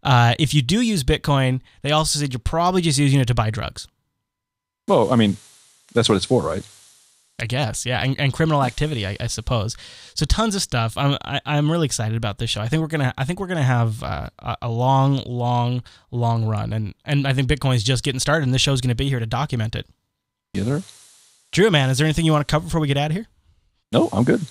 uh, 0.02 0.34
if 0.38 0.52
you 0.52 0.62
do 0.62 0.80
use 0.80 1.04
Bitcoin, 1.04 1.60
they 1.82 1.92
also 1.92 2.18
said 2.18 2.32
you're 2.32 2.40
probably 2.40 2.82
just 2.82 2.98
using 2.98 3.20
it 3.20 3.26
to 3.28 3.34
buy 3.34 3.50
drugs. 3.50 3.86
Well, 4.88 5.12
I 5.12 5.16
mean, 5.16 5.36
that's 5.92 6.08
what 6.08 6.16
it's 6.16 6.24
for, 6.24 6.42
right? 6.42 6.66
I 7.40 7.46
guess, 7.46 7.86
yeah, 7.86 8.02
and, 8.02 8.20
and 8.20 8.34
criminal 8.34 8.62
activity, 8.62 9.06
I, 9.06 9.16
I 9.18 9.26
suppose. 9.26 9.74
So 10.14 10.26
tons 10.26 10.54
of 10.54 10.60
stuff. 10.60 10.98
I'm 10.98 11.16
I, 11.24 11.40
I'm 11.46 11.70
really 11.70 11.86
excited 11.86 12.16
about 12.16 12.36
this 12.36 12.50
show. 12.50 12.60
I 12.60 12.68
think 12.68 12.82
we're 12.82 12.88
gonna 12.88 13.14
I 13.16 13.24
think 13.24 13.40
we're 13.40 13.46
gonna 13.46 13.62
have 13.62 14.02
uh, 14.02 14.28
a, 14.60 14.68
long, 14.68 15.22
long, 15.24 15.82
long 16.10 16.44
run, 16.44 16.74
and 16.74 16.94
and 17.06 17.26
I 17.26 17.32
think 17.32 17.48
Bitcoin 17.48 17.76
is 17.76 17.82
just 17.82 18.04
getting 18.04 18.20
started, 18.20 18.44
and 18.44 18.52
this 18.52 18.60
show's 18.60 18.82
gonna 18.82 18.94
be 18.94 19.08
here 19.08 19.20
to 19.20 19.26
document 19.26 19.74
it. 19.74 19.86
Sir. 20.54 20.82
Drew, 21.50 21.70
man, 21.70 21.88
is 21.88 21.96
there 21.96 22.04
anything 22.04 22.26
you 22.26 22.32
want 22.32 22.46
to 22.46 22.52
cover 22.52 22.64
before 22.64 22.80
we 22.80 22.88
get 22.88 22.98
out 22.98 23.10
of 23.10 23.16
here? 23.16 23.26
No, 23.90 24.10
I'm 24.12 24.24
good. 24.24 24.42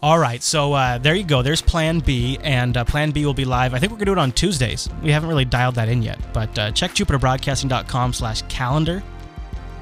All 0.00 0.18
right, 0.18 0.42
so 0.42 0.72
uh, 0.72 0.98
there 0.98 1.14
you 1.14 1.24
go. 1.24 1.42
There's 1.42 1.62
Plan 1.62 1.98
B, 1.98 2.38
and 2.42 2.76
uh, 2.76 2.84
Plan 2.84 3.10
B 3.10 3.26
will 3.26 3.34
be 3.34 3.44
live. 3.44 3.74
I 3.74 3.80
think 3.80 3.90
we're 3.90 3.98
gonna 3.98 4.06
do 4.06 4.12
it 4.12 4.18
on 4.18 4.30
Tuesdays. 4.30 4.88
We 5.02 5.10
haven't 5.10 5.28
really 5.28 5.44
dialed 5.44 5.74
that 5.74 5.88
in 5.88 6.02
yet, 6.02 6.20
but 6.32 6.56
uh, 6.56 6.70
check 6.70 6.92
JupiterBroadcasting.com/calendar 6.92 9.02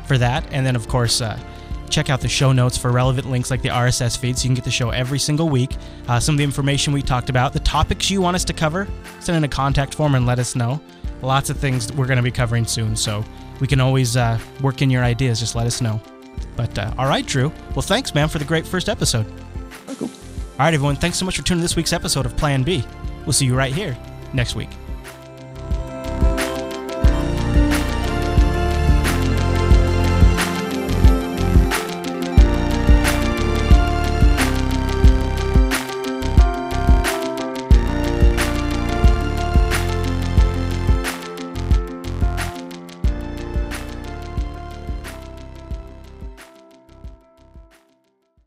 for 0.07 0.17
that, 0.17 0.45
and 0.51 0.65
then 0.65 0.75
of 0.75 0.89
course. 0.89 1.21
Check 1.91 2.09
out 2.09 2.21
the 2.21 2.29
show 2.29 2.53
notes 2.53 2.79
for 2.79 2.93
relevant 2.93 3.29
links 3.29 3.51
like 3.51 3.63
the 3.63 3.69
RSS 3.69 4.17
feed 4.17 4.39
so 4.39 4.45
you 4.45 4.49
can 4.49 4.55
get 4.55 4.65
the 4.65 4.71
show 4.71 4.91
every 4.91 5.19
single 5.19 5.49
week. 5.49 5.77
Uh, 6.09 6.21
some 6.21 6.35
of 6.35 6.39
the 6.39 6.45
information 6.45 6.93
we 6.93 7.03
talked 7.03 7.29
about, 7.29 7.53
the 7.53 7.61
topics 7.61 8.11
you 8.11 8.23
want 8.23 8.37
us 8.37 8.45
to 8.45 8.53
cover, 8.53 8.87
send 9.19 9.37
in 9.37 9.45
a 9.45 9.49
contact 9.49 9.95
form 9.95 10.15
and 10.15 10.25
let 10.25 10.39
us 10.39 10.55
know. 10.55 10.81
Lots 11.21 11.51
of 11.51 11.59
things 11.59 11.93
we're 11.93 12.07
going 12.07 12.17
to 12.17 12.23
be 12.23 12.31
covering 12.31 12.65
soon, 12.65 12.97
so 12.97 13.25
we 13.61 13.67
can 13.67 13.81
always 13.81 14.17
uh, 14.17 14.39
work 14.63 14.81
in 14.81 14.89
your 14.89 15.05
ideas. 15.05 15.41
Just 15.41 15.55
let 15.55 15.67
us 15.67 15.81
know. 15.81 16.01
But 16.57 16.79
uh, 16.79 16.95
all 16.97 17.07
right, 17.07 17.27
Drew. 17.27 17.53
Well, 17.75 17.83
thanks, 17.83 18.15
man, 18.15 18.29
for 18.29 18.39
the 18.39 18.45
great 18.45 18.67
first 18.67 18.89
episode. 18.89 19.27
Oh, 19.89 19.95
cool. 19.97 20.09
All 20.09 20.59
right, 20.61 20.73
everyone. 20.73 20.97
Thanks 20.97 21.19
so 21.19 21.27
much 21.27 21.37
for 21.37 21.43
tuning 21.43 21.59
in 21.59 21.63
this 21.63 21.77
week's 21.77 21.93
episode 21.93 22.25
of 22.25 22.37
Plan 22.37 22.63
B. 22.63 22.85
We'll 23.27 23.33
see 23.33 23.47
you 23.47 23.55
right 23.55 23.73
here 23.73 23.97
next 24.33 24.55
week. 24.55 24.71